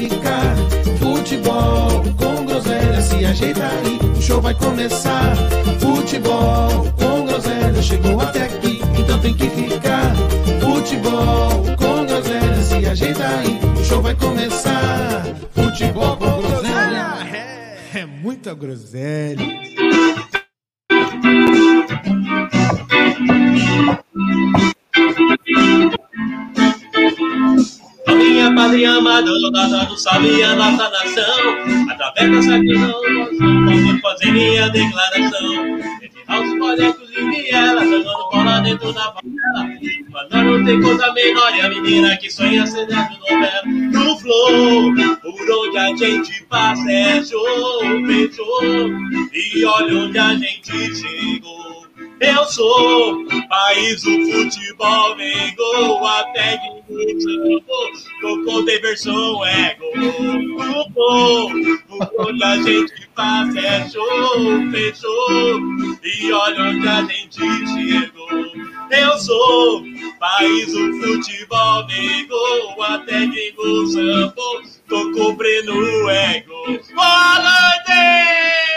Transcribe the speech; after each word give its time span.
ficar. 0.00 0.56
Futebol 0.98 2.02
com 2.16 2.44
groselha, 2.46 3.00
se 3.02 3.24
ajeita 3.24 3.66
aí, 3.66 3.98
o 4.16 4.22
show 4.22 4.40
vai 4.40 4.54
começar. 4.54 5.36
Futebol 5.78 6.86
com 6.98 7.26
groselha, 7.26 7.82
chegou 7.82 8.20
até 8.20 8.44
aqui, 8.44 8.80
então 8.98 9.18
tem 9.20 9.34
que 9.34 9.50
ficar. 9.50 10.14
Futebol 10.60 11.64
com 11.76 12.06
groselha, 12.06 12.62
se 12.62 12.86
ajeita 12.86 13.26
aí, 13.26 13.60
o 13.78 13.84
show 13.84 14.00
vai 14.00 14.14
começar. 14.14 15.24
Futebol 15.52 16.16
com 16.16 16.40
groselha. 16.40 17.28
É, 17.94 18.00
é 18.00 18.06
muita 18.06 18.54
groselha. 18.54 19.60
Minha 28.20 28.54
padrinha 28.54 28.96
amada, 28.96 29.24
dona 29.24 29.96
sabia 29.96 30.54
nossa 30.54 30.90
nação. 30.90 31.90
Através 31.90 32.30
dessa 32.30 32.62
canção, 32.62 33.02
vamos 33.38 34.00
fazer 34.02 34.30
minha 34.30 34.68
declaração. 34.68 35.80
Retirar 36.02 36.40
os 36.42 36.58
bonecos 36.58 37.10
e 37.16 37.30
viela, 37.30 37.82
jogando 37.82 38.28
bola 38.30 38.60
dentro 38.60 38.92
da 38.92 39.04
favela. 39.04 39.70
Mas 40.10 40.44
não 40.44 40.64
tem 40.66 40.82
coisa 40.82 41.12
menor 41.14 41.56
e 41.56 41.60
a 41.62 41.68
menina 41.70 42.16
que 42.18 42.30
sonha 42.30 42.66
ser 42.66 42.86
dentro 42.86 43.18
novela. 43.20 43.62
No 43.64 44.18
flow, 44.18 44.94
por 45.22 45.66
onde 45.66 45.78
a 45.78 45.96
gente 45.96 46.44
passa 46.44 46.92
é 46.92 47.24
show, 47.24 47.80
fechou. 48.06 48.90
E 49.32 49.64
olha 49.64 49.98
onde 49.98 50.18
a 50.18 50.34
gente 50.34 50.94
chegou. 50.94 51.69
Eu 52.20 52.44
sou 52.44 53.26
país 53.48 54.02
do 54.02 54.10
futebol, 54.30 55.16
vem 55.16 55.54
gol, 55.56 56.06
até 56.06 56.58
que 56.58 56.80
tocou 58.20 58.62
de 58.62 58.78
versão 58.80 59.44
é 59.46 59.74
gol. 59.76 60.90
Gol, 60.90 61.50
onde 62.18 62.44
a 62.44 62.56
gente 62.56 63.08
faz 63.16 63.56
é 63.56 63.88
show, 63.88 64.70
fechou. 64.70 65.60
E 66.04 66.30
olha 66.30 66.62
onde 66.62 66.88
a 66.88 67.02
gente 67.04 67.38
chegou. 67.38 68.28
Eu 68.90 69.18
sou 69.18 69.82
país 70.18 70.72
do 70.74 70.92
futebol, 71.00 71.86
vem 71.86 72.26
gol, 72.28 72.82
até 72.82 73.26
que 73.28 73.52
gol, 73.52 73.86
sambou, 73.86 74.60
tocou 74.88 75.36
Breno 75.36 76.10
é 76.10 76.40
gol. 76.40 76.66
Boa 76.94 77.38
noite! 77.38 78.69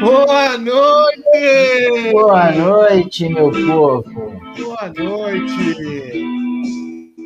Boa 0.00 0.58
noite! 0.58 2.12
Boa 2.12 2.52
noite, 2.52 3.28
meu 3.28 3.50
povo. 3.50 4.04
Boa 4.58 4.92
noite! 4.94 6.24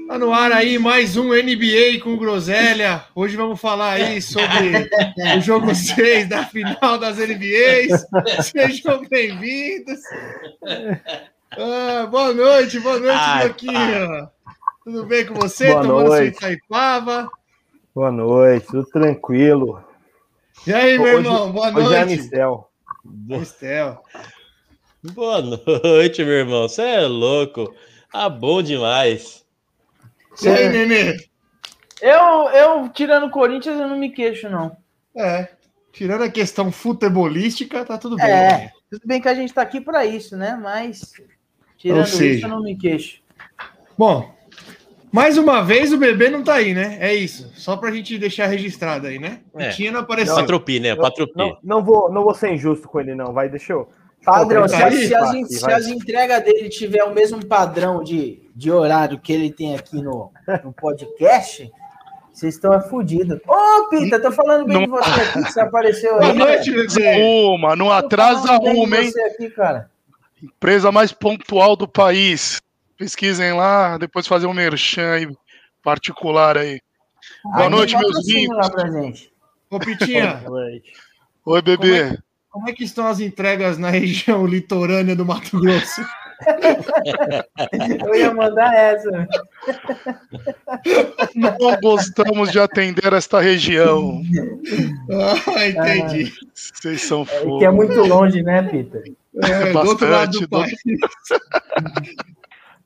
Tá 0.09 0.19
no 0.19 0.33
ar 0.33 0.53
aí 0.53 0.79
mais 0.79 1.17
um 1.17 1.29
NBA 1.29 2.01
com 2.03 2.17
Groselha. 2.17 3.05
Hoje 3.15 3.37
vamos 3.37 3.61
falar 3.61 3.93
aí 3.93 4.23
sobre 4.23 4.89
o 5.37 5.41
jogo 5.41 5.75
6 5.75 6.29
da 6.29 6.45
final 6.45 6.99
das 6.99 7.19
NBAs. 7.19 8.07
Sejam 8.45 9.03
bem-vindos. 9.09 10.01
Ah, 11.53 12.07
boa 12.11 12.33
noite, 12.33 12.79
boa 12.81 12.99
noite, 12.99 13.39
Bloquinho. 13.41 14.29
Tudo 14.85 15.07
bem 15.07 15.27
com 15.27 15.35
você? 15.35 15.73
Boa 15.73 15.83
Tomando 15.83 16.07
sua 16.07 16.17
noite. 16.19 16.37
Itaipava? 16.37 17.31
Boa 17.95 18.13
noite, 18.13 18.67
tudo 18.67 18.87
tranquilo. 18.87 19.90
E 20.67 20.73
aí, 20.75 20.99
meu 20.99 21.19
irmão? 21.19 21.51
Boa 21.51 21.69
Hoje 21.75 21.95
é 21.95 22.05
noite. 22.05 22.15
Estel. 22.21 24.05
Boa 25.15 25.41
noite, 25.41 26.23
meu 26.23 26.35
irmão. 26.35 26.69
Você 26.69 26.83
é 26.83 27.01
louco. 27.07 27.75
Ah, 28.13 28.29
bom 28.29 28.63
demais. 28.63 29.43
E 30.43 30.49
aí, 30.49 30.69
Nenê? 30.69 31.17
Eu, 32.03 32.51
eu, 32.51 32.89
tirando 32.91 33.27
o 33.27 33.31
Corinthians, 33.31 33.81
eu 33.81 33.89
não 33.89 33.97
me 33.97 34.11
queixo, 34.11 34.51
não. 34.51 34.77
É, 35.17 35.49
tirando 35.93 36.25
a 36.25 36.31
questão 36.31 36.71
futebolística, 36.71 37.85
tá 37.85 37.97
tudo 37.97 38.17
bem. 38.17 38.27
É. 38.27 38.49
né? 38.49 38.73
Tudo 38.91 39.03
bem 39.07 39.21
que 39.21 39.29
a 39.29 39.35
gente 39.35 39.55
tá 39.55 39.63
aqui 39.63 39.81
pra 39.81 40.05
isso, 40.05 40.37
né? 40.37 40.59
Mas, 40.63 41.13
tirando 41.79 42.07
seja. 42.07 42.35
isso, 42.35 42.45
eu 42.45 42.51
não 42.51 42.63
me 42.63 42.77
queixo. 42.77 43.23
Bom, 43.97 44.35
mais 45.13 45.37
uma 45.39 45.63
vez 45.63 45.93
o 45.93 45.99
bebê 45.99 46.29
não 46.31 46.43
tá 46.43 46.55
aí, 46.55 46.73
né? 46.75 46.99
É 47.01 47.15
isso. 47.15 47.51
Só 47.55 47.77
pra 47.77 47.91
gente 47.91 48.17
deixar 48.19 48.47
registrado 48.47 49.07
aí, 49.07 49.19
né? 49.19 49.41
O 49.53 49.61
É. 49.61 49.71
Tinha 49.71 49.91
não 49.93 50.01
apareceu. 50.01 50.35
Patropi, 50.35 50.81
né? 50.81 50.95
Patropi. 50.95 51.33
Não, 51.37 51.57
não, 51.63 51.85
vou, 51.85 52.11
não 52.13 52.23
vou 52.23 52.35
ser 52.35 52.53
injusto 52.53 52.89
com 52.89 53.01
ele, 53.01 53.15
não. 53.15 53.33
Vai, 53.33 53.49
deixa 53.49 53.73
eu. 53.73 53.89
Padrão, 54.25 54.69
se, 54.69 54.75
as- 54.77 54.95
se 54.95 55.15
as, 55.15 55.49
se 55.49 55.73
as 55.73 55.87
entregas 55.87 56.45
dele 56.45 56.69
tiver 56.69 57.03
o 57.05 57.15
mesmo 57.15 57.45
padrão 57.47 58.05
de, 58.05 58.43
de 58.55 58.71
horário 58.71 59.19
que 59.19 59.33
ele 59.33 59.51
tem 59.51 59.75
aqui 59.75 60.03
no, 60.03 60.31
no 60.63 60.73
podcast, 60.75 61.71
vocês 62.31 62.55
estão 62.55 62.79
fodidos. 62.83 63.39
Ô, 63.49 63.89
Pita, 63.89 64.21
tô 64.21 64.31
falando 64.31 64.67
bem 64.67 64.81
de 64.85 64.87
você 64.91 65.11
aqui, 65.23 65.43
que 65.43 65.53
você 65.53 65.61
apareceu 65.61 66.13
Boa 66.19 66.27
aí. 66.33 66.39
noite, 66.39 66.71
bebê. 66.71 67.17
Uma, 67.23 67.75
não 67.75 67.87
Tô 67.87 67.93
atrasa 67.93 68.47
falando 68.47 68.63
bem 68.65 68.75
de 68.75 68.81
uma, 68.87 68.97
hein? 68.99 69.11
você 69.11 69.21
aqui, 69.23 69.51
cara. 69.51 69.91
Empresa 70.43 70.93
mais 70.93 71.13
pontual 71.13 71.75
do 71.75 71.89
país. 71.89 72.61
Pesquisem 73.01 73.55
lá, 73.55 73.97
depois 73.97 74.27
fazer 74.27 74.47
um 74.47 74.53
merchan 74.53 75.15
aí, 75.15 75.27
particular 75.83 76.59
aí. 76.59 76.79
Boa 77.43 77.65
Aí 77.65 77.71
noite, 77.71 77.97
meus 77.97 78.27
gente. 78.27 79.33
Ô, 79.71 79.79
Pitinha. 79.81 80.45
Oi, 81.47 81.63
bebê. 81.63 82.19
como 82.51 82.69
é 82.69 82.75
que 82.75 82.85
estão 82.85 83.07
as 83.07 83.19
entregas 83.19 83.79
na 83.79 83.89
região 83.89 84.45
litorânea 84.47 85.17
do 85.17 85.25
Mato 85.25 85.59
Grosso? 85.59 86.05
Eu 88.07 88.15
ia 88.15 88.35
mandar 88.35 88.71
essa. 88.75 89.11
Não 91.35 91.57
gostamos 91.81 92.53
de 92.53 92.61
atender 92.61 93.15
esta 93.15 93.41
região. 93.41 94.21
Ah, 95.57 95.67
entendi. 95.67 96.35
Vocês 96.53 97.01
são 97.01 97.23
É 97.23 97.25
que 97.25 97.35
é 97.35 97.45
fofos. 97.45 97.75
muito 97.75 98.01
longe, 98.03 98.43
né, 98.43 98.63
Pita? 98.63 99.03
É, 99.43 99.73
do 99.73 99.79
outro 99.89 100.11
lado 100.11 100.39
do 100.39 100.47
Bastante, 100.49 100.77
país. 100.85 101.01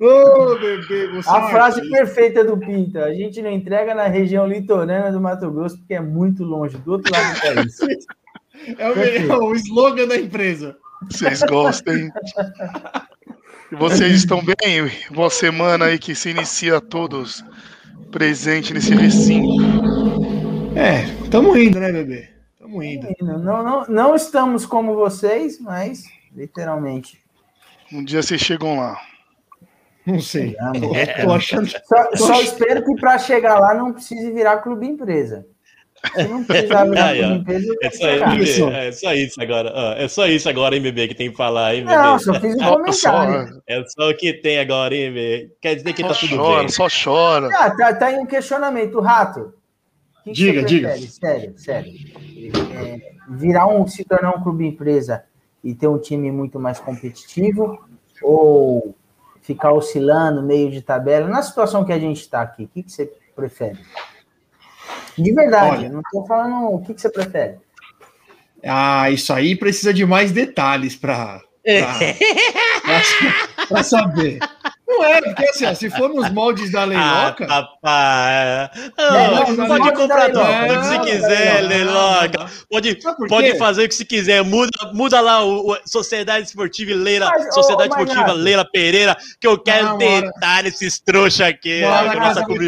Ô, 0.04 0.58
bebê, 0.58 1.08
você 1.08 1.28
é 1.28 1.32
A 1.32 1.46
um 1.46 1.50
frase 1.50 1.88
perfeita 1.88 2.44
do 2.44 2.58
Pita. 2.58 3.04
A 3.04 3.14
gente 3.14 3.40
não 3.40 3.50
entrega 3.50 3.94
na 3.94 4.06
região 4.06 4.46
litorânea 4.46 5.10
do 5.10 5.20
Mato 5.20 5.50
Grosso 5.50 5.78
porque 5.78 5.94
é 5.94 6.00
muito 6.00 6.44
longe, 6.44 6.76
do 6.76 6.92
outro 6.92 7.10
lado 7.10 7.34
do 7.34 7.40
país. 7.40 7.78
é 8.78 8.90
o, 8.90 9.32
é 9.32 9.38
o 9.38 9.54
slogan 9.54 10.06
da 10.06 10.16
empresa. 10.16 10.76
Vocês 11.10 11.40
gostam, 11.42 11.96
hein? 11.96 12.12
Vocês 13.72 14.12
estão 14.12 14.42
bem? 14.44 14.90
Uma 15.10 15.30
semana 15.30 15.86
aí 15.86 15.98
que 15.98 16.14
se 16.14 16.30
inicia 16.30 16.80
todos 16.80 17.42
presente 18.10 18.74
nesse 18.74 18.94
recinto. 18.94 19.64
É, 20.76 21.06
tamo 21.30 21.56
indo, 21.56 21.80
né, 21.80 21.92
bebê? 21.92 22.28
Tamo 22.58 22.82
indo. 22.82 23.08
Não, 23.20 23.62
não, 23.62 23.86
não 23.88 24.14
estamos 24.14 24.66
como 24.66 24.94
vocês, 24.94 25.58
mas 25.58 26.04
literalmente. 26.34 27.18
Um 27.92 28.04
dia 28.04 28.22
vocês 28.22 28.40
chegam 28.40 28.78
lá. 28.78 29.00
Não 30.06 30.20
sei. 30.20 30.54
Ah, 30.60 30.72
Tô 31.24 31.32
achando. 31.32 31.66
Só, 31.68 32.16
só 32.16 32.40
espero 32.42 32.84
que 32.84 32.94
para 33.00 33.18
chegar 33.18 33.58
lá 33.58 33.72
não 33.74 33.92
precise 33.92 34.30
virar 34.32 34.58
clube 34.58 34.86
empresa. 34.86 35.46
Se 36.14 36.24
não 36.28 36.44
precisar 36.44 36.84
virar 36.90 37.14
clube 37.16 37.34
empresa, 37.40 37.74
É 37.82 37.90
só. 37.90 38.34
Isso. 38.34 38.68
é 38.68 38.92
só 38.92 39.14
isso 39.14 39.40
agora. 39.42 39.72
ó. 39.74 39.92
É 39.94 40.06
só 40.08 40.26
isso 40.26 40.48
agora, 40.48 40.76
hein, 40.76 40.82
bebê, 40.82 41.08
que 41.08 41.14
tem 41.14 41.30
que 41.30 41.36
falar, 41.36 41.74
hein, 41.74 41.84
bebê. 41.84 41.96
Não, 41.96 42.18
só 42.18 42.34
fiz 42.38 42.54
um 42.54 42.58
Só, 42.60 42.76
comentário. 42.76 43.62
É 43.66 43.82
só 43.86 44.10
o 44.10 44.14
que 44.16 44.34
tem 44.34 44.58
agora, 44.58 44.94
hein, 44.94 45.10
bebê. 45.12 45.50
Quer 45.62 45.76
dizer 45.76 45.92
que 45.94 46.02
só 46.02 46.08
tá 46.08 46.14
tudo 46.14 46.36
chora, 46.36 46.58
bem. 46.60 46.68
só 46.68 46.86
chora. 47.04 47.48
Ah, 47.54 47.70
tá, 47.74 47.94
tá 47.94 48.06
aí 48.06 48.16
um 48.18 48.26
questionamento, 48.26 49.00
Rato. 49.00 49.54
O 50.20 50.24
que 50.24 50.30
que 50.30 50.32
Diga, 50.32 50.60
você 50.60 50.66
diga. 50.66 50.88
prefere? 50.90 51.08
Sério, 51.10 51.54
sério. 51.58 51.92
É, 52.76 53.12
virar 53.30 53.66
um, 53.68 53.86
se 53.86 54.04
tornar 54.04 54.36
um 54.36 54.42
clube 54.42 54.66
empresa 54.66 55.24
e 55.62 55.74
ter 55.74 55.88
um 55.88 55.98
time 55.98 56.30
muito 56.30 56.60
mais 56.60 56.78
competitivo 56.78 57.78
ou 58.22 58.94
ficar 59.44 59.72
oscilando 59.72 60.42
meio 60.42 60.70
de 60.70 60.82
tabela? 60.82 61.28
Na 61.28 61.42
situação 61.42 61.84
que 61.84 61.92
a 61.92 61.98
gente 61.98 62.20
está 62.20 62.40
aqui, 62.42 62.64
o 62.64 62.68
que, 62.68 62.82
que 62.82 62.90
você 62.90 63.12
prefere? 63.36 63.78
De 65.16 65.32
verdade, 65.32 65.76
Olha. 65.76 65.88
não 65.90 66.00
estou 66.00 66.26
falando 66.26 66.70
o 66.74 66.82
que, 66.82 66.92
que 66.94 67.00
você 67.00 67.08
prefere. 67.08 67.58
Ah, 68.66 69.10
isso 69.10 69.32
aí 69.32 69.54
precisa 69.54 69.92
de 69.94 70.04
mais 70.06 70.32
detalhes 70.32 70.96
pra, 70.96 71.40
pra, 71.62 71.98
pra- 72.82 73.66
pra 73.68 73.82
saber. 73.82 74.38
Não 74.96 75.04
é, 75.04 75.20
porque 75.22 75.44
assim, 75.46 75.66
ó, 75.66 75.74
se 75.74 75.90
for 75.90 76.08
nos 76.12 76.30
moldes 76.30 76.70
da 76.72 76.82
Ah, 76.82 76.84
Leiloca. 76.84 77.46
Não, 77.46 77.66
Não, 78.98 79.56
não, 79.56 79.66
pode 79.66 79.92
comprar 79.96 80.28
não, 80.28 80.84
se 80.84 80.98
quiser, 81.00 81.60
Leiloca. 81.62 82.46
Pode, 82.70 82.98
pode 83.28 83.58
fazer 83.58 83.84
o 83.84 83.88
que 83.88 83.94
se 83.94 84.04
quiser. 84.04 84.42
Muda, 84.44 84.70
muda 84.92 85.20
lá 85.20 85.44
o, 85.44 85.72
o 85.72 85.78
Sociedade 85.86 86.46
Esportiva 86.46 86.92
Leila, 86.94 87.30
Mas, 87.30 87.54
Sociedade 87.54 87.88
ô, 87.90 87.92
Esportiva 87.92 88.20
Magnata. 88.20 88.40
Leila 88.40 88.64
Pereira, 88.70 89.16
que 89.40 89.46
eu 89.46 89.58
quero 89.58 89.88
Não, 89.88 89.98
tentar 89.98 90.62
nesses 90.62 90.98
trouxa 91.00 91.46
aqui, 91.46 91.82
Uma 91.84 91.90
hora 91.90 92.06
ó, 92.06 92.08
a 92.08 92.10
que 92.12 92.16
a 92.16 92.20
casa 92.20 92.40
nossa 92.40 92.46
clube 92.46 92.64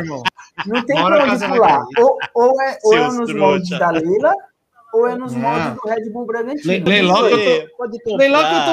irmão. 0.00 0.22
Não 0.66 0.82
tem 0.84 0.96
pra 0.96 1.24
onde 1.24 1.46
pular. 1.48 1.82
Ou, 1.98 2.18
ou 2.34 2.62
é, 2.62 2.78
ou 2.84 2.94
é 2.94 3.00
nos 3.06 3.16
trouxa. 3.16 3.34
moldes 3.34 3.70
da 3.70 3.90
Leila, 3.90 4.34
ou 4.92 5.06
é 5.06 5.16
nos 5.16 5.32
Não. 5.34 5.40
moldes 5.40 5.74
do 5.74 5.88
Red 5.88 6.10
Bull 6.10 6.26
Bragantino. 6.26 6.72
Le- 6.72 6.80
leilão 6.80 7.28
que 7.28 7.34
eu 7.34 7.68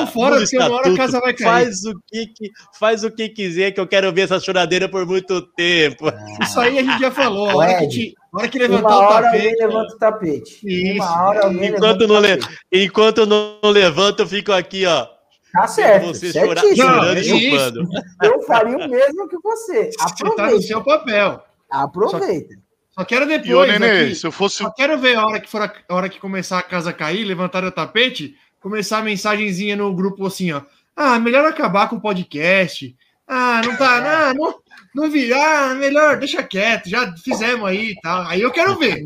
tô- 0.06 0.08
fora, 0.08 0.38
porque 0.38 0.58
uma 0.58 0.72
hora 0.74 0.92
a 0.94 0.98
casa 0.98 1.20
vai 1.20 1.34
cair. 1.34 1.48
Faz 1.66 1.86
o, 1.86 1.94
que, 2.08 2.52
faz 2.80 3.04
o 3.04 3.12
que 3.12 3.30
quiser, 3.30 3.72
que 3.72 3.80
eu 3.80 3.88
quero 3.88 4.12
ver 4.12 4.22
essa 4.22 4.40
choradeira 4.40 4.90
por 4.90 5.06
muito 5.06 5.42
tempo. 5.54 6.06
Isso 6.42 6.60
aí 6.60 6.80
a 6.80 6.84
gente 6.84 7.00
já 7.00 7.12
falou. 7.12 7.50
A 7.50 7.56
Ô, 7.56 7.58
hora 7.60 7.78
que, 7.78 7.84
Ed, 7.86 7.94
te- 7.94 8.16
a 8.34 8.38
hora 8.40 8.48
que 8.50 8.58
Uma 8.58 8.68
levantar 8.68 8.96
o 8.98 9.00
hora 9.02 9.28
alguém 9.28 9.42
tapete. 9.44 9.60
levanta 9.66 9.94
o 9.94 9.98
tapete. 9.98 10.60
Isso. 10.66 10.96
Uma 11.04 11.28
hora 11.28 11.44
alguém 11.46 11.66
Enquanto 11.70 11.82
levanta 11.82 12.04
o 12.04 12.08
não 12.08 12.20
le-. 12.20 12.40
Enquanto 12.72 13.18
eu 13.20 13.26
não 13.26 13.60
levanto, 13.72 14.20
eu 14.22 14.28
fico 14.28 14.52
aqui, 14.52 14.86
ó. 14.86 15.08
Tá 15.54 15.66
certo, 15.66 16.08
você 16.08 16.32
chorar, 16.34 16.62
chorando 16.76 17.18
é 17.18 17.22
e 17.22 17.22
isso. 17.22 17.40
chupando. 17.40 17.90
Eu 18.22 18.42
faria 18.44 18.76
o 18.78 18.90
mesmo 18.90 19.28
que 19.30 19.38
você. 19.42 19.92
Você 19.92 19.98
tá 19.98 20.06
no 20.26 20.32
Aproveita. 20.34 20.62
seu 20.62 20.84
papel. 20.84 21.44
Aproveita. 21.72 22.56
Só 22.98 23.06
quero 23.06 23.26
E 23.26 23.54
ô, 23.54 23.62
depois. 23.62 23.68
Nenê, 23.68 24.06
aqui, 24.06 24.16
se 24.16 24.26
eu 24.26 24.32
fosse. 24.32 24.58
Só 24.58 24.72
quero 24.72 24.98
ver 24.98 25.16
a 25.18 25.26
hora 25.26 25.40
que 25.40 25.50
for 25.50 25.62
a, 25.62 25.72
a 25.88 25.96
hora 25.96 26.10
que 26.10 26.20
começar 26.20 26.58
a 26.58 26.64
casa 26.64 26.92
cair, 26.92 27.26
levantar 27.26 27.64
o 27.64 27.72
tapete, 27.72 28.36
começar 28.60 28.98
a 28.98 29.04
mensagenzinha 29.04 29.76
no 29.76 29.94
grupo 29.94 30.26
assim, 30.26 30.52
ó. 30.52 30.64
Ah, 30.96 31.20
melhor 31.20 31.46
acabar 31.46 31.88
com 31.90 31.98
o 31.98 32.02
podcast. 32.02 32.96
Ah, 33.28 33.62
não 33.64 33.76
tá, 33.78 33.98
ah, 34.30 34.34
não, 34.34 34.56
não 34.96 35.12
virar, 35.12 35.76
melhor, 35.76 36.18
deixa 36.18 36.42
quieto, 36.42 36.90
já 36.90 37.16
fizemos 37.18 37.68
aí 37.70 37.92
e 37.92 38.02
tal. 38.02 38.24
Aí 38.24 38.42
eu 38.42 38.52
quero 38.52 38.80
ver. 38.80 39.04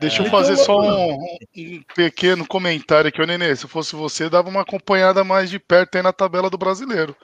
Deixa 0.00 0.22
eu 0.22 0.26
Então, 0.26 0.30
fazer 0.30 0.56
só 0.56 0.80
um, 0.80 1.14
um 1.14 1.82
pequeno 1.94 2.46
comentário 2.46 3.08
aqui, 3.08 3.20
ô 3.20 3.26
Nenê. 3.26 3.54
Se 3.54 3.68
fosse 3.68 3.94
você, 3.94 4.30
dava 4.30 4.48
uma 4.48 4.62
acompanhada 4.62 5.22
mais 5.22 5.50
de 5.50 5.58
perto 5.58 5.96
aí 5.96 6.02
na 6.02 6.12
tabela 6.12 6.48
do 6.48 6.56
brasileiro. 6.56 7.14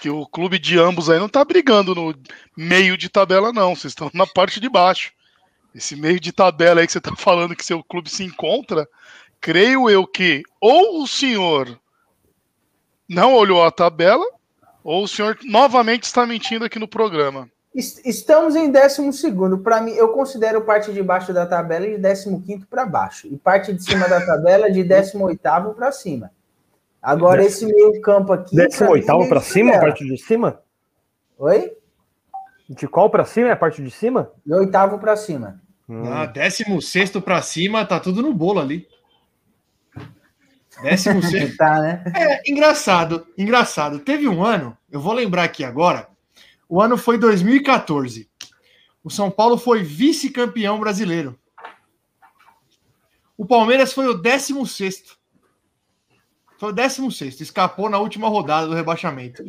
Que 0.00 0.10
o 0.10 0.26
clube 0.26 0.58
de 0.58 0.78
ambos 0.78 1.08
aí 1.08 1.18
não 1.18 1.28
tá 1.28 1.44
brigando 1.44 1.94
no 1.94 2.14
meio 2.56 2.96
de 2.96 3.08
tabela, 3.08 3.52
não. 3.52 3.74
Vocês 3.74 3.92
estão 3.92 4.10
na 4.12 4.26
parte 4.26 4.60
de 4.60 4.68
baixo. 4.68 5.12
Esse 5.74 5.96
meio 5.96 6.18
de 6.20 6.32
tabela 6.32 6.80
aí 6.80 6.86
que 6.86 6.92
você 6.92 7.00
tá 7.00 7.14
falando 7.16 7.56
que 7.56 7.64
seu 7.64 7.82
clube 7.82 8.08
se 8.10 8.24
encontra, 8.24 8.88
creio 9.40 9.90
eu 9.90 10.06
que 10.06 10.42
ou 10.60 11.02
o 11.02 11.06
senhor 11.06 11.78
não 13.08 13.34
olhou 13.34 13.62
a 13.64 13.70
tabela, 13.70 14.24
ou 14.82 15.04
o 15.04 15.08
senhor 15.08 15.38
novamente 15.44 16.04
está 16.04 16.26
mentindo 16.26 16.64
aqui 16.64 16.78
no 16.78 16.88
programa. 16.88 17.48
Es- 17.74 18.00
Estamos 18.04 18.56
em 18.56 18.70
12. 18.70 19.32
Para 19.62 19.80
mim, 19.82 19.92
eu 19.92 20.08
considero 20.08 20.62
parte 20.62 20.92
de 20.92 21.02
baixo 21.02 21.32
da 21.32 21.44
tabela 21.46 21.86
de 21.86 21.98
15 21.98 22.64
para 22.70 22.86
baixo. 22.86 23.26
E 23.26 23.36
parte 23.36 23.72
de 23.72 23.82
cima 23.82 24.08
da 24.08 24.24
tabela 24.24 24.70
de 24.70 24.82
18 24.82 25.74
para 25.74 25.92
cima. 25.92 26.30
Agora, 27.06 27.44
esse 27.44 27.64
meio 27.64 28.00
campo 28.00 28.32
aqui. 28.32 28.56
Décimo 28.56 28.78
pra 28.78 28.86
mim, 28.88 28.92
oitavo 28.94 29.22
é 29.22 29.28
pra 29.28 29.38
isso 29.38 29.52
cima, 29.52 29.76
a 29.76 29.78
parte 29.78 30.04
de 30.04 30.18
cima? 30.18 30.60
Oi? 31.38 31.72
De 32.68 32.88
qual 32.88 33.08
pra 33.08 33.24
cima? 33.24 33.46
É 33.46 33.52
a 33.52 33.56
parte 33.56 33.80
de 33.80 33.92
cima? 33.92 34.32
De 34.44 34.52
oitavo 34.52 34.98
para 34.98 35.14
cima. 35.14 35.62
Hum. 35.88 36.02
Ah, 36.12 36.26
16 36.26 37.10
pra 37.24 37.40
cima, 37.42 37.86
tá 37.86 38.00
tudo 38.00 38.22
no 38.22 38.34
bolo 38.34 38.58
ali. 38.58 38.88
16. 40.82 41.54
Tá, 41.56 41.80
né? 41.80 42.02
É, 42.12 42.50
engraçado, 42.50 43.24
engraçado. 43.38 44.00
Teve 44.00 44.26
um 44.26 44.44
ano, 44.44 44.76
eu 44.90 45.00
vou 45.00 45.12
lembrar 45.12 45.44
aqui 45.44 45.62
agora. 45.62 46.08
O 46.68 46.82
ano 46.82 46.98
foi 46.98 47.18
2014. 47.18 48.28
O 49.04 49.10
São 49.10 49.30
Paulo 49.30 49.56
foi 49.56 49.84
vice-campeão 49.84 50.80
brasileiro. 50.80 51.38
O 53.38 53.46
Palmeiras 53.46 53.92
foi 53.92 54.08
o 54.08 54.14
16. 54.14 55.15
Foi 56.58 56.70
o 56.70 56.72
16. 56.72 57.40
Escapou 57.40 57.88
na 57.88 57.98
última 57.98 58.28
rodada 58.28 58.66
do 58.66 58.74
rebaixamento. 58.74 59.44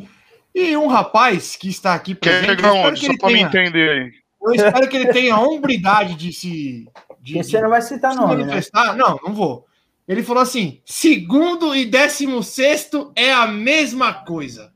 E 0.54 0.76
um 0.76 0.86
rapaz 0.86 1.56
que 1.56 1.68
está 1.68 1.94
aqui 1.94 2.14
Quer 2.14 2.40
presente, 2.40 2.56
espero 2.56 2.74
onde? 2.74 3.00
que 3.00 3.06
Só 3.06 3.12
ele 3.12 3.18
pra 3.18 3.28
me 3.28 3.34
tenha, 3.34 3.46
entender 3.46 3.90
aí. 3.90 4.12
eu 4.42 4.54
espero 4.54 4.88
que 4.88 4.96
ele 4.96 5.12
tenha 5.12 5.34
a 5.34 5.40
hombridade 5.40 6.14
de 6.14 6.32
se. 6.32 6.86
De, 7.20 7.34
você 7.34 7.60
não 7.60 7.68
vai 7.70 7.82
citar 7.82 8.12
se 8.12 8.18
nome, 8.18 8.36
né? 8.36 8.40
manifestar. 8.46 8.96
Não, 8.96 9.18
não 9.24 9.32
vou. 9.34 9.66
Ele 10.06 10.22
falou 10.22 10.42
assim: 10.42 10.80
segundo 10.84 11.74
e 11.76 11.84
décimo 11.84 12.42
sexto 12.42 13.12
é 13.14 13.32
a 13.32 13.46
mesma 13.46 14.12
coisa. 14.12 14.72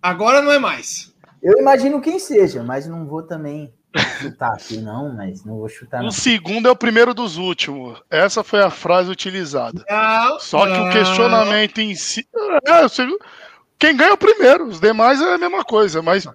Agora 0.00 0.40
não 0.40 0.52
é 0.52 0.58
mais. 0.58 1.12
Eu 1.42 1.58
imagino 1.58 2.00
quem 2.00 2.18
seja, 2.18 2.62
mas 2.62 2.86
não 2.86 3.06
vou 3.06 3.22
também 3.22 3.72
chutar 4.20 4.52
aqui, 4.52 4.78
não. 4.78 5.14
Mas 5.14 5.44
não 5.44 5.58
vou 5.58 5.68
chutar, 5.68 6.00
não. 6.00 6.08
O 6.08 6.12
segundo 6.12 6.68
é 6.68 6.70
o 6.70 6.76
primeiro 6.76 7.14
dos 7.14 7.36
últimos. 7.36 8.02
Essa 8.10 8.42
foi 8.44 8.60
a 8.62 8.70
frase 8.70 9.10
utilizada. 9.10 9.84
Não, 9.88 10.40
Só 10.40 10.66
que 10.66 10.72
não. 10.72 10.88
o 10.88 10.92
questionamento 10.92 11.78
em 11.80 11.94
si. 11.94 12.26
É, 12.66 12.84
o 12.84 12.88
quem 13.78 13.96
ganha 13.96 14.10
é 14.10 14.14
o 14.14 14.18
primeiro, 14.18 14.66
os 14.66 14.80
demais 14.80 15.20
é 15.20 15.34
a 15.34 15.38
mesma 15.38 15.64
coisa, 15.64 16.00
mas 16.00 16.26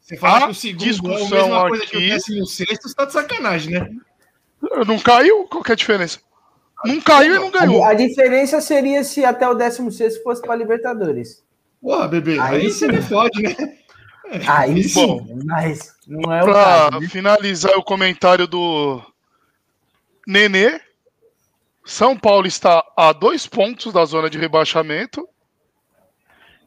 Você 0.00 0.16
fala 0.16 0.38
a 0.38 0.46
que 0.46 0.50
o 0.50 0.54
segundo 0.54 0.82
é 0.82 0.84
a 0.84 0.88
discussão 0.90 1.28
mesma 1.48 1.68
coisa 1.68 1.86
que 1.86 1.96
o 1.96 1.98
aqui- 1.98 2.08
décimo 2.10 2.46
sexto, 2.46 2.88
você 2.88 2.94
tá 2.94 3.04
de 3.04 3.12
sacanagem, 3.12 3.72
né? 3.72 3.90
não 4.86 4.98
caiu? 4.98 5.44
Qual 5.44 5.62
que 5.62 5.72
é 5.72 5.74
a 5.74 5.76
diferença? 5.76 6.18
Não 6.84 7.00
caiu 7.00 7.36
e 7.36 7.38
não 7.38 7.50
ganhou. 7.50 7.84
A, 7.84 7.94
diferença 7.94 8.60
seria 8.60 9.04
se 9.04 9.24
até 9.24 9.48
o 9.48 9.54
16 9.54 10.22
fosse 10.22 10.42
para 10.42 10.56
Libertadores. 10.56 11.42
Porra, 11.80 12.08
bebê, 12.08 12.38
aí, 12.38 12.62
Aí 12.62 12.70
você 12.70 12.88
me 12.88 13.00
fode, 13.00 13.42
né? 13.42 13.54
Aí 14.48 14.82
sim, 14.88 15.06
Bom. 15.06 15.38
mas 15.44 15.94
não 16.06 16.32
é 16.32 16.42
o 16.42 16.44
Pra 16.46 16.54
caso. 16.54 17.00
né? 17.00 17.08
finalizar 17.08 17.76
o 17.76 17.82
comentário 17.84 18.46
do 18.46 19.00
Nenê, 20.26 20.80
São 21.84 22.16
Paulo 22.16 22.46
está 22.46 22.84
a 22.96 23.12
dois 23.12 23.46
pontos 23.46 23.92
da 23.92 24.04
zona 24.04 24.30
de 24.30 24.38
rebaixamento 24.38 25.28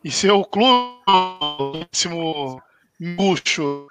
e 0.04 0.12
seu 0.12 0.44
clube, 0.46 1.02
Gucho, 3.18 3.88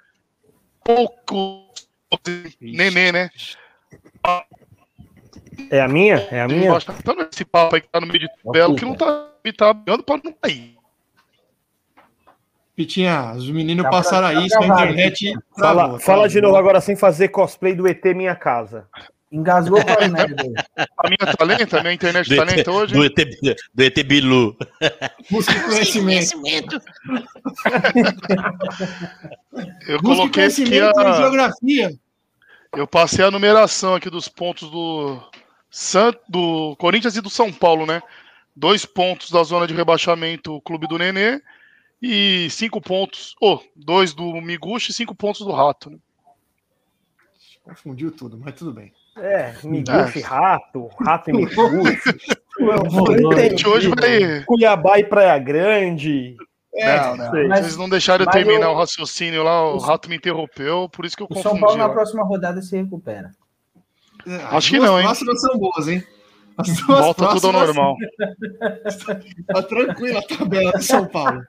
pouco 0.83 1.65
Nenê, 2.61 3.11
né? 3.11 3.29
É 5.69 5.81
a 5.81 5.87
minha? 5.87 6.15
É 6.31 6.41
a 6.41 6.47
minha? 6.47 6.77
Então, 6.99 7.15
esse 7.31 7.45
papo 7.45 7.75
aí 7.75 7.81
que 7.81 7.87
tá 7.89 7.99
no 7.99 8.07
meio 8.07 8.19
de 8.19 8.27
tabela, 8.43 8.75
que 8.75 8.85
não 8.85 8.95
tá, 8.95 9.29
tá 9.57 9.73
brigando 9.73 10.03
pra 10.03 10.19
não 10.23 10.33
cair. 10.33 10.75
Pitinha, 12.75 13.31
os 13.33 13.49
meninos 13.49 13.83
Tá 13.83 13.89
pra- 13.89 13.97
passaram 13.99 14.27
aí, 14.27 14.49
sua 14.49 14.59
gravado, 14.59 14.91
internet. 14.91 15.33
Fala, 15.57 15.73
travou, 15.83 15.99
fala 15.99 16.27
de 16.27 16.33
travou. 16.33 16.49
novo 16.49 16.59
agora 16.59 16.81
sem 16.81 16.95
fazer 16.95 17.29
cosplay 17.29 17.73
do 17.73 17.87
ET 17.87 18.03
Minha 18.13 18.35
Casa. 18.35 18.87
Engasgou 19.31 19.83
com 19.83 19.91
as 19.91 20.11
merdas. 20.11 20.45
A 20.77 21.09
minha 21.09 21.17
tá 21.35 21.43
lenta, 21.43 21.79
a 21.79 21.81
minha 21.81 21.93
internet 21.93 22.29
Do 22.29 22.35
tá 22.35 22.43
ET, 22.57 22.67
hoje. 22.67 22.93
do 22.93 23.03
ET, 23.03 23.15
do 23.73 23.83
ET 23.83 24.03
Bilu. 24.03 24.55
Busque 25.31 25.59
conhecimento. 25.61 26.79
Eu 29.87 29.99
Busque 30.01 30.17
coloquei 30.17 30.45
aqui 30.45 30.55
conhecimento 30.55 30.99
em 30.99 31.07
a, 31.07 31.13
geografia. 31.13 31.91
Eu 32.75 32.87
passei 32.87 33.23
a 33.25 33.31
numeração 33.31 33.95
aqui 33.95 34.09
dos 34.09 34.27
pontos 34.27 34.69
do, 34.69 35.19
San, 35.69 36.13
do 36.27 36.75
Corinthians 36.77 37.15
e 37.15 37.21
do 37.21 37.29
São 37.29 37.51
Paulo, 37.51 37.85
né? 37.85 38.01
Dois 38.55 38.85
pontos 38.85 39.31
da 39.31 39.43
zona 39.43 39.67
de 39.67 39.73
rebaixamento, 39.73 40.53
o 40.53 40.61
clube 40.61 40.87
do 40.87 40.97
Nenê, 40.97 41.41
e 42.05 42.49
cinco 42.49 42.79
pontos, 42.79 43.35
oh, 43.41 43.59
dois 43.75 44.13
do 44.13 44.33
Miguchi 44.41 44.91
e 44.91 44.93
cinco 44.93 45.15
pontos 45.15 45.41
do 45.41 45.51
Rato. 45.51 45.89
Né? 45.89 45.97
Confundiu 47.63 48.11
tudo, 48.11 48.37
mas 48.37 48.53
tudo 48.53 48.71
bem. 48.71 48.93
É, 49.17 49.55
Miguxi, 49.63 50.19
rato, 50.19 50.87
rato 50.99 51.29
e 51.31 51.33
gente 53.49 53.65
hoje 53.67 53.87
vai. 53.89 54.43
Cuiabá 54.45 54.99
e 54.99 55.03
Praia 55.05 55.39
Grande. 55.39 56.35
É, 56.73 56.99
Não, 57.01 57.15
não. 57.15 57.31
sei. 57.31 57.47
Mas 57.47 57.59
Vocês 57.61 57.77
não 57.77 57.87
deixaram 57.89 58.25
eu 58.25 58.29
terminar 58.31 58.65
eu- 58.65 58.71
o 58.71 58.77
raciocínio 58.77 59.41
lá, 59.43 59.65
o 59.71 59.75
o- 59.75 59.79
Rato 59.79 60.09
me 60.09 60.17
interrompeu, 60.17 60.89
por 60.89 61.05
isso 61.05 61.15
que 61.15 61.23
eu 61.23 61.25
o 61.25 61.29
confundi. 61.29 61.47
São 61.49 61.59
Paulo 61.59 61.77
na 61.77 61.85
ó. 61.85 61.89
próxima 61.89 62.23
rodada 62.23 62.61
se 62.61 62.75
recupera. 62.75 63.31
As 64.27 64.53
Acho 64.55 64.69
que 64.71 64.79
não, 64.79 64.97
hein? 64.99 65.05
próximas 65.05 65.41
são 65.41 65.57
boas, 65.57 65.87
hein? 65.87 66.03
Volta 66.87 67.29
tudo 67.29 67.47
ao 67.47 67.53
normal. 67.53 67.95
Tá 69.47 69.61
tranquila 69.63 70.19
a 70.19 70.23
tabela 70.23 70.71
do 70.71 70.81
São 70.81 71.07
Paulo. 71.07 71.43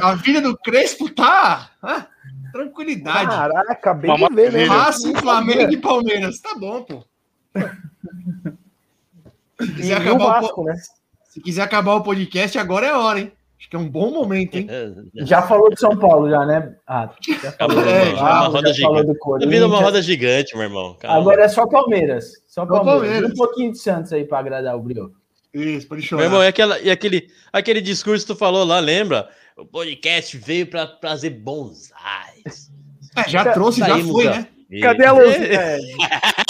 A 0.00 0.14
vida 0.14 0.40
do 0.40 0.56
Crespo 0.56 1.08
tá. 1.10 1.70
ah, 1.82 2.06
tranquilidade. 2.52 3.30
Caraca, 3.30 3.72
acabei 3.72 4.10
Uma 4.10 4.28
de 4.28 4.34
ver, 4.34 4.52
né? 4.52 4.64
Racing, 4.64 5.14
Flamengo 5.14 5.72
e 5.72 5.76
Palmeiras. 5.76 6.40
Tá 6.40 6.54
bom, 6.54 6.82
pô. 6.82 7.04
Se 9.60 9.72
quiser, 9.74 9.92
e 9.92 9.92
o 9.92 9.96
acabar 9.96 10.24
o, 10.24 10.42
Vasco, 10.42 10.64
né? 10.64 10.74
se 11.24 11.40
quiser 11.40 11.62
acabar 11.62 11.94
o 11.94 12.02
podcast, 12.02 12.58
agora 12.58 12.86
é 12.86 12.90
a 12.90 12.98
hora, 12.98 13.20
hein? 13.20 13.32
Acho 13.62 13.70
que 13.70 13.76
é 13.76 13.78
um 13.78 13.88
bom 13.88 14.10
momento, 14.10 14.56
hein? 14.56 14.66
Já 15.24 15.40
falou 15.42 15.70
de 15.70 15.78
São 15.78 15.96
Paulo, 15.96 16.28
já, 16.28 16.44
né? 16.44 16.74
Ah, 16.84 17.08
já 17.42 17.48
Acabou, 17.50 17.76
falou, 17.76 17.90
é, 17.92 18.06
já, 18.16 18.22
uma 18.22 18.48
roda 18.48 18.72
já 18.74 18.82
falou 18.82 18.96
gigante. 18.98 19.06
do 19.06 19.12
A 19.12 19.18
Corinthians. 19.20 19.50
vida 19.52 19.64
é 19.64 19.68
uma 19.68 19.80
roda 19.80 20.02
gigante, 20.02 20.54
meu 20.54 20.62
irmão. 20.64 20.96
Calma. 20.98 21.16
Agora 21.20 21.44
é 21.44 21.48
só 21.48 21.66
Palmeiras. 21.68 22.32
Só 22.48 22.66
Palmeiras. 22.66 23.00
Palmeiras. 23.02 23.30
E 23.30 23.32
Um 23.32 23.36
pouquinho 23.36 23.70
de 23.70 23.78
Santos 23.78 24.12
aí 24.12 24.24
para 24.24 24.40
agradar 24.40 24.76
o 24.76 24.80
Brio. 24.80 25.12
Isso, 25.54 25.86
pode 25.86 26.00
Meu 26.00 26.08
chorar. 26.08 26.24
irmão, 26.24 26.42
é 26.42 26.48
aquela, 26.48 26.80
e 26.80 26.90
aquele, 26.90 27.28
aquele 27.52 27.80
discurso 27.80 28.26
que 28.26 28.32
tu 28.32 28.36
falou 28.38 28.64
lá, 28.64 28.80
lembra? 28.80 29.28
O 29.56 29.64
podcast 29.64 30.36
veio 30.38 30.66
para 30.66 30.84
trazer 30.86 31.30
bonsais. 31.30 32.68
É, 33.16 33.28
já 33.28 33.52
trouxe, 33.52 33.78
já 33.78 33.96
foi, 34.00 34.24
da- 34.24 34.30
né? 34.38 34.48
Cadê 34.80 35.04
a 35.04 35.12
luz? 35.12 35.36
É, 35.36 35.78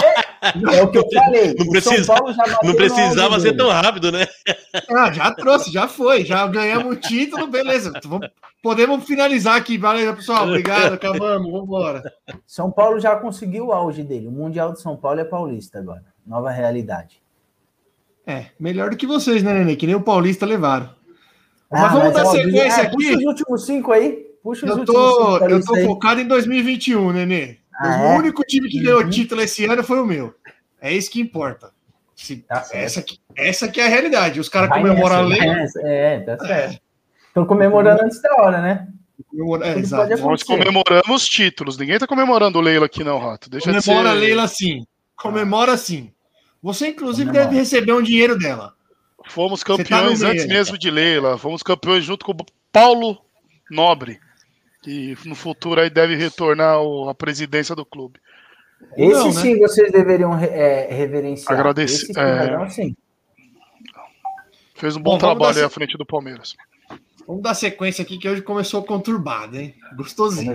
É, 0.43 0.75
É 0.77 0.83
o 0.83 0.91
que 0.91 0.97
eu 0.97 1.07
falei. 1.13 1.55
Não 1.57 1.67
precisa- 1.69 2.03
São 2.03 2.15
Paulo 2.15 2.33
já 2.33 2.43
bateu 2.43 2.69
Não 2.69 2.75
precisava 2.75 3.39
ser 3.39 3.53
tão 3.55 3.69
rápido, 3.69 4.11
né? 4.11 4.27
Ah, 4.91 5.11
já 5.11 5.31
trouxe, 5.33 5.71
já 5.71 5.87
foi, 5.87 6.25
já 6.25 6.45
ganhamos 6.47 6.93
o 6.93 6.99
título, 6.99 7.47
beleza. 7.47 7.93
Vamos- 8.05 8.27
Podemos 8.61 9.03
finalizar 9.05 9.55
aqui, 9.57 9.77
valeu, 9.77 10.15
pessoal. 10.15 10.47
Obrigado, 10.47 10.93
acabamos, 10.93 11.51
vamos 11.51 11.63
embora. 11.65 12.03
São 12.47 12.71
Paulo 12.71 12.99
já 12.99 13.15
conseguiu 13.15 13.67
o 13.67 13.71
auge 13.73 14.03
dele. 14.03 14.27
O 14.27 14.31
Mundial 14.31 14.71
de 14.73 14.81
São 14.81 14.95
Paulo 14.97 15.19
é 15.19 15.25
paulista 15.25 15.79
agora. 15.79 16.03
Nova 16.25 16.49
realidade. 16.49 17.21
É, 18.25 18.45
melhor 18.59 18.89
do 18.89 18.95
que 18.97 19.05
vocês, 19.05 19.43
né, 19.43 19.53
Nenê? 19.53 19.75
Que 19.75 19.85
nem 19.85 19.95
o 19.95 20.01
Paulista 20.01 20.45
levaram. 20.45 20.89
Ah, 21.69 21.81
Mas 21.81 21.91
vamos 21.93 22.13
dar 22.13 22.25
ó, 22.25 22.31
sequência 22.31 22.81
é, 22.83 22.89
Puxa 22.89 23.09
aqui. 23.09 23.17
os 23.17 23.23
últimos 23.25 23.65
cinco 23.65 23.91
aí. 23.91 24.25
Puxa 24.41 24.65
os 24.65 24.71
Eu 24.71 24.77
últimos 24.77 25.01
cinco. 25.01 25.39
tô, 25.39 25.45
eu 25.45 25.65
tô 25.65 25.75
aí. 25.75 25.85
focado 25.85 26.21
em 26.21 26.27
2021, 26.27 27.11
Nenê. 27.11 27.57
Ah, 27.75 27.99
o 28.01 28.03
é? 28.13 28.17
único 28.17 28.43
time 28.43 28.69
que 28.69 28.81
ganhou 28.81 29.07
título 29.09 29.41
esse 29.41 29.65
ano 29.65 29.83
foi 29.83 29.99
o 29.99 30.05
meu. 30.05 30.35
É 30.81 30.91
isso 30.93 31.09
que 31.11 31.21
importa. 31.21 31.71
Se- 32.15 32.37
Tá 32.47 32.65
essa, 32.71 32.99
aqui, 32.99 33.19
essa 33.35 33.65
aqui 33.65 33.81
é 33.81 33.85
a 33.85 33.89
realidade. 33.89 34.39
Os 34.39 34.49
caras 34.49 34.69
comemoram 34.69 35.15
a 35.15 35.21
lei. 35.21 35.39
É, 35.83 36.19
tá 36.19 36.37
certo. 36.37 36.81
Estão 37.27 37.45
comemorando 37.45 38.03
antes 38.03 38.21
da 38.21 38.33
hora, 38.35 38.61
né? 38.61 38.87
comemora- 39.29 39.67
é, 39.67 39.79
exato. 39.79 40.15
Nós 40.17 40.43
comemoramos 40.43 41.27
títulos. 41.27 41.77
Ninguém 41.77 41.97
tá 41.97 42.05
comemorando 42.05 42.59
o 42.59 42.61
Leila 42.61 42.85
aqui, 42.85 43.03
não, 43.03 43.17
Rato. 43.17 43.49
Deixa 43.49 43.71
de 43.71 43.81
ser... 43.81 43.89
Comemora 43.91 44.09
a 44.11 44.13
Leila 44.13 44.47
sim. 44.47 44.85
Comemora 45.15 45.77
sim. 45.77 46.11
Você, 46.61 46.89
inclusive, 46.89 47.27
Comemora. 47.29 47.49
deve 47.49 47.59
receber 47.59 47.93
um 47.93 48.01
dinheiro 48.01 48.37
dela. 48.37 48.73
Fomos 49.25 49.61
tá 49.61 49.67
campeões 49.77 50.19
meio. 50.21 50.31
antes 50.33 50.45
mesmo 50.47 50.77
de 50.77 50.91
Leila. 50.91 51.37
Fomos 51.37 51.63
campeões 51.63 52.03
junto 52.03 52.25
com 52.25 52.33
o 52.33 52.45
Paulo 52.71 53.17
Nobre, 53.71 54.19
que 54.83 55.17
no 55.25 55.33
futuro 55.33 55.79
aí 55.79 55.89
deve 55.89 56.15
retornar 56.15 56.77
à 57.09 57.15
presidência 57.15 57.73
do 57.73 57.85
clube. 57.85 58.19
Esse 58.97 59.13
Não, 59.13 59.27
né? 59.27 59.31
sim 59.31 59.57
vocês 59.57 59.91
deveriam 59.91 60.37
é, 60.37 60.87
reverenciar. 60.91 61.57
Agradecer, 61.57 62.11
Esse 62.11 62.19
é. 62.19 62.69
sim. 62.69 62.95
Fez 64.75 64.97
um 64.97 65.01
bom 65.01 65.11
Bom, 65.11 65.17
trabalho 65.17 65.57
aí 65.57 65.63
à 65.63 65.69
frente 65.69 65.97
do 65.97 66.05
Palmeiras. 66.05 66.53
Vamos 67.25 67.41
dar 67.41 67.53
sequência 67.53 68.03
aqui, 68.03 68.17
que 68.17 68.27
hoje 68.27 68.41
começou 68.41 68.83
conturbado, 68.83 69.57
hein? 69.57 69.73
Gostosinho. 69.95 70.53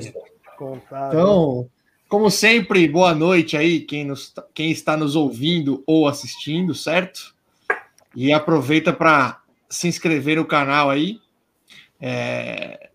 Contado. 0.58 1.14
Então, 1.14 1.70
como 2.06 2.30
sempre, 2.30 2.86
boa 2.86 3.14
noite 3.14 3.56
aí, 3.56 3.80
quem, 3.80 4.04
nos, 4.04 4.34
quem 4.52 4.70
está 4.70 4.96
nos 4.96 5.16
ouvindo 5.16 5.82
ou 5.86 6.06
assistindo, 6.06 6.74
certo? 6.74 7.34
E 8.14 8.30
aproveita 8.30 8.92
para 8.92 9.40
se 9.70 9.88
inscrever 9.88 10.36
no 10.36 10.44
canal 10.44 10.90
aí. 10.90 11.18
É, 11.98 12.87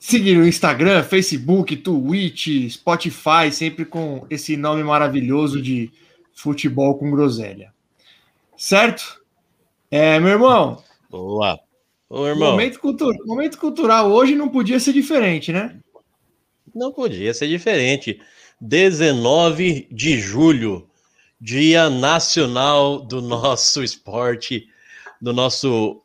seguir 0.00 0.38
o 0.38 0.46
Instagram, 0.46 1.04
Facebook, 1.04 1.76
Twitch, 1.76 2.70
Spotify, 2.70 3.52
sempre 3.52 3.84
com 3.84 4.26
esse 4.30 4.56
nome 4.56 4.82
maravilhoso 4.82 5.60
de 5.60 5.92
Futebol 6.32 6.96
com 6.98 7.10
Groselha. 7.10 7.72
Certo? 8.56 9.20
É, 9.90 10.18
meu 10.18 10.30
irmão, 10.30 10.82
Boa. 11.10 11.60
Ô, 12.08 12.26
irmão, 12.26 12.52
momento, 12.52 12.80
cultu- 12.80 13.12
momento 13.26 13.58
cultural 13.58 14.10
hoje 14.10 14.34
não 14.34 14.48
podia 14.48 14.80
ser 14.80 14.92
diferente, 14.92 15.52
né? 15.52 15.78
não 16.74 16.92
podia 16.92 17.34
ser 17.34 17.48
diferente. 17.48 18.20
19 18.60 19.86
de 19.90 20.18
julho, 20.18 20.88
Dia 21.40 21.88
Nacional 21.90 23.00
do 23.00 23.20
nosso 23.20 23.82
esporte, 23.82 24.68
do 25.20 25.32
nosso 25.32 26.00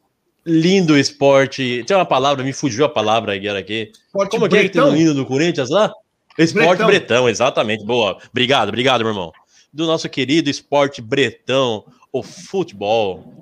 lindo 0.45 0.97
esporte. 0.97 1.83
Tem 1.85 1.95
uma 1.95 2.05
palavra, 2.05 2.43
me 2.43 2.53
fugiu 2.53 2.85
a 2.85 2.89
palavra 2.89 3.33
agora 3.33 3.59
aqui. 3.59 3.91
Esporte 4.05 4.31
Como 4.31 4.47
que 4.47 4.57
é 4.57 4.63
que 4.63 4.69
tem 4.69 4.81
o 4.81 4.85
bretão. 4.85 5.01
hino 5.01 5.13
do 5.13 5.25
Corinthians 5.25 5.69
lá? 5.69 5.91
Esporte 6.37 6.83
Bretão. 6.83 6.87
Bretão. 6.87 7.29
exatamente. 7.29 7.85
Boa. 7.85 8.17
Obrigado, 8.29 8.69
obrigado, 8.69 9.01
meu 9.01 9.09
irmão. 9.09 9.31
Do 9.73 9.85
nosso 9.87 10.07
querido 10.09 10.49
esporte 10.49 11.01
Bretão, 11.01 11.85
o 12.11 12.21
futebol. 12.21 13.33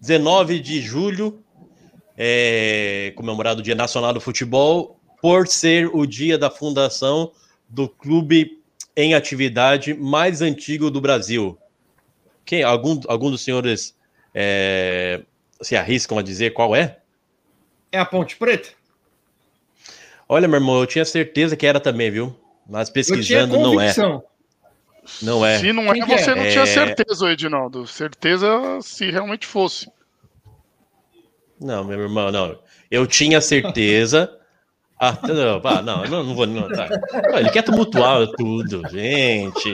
19 0.00 0.58
de 0.58 0.80
julho, 0.80 1.42
é 2.16 3.12
comemorado 3.14 3.60
o 3.60 3.62
Dia 3.62 3.74
Nacional 3.74 4.12
do 4.12 4.20
Futebol, 4.20 4.98
por 5.20 5.46
ser 5.46 5.88
o 5.94 6.04
dia 6.04 6.36
da 6.36 6.50
fundação 6.50 7.30
do 7.68 7.88
clube 7.88 8.58
em 8.96 9.14
atividade 9.14 9.94
mais 9.94 10.42
antigo 10.42 10.90
do 10.90 11.00
Brasil. 11.00 11.56
Quem, 12.44 12.62
algum, 12.62 13.00
algum 13.06 13.30
dos 13.30 13.42
senhores 13.42 13.96
é, 14.34 15.22
se 15.62 15.76
arriscam 15.76 16.18
a 16.18 16.22
dizer 16.22 16.52
qual 16.52 16.74
é? 16.74 16.98
É 17.90 17.98
a 17.98 18.04
Ponte 18.04 18.36
Preta? 18.36 18.70
Olha, 20.28 20.48
meu 20.48 20.58
irmão, 20.58 20.80
eu 20.80 20.86
tinha 20.86 21.04
certeza 21.04 21.56
que 21.56 21.66
era 21.66 21.78
também, 21.78 22.10
viu? 22.10 22.34
Mas 22.68 22.88
pesquisando 22.88 23.58
não 23.58 23.80
é. 23.80 23.92
Não 25.20 25.44
é. 25.44 25.58
Se 25.58 25.72
não 25.72 25.92
Quem 25.92 26.02
é, 26.02 26.06
que 26.06 26.12
é? 26.14 26.18
você 26.18 26.34
não 26.34 26.42
É. 26.42 26.50
tinha 26.50 26.66
certeza, 26.66 27.24
ô 27.24 27.28
Edinaldo. 27.28 27.86
Certeza 27.86 28.48
se 28.80 29.10
realmente 29.10 29.46
fosse. 29.46 29.90
Não, 31.60 31.84
meu 31.84 32.00
irmão, 32.00 32.30
não. 32.30 32.58
Eu 32.90 33.06
tinha 33.06 33.40
certeza. 33.40 34.38
Ah, 34.98 35.18
não, 35.26 35.60
pá, 35.60 35.82
não, 35.82 36.04
não, 36.04 36.22
não 36.22 36.34
vou. 36.34 36.46
Não, 36.46 36.68
tá. 36.68 36.88
Não, 36.88 37.38
Ele 37.38 37.50
quer 37.50 37.62
tumultuar 37.62 38.24
tudo, 38.38 38.82
gente. 38.88 39.72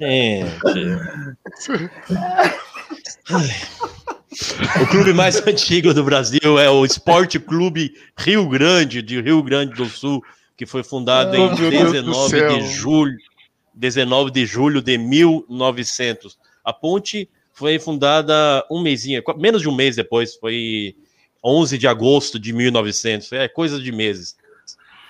Gente. 0.00 0.68
Ai. 3.30 3.50
O 4.82 4.86
clube 4.86 5.12
mais 5.12 5.36
antigo 5.46 5.92
do 5.94 6.02
Brasil 6.04 6.58
é 6.58 6.68
o 6.70 6.84
Esporte 6.84 7.38
Clube 7.38 7.94
Rio 8.16 8.48
Grande, 8.48 9.02
de 9.02 9.20
Rio 9.20 9.42
Grande 9.42 9.74
do 9.74 9.86
Sul, 9.86 10.22
que 10.56 10.66
foi 10.66 10.82
fundado 10.82 11.32
Oh, 11.32 11.34
em 11.36 11.60
meu 11.60 11.70
Deus 11.70 11.84
do 11.84 11.92
19 11.92 12.30
céu. 12.30 12.48
de 12.58 12.60
julho, 12.68 13.16
19 13.74 14.30
de 14.30 14.46
julho 14.46 14.80
de 14.82 14.96
1900. 14.98 16.38
A 16.64 16.72
ponte 16.72 17.28
foi 17.52 17.78
fundada 17.78 18.64
um 18.70 18.82
mêsinho, 18.82 19.22
qu- 19.22 19.36
menos 19.38 19.62
de 19.62 19.68
um 19.68 19.74
mês 19.74 19.96
depois, 19.96 20.34
foi 20.36 20.94
11 21.44 21.76
de 21.78 21.86
agosto 21.86 22.38
de 22.38 22.52
1900. 22.52 23.32
É 23.32 23.48
coisa 23.48 23.80
de 23.80 23.92
meses. 23.92 24.36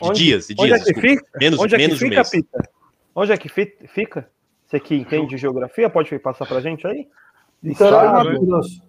De 0.02 0.08
Onde- 0.10 0.18
dias, 0.24 0.46
de 0.48 0.54
Onde 0.58 0.68
dias. 0.74 0.86
é 0.86 0.92
que 0.92 1.00
fica? 1.00 1.24
Menos, 1.40 1.60
Onde 1.60 1.74
é 1.74 1.78
que 1.78 1.82
menos 1.84 1.98
de 1.98 2.04
fica, 2.04 2.16
mês. 2.16 2.30
Pita? 2.30 2.70
Onde 3.14 3.32
é 3.32 3.36
que 3.36 3.48
fi- 3.48 3.74
fica? 3.94 4.28
Você 4.66 4.80
que 4.80 4.94
entende 4.94 5.36
geografia, 5.36 5.88
pode 5.88 6.18
passar 6.18 6.46
pra 6.46 6.60
gente 6.60 6.86
aí? 6.86 7.06
Claro, 7.76 8.12
Mato 8.12 8.30
hein? 8.32 8.46
Grosso. 8.46 8.82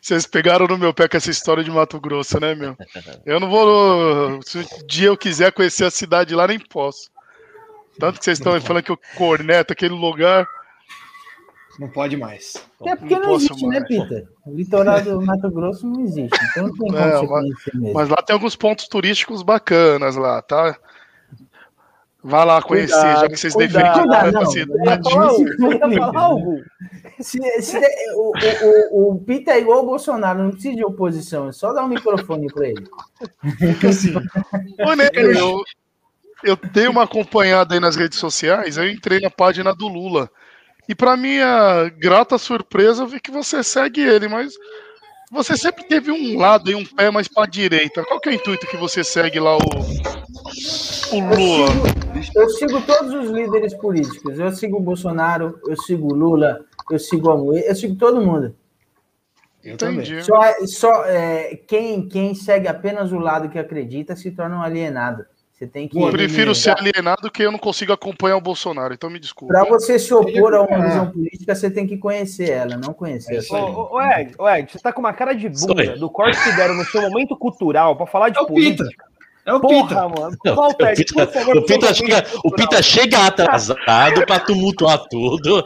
Vocês 0.00 0.26
pegaram 0.26 0.66
no 0.66 0.78
meu 0.78 0.94
pé 0.94 1.08
com 1.08 1.16
essa 1.16 1.30
história 1.30 1.62
de 1.64 1.70
Mato 1.70 2.00
Grosso, 2.00 2.38
né, 2.40 2.54
meu? 2.54 2.76
Eu 3.24 3.40
não 3.40 3.50
vou. 3.50 4.40
Se 4.42 4.58
um 4.58 4.86
dia 4.86 5.08
eu 5.08 5.16
quiser 5.16 5.52
conhecer 5.52 5.84
a 5.84 5.90
cidade 5.90 6.34
lá, 6.34 6.46
nem 6.46 6.58
posso. 6.58 7.10
Tanto 7.98 8.18
que 8.18 8.24
vocês 8.24 8.38
estão 8.38 8.58
falando 8.60 8.82
que 8.84 8.92
eu 8.92 8.98
corneto 9.16 9.72
aquele 9.72 9.94
lugar. 9.94 10.46
Não 11.78 11.88
pode 11.88 12.16
mais. 12.16 12.54
É 12.84 12.96
porque 12.96 13.14
Não 13.14 13.22
não, 13.22 13.28
posso 13.30 13.46
existe, 13.46 13.66
né, 13.66 13.80
mais. 13.80 13.88
Peter? 13.88 14.28
O 14.46 14.54
litoral 14.54 15.02
do 15.02 15.20
Mato 15.20 15.50
Grosso 15.50 15.86
não 15.86 16.00
existe. 16.04 16.38
Então 16.50 16.68
não 16.68 16.70
tem 16.72 16.78
como 16.78 16.92
você 16.92 16.98
mas- 17.04 17.28
conhecer 17.28 17.74
mesmo. 17.76 17.94
Mas 17.94 18.08
lá 18.08 18.16
tem 18.16 18.34
alguns 18.34 18.56
pontos 18.56 18.88
turísticos 18.88 19.42
bacanas 19.42 20.16
lá, 20.16 20.40
tá? 20.40 20.78
Vá 22.28 22.42
lá 22.42 22.60
conhecer, 22.60 22.92
Cuidado, 22.92 23.20
já 23.20 23.28
que 23.28 23.36
vocês 23.36 23.54
defendem 23.54 23.92
Cuidado, 23.92 24.32
não. 24.32 26.18
algo. 26.18 26.60
Se, 27.20 27.38
se 27.62 27.78
de- 27.78 28.12
o, 28.16 28.32
o, 28.32 29.10
o, 29.10 29.12
o 29.12 29.18
Peter 29.20 29.54
é 29.54 29.60
igual 29.60 29.84
o 29.84 29.86
Bolsonaro, 29.86 30.42
não 30.42 30.50
precisa 30.50 30.74
de 30.74 30.84
oposição, 30.84 31.48
é 31.48 31.52
só 31.52 31.72
dar 31.72 31.84
um 31.84 31.88
microfone 31.88 32.48
para 32.52 32.66
ele. 32.66 32.84
Assim. 33.88 34.14
Eu, 35.14 35.62
eu 36.42 36.56
dei 36.72 36.88
uma 36.88 37.04
acompanhada 37.04 37.74
aí 37.74 37.80
nas 37.80 37.94
redes 37.94 38.18
sociais, 38.18 38.76
eu 38.76 38.88
entrei 38.90 39.20
na 39.20 39.30
página 39.30 39.72
do 39.72 39.86
Lula. 39.86 40.28
E 40.88 40.94
para 40.96 41.16
minha 41.16 41.88
grata 41.96 42.38
surpresa, 42.38 43.04
eu 43.04 43.06
vi 43.06 43.20
que 43.20 43.30
você 43.30 43.62
segue 43.62 44.00
ele, 44.00 44.26
mas 44.28 44.52
você 45.30 45.56
sempre 45.56 45.84
teve 45.84 46.10
um 46.10 46.36
lado 46.38 46.70
e 46.70 46.74
um 46.74 46.84
pé 46.84 47.10
mais 47.10 47.28
para 47.28 47.48
direita. 47.48 48.04
Qual 48.04 48.20
que 48.20 48.28
é 48.28 48.32
o 48.32 48.34
intuito 48.34 48.66
que 48.66 48.76
você 48.76 49.02
segue 49.02 49.40
lá 49.40 49.56
o 49.56 49.60
Eu 51.12 52.22
sigo, 52.22 52.40
eu 52.40 52.48
sigo 52.50 52.80
todos 52.82 53.14
os 53.14 53.30
líderes 53.30 53.74
políticos. 53.74 54.38
Eu 54.38 54.50
sigo 54.52 54.78
o 54.78 54.82
Bolsonaro, 54.82 55.58
eu 55.66 55.76
sigo 55.76 56.12
o 56.12 56.16
Lula, 56.16 56.60
eu 56.90 56.98
sigo 56.98 57.28
o 57.28 57.32
Amoedo, 57.32 57.66
eu 57.66 57.74
sigo 57.74 57.94
todo 57.96 58.20
mundo. 58.20 58.54
Eu 59.62 59.76
também. 59.76 59.96
Entendi. 60.00 60.22
Só, 60.24 60.40
só 60.66 61.04
é, 61.04 61.56
quem, 61.66 62.08
quem 62.08 62.34
segue 62.34 62.68
apenas 62.68 63.12
o 63.12 63.18
lado 63.18 63.48
que 63.48 63.58
acredita 63.58 64.14
se 64.14 64.30
torna 64.30 64.56
um 64.58 64.62
alienado. 64.62 65.24
Você 65.52 65.66
tem 65.66 65.88
que. 65.88 65.98
Eu 65.98 66.10
prefiro 66.10 66.54
ser 66.54 66.76
alienado 66.76 67.30
que 67.30 67.42
eu 67.42 67.50
não 67.50 67.58
consigo 67.58 67.90
acompanhar 67.92 68.36
o 68.36 68.40
Bolsonaro, 68.42 68.92
então 68.92 69.08
me 69.08 69.18
desculpa. 69.18 69.54
Para 69.54 69.64
você 69.64 69.98
se 69.98 70.12
opor 70.12 70.52
a 70.54 70.60
uma 70.62 70.76
É. 70.76 70.88
visão 70.88 71.10
política, 71.10 71.54
você 71.54 71.70
tem 71.70 71.86
que 71.86 71.96
conhecer 71.96 72.50
ela, 72.50 72.76
não 72.76 72.92
conhecer. 72.92 73.36
É 73.36 73.56
a. 73.56 73.64
Ô, 73.64 73.70
ô, 73.70 73.96
ô, 73.96 74.02
Ed, 74.02 74.34
ô, 74.38 74.48
Ed, 74.48 74.70
você 74.70 74.78
tá 74.78 74.92
com 74.92 75.00
uma 75.00 75.14
cara 75.14 75.32
de 75.32 75.48
bunda 75.48 75.96
do 75.96 76.10
corte 76.10 76.38
que 76.42 76.54
deram 76.56 76.74
no 76.74 76.84
seu 76.84 77.00
momento 77.00 77.34
cultural 77.36 77.96
pra 77.96 78.06
falar 78.06 78.28
de 78.28 78.38
É 78.38 78.40
o 78.42 78.46
política. 78.46 78.84
Pita. 78.84 79.15
É 79.46 79.54
o 79.54 79.60
Pita. 79.60 79.70
Porra, 79.70 80.08
mano. 80.08 80.36
Não, 80.44 80.54
Volta, 80.56 80.84
o 80.84 80.88
Ed, 80.88 80.96
Pita, 80.96 81.26
por 81.26 81.32
favor, 81.32 81.56
o 81.56 81.64
Pita 81.64 81.94
chega, 81.94 82.26
o. 82.44 82.50
Pita 82.50 82.82
chega 82.82 83.26
atrasado 83.26 84.26
para 84.26 84.40
tumultuar 84.40 84.98
tudo. 85.08 85.64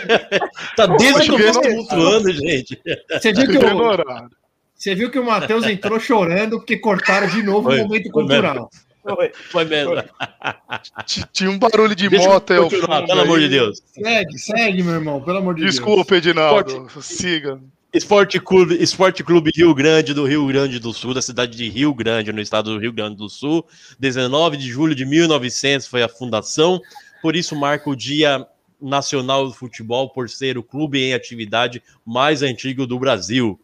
tá 0.74 0.86
desde 0.86 1.30
o 1.30 1.34
eu 1.34 1.38
começo 1.38 1.60
tumultuando, 1.60 2.32
gente. 2.32 2.80
Você 3.10 3.32
viu 3.34 3.46
que 3.46 3.58
o, 3.58 4.38
você 4.74 4.94
viu 4.94 5.10
que 5.10 5.18
o 5.18 5.24
Matheus 5.24 5.66
entrou 5.66 6.00
chorando 6.00 6.56
porque 6.56 6.78
cortaram 6.78 7.26
de 7.26 7.42
novo 7.42 7.68
Foi, 7.68 7.80
o 7.80 7.82
momento 7.82 8.04
foi 8.04 8.12
cultural. 8.12 8.70
Foi. 9.02 9.32
Foi 9.50 9.64
mesmo. 9.66 9.94
Tinha 11.30 11.50
um 11.50 11.58
barulho 11.58 11.94
de 11.94 12.08
Deixa 12.08 12.24
eu 12.24 12.32
moto 12.32 12.56
continuar, 12.56 13.00
fundo 13.00 13.06
pelo 13.06 13.20
amor 13.20 13.38
de. 13.38 13.48
Deus. 13.50 13.82
Segue, 13.84 14.38
segue, 14.38 14.82
meu 14.82 14.94
irmão, 14.94 15.20
pelo 15.20 15.38
amor 15.38 15.54
de 15.54 15.60
Deus. 15.60 15.74
Desculpa, 15.74 16.16
Edinaldo. 16.16 16.88
Siga. 17.02 17.60
Esporte 17.94 18.40
Clube, 18.40 18.74
Esporte 18.82 19.22
Clube 19.22 19.52
Rio 19.54 19.72
Grande, 19.72 20.12
do 20.12 20.24
Rio 20.26 20.44
Grande 20.48 20.80
do 20.80 20.92
Sul, 20.92 21.14
da 21.14 21.22
cidade 21.22 21.56
de 21.56 21.68
Rio 21.68 21.94
Grande, 21.94 22.32
no 22.32 22.40
estado 22.40 22.72
do 22.74 22.80
Rio 22.80 22.92
Grande 22.92 23.16
do 23.16 23.28
Sul. 23.28 23.64
19 24.00 24.56
de 24.56 24.68
julho 24.68 24.94
de 24.96 25.04
1900 25.04 25.86
foi 25.86 26.02
a 26.02 26.08
fundação, 26.08 26.80
por 27.22 27.36
isso 27.36 27.54
marca 27.54 27.88
o 27.88 27.94
Dia 27.94 28.44
Nacional 28.82 29.46
do 29.46 29.54
Futebol, 29.54 30.10
por 30.10 30.28
ser 30.28 30.58
o 30.58 30.62
clube 30.62 31.00
em 31.00 31.14
atividade 31.14 31.80
mais 32.04 32.42
antigo 32.42 32.84
do 32.84 32.98
Brasil. 32.98 33.60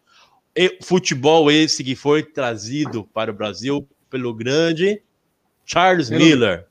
E 0.54 0.78
futebol 0.82 1.50
esse 1.50 1.82
que 1.82 1.96
foi 1.96 2.22
trazido 2.22 3.04
para 3.12 3.30
o 3.32 3.34
Brasil 3.34 3.86
pelo 4.08 4.32
grande 4.32 5.02
Charles 5.64 6.08
Pelo- 6.08 6.24
Miller. 6.24 6.66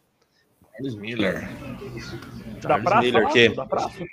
Charles 0.72 0.96
Miller. 0.96 1.50
Da 2.62 2.70
Charles 2.70 2.84
praça, 2.86 3.02
Miller, 3.02 3.28
que- 3.30 3.50
da 3.50 3.66
praça. 3.66 4.06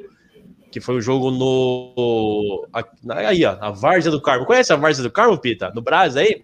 que 0.72 0.80
foi 0.80 0.96
o 0.96 1.02
jogo 1.02 1.30
no. 1.32 2.66
a- 2.72 2.86
Aí, 3.28 3.44
ó, 3.46 3.58
a 3.60 3.72
Várzea 3.72 4.12
do 4.12 4.22
Carmo. 4.22 4.46
Conhece 4.46 4.72
a 4.72 4.76
Várzea 4.78 5.04
do 5.04 5.12
Carmo, 5.12 5.38
Pita? 5.38 5.72
No 5.76 5.82
Brás 5.82 6.16
aí? 6.16 6.44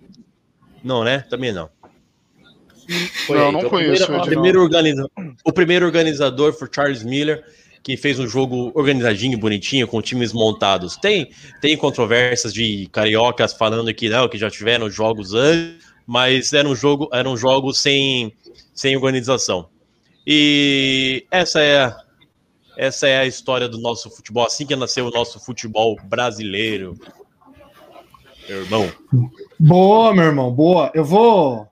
Não, 0.84 1.04
né? 1.04 1.20
Também 1.30 1.54
não. 1.54 1.70
Foi 3.25 3.38
Não, 3.38 3.46
aí. 3.48 3.51
não 3.51 3.60
Então, 3.60 3.68
o 3.68 3.72
conheço, 3.72 4.06
primeiro- 4.06 4.24
o, 4.24 4.25
primeiro 4.25 4.62
organiza- 4.62 5.10
o 5.46 5.54
primeiro 5.54 5.86
organizador 5.86 6.54
foi 6.54 6.68
Charles 6.74 7.04
Miller, 7.04 7.44
que 7.84 7.96
fez 7.98 8.20
um 8.20 8.27
jogo 8.27 8.72
organizadinho, 8.75 9.38
bonitinho, 9.38 9.88
com 9.88 10.01
times 10.01 10.34
montados. 10.34 10.98
Tem, 10.98 11.30
tem 11.62 11.77
controvérsias 11.77 12.54
de 12.54 12.88
cariocas 12.92 13.54
falando 13.54 13.94
que 13.94 14.10
não, 14.10 14.27
que 14.27 14.38
já 14.38 14.50
tiveram 14.50 14.89
jogos 14.89 15.34
antes, 15.34 15.87
mas 16.08 16.54
era 16.54 16.68
um 16.68 16.76
jogo, 16.76 17.10
era 17.14 17.30
um 17.30 17.36
jogo 17.38 17.74
sem, 17.74 18.34
sem 18.74 18.96
organização. 18.96 19.68
E 20.26 21.26
essa 21.30 21.60
é, 21.62 21.84
a- 21.84 21.98
essa 22.78 23.08
é 23.08 23.20
a 23.20 23.26
história 23.26 23.68
do 23.68 23.78
nosso 23.78 24.10
futebol, 24.10 24.46
assim 24.46 24.66
que 24.66 24.76
nasceu 24.76 25.06
o 25.08 25.12
nosso 25.12 25.40
futebol 25.44 25.98
brasileiro. 26.06 26.98
Meu 28.48 28.62
irmão. 28.64 28.92
Boa, 29.60 30.14
meu 30.14 30.24
irmão, 30.26 30.52
boa. 30.52 30.90
Eu 30.94 31.04
vou, 31.04 31.68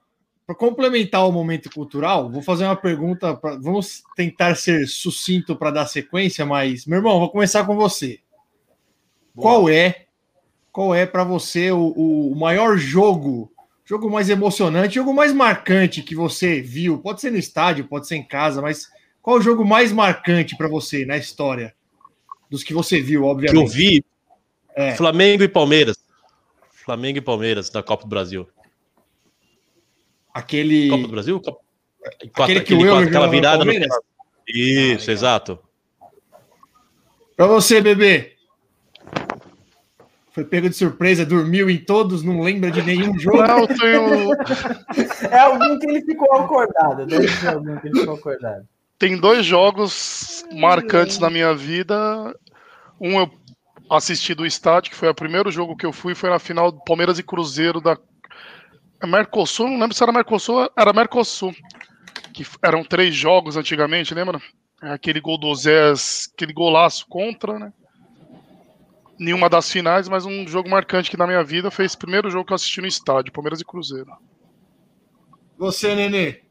para 0.46 0.56
complementar 0.56 1.26
o 1.28 1.32
momento 1.32 1.70
cultural, 1.72 2.30
vou 2.30 2.42
fazer 2.42 2.66
uma 2.66 2.76
pergunta. 2.76 3.34
pra- 3.36 3.56
vamos 3.56 4.04
tentar 4.16 4.56
ser 4.56 4.86
sucinto 4.88 5.56
para 5.56 5.72
dar 5.72 5.86
sequência, 5.86 6.46
mas, 6.46 6.86
meu 6.86 6.98
irmão, 6.98 7.20
vou 7.20 7.30
começar 7.30 7.66
com 7.66 7.76
você. 7.76 8.20
Qual 9.36 9.70
é, 9.70 10.06
qual 10.72 10.94
é 10.96 11.06
para 11.06 11.24
você 11.24 11.72
o, 11.72 11.94
o- 11.96 12.32
o 12.32 12.36
maior 12.36 12.78
jogo, 12.78 13.52
jogo 13.86 14.10
mais 14.10 14.30
emocionante, 14.30 14.96
jogo 14.96 15.14
mais 15.14 15.32
marcante 15.32 16.02
que 16.02 16.16
você 16.16 16.60
viu? 16.62 16.98
Pode 16.98 17.22
ser 17.22 17.32
no 17.32 17.38
estádio, 17.38 17.88
pode 17.88 18.08
ser 18.08 18.16
em 18.16 18.24
casa, 18.28 18.62
mas 18.62 18.90
qual 19.22 19.38
o 19.38 19.42
jogo 19.42 19.64
mais 19.64 19.92
marcante 19.92 20.58
para 20.58 20.68
você 20.68 21.06
na 21.06 21.18
história? 21.18 21.74
Dos 22.50 22.64
que 22.64 22.74
você 22.74 23.00
viu, 23.00 23.22
Que 23.22 23.26
eu 23.26 23.30
obviamente. 23.32 23.72
vi 23.72 24.06
É. 24.76 24.96
Flamengo 24.96 25.44
e 25.44 25.48
Palmeiras. 25.48 25.98
Flamengo 26.70 27.18
e 27.18 27.22
Palmeiras 27.22 27.70
da 27.70 27.82
Copa 27.82 28.04
do 28.04 28.10
Brasil. 28.10 28.48
Aquele. 30.34 30.90
Copa 30.90 31.04
do 31.04 31.10
Brasil? 31.10 31.42
Copa... 31.42 31.60
Aquele 32.36 32.62
que 32.62 32.74
o 32.74 32.78
aquele 32.78 32.90
quatro- 32.90 33.08
aquela 33.08 33.28
virada 33.28 33.66
no? 33.66 33.72
Isso, 34.48 35.10
exato. 35.10 35.58
Pra 37.36 37.48
você, 37.48 37.82
bebê. 37.82 38.35
Foi 40.36 40.44
pego 40.44 40.70
de 40.70 40.76
surpresa, 40.76 41.26
dormiu 41.26 41.70
em 41.70 41.78
todos, 41.78 42.22
não 42.22 42.42
lembra 42.42 42.70
de 42.70 42.82
nenhum 42.82 43.16
jogo. 43.18 43.42
Não, 43.42 43.66
tenho. 43.66 44.34
É 45.32 45.40
algum 45.40 45.80
que 45.80 45.88
ele 45.90 46.02
ficou 46.02 46.30
acordado. 46.36 47.06
Deve 47.06 47.30
ser 47.30 47.48
algum 47.48 47.78
que 47.78 47.88
ele 47.88 48.02
ficou 48.02 48.16
acordado. 48.16 48.68
Tem 49.00 49.18
dois 49.18 49.46
jogos 49.46 50.44
marcantes 50.52 51.20
na 51.20 51.30
minha 51.30 51.54
vida. 51.54 52.36
Um 53.00 53.18
eu 53.18 53.32
assisti 53.90 54.36
do 54.36 54.46
estádio, 54.46 54.92
que 54.92 54.98
foi 54.98 55.08
o 55.08 55.16
primeiro 55.16 55.50
jogo 55.50 55.78
que 55.78 55.86
eu 55.86 55.94
fui, 55.94 56.14
foi 56.14 56.30
na 56.30 56.40
final 56.40 56.70
do 56.70 56.84
Palmeiras 56.84 57.18
e 57.18 57.24
Cruzeiro 57.24 57.80
da 57.80 57.98
Mercosul, 59.08 59.70
não 59.70 59.80
lembro 59.80 59.96
se 59.96 60.04
era 60.04 60.12
Mercosul, 60.12 60.70
era 60.78 60.92
Mercosul. 60.92 61.56
Que 62.34 62.46
eram 62.62 62.84
três 62.84 63.16
jogos 63.16 63.56
antigamente, 63.56 64.14
lembra? 64.14 64.42
É 64.84 64.92
Aquele 64.92 65.22
gol 65.22 65.38
do 65.38 65.56
Zés, 65.56 66.30
aquele 66.34 66.52
golaço 66.52 67.06
contra, 67.08 67.58
né? 67.58 67.72
Nenhuma 69.18 69.50
das 69.50 69.72
finais, 69.72 70.10
mas 70.10 70.26
um 70.26 70.46
jogo 70.48 70.70
marcante 70.70 71.10
que 71.10 71.18
na 71.18 71.26
minha 71.26 71.44
vida 71.44 71.72
foi 71.72 71.86
esse 71.86 71.98
primeiro 71.98 72.30
jogo 72.30 72.46
que 72.46 72.52
eu 72.52 72.56
assisti 72.56 72.82
no 72.82 72.88
estádio, 72.88 73.32
Palmeiras 73.32 73.62
e 73.62 73.66
Cruzeiro. 73.66 74.12
Você, 75.58 75.96
Nenê. 75.96 76.42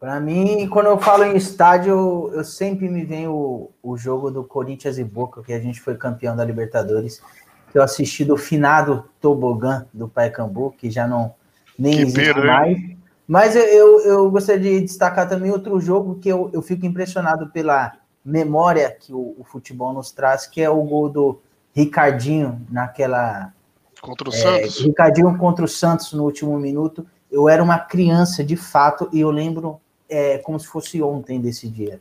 Pra 0.00 0.18
mim, 0.18 0.66
quando 0.68 0.86
eu 0.86 0.98
falo 0.98 1.24
em 1.24 1.36
estádio, 1.36 2.30
eu 2.32 2.42
sempre 2.42 2.88
me 2.88 3.04
vem 3.04 3.28
o, 3.28 3.70
o 3.82 3.98
jogo 3.98 4.30
do 4.30 4.42
Corinthians 4.42 4.98
e 4.98 5.04
Boca, 5.04 5.42
que 5.42 5.52
a 5.52 5.60
gente 5.60 5.80
foi 5.80 5.94
campeão 5.94 6.34
da 6.34 6.44
Libertadores, 6.44 7.22
que 7.70 7.78
eu 7.78 7.82
assisti 7.82 8.24
do 8.24 8.36
finado 8.36 9.04
Tobogã 9.20 9.86
do 9.92 10.08
Pacaembu, 10.08 10.74
que 10.76 10.90
já 10.90 11.06
não 11.06 11.34
nem 11.78 11.96
Que 11.96 12.02
existe 12.02 12.34
pena, 12.34 12.40
hein? 12.40 12.46
mais. 12.46 13.00
Mas 13.28 13.54
eu, 13.54 13.62
eu, 13.62 14.00
eu 14.00 14.30
gostaria 14.30 14.80
de 14.80 14.86
destacar 14.86 15.28
também 15.28 15.52
outro 15.52 15.78
jogo 15.80 16.18
que 16.18 16.28
eu, 16.28 16.50
eu 16.52 16.62
fico 16.62 16.84
impressionado 16.84 17.50
pela 17.50 17.92
memória 18.24 18.90
que 18.90 19.12
o, 19.12 19.36
o 19.38 19.44
futebol 19.44 19.92
nos 19.92 20.10
traz, 20.10 20.46
que 20.46 20.60
é 20.60 20.68
o 20.68 20.82
gol 20.82 21.08
do 21.08 21.40
Ricardinho 21.80 22.60
naquela 22.70 23.52
Contra 24.00 24.30
o 24.30 24.32
é, 24.32 24.36
Santos. 24.36 24.80
Ricardinho 24.80 25.36
contra 25.36 25.64
o 25.64 25.68
Santos 25.68 26.12
no 26.12 26.24
último 26.24 26.58
minuto. 26.58 27.06
Eu 27.30 27.48
era 27.48 27.62
uma 27.62 27.78
criança 27.78 28.42
de 28.42 28.56
fato 28.56 29.08
e 29.12 29.20
eu 29.20 29.30
lembro 29.30 29.80
é, 30.08 30.38
como 30.38 30.58
se 30.58 30.66
fosse 30.66 31.02
ontem 31.02 31.40
desse 31.40 31.68
dia. 31.68 32.00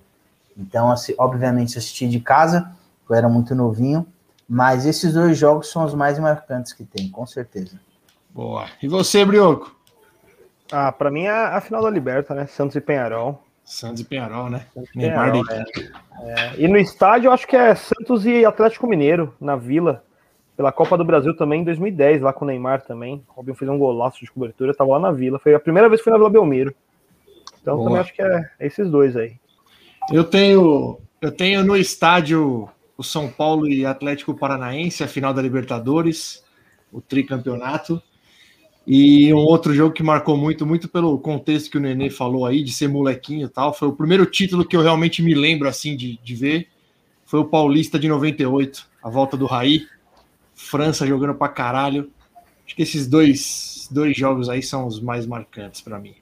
Então, 0.58 0.92
assim, 0.92 1.14
obviamente, 1.18 1.78
assisti 1.78 2.08
de 2.08 2.20
casa, 2.20 2.72
eu 3.10 3.16
era 3.16 3.30
muito 3.30 3.54
novinho, 3.54 4.06
mas 4.48 4.86
esses 4.86 5.14
dois 5.14 5.38
jogos 5.38 5.70
são 5.70 5.86
os 5.86 5.94
mais 5.94 6.18
marcantes 6.18 6.74
que 6.74 6.84
tem, 6.84 7.10
com 7.10 7.26
certeza. 7.26 7.80
Boa. 8.30 8.68
E 8.82 8.88
você, 8.88 9.24
Brioco? 9.24 9.76
Ah, 10.72 10.92
pra 10.92 11.12
mim 11.12 11.24
é 11.24 11.32
a 11.32 11.62
final 11.62 11.82
da 11.82 11.90
Liberta, 11.90 12.34
né? 12.34 12.48
Santos 12.48 12.76
e 12.76 12.82
Penharol. 12.82 13.44
Santos 13.70 14.02
e 14.02 14.04
Penharol, 14.04 14.50
né? 14.50 14.66
E 14.76 15.00
Penharol, 15.00 15.44
de- 15.44 15.92
é. 16.24 16.54
E 16.58 16.68
no 16.68 16.78
estádio, 16.78 17.28
eu 17.28 17.32
acho 17.32 17.48
que 17.48 17.56
é 17.56 17.76
Santos 17.76 18.26
e 18.26 18.44
Atlético 18.44 18.88
Mineiro, 18.88 19.34
na 19.40 19.56
Vila, 19.56 20.04
pela 20.58 20.72
Copa 20.72 20.98
do 20.98 21.06
Brasil 21.06 21.36
também, 21.38 21.62
em 21.62 21.64
2010, 21.64 22.22
lá 22.22 22.34
com 22.34 22.44
o 22.44 22.48
Neymar 22.48 22.82
também. 22.82 23.24
O 23.30 23.34
Robinho 23.34 23.56
fez 23.56 23.70
um 23.70 23.78
golaço 23.78 24.20
de 24.20 24.32
cobertura, 24.32 24.74
tava 24.74 24.90
lá 24.90 25.00
na 25.00 25.12
Vila. 25.12 25.38
Foi 25.38 25.54
a 25.54 25.60
primeira 25.60 25.88
vez 25.88 26.02
que 26.02 26.04
fui 26.04 26.12
na 26.12 26.18
Vila 26.18 26.32
Belmiro. 26.32 26.74
Então 27.62 27.76
Boa. 27.76 27.88
também 27.88 28.02
acho 28.02 28.14
que 28.14 28.22
é 28.24 28.50
esses 28.60 28.90
dois 28.90 29.16
aí. 29.16 29.36
Eu 30.12 30.24
tenho, 30.24 31.00
eu 31.22 31.32
tenho 31.32 31.64
no 31.64 31.78
estádio 31.78 32.68
o 32.98 33.04
São 33.04 33.30
Paulo 33.30 33.68
e 33.68 33.86
Atlético 33.86 34.34
Paranaense, 34.34 35.04
a 35.04 35.08
final 35.08 35.32
da 35.32 35.42
Libertadores, 35.44 36.44
o 36.92 37.00
tricampeonato. 37.00 38.02
E 38.92 39.32
um 39.32 39.38
outro 39.38 39.72
jogo 39.72 39.94
que 39.94 40.02
marcou 40.02 40.36
muito, 40.36 40.66
muito 40.66 40.90
pelo 40.90 41.20
contexto 41.20 41.70
que 41.70 41.78
o 41.78 41.80
Nenê 41.80 42.10
falou 42.10 42.48
aí, 42.48 42.64
de 42.64 42.74
ser 42.74 42.88
molequinho 42.88 43.46
e 43.46 43.48
tal. 43.50 43.72
Foi 43.72 43.88
o 43.88 43.94
primeiro 43.94 44.26
título 44.26 44.66
que 44.66 44.76
eu 44.76 44.82
realmente 44.82 45.22
me 45.22 45.36
lembro 45.36 45.70
assim 45.70 45.96
de, 45.96 46.18
de 46.24 46.34
ver. 46.34 46.68
Foi 47.24 47.40
o 47.40 47.46
Paulista 47.46 48.00
de 48.00 48.08
98, 48.08 48.88
a 49.04 49.08
volta 49.12 49.38
do 49.38 49.46
Raí. 49.46 49.86
França 50.56 51.06
jogando 51.06 51.36
pra 51.36 51.50
caralho. 51.50 52.10
Acho 52.66 52.76
que 52.76 52.82
esses 52.82 53.06
dois, 53.06 53.88
dois 53.92 54.18
jogos 54.18 54.50
aí 54.50 54.64
são 54.64 54.88
os 54.88 55.00
mais 55.00 55.28
marcantes 55.28 55.82
pra 55.82 56.00
mim. 56.00 56.16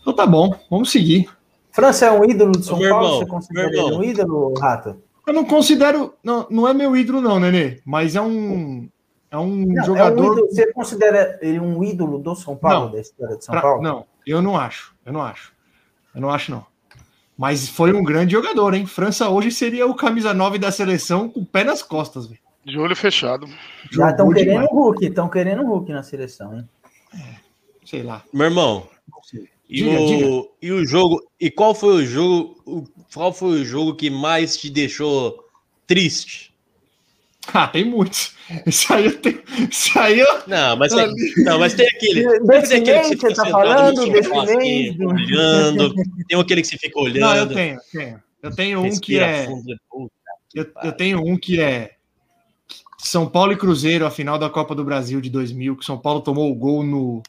Então 0.00 0.14
tá 0.14 0.24
bom, 0.24 0.58
vamos 0.70 0.90
seguir. 0.90 1.28
França 1.72 2.06
é 2.06 2.10
um 2.10 2.24
ídolo 2.24 2.52
de 2.52 2.64
São 2.64 2.78
Meu 2.78 2.88
Paulo? 2.88 3.06
irmão, 3.06 3.18
Você 3.18 3.26
considera 3.26 3.68
ele 3.68 3.96
um 3.96 4.02
ídolo, 4.02 4.54
Rato? 4.58 4.96
Eu 5.26 5.34
não 5.34 5.44
considero. 5.44 6.14
Não, 6.24 6.46
não 6.50 6.66
é 6.66 6.72
meu 6.72 6.96
ídolo, 6.96 7.20
não, 7.20 7.38
Nenê. 7.38 7.80
Mas 7.84 8.16
é 8.16 8.20
um. 8.22 8.88
É 9.32 9.36
um 9.38 9.64
Não, 9.66 9.78
é 9.78 9.82
um 9.82 9.84
jogador. 9.86 10.34
você 10.46 10.70
considera 10.72 11.38
ele 11.42 11.58
um 11.58 11.82
ídolo 11.82 12.18
do 12.18 12.34
São 12.36 12.54
Paulo, 12.54 12.84
Não. 12.86 12.92
da 12.92 13.00
história 13.00 13.36
de 13.36 13.44
São 13.44 13.52
pra- 13.52 13.62
Paulo? 13.62 13.82
Não, 13.82 14.06
eu 14.26 14.40
não 14.42 14.56
acho. 14.56 14.94
Eu 15.06 15.12
não 15.12 15.22
acho. 15.22 15.52
Eu 16.14 16.20
não 16.20 16.30
acho, 16.30 16.50
não. 16.50 16.66
Mas 17.36 17.66
foi 17.68 17.92
um 17.94 18.04
grande 18.04 18.32
jogador, 18.32 18.74
hein? 18.74 18.84
França 18.86 19.30
hoje 19.30 19.50
seria 19.50 19.86
o 19.86 19.94
camisa 19.94 20.34
9 20.34 20.58
da 20.58 20.70
seleção 20.70 21.28
com 21.30 21.40
o 21.40 21.46
pé 21.46 21.64
nas 21.64 21.82
costas, 21.82 22.26
velho. 22.26 22.38
De 22.64 22.78
olho 22.78 22.94
fechado. 22.94 23.48
Já 23.90 24.10
estão 24.10 24.30
querendo 24.30 24.64
o 24.66 24.74
Hulk, 24.74 25.06
estão 25.06 25.28
querendo 25.28 25.62
o 25.62 25.66
Hulk 25.66 25.90
na 25.92 26.02
seleção, 26.02 26.54
hein? 26.58 26.68
sei 27.84 28.02
lá. 28.02 28.22
Meu 28.32 28.46
irmão, 28.46 28.86
e, 29.68 29.76
Diga, 29.82 30.00
o, 30.00 30.06
diga. 30.06 30.48
e 30.62 30.72
o 30.72 30.86
jogo. 30.86 31.20
E 31.40 31.50
qual 31.50 31.74
foi 31.74 31.94
o 31.94 32.06
jogo? 32.06 32.56
o- 32.66 32.84
qual 33.12 33.32
foi 33.32 33.60
o 33.60 33.64
jogo 33.64 33.94
que 33.96 34.08
mais 34.10 34.56
te 34.56 34.70
deixou 34.70 35.42
triste? 35.86 36.51
Ah, 37.52 37.66
tem 37.66 37.84
muitos. 37.84 38.34
Isso 38.66 38.92
aí 38.92 39.06
eu 39.06 39.18
tenho. 39.20 39.42
Isso 39.68 39.98
aí 39.98 40.20
eu. 40.20 40.26
Não, 40.46 40.76
mas 40.76 40.94
tem, 40.94 41.12
não, 41.38 41.58
mas 41.58 41.74
tem 41.74 41.86
aquele. 41.88 42.40
Desse 42.40 42.68
tem 42.68 42.80
aquele 42.80 43.08
mês, 43.08 43.20
você 43.20 43.34
tá 43.34 43.46
falando? 43.46 44.06
no 44.06 44.12
Desse 44.12 44.30
mês? 44.30 44.48
assim, 44.48 45.04
olhando. 45.04 45.94
Tem 46.28 46.40
aquele 46.40 46.62
que 46.62 46.68
você 46.68 46.78
fica 46.78 47.00
olhando. 47.00 47.20
Não, 47.20 47.36
eu 47.36 47.48
tenho, 47.48 47.80
tenho. 47.92 48.22
Eu 48.42 48.54
tenho 48.54 48.82
um 48.82 49.00
que 49.00 49.18
é. 49.18 49.44
fundo, 49.46 49.76
puta 49.90 50.22
que 50.52 50.60
Eu, 50.60 50.66
eu 50.84 50.92
tenho 50.92 51.20
um 51.20 51.36
que 51.36 51.60
é 51.60 51.92
São 52.98 53.26
Paulo 53.28 53.52
e 53.52 53.56
Cruzeiro, 53.56 54.06
a 54.06 54.10
final 54.10 54.38
da 54.38 54.50
Copa 54.50 54.74
do 54.74 54.84
Brasil 54.84 55.20
de 55.20 55.30
2000, 55.30 55.76
que 55.76 55.84
São 55.84 55.98
Paulo 55.98 56.20
tomou 56.20 56.50
o 56.50 56.54
gol 56.54 56.82
no. 56.82 57.22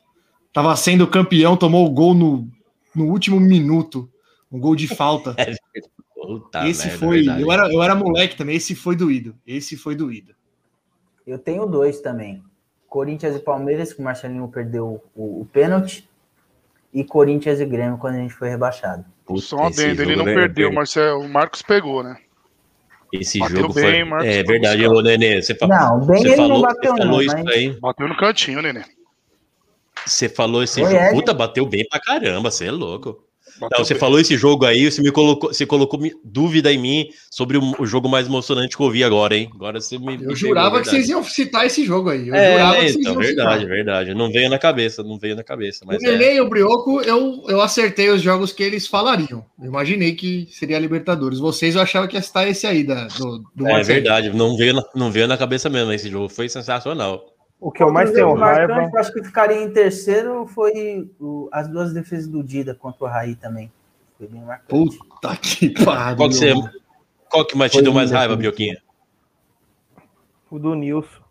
Tava 0.52 0.76
sendo 0.76 1.08
campeão, 1.08 1.58
tomou 1.58 1.86
o 1.86 1.89
gol 1.89 2.13
no, 2.13 2.47
no 2.93 3.06
último 3.06 3.39
minuto. 3.39 4.10
Um 4.52 4.60
gol 4.60 4.76
de 4.76 4.88
falta. 4.88 5.36
Puta 6.28 6.68
esse 6.68 6.88
merda, 6.88 7.00
foi. 7.06 7.18
verdade. 7.18 7.42
Eu 7.42 7.52
era, 7.52 7.74
eu 7.74 7.84
era 7.84 7.96
moleque 7.96 8.36
também, 8.36 8.56
esse 8.56 8.74
foi 8.76 8.96
doído. 8.96 9.36
Esse 9.46 9.76
foi 9.76 9.96
doído. 9.96 10.34
Eu 11.28 11.38
tenho 11.38 11.66
dois 11.66 12.00
também. 12.02 12.42
Corinthians 12.88 13.36
e 13.36 13.40
Palmeiras, 13.40 13.92
que 13.94 14.00
o 14.00 14.04
Marcelinho 14.04 14.48
perdeu 14.48 15.04
o, 15.16 15.42
o 15.42 15.46
pênalti. 15.52 16.08
E 16.94 17.04
Corinthians 17.04 17.60
e 17.60 17.66
Grêmio, 17.66 17.98
quando 17.98 18.16
a 18.16 18.20
gente 18.20 18.34
foi 18.36 18.50
rebaixado. 18.50 19.04
Puta, 19.26 19.42
Só 19.42 19.58
um 19.58 19.66
adendo, 19.66 20.02
ele 20.04 20.16
não 20.16 20.28
é 20.28 20.34
perdeu, 20.36 20.70
ver- 20.70 20.76
Marcelo. 20.76 21.22
O 21.22 21.30
Marcos 21.30 21.62
pegou, 21.64 22.04
né? 22.04 22.18
Esse 23.12 23.40
Bateu 23.40 23.58
jogo 23.62 23.74
bem, 23.74 23.84
foi. 23.84 24.04
Marcos, 24.04 24.28
é 24.28 24.44
verdade, 24.44 24.88
ô 24.88 25.02
Nenê. 25.02 25.42
Você, 25.42 25.56
fa- 25.56 25.68
Não, 25.68 26.06
bem 26.06 26.22
você 26.22 26.28
ele 26.28 26.36
falou, 26.36 26.54
não 26.54 26.62
bateu, 26.62 26.96
falou 26.98 27.12
não, 27.14 27.22
isso 27.22 27.36
mas- 27.36 27.48
aí. 27.48 27.80
Bateu 27.80 28.08
no 28.08 28.16
cantinho, 28.18 28.62
Nenê. 28.62 28.84
Você 30.06 30.28
falou 30.30 30.62
esse 30.64 30.82
Oi, 30.84 30.92
jogo. 30.92 31.12
Puta, 31.14 31.34
bateu 31.34 31.66
bem 31.66 31.88
pra 31.90 32.00
caramba, 32.00 32.52
você 32.52 32.66
é 32.66 32.72
louco. 32.72 33.24
Não, 33.62 33.70
você 33.84 33.96
falou 33.96 34.20
esse 34.20 34.38
jogo 34.38 34.66
aí, 34.66 34.89
você 34.92 35.02
me 35.02 35.12
colocou, 35.12 35.54
você 35.54 35.66
colocou 35.66 36.00
dúvida 36.24 36.72
em 36.72 36.78
mim 36.78 37.10
sobre 37.32 37.58
o, 37.58 37.62
o 37.80 37.86
jogo 37.86 38.10
mais 38.10 38.28
emocionante 38.28 38.76
que 38.76 38.84
eu 38.84 38.89
vi 38.89 39.04
agora, 39.04 39.36
hein? 39.36 39.50
Agora 39.54 39.80
você 39.80 39.98
me. 39.98 40.06
me 40.06 40.13
Eu 40.13 40.20
pegou, 40.20 40.36
jurava 40.36 40.82
que 40.82 40.89
vocês 40.89 41.10
iam 41.10 41.24
citar 41.24 41.66
esse 41.66 41.86
jogo 41.86 42.10
aí. 42.10 42.28
Eu 42.28 42.36
É, 42.36 42.52
jurava 42.54 42.76
que 42.76 42.82
vocês 42.82 42.96
então, 42.96 43.13
iam 43.13 43.22
verdade, 43.22 43.62
citar. 43.62 43.76
verdade. 43.76 44.13
Não 44.13 44.32
veio 44.32 44.50
na 44.50 44.60
cabeça, 44.60 45.04
não 45.04 45.18
veio 45.18 45.36
na 45.36 45.44
cabeça. 45.44 45.84
O 45.84 45.88
Mas 45.88 46.04
é. 46.04 46.36
E 46.36 46.42
o 46.42 46.50
Brioco, 46.50 47.02
eu, 47.02 47.44
eu 47.48 47.62
acertei 47.62 48.10
os 48.10 48.22
jogos 48.22 48.52
que 48.52 48.63
eles 48.63 48.88
falariam. 48.88 49.46
Eu 49.60 49.68
imaginei 49.68 50.13
que 50.13 50.48
seria 50.52 50.80
Libertadores. 50.80 51.39
Vocês 51.39 51.76
eu 51.76 51.82
achava 51.82 52.08
que 52.08 52.16
ia 52.16 52.22
citar 52.22 52.48
esse 52.48 52.66
aí 52.66 52.84
da, 52.84 53.08
do, 53.08 53.44
do 53.56 53.68
É 53.68 53.74
Marcelo. 53.74 54.02
verdade, 54.02 54.30
não 54.32 54.56
veio, 54.58 54.74
na, 54.74 54.84
não 54.96 55.12
veio 55.12 55.28
na 55.28 55.38
cabeça 55.38 55.70
mesmo. 55.70 55.92
Esse 55.92 56.10
jogo 56.10 56.30
foi 56.30 56.50
sensacional. 56.50 57.33
O 57.65 57.71
que 57.71 57.82
eu 57.82 57.91
mais 57.93 58.12
tenho 58.12 58.34
raiva. 58.34 58.89
eu 58.93 58.99
acho 58.99 59.13
que 59.13 59.23
ficaria 59.23 59.62
em 59.63 59.71
terceiro 59.71 60.45
foi 60.47 61.10
o- 61.19 61.47
as 61.52 61.67
duas 61.69 61.93
defesas 61.93 62.28
do 62.28 62.43
Dida 62.43 62.76
contra 62.76 63.06
o 63.06 63.08
Raí 63.08 63.36
também. 63.36 63.71
Foi 64.17 64.28
bem 64.28 64.41
marcante. 64.41 64.97
Puta 64.97 65.38
que 65.38 65.69
pariu. 65.69 66.17
Qual 66.17 66.28
que, 66.30 66.36
você, 66.36 66.54
qual 67.30 67.45
que 67.45 67.58
mais 67.58 67.71
te 67.71 67.82
deu 67.82 67.93
mais 67.93 68.12
raiva, 68.12 68.34
foi. 68.34 68.41
Bioquinha? 68.41 68.82
O 70.52 70.60
do 70.60 70.76
Nilson. 70.76 71.23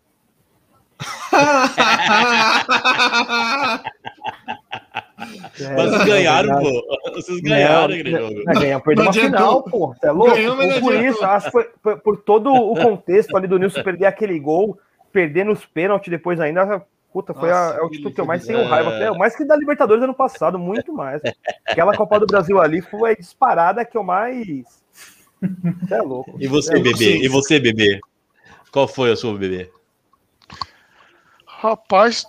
É, 5.59 5.75
Vocês 5.75 6.01
é 6.01 6.05
ganharam, 6.05 6.47
verdade. 6.59 6.81
pô. 7.03 7.11
Vocês 7.13 7.39
ganharam 7.41 7.93
aquele 7.93 8.11
Não, 8.11 8.19
jogo. 8.29 8.43
Ganhamos, 8.45 8.83
perdeu 8.83 9.05
uma 9.05 9.13
final, 9.13 9.63
pô. 9.63 9.87
Você 9.93 10.07
é 10.07 10.11
louco? 10.11 10.31
Ganhamos, 10.35 10.57
mas 10.65 10.79
por 10.79 10.93
adiantou. 10.95 11.11
isso, 11.11 11.25
acho 11.25 11.45
que 11.45 11.51
foi, 11.51 11.69
foi 11.81 11.95
por 11.97 12.17
todo 12.21 12.53
o 12.53 12.75
contexto 12.75 13.35
ali 13.37 13.47
do 13.47 13.57
Nilson 13.59 13.83
perder 13.83 14.05
aquele 14.05 14.39
gol, 14.39 14.77
perder 15.13 15.45
nos 15.45 15.65
pênaltis 15.65 16.09
depois 16.09 16.39
ainda. 16.39 16.85
Puta, 17.13 17.31
foi 17.33 17.51
a- 17.51 17.53
Nossa, 17.53 17.77
é 17.77 17.81
o 17.83 17.89
título 17.89 18.13
que 18.13 18.19
eu 18.19 18.25
mais 18.25 18.45
tenho 18.45 18.63
raiva. 18.67 18.89
bizarro. 18.89 19.09
Até, 19.11 19.19
mais 19.19 19.35
que 19.35 19.45
da 19.45 19.55
Libertadores 19.55 20.03
ano 20.03 20.15
passado, 20.15 20.57
muito 20.57 20.91
mais. 20.91 21.21
Aquela 21.69 21.95
Copa 21.95 22.19
do 22.19 22.25
Brasil 22.25 22.59
ali 22.59 22.81
foi 22.81 23.11
a 23.11 23.15
disparada 23.15 23.85
que 23.85 23.95
eu 23.95 24.03
mais. 24.03 24.83
Você 25.39 25.93
é 25.93 26.01
louco. 26.01 26.37
E 26.39 26.47
você, 26.47 26.73
É, 26.75 26.79
bebê? 26.79 27.17
E 27.23 27.27
você, 27.27 27.59
bebê? 27.59 28.01
Qual 28.71 28.87
foi 28.87 29.11
a 29.11 29.15
sua 29.15 29.37
bebê? 29.37 29.71
Rapaz, 31.45 32.25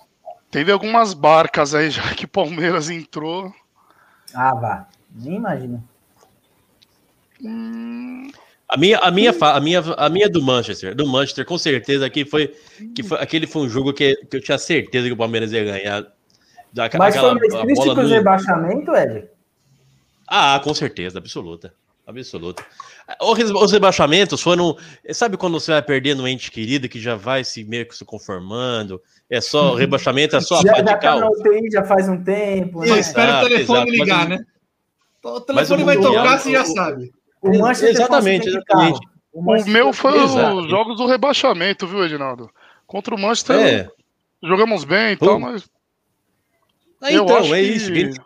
teve 0.51 0.71
algumas 0.71 1.13
barcas 1.13 1.73
aí 1.73 1.89
já 1.89 2.13
que 2.13 2.25
o 2.25 2.29
Palmeiras 2.29 2.89
entrou. 2.89 3.51
Ah, 4.33 4.53
vá. 4.53 4.87
Nem 5.13 5.35
imagino. 5.37 5.83
A 8.67 8.77
minha, 8.77 8.97
a 8.97 9.11
minha, 9.11 9.31
fa- 9.31 9.53
a 9.55 9.59
minha, 9.59 9.79
a 9.95 10.09
minha 10.09 10.27
do 10.27 10.41
Manchester, 10.41 10.95
do 10.95 11.05
Manchester, 11.05 11.45
com 11.45 11.57
certeza 11.57 12.09
que 12.09 12.25
foi, 12.25 12.53
que 12.95 13.03
foi 13.03 13.19
aquele 13.19 13.45
foi 13.45 13.61
um 13.63 13.69
jogo 13.69 13.93
que, 13.93 14.15
que 14.29 14.37
eu 14.37 14.41
tinha 14.41 14.57
certeza 14.57 15.05
que 15.07 15.13
o 15.13 15.17
Palmeiras 15.17 15.51
ia 15.51 15.63
ganhar. 15.63 16.01
Da- 16.73 16.89
Mas 16.97 17.15
aquela- 17.15 17.37
foi 17.37 17.47
mais 17.49 17.61
triste 17.63 17.83
que 17.83 17.89
os 17.89 17.95
no- 17.95 18.07
rebaixamento, 18.07 18.95
Ed? 18.95 19.27
Ah, 20.27 20.59
com 20.63 20.73
certeza, 20.73 21.19
absoluta. 21.19 21.73
Absoluta. 22.07 22.63
O 23.21 23.31
Os 23.63 23.71
rebaixamentos 23.71 24.39
foram. 24.41 24.77
Sabe 25.11 25.37
quando 25.37 25.59
você 25.59 25.71
vai 25.71 25.81
perdendo 25.81 26.21
um 26.23 26.27
ente 26.27 26.51
querido 26.51 26.87
que 26.89 26.99
já 26.99 27.15
vai 27.15 27.43
se 27.43 27.63
meio 27.63 27.87
que 27.87 27.95
se 27.95 28.05
conformando? 28.05 29.01
É 29.27 29.41
só 29.41 29.73
o 29.73 29.75
rebaixamento, 29.75 30.35
é 30.35 30.41
só 30.41 30.55
a 30.59 30.61
já, 30.65 30.75
já 30.83 30.97
tá 30.97 31.19
na 31.19 31.27
UTI 31.29 31.69
já 31.71 31.83
faz 31.83 32.07
um 32.07 32.23
tempo, 32.23 32.81
né? 32.81 32.89
Eu 32.91 32.97
espero 32.97 33.31
o 33.31 33.47
telefone 33.47 33.79
exato, 33.79 33.91
ligar, 33.91 34.25
o- 34.25 34.29
né? 34.29 34.45
O 35.23 35.41
telefone 35.41 35.81
o 35.81 35.85
vai 35.85 35.95
Mundial- 35.97 36.13
tocar, 36.23 36.37
você 36.39 36.51
já 36.51 36.61
o- 36.61 36.65
sabe. 36.67 37.11
O 37.45 37.59
Manchester 37.59 37.89
Exatamente, 37.91 38.47
um 38.47 38.49
exatamente. 38.49 38.99
O 39.33 39.41
Manchester 39.41 39.73
meu 39.73 39.93
foi 39.93 40.17
Exato. 40.23 40.55
os 40.57 40.69
jogos 40.69 40.97
do 40.97 41.05
rebaixamento, 41.05 41.85
viu, 41.87 42.03
Edinaldo? 42.05 42.49
Contra 42.87 43.13
o 43.13 43.19
Manchester, 43.19 43.55
É. 43.59 43.89
jogamos 44.43 44.83
bem 44.83 45.13
e 45.13 45.17
tal, 45.17 45.39
mas 45.39 45.67
Ah, 47.01 47.11
então, 47.11 47.37
é 47.37 47.61
que- 47.61 47.61
isso. 47.61 47.91
A 47.91 47.95
gente, 47.95 48.21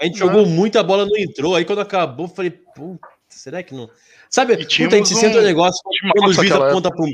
a 0.00 0.04
gente 0.04 0.14
Né? 0.14 0.18
jogou 0.18 0.46
muito, 0.46 0.78
a 0.78 0.82
bola 0.82 1.04
não 1.06 1.16
entrou. 1.16 1.54
Aí 1.54 1.64
quando 1.64 1.80
acabou, 1.80 2.26
eu 2.26 2.34
falei, 2.34 2.50
puta, 2.50 3.06
será 3.28 3.62
que 3.62 3.74
não. 3.74 3.88
Sabe, 4.30 4.56
puta, 4.56 4.66
a 4.66 4.98
gente 4.98 5.08
se 5.08 5.14
sente 5.14 5.36
um 5.36 5.40
um 5.40 5.44
negócio 5.44 5.80
quando 6.14 6.28
o 6.30 6.32
juiz 6.32 6.50
aponta 6.52 6.90
pro. 6.90 7.04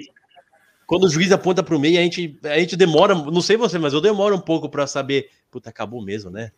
Quando 0.87 1.05
o 1.05 1.09
juiz 1.11 1.33
aponta 1.33 1.63
pro 1.63 1.81
meio, 1.81 1.99
a 1.99 2.03
gente, 2.03 2.39
a 2.45 2.59
gente 2.59 2.77
demora, 2.77 3.15
não 3.15 3.41
sei 3.41 3.57
você, 3.57 3.79
mas 3.79 3.93
eu 3.95 4.01
demoro 4.01 4.37
um 4.37 4.41
pouco 4.41 4.69
pra 4.69 4.87
saber. 4.87 5.29
Puta, 5.51 5.71
acabou 5.71 6.03
mesmo, 6.03 6.31
né? 6.31 6.53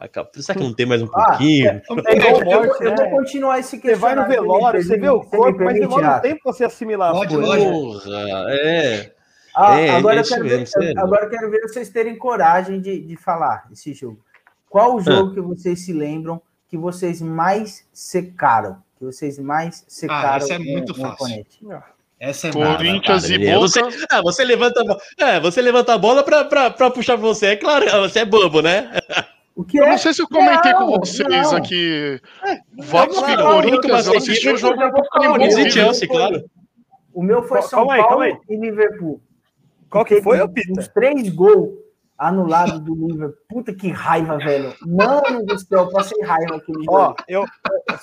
Acabou. 0.00 0.30
Será 0.40 0.56
que 0.58 0.64
não 0.64 0.72
tem 0.72 0.86
mais 0.86 1.02
um 1.02 1.08
Ah, 1.14 1.30
pouquinho? 1.30 1.68
É 2.06 2.16
igual 2.16 2.64
Eu, 2.64 2.64
eu- 2.64 2.76
eu 2.80 2.90
né? 2.90 2.96
vou 2.96 3.10
continuar 3.18 3.58
esse 3.58 3.78
Você 3.80 3.94
vai 3.96 4.14
no 4.14 4.26
velório, 4.28 4.82
você 4.82 4.96
vê 4.96 5.08
o 5.08 5.20
corpo, 5.20 5.64
mas 5.64 5.78
demora 5.78 6.16
um 6.16 6.20
tempo 6.20 6.42
pra 6.42 6.52
você 6.52 6.64
assimilar 6.64 7.10
as 7.10 7.18
Pode. 7.18 7.34
Porra, 7.34 8.46
é. 8.50 9.12
Ah, 9.56 9.80
É, 9.80 9.90
agora, 9.90 10.18
é 10.18 10.20
eu 10.20 10.24
quero 10.24 10.44
mesmo, 10.44 10.80
ver, 10.80 10.98
agora 10.98 11.24
eu 11.24 11.30
quero 11.30 11.50
ver 11.50 11.60
vocês 11.62 11.88
terem 11.88 12.16
coragem 12.16 12.80
de, 12.80 13.00
de 13.00 13.16
falar 13.16 13.66
esse 13.72 13.92
jogo. 13.92 14.20
Qual 14.70 14.94
o 14.94 15.00
jogo 15.00 15.34
que 15.34 15.40
vocês 15.40 15.84
se 15.84 15.92
lembram 15.92 16.40
que 16.68 16.76
vocês 16.76 17.20
mais 17.20 17.84
secaram? 17.92 18.76
Que 18.98 19.04
vocês 19.04 19.36
mais 19.38 19.84
secaram 19.88 20.36
essa 20.36 20.54
é 20.54 20.58
muito 20.60 20.92
um 20.92 20.94
fácil. 20.94 21.44
Essa 22.20 22.48
é 22.48 22.52
Corinthians 22.52 23.24
para, 23.26 23.34
e. 23.34 23.38
Boca. 23.38 23.58
Você, 23.60 23.80
ah, 24.10 24.22
você 24.22 24.44
levanta, 24.44 24.80
é, 25.18 25.40
você 25.40 25.60
levanta 25.62 25.94
a 25.94 25.98
bola 25.98 26.22
pra 26.22 26.90
puxar 26.90 27.16
pra 27.18 27.26
você. 27.26 27.46
É 27.46 27.56
claro, 27.56 27.84
você 28.02 28.20
é 28.20 28.24
bobo, 28.24 28.60
né? 28.62 28.90
O 29.58 29.64
que 29.64 29.76
eu 29.78 29.84
é? 29.84 29.90
não 29.90 29.98
sei 29.98 30.14
se 30.14 30.22
eu 30.22 30.28
comentei 30.28 30.72
Não, 30.72 30.78
com 30.86 31.00
vocês 31.00 31.28
não. 31.28 31.56
aqui. 31.56 32.20
Vasco 32.78 33.20
não, 33.22 33.28
e 33.28 33.36
não, 33.36 33.52
Corinthians, 33.52 34.06
eu 34.06 34.16
assisti 34.16 34.48
o 34.50 34.56
jogo. 34.56 34.76
Corinthians 35.10 35.54
e 35.56 35.62
meu 35.62 35.70
Chelsea, 35.72 36.06
foi- 36.08 36.16
claro. 36.16 36.44
O 37.12 37.22
meu 37.24 37.42
foi 37.42 37.58
Calma 37.62 37.68
São 37.68 37.90
aí, 37.90 38.00
calma 38.00 38.16
Paulo 38.28 38.40
e 38.48 38.56
Liverpool. 38.56 39.20
Qual 39.90 40.04
que 40.04 40.22
foi, 40.22 40.46
Pita? 40.48 40.88
três 40.94 41.28
gols 41.30 41.70
anulados 42.16 42.78
do 42.80 42.94
Liverpool. 42.94 43.36
Puta 43.48 43.74
que 43.74 43.88
raiva, 43.88 44.38
velho. 44.38 44.72
Mano 44.86 45.44
do 45.44 45.58
céu, 45.58 45.80
eu 45.80 45.90
passei 45.90 46.22
raiva 46.24 46.56
aquele 46.56 46.84
jogo. 46.84 46.96
Ó, 46.96 47.14
eu, 47.26 47.44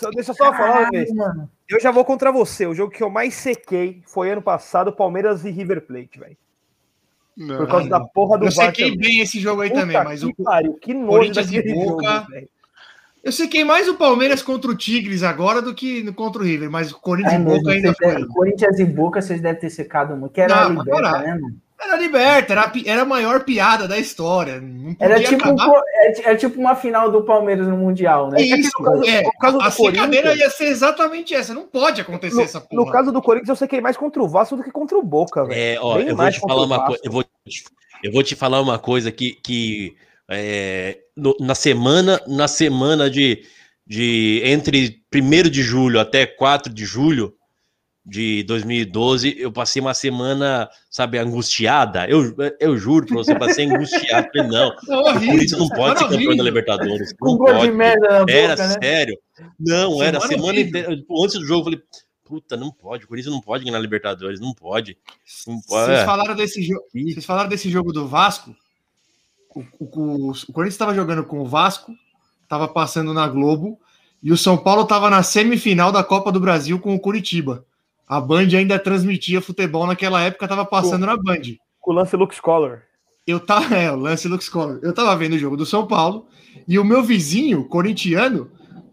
eu- 0.02 0.12
deixa 0.12 0.32
eu 0.32 0.36
só 0.36 0.52
falar 0.54 0.89
uma. 0.91 1.50
Eu 1.70 1.80
já 1.80 1.89
vou 1.91 2.04
contra 2.04 2.32
você. 2.34 2.65
O 2.68 2.74
jogo 2.74 2.91
que 2.91 3.02
eu 3.02 3.10
mais 3.10 3.34
sequei 3.34 4.02
foi 4.06 4.30
ano 4.30 4.41
passado, 4.41 4.91
Palmeiras 4.91 5.46
e 5.46 5.52
River 5.52 5.88
Plate, 5.88 6.20
velho. 6.20 6.38
Não. 7.38 7.58
Por 7.58 7.67
causa 7.67 7.89
da 7.89 8.00
porra 8.00 8.38
do 8.38 8.45
Eu 8.45 8.52
VAR 8.52 8.67
sequei 8.67 8.91
também. 8.91 9.00
bem 9.00 9.19
esse 9.19 9.39
jogo 9.39 9.62
aí 9.62 9.69
Puta 9.69 9.82
também, 9.82 10.04
mas 10.04 10.19
que 10.24 10.26
o, 10.28 10.43
pariu, 10.43 10.74
que 10.76 10.93
nojo 10.93 11.08
Corinthians 11.34 11.52
e 11.52 11.69
jogo, 11.69 11.86
Boca. 11.98 12.28
velho. 12.30 12.50
eu 13.24 13.32
sequei 13.32 13.63
mais 13.65 13.88
o 13.89 13.95
Palmeiras 13.95 14.41
contra 14.41 14.71
o 14.71 14.76
Tigres 14.76 15.21
agora 15.24 15.62
do 15.62 15.74
que 15.76 16.02
no- 16.04 16.13
contra 16.13 16.41
o 16.41 16.45
River, 16.45 16.69
mas 16.71 16.91
o 16.91 17.00
Corinthians 17.00 17.34
É 17.34 17.38
e 17.38 17.43
Boca 17.43 17.71
ainda 17.71 17.93
vocês 17.93 17.98
devem- 18.00 18.26
foi. 18.26 18.28
Corinthians 18.36 18.80
e 18.80 18.86
Boca, 18.86 19.21
vocês 19.21 19.41
devem 19.41 19.60
ter 19.60 19.69
secado 19.69 20.15
muito. 20.15 20.32
Que 20.32 20.41
era 20.41 20.69
Não, 20.69 20.82
liberta, 20.84 21.19
né, 21.19 21.34
mano? 21.34 21.56
Era 21.82 21.98
liberta, 21.98 22.54
era, 22.54 22.72
era 22.86 23.02
a 23.02 23.06
maior 23.06 23.44
piada 23.44 23.88
da 23.88 23.98
história. 24.00 24.60
Não 24.62 24.94
podia 24.96 25.06
Era 25.16 25.24
tipo, 25.24 25.50
um 25.50 25.56
co- 25.56 25.82
é, 25.94 26.32
é 26.32 26.36
tipo 26.36 26.60
uma 26.60 26.76
final 26.76 27.12
do 27.12 27.24
Palmeiras 27.24 27.68
no 27.68 27.78
Mundial, 27.78 28.30
né? 28.30 28.42
É 28.42 28.46
isso, 28.46 28.72
no 28.80 28.86
caso- 28.86 29.04
é, 29.04 29.22
no 29.24 29.32
caso 29.34 29.58
do 29.58 29.64
a 29.64 29.72
Corinthians- 29.72 30.38
ia 30.40 30.50
ser 30.50 30.66
exatamente 30.68 31.34
essa. 31.34 31.54
Não 31.54 31.68
pode 31.68 32.00
acontecer 32.02 32.44
essa 32.44 32.60
No, 32.60 32.66
no 32.72 32.84
porra. 32.86 32.94
caso 32.94 33.12
do 33.12 33.22
Corinthians, 33.22 33.50
eu 33.50 33.56
sequei 33.56 33.82
mais 33.82 33.98
contra 33.98 34.24
o 34.24 34.28
Vasco 34.28 34.56
do 34.56 34.64
que 34.64 34.72
contra 34.72 34.98
o 34.98 35.04
Boca, 35.04 35.46
velho. 35.46 35.60
É, 35.60 35.78
ó, 35.80 35.96
Bem 35.98 36.08
eu 36.08 36.16
vou 36.16 36.32
te 36.32 36.40
falar 36.40 36.64
uma. 36.64 36.96
Eu 37.04 37.12
vou, 37.12 37.24
te- 37.24 37.64
eu 38.04 38.12
vou 38.12 38.24
te 38.24 38.36
falar 38.36 38.62
uma 38.62 38.80
coisa 38.80 39.12
que, 39.12 39.34
que 39.44 39.96
é, 40.30 40.98
no- 41.16 41.36
na 41.40 41.54
semana, 41.56 42.20
na 42.26 42.48
semana 42.48 43.10
de, 43.10 43.44
de 43.86 44.42
entre 44.46 45.02
1 45.14 45.50
de 45.50 45.62
julho 45.62 46.00
até 46.00 46.26
4 46.26 46.74
de 46.74 46.86
julho, 46.86 47.35
de 48.06 48.44
2012, 48.44 49.36
eu 49.39 49.52
passei 49.52 49.82
uma 49.82 49.94
semana, 49.96 50.70
sabe, 50.89 51.18
angustiada. 51.18 52.08
Eu, 52.08 52.36
eu 52.60 52.78
juro 52.78 53.08
pra 53.08 53.15
você, 53.18 53.34
passei 53.34 53.65
angustiado. 53.65 54.28
Falei, 54.36 54.48
não, 54.52 54.68
o 54.78 55.13
Corinthians 55.13 55.52
não 55.54 55.70
pode 55.70 56.00
ser 56.00 56.10
campeão 56.10 56.36
da 56.36 56.44
Libertadores. 56.44 57.13
Não 57.20 57.32
de 57.34 57.38
pode. 57.39 57.72
na 57.72 58.20
boca, 58.20 58.32
Era 58.32 58.56
né? 58.56 58.76
sério. 58.82 59.18
Não, 59.60 60.04
era 60.04 60.20
Semana 60.22 60.44
horrível. 60.50 60.68
inteira. 60.82 61.04
Antes 61.24 61.39
do 61.39 61.46
jogo, 61.46 61.62
eu 61.62 61.63
falei, 61.63 61.82
puta, 62.24 62.56
não 62.56 62.72
pode. 62.72 63.06
O 63.06 63.08
Corinthians 63.08 63.34
não 63.34 63.41
pode 63.41 63.65
ganhar 63.65 63.78
a 63.78 63.82
Libertadores, 63.82 64.39
não 64.39 64.54
pode. 64.54 64.98
Não 65.48 65.60
pode. 65.62 65.86
Vocês 65.88 66.00
É. 66.02 66.06
falaram 66.06 66.36
desse 66.36 66.62
jogo. 66.62 66.84
Vocês 66.94 67.26
falaram 67.26 67.50
desse 67.50 67.70
jogo 67.70 67.91
do 67.91 68.08
Vasco. 68.08 68.56
O, 69.56 69.62
o, 69.80 69.86
o, 69.86 70.32
o 70.32 70.54
Corinthians 70.54 70.76
estava 70.76 70.94
jogando 70.94 71.24
com 71.24 71.39
o 71.39 71.46
Vasco, 71.46 71.91
estava 72.44 72.68
passando 72.68 73.13
na 73.13 73.28
Globo, 73.28 73.80
e 74.22 74.32
o 74.32 74.38
São 74.38 74.58
Paulo 74.58 74.84
estava 74.84 75.10
na 75.10 75.24
semifinal 75.24 75.91
da 75.91 76.04
Copa 76.04 76.32
do 76.32 76.39
Brasil 76.39 76.78
com 76.80 76.94
o 76.94 77.00
Curitiba. 77.00 77.65
A 78.08 78.22
Band 78.22 78.48
ainda 78.56 78.78
transmitia 78.78 79.41
futebol 79.41 79.88
naquela 79.88 80.22
época, 80.22 80.46
estava 80.46 80.65
passando 80.65 81.06
na 81.06 81.18
Band. 81.18 81.41
Com 81.80 81.91
o 81.91 81.96
lance 81.96 82.15
Lux 82.15 82.39
Color. 82.39 82.82
Eu 83.26 83.39
tava, 83.39 83.74
é, 83.76 83.91
o 83.91 83.96
lance 83.96 84.28
Lux 84.28 84.48
Collor. 84.50 84.80
Eu 84.84 84.94
tava 84.94 85.15
vendo 85.15 85.34
o 85.34 85.39
jogo 85.39 85.58
do 85.58 85.65
São 85.65 85.88
Paulo 85.88 86.28
e 86.68 86.78
o 86.78 86.84
meu 86.86 87.02
vizinho, 87.02 87.65
corintiano, 87.68 88.52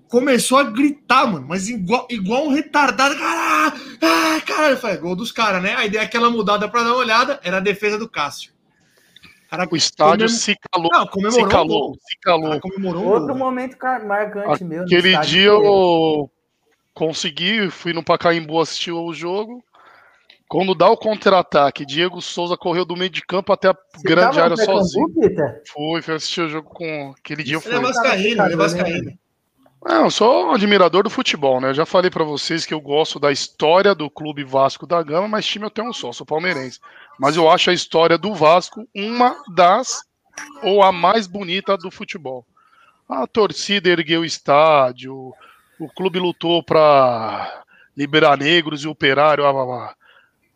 começou 0.08 0.58
a 0.58 0.64
gritar, 0.64 1.26
mano, 1.26 1.46
mas 1.48 1.68
igual, 1.68 2.06
igual 2.10 2.46
um 2.46 2.52
retardado. 2.52 3.14
Cara, 3.16 3.74
ah, 4.02 4.40
cara, 4.46 4.70
eu 4.70 4.76
falei, 4.78 4.96
gol 4.96 5.14
dos 5.16 5.30
caras, 5.32 5.62
né? 5.62 5.74
Aí 5.74 5.90
dei 5.90 6.00
aquela 6.00 6.30
mudada 6.30 6.68
pra 6.68 6.82
dar 6.82 6.90
uma 6.90 6.96
olhada, 6.98 7.38
era 7.42 7.58
a 7.58 7.60
defesa 7.60 7.98
do 7.98 8.08
Cássio. 8.08 8.52
Cara, 9.50 9.68
O 9.70 9.76
estádio 9.76 10.26
comem- 10.26 10.28
se 10.40 10.56
calou. 10.72 10.88
Não, 10.90 11.02
Se 11.04 11.10
comemorou. 11.10 11.44
o 11.44 11.48
calou, 11.50 11.94
se 12.00 12.18
calou. 12.22 12.48
cara 12.48 12.60
comemorou. 12.60 13.04
Outro 13.04 13.26
gol, 13.28 13.36
momento 13.36 13.76
marcante 14.06 14.64
meu. 14.64 14.78
no 14.78 14.84
Aquele 14.84 15.18
dia 15.18 15.42
eu 15.44 16.30
consegui, 16.94 17.70
fui 17.70 17.92
no 17.92 18.04
Pacaembu 18.04 18.60
assistir 18.60 18.92
o 18.92 19.12
jogo. 19.12 19.62
Quando 20.48 20.74
dá 20.74 20.88
o 20.90 20.96
contra-ataque, 20.98 21.86
Diego 21.86 22.20
Souza 22.20 22.58
correu 22.58 22.84
do 22.84 22.94
meio 22.94 23.08
de 23.08 23.22
campo 23.22 23.52
até 23.52 23.68
a 23.68 23.72
Você 23.72 24.02
grande 24.02 24.38
área 24.38 24.56
sozinho. 24.56 25.06
Fui, 25.72 26.02
fui 26.02 26.14
assistir 26.14 26.42
o 26.42 26.48
jogo 26.50 26.68
com. 26.68 27.14
Aquele 27.18 27.42
dia 27.42 27.58
Ele 27.64 27.74
é 27.74 27.80
vascaíno, 27.80 28.42
é 28.42 28.56
vascaíno. 28.56 29.18
Não, 29.84 30.04
eu 30.04 30.10
sou 30.10 30.48
um 30.48 30.52
admirador 30.52 31.02
do 31.02 31.10
futebol, 31.10 31.60
né? 31.60 31.70
Eu 31.70 31.74
já 31.74 31.86
falei 31.86 32.10
pra 32.10 32.22
vocês 32.22 32.64
que 32.64 32.72
eu 32.72 32.80
gosto 32.80 33.18
da 33.18 33.32
história 33.32 33.94
do 33.94 34.08
clube 34.08 34.44
Vasco 34.44 34.86
da 34.86 35.02
Gama, 35.02 35.26
mas 35.26 35.46
time 35.46 35.64
eu 35.64 35.70
tenho 35.70 35.88
um 35.88 35.92
só, 35.92 36.12
sou 36.12 36.24
palmeirense. 36.24 36.78
Mas 37.18 37.34
eu 37.34 37.50
acho 37.50 37.70
a 37.70 37.74
história 37.74 38.16
do 38.16 38.32
Vasco 38.34 38.86
uma 38.94 39.34
das 39.54 40.04
ou 40.62 40.82
a 40.82 40.92
mais 40.92 41.26
bonita 41.26 41.76
do 41.76 41.90
futebol. 41.90 42.46
A 43.08 43.26
torcida 43.26 43.88
ergueu 43.88 44.20
o 44.20 44.24
estádio, 44.24 45.32
o 45.84 45.88
clube 45.88 46.20
lutou 46.20 46.62
pra 46.62 47.64
liberar 47.96 48.38
negros 48.38 48.84
e 48.84 48.88
operário 48.88 49.44
a, 49.44 49.50
a 49.50 49.94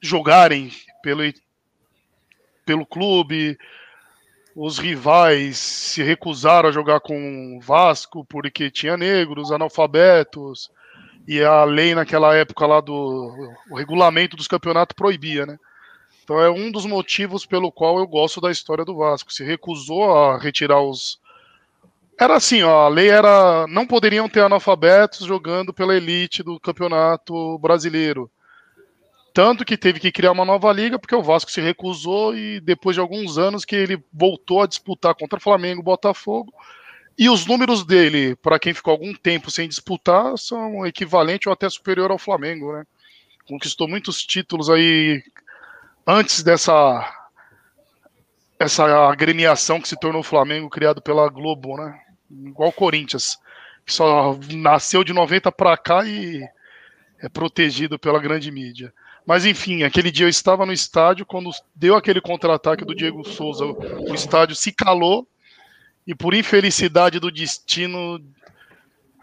jogarem 0.01 0.71
pelo, 1.03 1.23
pelo 2.65 2.87
clube. 2.87 3.59
Os 4.55 4.79
rivais 4.79 5.59
se 5.59 6.03
recusaram 6.03 6.69
a 6.69 6.73
jogar 6.73 7.01
com 7.01 7.57
o 7.57 7.61
Vasco 7.61 8.25
porque 8.25 8.71
tinha 8.71 8.97
negros, 8.97 9.51
analfabetos, 9.51 10.71
e 11.27 11.43
a 11.43 11.65
lei 11.65 11.93
naquela 11.93 12.35
época 12.35 12.65
lá 12.65 12.81
do 12.81 13.53
o 13.69 13.77
regulamento 13.77 14.37
dos 14.37 14.47
campeonatos 14.47 14.95
proibia, 14.95 15.45
né? 15.45 15.59
Então 16.23 16.41
é 16.41 16.49
um 16.49 16.71
dos 16.71 16.87
motivos 16.87 17.45
pelo 17.45 17.73
qual 17.73 17.99
eu 17.99 18.07
gosto 18.07 18.41
da 18.41 18.51
história 18.51 18.85
do 18.85 18.97
Vasco. 18.97 19.33
Se 19.33 19.45
recusou 19.45 20.17
a 20.17 20.39
retirar 20.39 20.81
os 20.81 21.19
era 22.19 22.37
assim, 22.37 22.63
ó, 22.63 22.87
a 22.87 22.89
lei 22.89 23.11
era 23.11 23.67
não 23.69 23.87
poderiam 23.87 24.29
ter 24.29 24.41
analfabetos 24.41 25.27
jogando 25.27 25.73
pela 25.73 25.97
elite 25.97 26.43
do 26.43 26.59
campeonato 26.59 27.59
brasileiro. 27.59 28.31
Tanto 29.35 29.67
que 29.67 29.77
teve 29.77 30.01
que 30.01 30.11
criar 30.11 30.33
uma 30.33 30.47
nova 30.47 30.73
liga, 30.73 30.99
porque 30.99 31.15
o 31.15 31.23
Vasco 31.23 31.51
se 31.51 31.61
recusou 31.61 32.35
e 32.35 32.59
depois 32.59 32.97
de 32.97 33.01
alguns 33.01 33.37
anos 33.37 33.67
que 33.67 33.77
ele 33.77 34.03
voltou 34.11 34.63
a 34.63 34.67
disputar 34.67 35.15
contra 35.15 35.39
Flamengo, 35.39 35.83
Botafogo. 35.83 36.51
E 37.19 37.29
os 37.29 37.45
números 37.45 37.85
dele, 37.85 38.35
para 38.37 38.59
quem 38.59 38.73
ficou 38.73 38.93
algum 38.93 39.13
tempo 39.15 39.51
sem 39.51 39.69
disputar, 39.69 40.39
são 40.39 40.87
equivalentes 40.87 41.47
ou 41.47 41.53
até 41.53 41.69
superior 41.69 42.11
ao 42.11 42.19
Flamengo, 42.19 42.73
né? 42.73 42.87
Conquistou 43.47 43.87
muitos 43.87 44.23
títulos 44.23 44.71
aí 44.71 45.23
antes 46.07 46.43
dessa 46.43 47.13
essa 48.59 48.87
agremiação 49.11 49.81
que 49.83 49.89
se 49.89 50.01
tornou 50.01 50.23
o 50.23 50.25
Flamengo, 50.25 50.71
criado 50.71 51.03
pela 51.03 51.29
Globo, 51.29 51.77
né? 51.77 52.06
Igual 52.31 52.71
o 52.71 52.73
Corinthians, 52.73 53.39
que 53.85 53.93
só 53.93 54.39
nasceu 54.53 55.05
de 55.05 55.13
90 55.13 55.51
para 55.53 55.77
cá 55.77 56.05
e 56.05 56.43
é 57.21 57.29
protegido 57.29 57.99
pela 57.99 58.21
grande 58.21 58.51
mídia. 58.51 58.93
Mas 59.27 59.45
enfim, 59.45 59.83
aquele 59.83 60.11
dia 60.11 60.27
eu 60.27 60.31
estava 60.31 60.65
no 60.65 60.73
estádio 60.73 61.27
quando 61.27 61.51
deu 61.75 61.97
aquele 61.97 62.21
contra-ataque 62.21 62.85
do 62.85 62.95
Diego 62.95 63.25
Souza, 63.25 63.65
o 63.65 64.15
estádio 64.15 64.55
se 64.55 64.71
calou 64.73 65.27
e 66.07 66.15
por 66.15 66.35
infelicidade 66.35 67.19
do 67.19 67.33
destino 67.33 68.21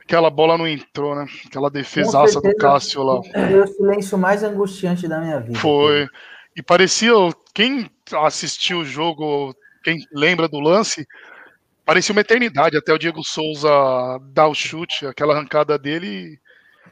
aquela 0.04 0.30
bola 0.30 0.58
não 0.58 0.68
entrou, 0.68 1.16
né? 1.16 1.26
Aquela 1.46 1.70
defesaça 1.70 2.42
do. 2.42 2.56
Cássio 2.58 3.02
lá. 3.04 3.22
Foi 3.24 3.62
o 3.62 3.68
silêncio 3.68 4.18
mais 4.18 4.44
angustiante 4.44 5.08
da 5.08 5.20
minha 5.20 5.39
vida. 5.39 5.58
Foi. 5.58 6.08
E 6.56 6.62
parecia 6.62 7.13
quem 7.54 7.89
assistiu 8.13 8.80
o 8.80 8.86
jogo, 8.86 9.56
quem 9.84 10.06
lembra 10.13 10.48
do 10.48 10.60
lance, 10.60 11.08
parecia 11.86 12.13
uma 12.13 12.22
eternidade 12.22 12.78
até 12.78 12.93
o 12.93 12.98
Diego 12.98 13.24
Souza 13.24 13.69
dar 14.32 14.48
o 14.48 14.54
chute, 14.56 15.06
aquela 15.06 15.34
arrancada 15.34 15.78
dele. 15.78 16.39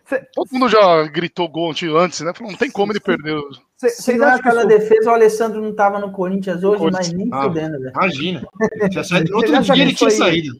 Cê- 0.05 0.25
Todo 0.33 0.49
mundo 0.51 0.67
já 0.69 1.03
gritou 1.07 1.47
gol 1.47 1.73
antes, 1.97 2.21
né? 2.21 2.33
Falou, 2.35 2.51
não 2.51 2.57
tem 2.59 2.71
como 2.71 2.91
ele 2.91 2.99
perder. 2.99 3.39
Se 3.77 4.13
não 4.17 4.27
é 4.27 4.33
aquela 4.35 4.59
isso- 4.61 4.67
defesa, 4.67 5.09
o 5.11 5.13
Alessandro 5.13 5.61
não 5.61 5.73
tava 5.73 5.99
no 5.99 6.11
Corinthians 6.11 6.63
hoje, 6.63 6.79
Corinthians. 6.79 7.07
mas 7.09 7.17
nem 7.17 7.29
Ah, 7.31 7.43
fudendo, 7.43 7.79
velho. 7.79 7.91
Imagina. 7.95 8.47
Vocês 8.93 9.31
outro 9.31 9.61
dia 9.61 9.73
que 9.75 9.81
ele 9.81 9.93
tinha 9.93 10.09
saído. 10.11 10.53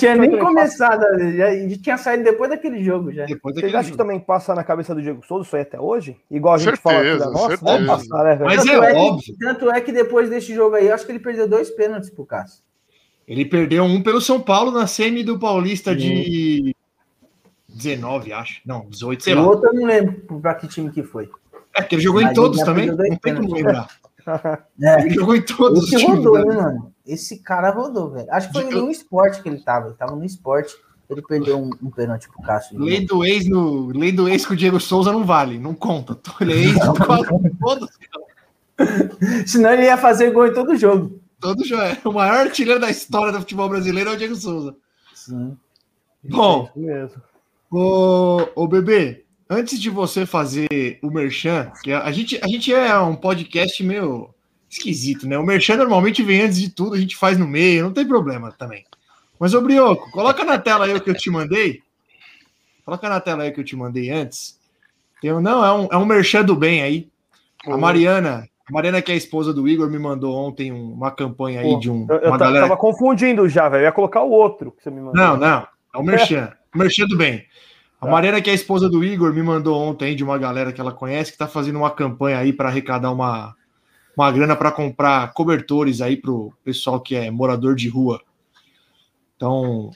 Tinha 0.00 0.16
nem 0.16 0.36
começado, 0.36 1.00
já, 1.36 1.54
já 1.68 1.76
tinha 1.80 1.96
saído 1.96 2.24
depois 2.24 2.50
daquele 2.50 2.82
jogo 2.82 3.12
já. 3.12 3.24
Depois 3.24 3.54
Vocês 3.54 3.62
daquele 3.62 3.76
acham 3.76 3.92
que 3.92 3.96
também 3.96 4.18
passa 4.18 4.52
na 4.52 4.64
cabeça 4.64 4.92
do 4.92 5.00
Diego 5.00 5.24
Souza 5.24 5.46
isso 5.46 5.54
aí 5.54 5.62
até 5.62 5.78
hoje? 5.78 6.16
Igual 6.28 6.54
a 6.54 6.58
gente 6.58 6.76
fala 6.76 6.98
aqui 6.98 7.04
da 7.04 7.12
Certeza, 7.18 7.30
nossa? 7.30 7.48
certeza. 7.56 7.72
Deve 7.72 7.86
passar, 7.86 8.24
né, 8.24 8.30
velho? 8.34 8.44
Mas 8.46 8.64
tanto, 8.64 8.82
é 8.82 8.90
é 8.90 8.92
que, 8.92 8.98
óbvio. 8.98 9.34
tanto 9.38 9.70
é 9.70 9.80
que 9.80 9.92
depois 9.92 10.28
desse 10.28 10.52
jogo 10.52 10.74
aí, 10.74 10.88
eu 10.88 10.94
acho 10.94 11.06
que 11.06 11.12
ele 11.12 11.20
perdeu 11.20 11.46
dois 11.48 11.70
pênaltis 11.70 12.10
pro 12.10 12.26
Cássio. 12.26 12.64
Ele 13.26 13.44
perdeu 13.44 13.84
um 13.84 14.02
pelo 14.02 14.20
São 14.20 14.40
Paulo 14.40 14.70
na 14.70 14.86
semi 14.86 15.22
do 15.24 15.38
Paulista 15.38 15.94
de 15.96 16.74
19, 17.68 18.32
acho. 18.32 18.60
Não, 18.66 18.86
18, 18.88 19.24
sei 19.24 19.34
o 19.34 19.36
lá. 19.36 19.46
outro 19.48 19.68
eu 19.68 19.74
não 19.74 19.84
lembro 19.86 20.40
pra 20.40 20.54
que 20.54 20.68
time 20.68 20.90
que 20.90 21.02
foi. 21.02 21.28
É 21.74 21.82
que 21.82 21.94
ele 21.94 22.02
jogou 22.02 22.22
Mas 22.22 22.30
em 22.30 22.34
todos 22.34 22.60
também. 22.62 22.86
Não 22.86 22.96
tem 22.96 23.34
como 23.34 23.54
lembrar. 23.54 23.88
É, 24.80 25.02
Ele 25.02 25.10
jogou 25.16 25.36
em 25.36 25.42
todos 25.42 25.80
os 25.84 25.92
esse 25.92 25.98
times. 26.02 26.16
rodou, 26.24 26.38
né? 26.46 26.56
mano? 26.56 26.94
Esse 27.06 27.40
cara 27.40 27.68
rodou, 27.68 28.10
velho. 28.10 28.26
Acho 28.32 28.46
que 28.46 28.54
foi 28.54 28.72
Eu- 28.72 28.84
no 28.86 28.90
esporte 28.90 29.42
que 29.42 29.48
ele 29.50 29.60
tava. 29.60 29.88
Ele 29.88 29.96
tava 29.96 30.16
no 30.16 30.24
esporte. 30.24 30.74
Ele 31.10 31.20
perdeu 31.20 31.58
um, 31.60 31.68
um 31.82 31.90
pênalti 31.90 32.26
pro 32.30 32.40
Cássio. 32.42 32.80
Lei 32.80 33.04
do 33.04 33.22
ex 33.22 33.46
no 33.46 33.88
lei 33.88 34.10
do 34.10 34.26
ex 34.26 34.46
com 34.46 34.54
o 34.54 34.56
Diego 34.56 34.80
Souza 34.80 35.12
não 35.12 35.24
vale, 35.26 35.58
não 35.58 35.74
conta. 35.74 36.18
Ele 36.40 36.54
é 36.54 36.56
ex 36.56 36.74
quase 37.06 37.28
todos, 37.60 37.90
Senão 39.46 39.72
ele 39.74 39.82
ia 39.84 39.98
fazer 39.98 40.30
gol 40.30 40.46
em 40.46 40.54
todo 40.54 40.74
jogo. 40.74 41.20
Todos 41.44 41.68
já 41.68 41.88
é. 41.88 41.98
O 42.06 42.12
maior 42.12 42.46
artilheiro 42.46 42.80
da 42.80 42.90
história 42.90 43.30
do 43.30 43.40
futebol 43.40 43.68
brasileiro 43.68 44.08
é 44.08 44.12
o 44.14 44.16
Diego 44.16 44.34
Souza. 44.34 44.74
Sim. 45.14 45.54
Bom, 46.24 46.70
mesmo. 46.74 47.20
Ô, 47.70 48.48
ô 48.54 48.66
bebê, 48.66 49.24
antes 49.48 49.78
de 49.78 49.90
você 49.90 50.24
fazer 50.24 50.98
o 51.02 51.10
Merchan, 51.10 51.70
que 51.82 51.92
a, 51.92 52.02
a 52.04 52.12
gente, 52.12 52.40
a 52.42 52.48
gente 52.48 52.72
é 52.72 52.98
um 52.98 53.14
podcast 53.14 53.84
meio 53.84 54.30
esquisito, 54.70 55.28
né? 55.28 55.36
O 55.36 55.44
Merchan 55.44 55.76
normalmente 55.76 56.22
vem 56.22 56.40
antes 56.40 56.58
de 56.58 56.70
tudo, 56.70 56.94
a 56.94 56.98
gente 56.98 57.14
faz 57.14 57.36
no 57.36 57.46
meio, 57.46 57.84
não 57.84 57.92
tem 57.92 58.08
problema 58.08 58.50
também. 58.50 58.86
Mas, 59.38 59.52
ô 59.52 59.60
Brioco, 59.60 60.10
coloca 60.12 60.44
na 60.44 60.58
tela 60.58 60.86
aí 60.86 60.94
o 60.94 61.00
que 61.00 61.10
eu 61.10 61.14
te 61.14 61.28
mandei. 61.28 61.82
Coloca 62.86 63.06
na 63.06 63.20
tela 63.20 63.42
aí 63.42 63.50
o 63.50 63.52
que 63.52 63.60
eu 63.60 63.64
te 63.64 63.76
mandei 63.76 64.08
antes. 64.08 64.58
Tem, 65.20 65.30
não, 65.42 65.62
é 65.62 65.72
um, 65.72 65.88
é 65.92 65.96
um 65.98 66.06
Merchan 66.06 66.42
do 66.42 66.56
bem 66.56 66.80
aí. 66.80 67.08
A 67.66 67.76
Mariana, 67.76 68.48
a 68.68 68.72
Mariana, 68.72 69.02
que 69.02 69.10
é 69.10 69.14
a 69.14 69.16
esposa 69.18 69.52
do 69.52 69.68
Igor, 69.68 69.90
me 69.90 69.98
mandou 69.98 70.34
ontem 70.34 70.72
um- 70.72 70.92
uma 70.92 71.10
campanha 71.10 71.60
aí 71.60 71.70
Pô, 71.72 71.78
de 71.78 71.90
um, 71.90 72.06
Eu, 72.08 72.16
eu 72.16 72.38
galera 72.38 72.66
tava 72.68 72.76
confundindo 72.78 73.48
já, 73.48 73.68
velho. 73.68 73.82
Eu 73.82 73.86
ia 73.86 73.92
colocar 73.92 74.22
o 74.22 74.30
outro 74.30 74.72
que 74.72 74.82
você 74.82 74.90
me 74.90 75.00
mandou. 75.00 75.14
não, 75.14 75.36
não. 75.36 75.66
É 75.94 75.98
o 75.98 76.02
Merchan. 76.04 76.52
O 76.74 76.78
Merchan 76.78 77.06
do 77.06 77.16
bem. 77.16 77.44
A 78.00 78.06
Tá. 78.06 78.10
Mariana, 78.12 78.40
que 78.42 78.50
é 78.50 78.52
a 78.52 78.56
esposa 78.56 78.88
do 78.88 79.02
Igor, 79.04 79.32
me 79.32 79.42
mandou 79.42 79.80
ontem 79.80 80.06
aí 80.06 80.14
de 80.14 80.22
uma 80.24 80.36
galera 80.38 80.72
que 80.72 80.80
ela 80.80 80.92
conhece 80.92 81.30
que 81.30 81.36
está 81.36 81.46
fazendo 81.46 81.76
uma 81.76 81.90
campanha 81.90 82.38
aí 82.38 82.52
para 82.52 82.68
arrecadar 82.68 83.10
uma, 83.10 83.54
uma 84.16 84.30
grana 84.30 84.54
para 84.56 84.70
comprar 84.72 85.32
cobertores 85.32 86.00
aí 86.02 86.16
pro 86.16 86.52
pessoal 86.64 87.00
que 87.00 87.14
é 87.14 87.30
morador 87.30 87.74
de 87.74 87.88
rua. 87.88 88.20
Então, 89.36 89.90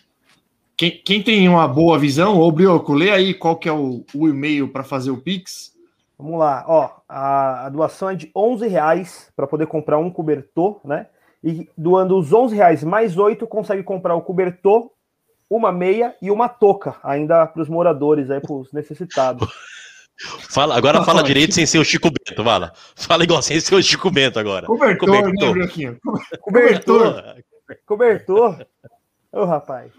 quem, 0.76 1.02
quem 1.04 1.22
tem 1.22 1.48
uma 1.48 1.66
boa 1.68 1.98
visão, 1.98 2.38
ô 2.38 2.50
Brioco, 2.50 2.94
lê 2.94 3.10
aí 3.10 3.34
qual 3.34 3.56
que 3.56 3.68
é 3.68 3.72
o, 3.72 4.04
o 4.14 4.28
e-mail 4.28 4.68
para 4.68 4.84
fazer 4.84 5.10
o 5.10 5.18
Pix. 5.18 5.72
Vamos 6.18 6.38
lá, 6.40 6.64
ó. 6.66 6.90
A, 7.08 7.66
a 7.66 7.68
doação 7.68 8.10
é 8.10 8.14
de 8.16 8.30
11 8.34 8.66
reais 8.66 9.30
para 9.36 9.46
poder 9.46 9.66
comprar 9.66 9.98
um 9.98 10.10
cobertor, 10.10 10.80
né? 10.84 11.06
E 11.44 11.68
doando 11.78 12.18
os 12.18 12.32
11 12.32 12.56
reais 12.56 12.82
mais 12.82 13.16
8, 13.16 13.46
consegue 13.46 13.82
comprar 13.84 14.16
o 14.16 14.22
cobertor, 14.22 14.90
uma 15.48 15.70
meia 15.70 16.16
e 16.20 16.30
uma 16.30 16.48
touca, 16.48 16.96
ainda 17.02 17.46
para 17.46 17.62
os 17.62 17.68
moradores 17.68 18.28
aí, 18.30 18.40
para 18.40 18.52
os 18.52 18.72
necessitados. 18.72 19.48
Fala, 20.50 20.76
agora 20.76 21.04
fala 21.04 21.22
direito 21.22 21.54
sem 21.54 21.64
ser 21.64 21.78
o 21.78 21.84
Chico 21.84 22.10
Bento, 22.10 22.42
fala. 22.42 22.72
Fala 22.96 23.22
igual 23.22 23.40
sem 23.40 23.60
ser 23.60 23.76
o 23.76 23.80
Chico 23.82 24.10
Bento 24.10 24.36
agora. 24.40 24.66
Cobertor, 24.66 25.08
Cobertor. 25.08 25.56
né? 25.56 25.96
Cobertor. 26.42 27.24
Cobertor. 27.86 28.66
Ô, 29.30 29.44
rapaz. 29.44 29.92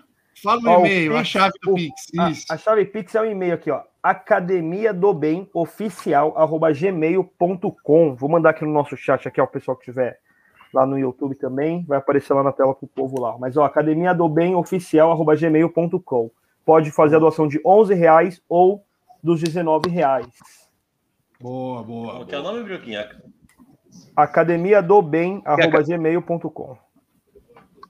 Fala 0.44 0.60
o 0.62 0.68
Ó, 0.68 0.78
o 0.82 0.86
e-mail, 0.86 1.16
a 1.16 1.24
chave 1.24 1.54
do 1.64 1.72
o- 1.72 1.76
Pix. 1.76 1.94
A, 2.18 2.30
Isso. 2.32 2.46
a 2.50 2.58
chave 2.58 2.84
Pix 2.84 3.16
é 3.16 3.22
um 3.22 3.26
e-mail 3.32 3.54
aqui, 3.54 3.72
ó. 3.72 3.82
Academia 4.02 4.94
do 4.94 5.14
Bem 5.14 5.50
Oficial, 5.54 6.34
arroba 6.38 6.72
gmail.com. 6.72 8.16
Vou 8.16 8.30
mandar 8.30 8.52
aqui 8.52 8.64
no 8.64 8.72
nosso 8.72 8.96
chat 8.96 9.28
aqui, 9.28 9.42
ó, 9.42 9.44
o 9.44 9.48
pessoal 9.48 9.76
que 9.76 9.84
estiver 9.84 10.20
lá 10.74 10.86
no 10.86 10.98
YouTube 10.98 11.36
também. 11.36 11.84
Vai 11.86 11.98
aparecer 11.98 12.34
lá 12.34 12.42
na 12.42 12.52
tela 12.52 12.74
com 12.74 12.86
o 12.86 12.90
povo 12.90 13.20
lá. 13.20 13.38
Mas, 13.38 13.58
ó, 13.58 13.66
Academia 13.66 14.14
do 14.14 14.30
Bem 14.30 14.56
Oficial, 14.56 15.12
arroba 15.12 15.36
gmail.com. 15.36 16.32
Pode 16.66 16.92
fazer 16.92 17.18
a 17.18 17.20
doação 17.20 17.48
de 17.48 17.60
11 17.66 17.94
reais 17.94 18.42
ou 18.48 18.86
dos 19.22 19.42
19 19.42 19.90
reais. 19.90 20.28
Boa, 21.42 21.84
boa. 21.84 22.14
Qual 22.14 22.26
que 22.26 22.36
é 22.36 22.40
o 22.40 22.44
nome, 22.44 22.64
Brioquinho? 22.64 23.00
Academia 24.16 24.82
do 24.82 25.02
Bem, 25.02 25.42
arroba 25.44 25.84
gmail.com. 25.84 26.78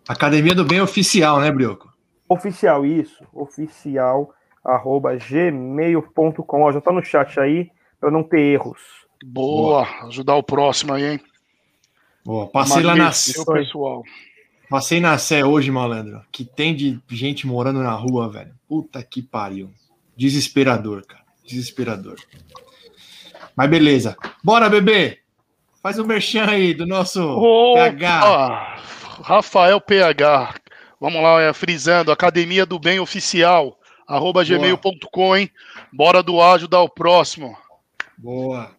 Academia 0.08 0.56
do 0.56 0.66
Bem 0.66 0.82
Oficial, 0.82 1.40
né, 1.40 1.52
Brioco? 1.52 1.94
Oficial, 2.28 2.84
isso. 2.86 3.24
Oficial, 3.34 4.34
arroba 4.70 5.16
gmail.com. 5.16 6.62
Ó, 6.62 6.72
já 6.72 6.82
tá 6.82 6.92
no 6.92 7.04
chat 7.04 7.40
aí, 7.40 7.70
para 8.00 8.12
não 8.12 8.24
ter 8.24 8.42
erros. 8.42 8.80
Boa, 9.24 9.88
ajudar 10.08 10.36
o 10.36 10.44
próximo 10.44 10.94
aí, 10.94 11.14
hein? 11.14 11.20
Boa. 12.26 12.48
Passei 12.48 12.84
lá 12.84 12.96
na 12.96 13.06
Magnífico, 13.06 13.54
pessoal. 13.54 14.04
Passei 14.70 15.00
na 15.00 15.18
Sé 15.18 15.44
hoje, 15.44 15.72
malandro. 15.72 16.22
Que 16.32 16.46
tem 16.46 16.76
de 16.76 17.02
gente 17.10 17.48
morando 17.48 17.82
na 17.82 17.94
rua, 17.94 18.30
velho. 18.30 18.54
Puta 18.68 19.02
que 19.02 19.22
pariu. 19.22 19.72
Desesperador, 20.16 21.06
cara. 21.06 21.24
Desesperador. 21.46 22.18
Mas 23.56 23.70
beleza. 23.70 24.16
Bora, 24.44 24.70
bebê. 24.70 25.20
Faz 25.82 25.98
o 25.98 26.06
merchan 26.06 26.46
aí 26.46 26.74
do 26.74 26.86
nosso 26.86 27.20
PH. 27.74 28.78
Rafael 29.24 29.82
PH. 29.82 30.56
Vamos 31.00 31.24
lá, 31.24 31.42
é, 31.42 31.54
frisando, 31.54 32.12
Academia 32.12 32.66
do 32.66 32.78
Bem 32.78 33.00
Oficial, 33.00 33.79
arroba 34.10 34.44
gmail.com, 34.44 35.38
hein? 35.38 35.52
Bora 35.94 36.24
doar, 36.24 36.56
ajudar 36.56 36.82
o 36.82 36.90
próximo. 36.90 37.56
Boa. 38.18 38.76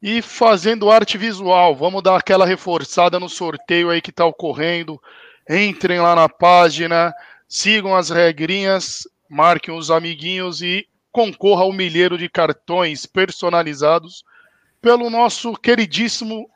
E 0.00 0.22
fazendo 0.22 0.90
arte 0.90 1.18
visual, 1.18 1.74
vamos 1.74 2.02
dar 2.02 2.16
aquela 2.16 2.46
reforçada 2.46 3.18
no 3.18 3.28
sorteio 3.28 3.90
aí 3.90 4.00
que 4.00 4.12
tá 4.12 4.24
ocorrendo. 4.24 5.02
Entrem 5.48 6.00
lá 6.00 6.14
na 6.14 6.28
página, 6.28 7.12
sigam 7.48 7.94
as 7.94 8.08
regrinhas, 8.08 9.02
marquem 9.28 9.76
os 9.76 9.90
amiguinhos 9.90 10.62
e 10.62 10.86
concorra 11.10 11.62
ao 11.62 11.72
milheiro 11.72 12.16
de 12.16 12.28
cartões 12.28 13.04
personalizados 13.04 14.24
pelo 14.80 15.10
nosso 15.10 15.52
queridíssimo 15.54 16.48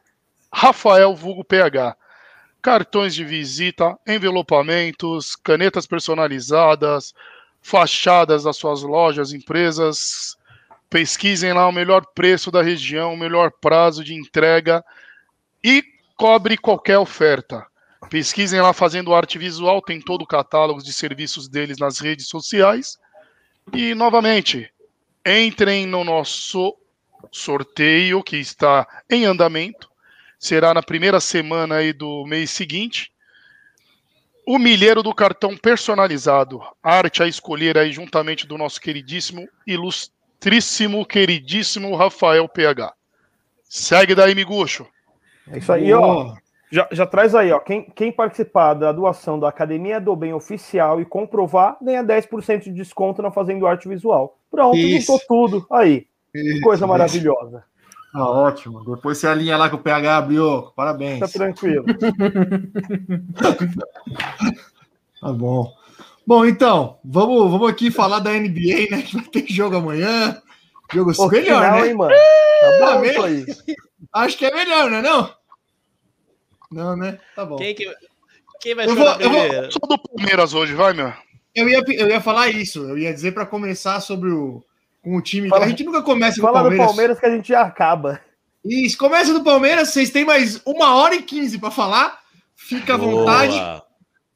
Rafael 0.50 1.14
Vulgo 1.14 1.44
PH. 1.44 1.96
Cartões 2.62 3.14
de 3.14 3.24
visita, 3.24 3.98
envelopamentos, 4.06 5.36
canetas 5.36 5.86
personalizadas, 5.86 7.12
fachadas 7.64 8.44
das 8.44 8.56
suas 8.56 8.82
lojas, 8.82 9.32
empresas, 9.32 10.36
Pesquisem 10.94 11.52
lá 11.52 11.66
o 11.66 11.72
melhor 11.72 12.06
preço 12.14 12.52
da 12.52 12.62
região, 12.62 13.14
o 13.14 13.16
melhor 13.16 13.50
prazo 13.60 14.04
de 14.04 14.14
entrega 14.14 14.80
e 15.60 15.82
cobre 16.16 16.56
qualquer 16.56 16.98
oferta. 16.98 17.66
Pesquisem 18.08 18.60
lá 18.60 18.72
fazendo 18.72 19.12
arte 19.12 19.36
visual, 19.36 19.82
tem 19.82 20.00
todo 20.00 20.22
o 20.22 20.26
catálogo 20.26 20.80
de 20.80 20.92
serviços 20.92 21.48
deles 21.48 21.78
nas 21.78 21.98
redes 21.98 22.28
sociais. 22.28 22.96
E 23.72 23.92
novamente, 23.92 24.72
entrem 25.26 25.84
no 25.84 26.04
nosso 26.04 26.76
sorteio 27.32 28.22
que 28.22 28.36
está 28.36 28.86
em 29.10 29.24
andamento. 29.24 29.90
Será 30.38 30.72
na 30.72 30.80
primeira 30.80 31.18
semana 31.18 31.74
aí 31.74 31.92
do 31.92 32.24
mês 32.24 32.50
seguinte. 32.50 33.12
O 34.46 34.58
milheiro 34.58 35.02
do 35.02 35.14
cartão 35.14 35.56
personalizado, 35.56 36.60
arte 36.82 37.22
a 37.22 37.26
escolher 37.26 37.78
aí 37.78 37.90
juntamente 37.90 38.46
do 38.46 38.58
nosso 38.58 38.80
queridíssimo 38.80 39.48
ilustríssimo, 39.66 41.06
queridíssimo 41.06 41.96
Rafael 41.96 42.46
PH. 42.46 42.92
Segue 43.64 44.14
daí, 44.14 44.34
Miguxo. 44.34 44.86
É 45.50 45.58
isso 45.58 45.72
aí, 45.72 45.92
ó. 45.92 46.34
Já, 46.70 46.88
já 46.90 47.06
traz 47.06 47.34
aí, 47.34 47.52
ó. 47.52 47.58
Quem, 47.60 47.84
quem 47.94 48.12
participar 48.12 48.74
da 48.74 48.92
doação 48.92 49.38
da 49.38 49.48
Academia 49.48 50.00
do 50.00 50.14
Bem 50.16 50.34
Oficial 50.34 51.00
e 51.00 51.04
comprovar, 51.04 51.76
ganha 51.80 52.02
10% 52.02 52.64
de 52.64 52.72
desconto 52.72 53.22
na 53.22 53.30
Fazendo 53.30 53.66
Arte 53.66 53.88
Visual. 53.88 54.36
Pronto, 54.50 54.76
Isso. 54.76 55.12
juntou 55.12 55.26
tudo. 55.26 55.66
Aí. 55.70 56.06
Que 56.32 56.40
Isso, 56.40 56.60
coisa 56.62 56.84
isso. 56.84 56.88
maravilhosa. 56.88 57.64
Ah, 58.14 58.30
ótimo. 58.30 58.84
Depois 58.94 59.18
você 59.18 59.26
alinha 59.26 59.56
lá 59.56 59.68
com 59.68 59.74
o 59.76 59.82
PH, 59.82 60.20
Brioco. 60.22 60.72
Parabéns. 60.76 61.18
Tá 61.20 61.26
tranquilo. 61.28 61.84
Tá 65.20 65.32
bom. 65.32 65.72
Bom, 66.26 66.44
então, 66.44 66.98
vamos, 67.04 67.50
vamos 67.50 67.70
aqui 67.70 67.90
falar 67.90 68.18
da 68.18 68.30
NBA, 68.32 68.90
né? 68.90 69.02
Que 69.02 69.16
vai 69.16 69.24
ter 69.26 69.46
jogo 69.48 69.76
amanhã. 69.76 70.40
Jogo 70.92 71.14
Pô, 71.14 71.28
melhor, 71.28 71.62
final, 71.64 71.80
né? 71.80 71.88
hein, 71.88 71.94
mano? 71.94 72.14
Tá 72.60 72.70
bom 72.78 73.00
Tá 73.00 73.06
isso 73.06 73.22
aí. 73.22 73.46
Acho 74.12 74.38
que 74.38 74.44
é 74.46 74.54
melhor, 74.54 74.90
não 74.90 74.98
é 74.98 75.02
não? 75.02 75.34
Não, 76.70 76.96
né? 76.96 77.18
Tá 77.34 77.44
bom. 77.44 77.56
Quem, 77.56 77.74
que, 77.74 77.90
quem 78.60 78.74
vai 78.74 78.86
Eu 78.86 78.94
vou- 78.94 79.06
eu 79.06 79.30
vou- 79.30 79.40
primeiro? 79.42 79.72
Sou 79.72 79.88
do 79.88 79.98
Palmeiras 79.98 80.52
hoje, 80.54 80.74
vai, 80.74 80.92
meu. 80.92 81.12
Eu 81.54 81.68
ia, 81.68 81.82
eu 81.88 82.08
ia 82.08 82.20
falar 82.20 82.48
isso. 82.48 82.80
Eu 82.88 82.98
ia 82.98 83.12
dizer 83.14 83.32
para 83.32 83.46
começar 83.46 84.00
sobre 84.00 84.30
o, 84.30 84.62
com 85.04 85.16
o 85.16 85.22
time. 85.22 85.48
Fala- 85.48 85.66
a 85.66 85.68
gente 85.68 85.84
nunca 85.84 86.02
começa 86.02 86.40
com 86.40 86.46
o 86.46 86.50
Fala 86.52 86.58
do 86.58 86.62
Palmeiras. 86.64 86.86
Palmeiras 86.86 87.20
que 87.20 87.26
a 87.26 87.30
gente 87.30 87.48
já 87.48 87.60
acaba. 87.60 88.20
Isso, 88.64 88.96
começa 88.96 89.32
do 89.32 89.44
Palmeiras. 89.44 89.90
Vocês 89.90 90.10
têm 90.10 90.24
mais 90.24 90.60
uma 90.64 90.96
hora 90.96 91.14
e 91.14 91.22
quinze 91.22 91.58
para 91.58 91.70
falar. 91.70 92.18
Fica 92.56 92.94
à 92.94 92.96
vontade. 92.96 93.52
Boa. 93.52 93.84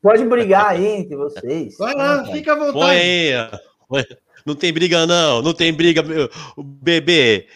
Pode 0.03 0.25
brigar 0.27 0.67
aí 0.71 0.87
entre 0.87 1.17
vocês. 1.17 1.77
Vai 1.79 1.95
lá, 1.95 2.25
fica 2.27 2.53
à 2.53 2.57
Põe 2.57 2.73
vontade. 2.73 3.01
aí. 3.01 3.33
Põe. 3.89 4.05
Não 4.47 4.55
tem 4.55 4.73
briga, 4.73 5.07
não. 5.07 5.43
Não 5.43 5.53
tem 5.53 5.73
briga, 5.73 6.03
meu- 6.03 6.29
o 6.57 6.63
bebê. 6.63 7.49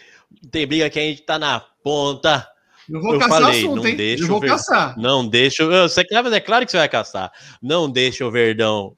Não 0.43 0.51
tem 0.51 0.67
briga 0.67 0.91
que 0.91 0.99
a 0.99 1.03
gente 1.03 1.23
tá 1.23 1.39
na 1.39 1.61
ponta. 1.61 2.49
Eu 2.89 3.01
vou 3.01 3.15
Eu 3.15 3.21
caçar 3.21 3.41
falei, 3.43 3.61
assunto, 3.61 3.77
não 3.83 3.87
hein? 3.87 3.97
deixa 3.97 4.25
Eu 4.25 4.29
vou 4.29 4.41
ver- 4.41 4.49
caçar. 4.49 4.99
Não 4.99 5.27
deixa. 5.27 5.63
eu- 5.63 5.89
Você 5.89 6.01
é 6.01 6.41
claro 6.41 6.65
que 6.67 6.71
você 6.73 6.79
vai 6.79 6.89
caçar. 6.89 7.31
Não 7.63 7.89
deixa 7.89 8.27
o 8.27 8.31
Verdão 8.31 8.97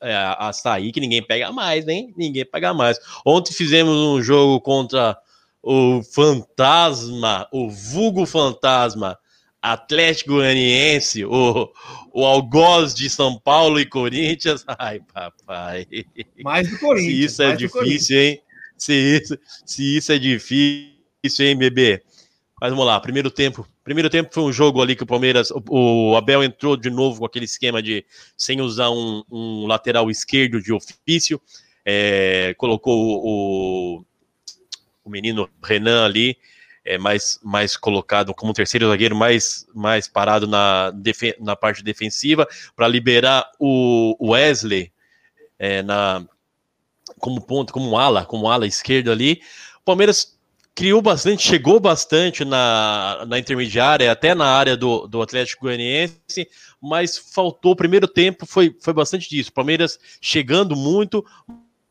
é, 0.00 0.14
a 0.38 0.52
sair, 0.52 0.92
que 0.92 1.00
ninguém 1.00 1.22
pega 1.22 1.50
mais, 1.52 1.86
hein? 1.88 2.12
Ninguém 2.16 2.44
pega 2.44 2.72
mais. 2.72 2.98
Ontem 3.24 3.52
fizemos 3.52 3.96
um 3.96 4.22
jogo 4.22 4.60
contra 4.60 5.16
o 5.62 6.02
Fantasma, 6.02 7.46
o 7.52 7.68
Vulgo 7.68 8.24
Fantasma, 8.24 9.18
Atlético 9.60 10.34
Goianiense, 10.34 11.24
o, 11.24 11.70
o 12.12 12.24
Algoz 12.24 12.94
de 12.94 13.10
São 13.10 13.38
Paulo 13.38 13.80
e 13.80 13.86
Corinthians. 13.86 14.64
Ai, 14.78 15.00
papai. 15.12 15.86
Mais 16.42 16.70
do 16.70 16.78
Corinthians. 16.78 17.12
Se 17.12 17.24
isso 17.24 17.42
é 17.42 17.56
difícil, 17.56 18.18
hein? 18.18 18.42
Se 18.76 18.92
isso, 18.92 19.38
se 19.66 19.96
isso 19.96 20.12
é 20.12 20.18
difícil, 20.18 21.46
hein, 21.46 21.56
bebê? 21.56 22.00
Mas 22.60 22.70
vamos 22.70 22.86
lá, 22.86 22.98
primeiro 23.00 23.30
tempo. 23.30 23.66
Primeiro 23.84 24.10
tempo 24.10 24.34
foi 24.34 24.42
um 24.42 24.52
jogo 24.52 24.82
ali 24.82 24.96
que 24.96 25.02
o 25.04 25.06
Palmeiras, 25.06 25.50
o, 25.50 25.62
o 26.10 26.16
Abel 26.16 26.42
entrou 26.42 26.76
de 26.76 26.90
novo 26.90 27.20
com 27.20 27.26
aquele 27.26 27.44
esquema 27.44 27.82
de 27.82 28.04
sem 28.36 28.60
usar 28.60 28.90
um, 28.90 29.22
um 29.30 29.66
lateral 29.66 30.10
esquerdo 30.10 30.60
de 30.60 30.72
ofício, 30.72 31.40
é, 31.84 32.54
colocou 32.58 33.22
o, 33.24 34.04
o 35.04 35.10
menino 35.10 35.48
Renan 35.62 36.04
ali, 36.04 36.36
é, 36.84 36.98
mais, 36.98 37.38
mais 37.42 37.76
colocado 37.76 38.34
como 38.34 38.52
terceiro 38.52 38.88
zagueiro, 38.88 39.14
mais, 39.14 39.66
mais 39.74 40.08
parado 40.08 40.46
na, 40.46 40.92
na 41.40 41.54
parte 41.54 41.82
defensiva, 41.84 42.48
para 42.74 42.88
liberar 42.88 43.50
o 43.58 44.16
Wesley 44.20 44.92
é, 45.58 45.82
na, 45.82 46.26
como 47.18 47.40
ponto, 47.40 47.72
como 47.72 47.96
ala, 47.98 48.24
como 48.24 48.50
ala 48.50 48.66
esquerdo 48.66 49.12
ali. 49.12 49.40
O 49.80 49.84
Palmeiras 49.84 50.37
criou 50.78 51.02
bastante, 51.02 51.42
chegou 51.42 51.80
bastante 51.80 52.44
na, 52.44 53.24
na 53.26 53.36
intermediária, 53.36 54.12
até 54.12 54.32
na 54.32 54.46
área 54.46 54.76
do, 54.76 55.08
do 55.08 55.20
Atlético 55.20 55.64
Goianiense, 55.64 56.48
mas 56.80 57.18
faltou 57.18 57.72
o 57.72 57.76
primeiro 57.76 58.06
tempo, 58.06 58.46
foi, 58.46 58.72
foi 58.80 58.94
bastante 58.94 59.28
disso. 59.28 59.52
Palmeiras 59.52 59.98
chegando 60.20 60.76
muito, 60.76 61.26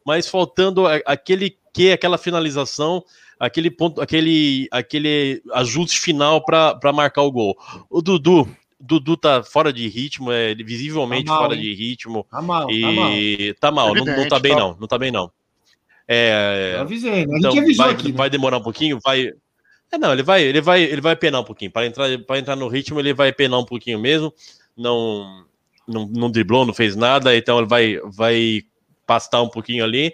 mas 0.06 0.30
faltando 0.30 0.88
aquele 1.06 1.58
que, 1.74 1.92
aquela 1.92 2.18
finalização, 2.18 3.04
aquele 3.38 3.70
ponto, 3.70 4.00
aquele, 4.00 4.70
aquele 4.72 5.44
ajuste 5.52 6.00
final 6.00 6.42
para 6.46 6.94
marcar 6.94 7.24
o 7.24 7.32
gol. 7.32 7.58
O 7.90 8.02
Dudu, 8.02 8.48
Dudu 8.80 9.18
tá 9.18 9.44
fora 9.44 9.74
de 9.74 9.86
ritmo, 9.90 10.32
é 10.32 10.56
visivelmente 10.56 11.26
Tá 11.26 11.34
mal, 11.34 11.42
fora 11.42 11.56
hein? 11.56 11.62
de 11.62 11.74
ritmo. 11.74 12.26
Tá 12.32 12.42
mal, 12.42 12.68
tá 12.68 12.92
mal. 12.94 13.12
E 13.12 13.54
tá 13.60 13.70
mal, 13.70 13.88
não, 13.88 13.96
não 13.96 14.14
Evidente, 14.14 14.30
tá 14.30 14.40
bem 14.40 14.54
tá. 14.54 14.60
não, 14.62 14.78
não 14.80 14.88
tá 14.88 14.98
bem 14.98 15.12
não. 15.12 15.30
É, 16.08 16.74
Eu 16.76 16.82
avisei, 16.82 17.26
né? 17.26 17.38
Então 17.38 17.52
avisou 17.58 17.86
vai, 17.86 17.94
aqui. 17.94 18.12
né? 18.12 18.18
vai 18.18 18.30
demorar 18.30 18.58
um 18.58 18.64
pouquinho, 18.64 19.00
vai. 19.04 19.32
É, 19.92 19.98
não, 19.98 20.14
ele 20.14 20.24
vai, 20.24 20.44
ele 20.44 20.62
vai, 20.62 20.84
ele 20.84 21.02
vai 21.02 21.16
penar 21.16 21.42
um 21.42 21.44
pouquinho. 21.44 21.72
Para 21.72 21.86
entrar, 21.86 22.18
para 22.20 22.40
entrar 22.40 22.56
no 22.56 22.68
ritmo, 22.68 23.00
ele 23.00 23.14
vai 23.14 23.34
penar 23.34 23.60
um 23.60 23.66
pouquinho 23.66 24.00
mesmo. 24.00 24.34
Não, 24.76 25.46
não, 25.88 26.08
não 26.08 26.32
driblou, 26.32 26.66
não 26.66 26.74
fez 26.74 26.96
nada, 26.96 27.36
então 27.36 27.58
ele 27.58 27.68
vai, 27.68 28.00
vai 28.06 28.62
pastar 29.06 29.42
um 29.42 29.50
pouquinho 29.50 29.84
ali. 29.84 30.14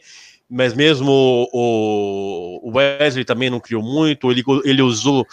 mas 0.50 0.74
mesmo 0.74 1.50
o, 1.52 2.60
o 2.64 2.78
Wesley 2.78 3.26
também 3.26 3.50
não 3.50 3.60
criou 3.60 3.84
muito. 3.84 4.32
Ele, 4.32 4.44
ele 4.64 4.82
usou. 4.82 5.26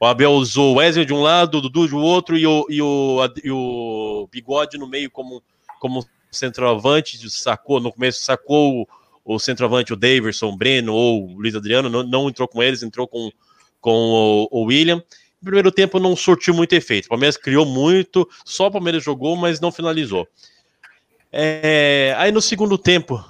O 0.00 0.06
Abel 0.06 0.32
usou 0.32 0.72
o 0.74 0.78
Wesley 0.78 1.04
de 1.04 1.12
um 1.12 1.20
lado, 1.20 1.58
o 1.58 1.60
Dudu 1.60 1.86
de 1.86 1.94
outro 1.94 2.36
e 2.36 2.46
o, 2.46 2.66
e 2.70 2.80
o, 2.80 3.18
e 3.44 3.50
o 3.50 4.28
Bigode 4.32 4.78
no 4.78 4.86
meio 4.88 5.10
como, 5.10 5.42
como 5.78 6.06
centroavante. 6.30 7.28
Sacou, 7.30 7.80
no 7.80 7.92
começo 7.92 8.22
sacou 8.22 8.88
o, 9.24 9.38
centroavante, 9.38 9.92
o 9.92 9.96
Daverson, 9.96 10.48
o 10.48 10.56
Breno 10.56 10.94
ou 10.94 11.26
o 11.26 11.38
Luiz 11.38 11.54
Adriano. 11.54 11.88
Não, 11.88 12.02
não 12.02 12.28
entrou 12.28 12.48
com 12.48 12.62
eles, 12.62 12.82
entrou 12.82 13.06
com, 13.06 13.30
com 13.80 13.92
o, 13.92 14.48
o 14.50 14.64
William. 14.64 14.96
No 14.96 15.44
primeiro 15.44 15.72
tempo 15.72 15.98
não 15.98 16.14
surtiu 16.14 16.52
muito 16.52 16.74
efeito. 16.74 17.06
O 17.06 17.10
Palmeiras 17.10 17.36
criou 17.36 17.64
muito, 17.64 18.28
só 18.44 18.66
o 18.66 18.70
Palmeiras 18.70 19.02
jogou, 19.02 19.36
mas 19.36 19.60
não 19.60 19.72
finalizou. 19.72 20.28
É, 21.32 22.14
aí 22.18 22.32
no 22.32 22.42
segundo 22.42 22.76
tempo, 22.76 23.24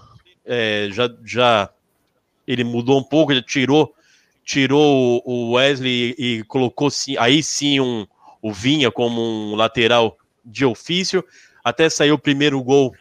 é, 0.44 0.88
já, 0.90 1.08
já 1.24 1.70
ele 2.46 2.64
mudou 2.64 2.98
um 2.98 3.04
pouco, 3.04 3.32
ele 3.32 3.42
tirou 3.42 3.94
tirou 4.44 5.22
o 5.24 5.52
Wesley 5.52 6.14
e 6.18 6.42
colocou 6.44 6.90
sim, 6.90 7.16
aí 7.18 7.40
sim 7.40 7.78
um, 7.78 8.04
o 8.42 8.52
Vinha 8.52 8.90
como 8.90 9.20
um 9.20 9.54
lateral 9.54 10.18
de 10.44 10.64
ofício, 10.64 11.24
até 11.62 11.88
saiu 11.88 12.14
o 12.14 12.18
primeiro 12.18 12.60
gol, 12.60 12.92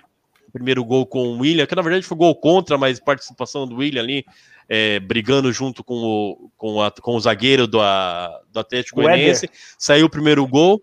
primeiro 0.49 0.83
gol 0.83 1.05
com 1.05 1.27
o 1.27 1.39
William, 1.39 1.65
que 1.65 1.75
na 1.75 1.81
verdade 1.81 2.05
foi 2.05 2.17
gol 2.17 2.35
contra, 2.35 2.77
mas 2.77 2.99
participação 2.99 3.67
do 3.67 3.77
William 3.77 4.01
ali, 4.01 4.25
é, 4.67 4.99
brigando 4.99 5.51
junto 5.51 5.83
com 5.83 5.95
o, 5.95 6.51
com, 6.57 6.81
a, 6.81 6.91
com 6.91 7.15
o 7.15 7.19
zagueiro 7.19 7.67
do, 7.67 7.81
a, 7.81 8.41
do 8.51 8.59
Atlético 8.59 9.01
Goianiense, 9.01 9.49
saiu 9.77 10.05
o 10.05 10.09
primeiro 10.09 10.45
gol, 10.47 10.81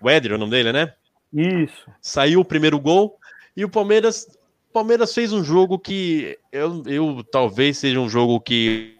o 0.00 0.08
Éder 0.08 0.32
é 0.32 0.34
o 0.34 0.38
nome 0.38 0.52
dele, 0.52 0.72
né? 0.72 0.92
Isso. 1.32 1.90
Saiu 2.00 2.40
o 2.40 2.44
primeiro 2.44 2.78
gol, 2.80 3.18
e 3.56 3.64
o 3.64 3.68
Palmeiras 3.68 4.26
Palmeiras 4.72 5.12
fez 5.12 5.32
um 5.32 5.42
jogo 5.42 5.78
que 5.78 6.38
eu, 6.52 6.82
eu 6.86 7.24
talvez 7.30 7.78
seja 7.78 7.98
um 7.98 8.08
jogo 8.08 8.40
que 8.40 8.96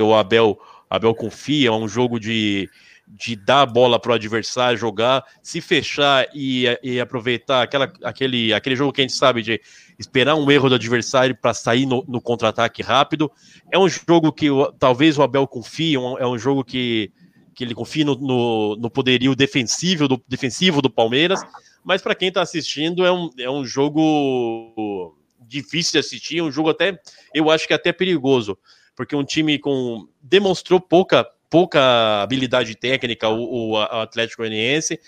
o 0.00 0.14
Abel, 0.14 0.58
Abel 0.88 1.14
confia, 1.14 1.68
é 1.68 1.72
um 1.72 1.86
jogo 1.86 2.18
de, 2.18 2.70
de 3.06 3.36
dar 3.36 3.62
a 3.62 3.66
bola 3.66 3.98
para 3.98 4.12
o 4.12 4.14
adversário 4.14 4.78
jogar, 4.78 5.24
se 5.42 5.60
fechar 5.60 6.26
e, 6.34 6.64
e, 6.82 6.98
aproveitar 6.98 7.62
aquela, 7.62 7.92
aquele, 8.02 8.52
aquele 8.52 8.76
jogo 8.76 8.92
que 8.92 9.00
a 9.00 9.04
gente 9.04 9.16
sabe 9.16 9.42
de 9.42 9.60
esperar 9.98 10.34
um 10.34 10.50
erro 10.50 10.68
do 10.68 10.74
adversário 10.74 11.36
para 11.36 11.54
sair 11.54 11.86
no, 11.86 12.04
no 12.08 12.20
contra-ataque 12.20 12.82
rápido. 12.82 13.30
É 13.70 13.78
um 13.78 13.88
jogo 13.88 14.32
que 14.32 14.48
talvez 14.78 15.18
o 15.18 15.22
Abel 15.22 15.46
confie, 15.46 15.96
um, 15.98 16.18
é 16.18 16.26
um 16.26 16.38
jogo 16.38 16.64
que, 16.64 17.12
que 17.54 17.62
ele 17.62 17.74
confia 17.74 18.04
no, 18.04 18.16
no, 18.16 18.76
no 18.76 18.90
poderio 18.90 19.34
defensivo 19.34 20.08
do, 20.08 20.22
defensivo 20.28 20.80
do 20.80 20.90
Palmeiras 20.90 21.40
mas 21.84 22.00
para 22.00 22.14
quem 22.14 22.28
está 22.28 22.40
assistindo 22.40 23.04
é 23.04 23.12
um, 23.12 23.30
é 23.38 23.50
um 23.50 23.64
jogo 23.64 25.14
difícil 25.38 25.92
de 25.92 25.98
assistir, 25.98 26.38
é 26.38 26.42
um 26.42 26.50
jogo 26.50 26.70
até, 26.70 26.98
eu 27.34 27.50
acho 27.50 27.68
que 27.68 27.74
até 27.74 27.92
perigoso, 27.92 28.58
porque 28.96 29.14
um 29.14 29.22
time 29.22 29.58
com 29.58 30.08
demonstrou 30.20 30.80
pouca 30.80 31.28
pouca 31.54 32.20
habilidade 32.20 32.74
técnica 32.74 33.28
o, 33.28 33.70
o 33.70 33.76
Atlético 33.78 34.42
Goianiense 34.42 34.98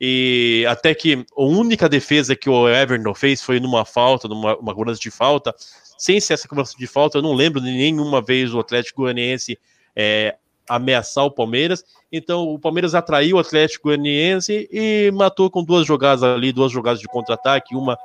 e 0.00 0.66
até 0.68 0.96
que 0.96 1.24
a 1.36 1.44
única 1.44 1.88
defesa 1.88 2.34
que 2.34 2.50
o 2.50 2.68
Everton 2.68 3.14
fez 3.14 3.40
foi 3.40 3.60
numa 3.60 3.84
falta, 3.84 4.26
numa 4.26 4.56
uma 4.56 4.74
cobrança 4.74 4.98
de 5.00 5.12
falta. 5.12 5.54
Sem 5.96 6.18
ser 6.18 6.34
essa 6.34 6.48
cobrança 6.48 6.74
de 6.76 6.88
falta, 6.88 7.18
eu 7.18 7.22
não 7.22 7.32
lembro 7.32 7.60
de 7.60 7.70
nenhuma 7.70 8.20
vez 8.20 8.52
o 8.52 8.58
Atlético 8.58 9.02
Goianiense 9.02 9.56
é, 9.94 10.34
ameaçar 10.68 11.24
o 11.24 11.30
Palmeiras. 11.30 11.84
Então 12.10 12.48
o 12.48 12.58
Palmeiras 12.58 12.96
atraiu 12.96 13.36
o 13.36 13.38
Atlético 13.38 13.84
Goianiense 13.84 14.68
e 14.72 15.08
matou 15.12 15.48
com 15.52 15.62
duas 15.62 15.86
jogadas 15.86 16.24
ali, 16.24 16.50
duas 16.50 16.72
jogadas 16.72 16.98
de 16.98 17.06
contra-ataque, 17.06 17.76
uma 17.76 17.96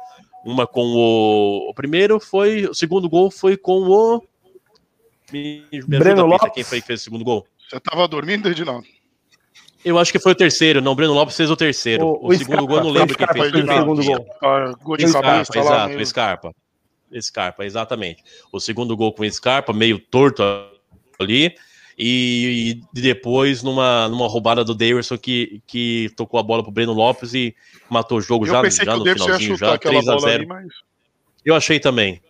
uma 0.45 0.67
com 0.67 0.85
o, 0.85 1.71
o 1.71 1.73
primeiro 1.73 2.19
foi, 2.19 2.67
o 2.67 2.75
segundo 2.75 3.09
gol 3.09 3.31
foi 3.31 3.57
com 3.57 3.81
o 3.81 4.21
me, 5.31 5.65
me 5.71 5.81
Breno 5.81 6.27
Lopes. 6.27 6.53
Quem 6.53 6.63
foi 6.63 6.79
que 6.79 6.85
fez 6.85 7.01
o 7.01 7.03
segundo 7.03 7.25
gol? 7.25 7.47
Você 7.69 7.77
estava 7.77 8.07
dormindo, 8.07 8.49
Edinaldo? 8.49 8.87
Eu 9.83 9.97
acho 9.97 10.11
que 10.11 10.19
foi 10.19 10.31
o 10.31 10.35
terceiro, 10.35 10.81
não, 10.81 10.95
Breno 10.95 11.13
Lopes 11.13 11.35
fez 11.35 11.49
o 11.49 11.55
terceiro. 11.55 12.05
O, 12.05 12.25
o, 12.25 12.27
o 12.27 12.35
segundo 12.35 12.63
Scarpa, 12.63 12.67
gol 12.67 12.77
eu 12.77 12.83
não 12.83 12.91
lembro 12.91 13.17
quem 13.17 13.27
fez. 13.27 13.53
o 13.53 13.57
segundo 13.57 14.03
gol. 14.03 14.77
Gol 14.83 14.97
de 14.97 15.07
Scarpa, 15.07 15.27
cabeça, 15.27 15.59
exato, 15.59 15.93
meio... 15.93 16.05
Scarpa. 16.05 16.55
Scarpa, 17.21 17.65
exatamente. 17.65 18.23
O 18.51 18.59
segundo 18.59 18.97
gol 18.97 19.13
com 19.13 19.23
o 19.23 19.31
Scarpa, 19.31 19.71
meio 19.73 19.99
torto 19.99 20.43
ali. 21.19 21.55
E, 21.97 22.79
e, 22.93 23.01
depois 23.01 23.63
numa, 23.63 24.07
numa 24.07 24.27
roubada 24.27 24.63
do 24.63 24.75
Davidson 24.75 25.17
que, 25.17 25.63
que 25.65 26.11
tocou 26.15 26.39
a 26.39 26.43
bola 26.43 26.61
pro 26.61 26.71
Breno 26.71 26.93
Lopes 26.93 27.33
e 27.33 27.55
matou 27.89 28.19
o 28.19 28.21
jogo 28.21 28.45
eu 28.45 28.51
já, 28.51 28.69
já 28.69 28.95
no 28.95 29.03
finalzinho, 29.03 29.57
já 29.57 29.77
3 29.79 30.07
a 30.07 30.17
0 30.19 30.27
ali, 30.27 30.45
mas... 30.45 30.67
Eu 31.43 31.55
achei 31.55 31.79
também. 31.79 32.21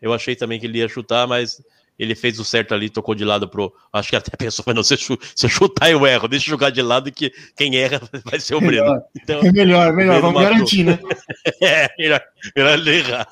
Eu 0.00 0.12
achei 0.12 0.36
também 0.36 0.60
que 0.60 0.66
ele 0.66 0.78
ia 0.78 0.88
chutar, 0.88 1.26
mas 1.26 1.60
ele 1.98 2.14
fez 2.14 2.38
o 2.38 2.44
certo 2.44 2.74
ali, 2.74 2.90
tocou 2.90 3.14
de 3.14 3.24
lado 3.24 3.48
pro. 3.48 3.72
Acho 3.92 4.10
que 4.10 4.16
até 4.16 4.30
pensou, 4.36 4.64
não, 4.74 4.82
se 4.82 4.94
eu, 4.94 4.98
se 4.98 5.46
eu 5.46 5.50
chutar 5.50 5.90
eu 5.90 6.06
erro, 6.06 6.28
deixa 6.28 6.46
eu 6.46 6.50
jogar 6.50 6.70
de 6.70 6.82
lado 6.82 7.10
que 7.10 7.32
quem 7.56 7.76
erra 7.76 8.00
vai 8.24 8.38
ser 8.38 8.54
o 8.54 8.60
Breno. 8.60 8.84
Melhor, 8.84 9.02
então, 9.14 9.40
é 9.40 9.52
melhor, 9.52 9.92
melhor, 9.92 10.20
vamos 10.20 10.34
matou. 10.34 10.50
garantir, 10.50 10.84
né? 10.84 10.98
é, 11.62 11.88
melhor, 11.98 12.22
melhor 12.54 12.78
ele 12.78 12.96
errar. 12.98 13.28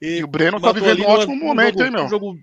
E, 0.00 0.18
e 0.18 0.24
o 0.24 0.26
Breno 0.26 0.60
tá 0.60 0.72
vivendo 0.72 1.02
um 1.02 1.06
ótimo 1.06 1.36
momento, 1.36 1.78
jogo, 1.78 1.84
hein, 1.84 1.90
meu? 1.90 2.08
Jogo... 2.08 2.38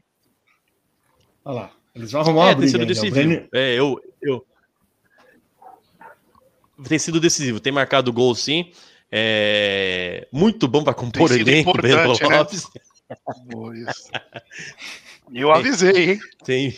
Olha 1.45 1.55
lá. 1.55 1.71
Eles 1.95 2.11
vão 2.11 2.21
arrumar 2.21 2.41
é, 2.41 2.45
uma 2.49 2.55
briga. 2.55 2.77
Tem 2.77 2.79
sido 2.79 2.85
decisivo. 2.85 3.47
É, 3.53 3.73
eu, 3.73 4.01
eu. 4.21 4.45
Tem 6.87 6.99
sido 6.99 7.19
decisivo. 7.19 7.59
Tem 7.59 7.73
marcado 7.73 8.13
gol, 8.13 8.33
sim. 8.35 8.71
É... 9.11 10.27
Muito 10.31 10.67
bom 10.67 10.83
para 10.83 10.93
compor 10.93 11.31
elenco, 11.31 11.73
Breno 11.73 12.13
né? 12.13 12.45
Eu 15.33 15.51
avisei, 15.51 16.11
hein? 16.11 16.19
Tem. 16.43 16.75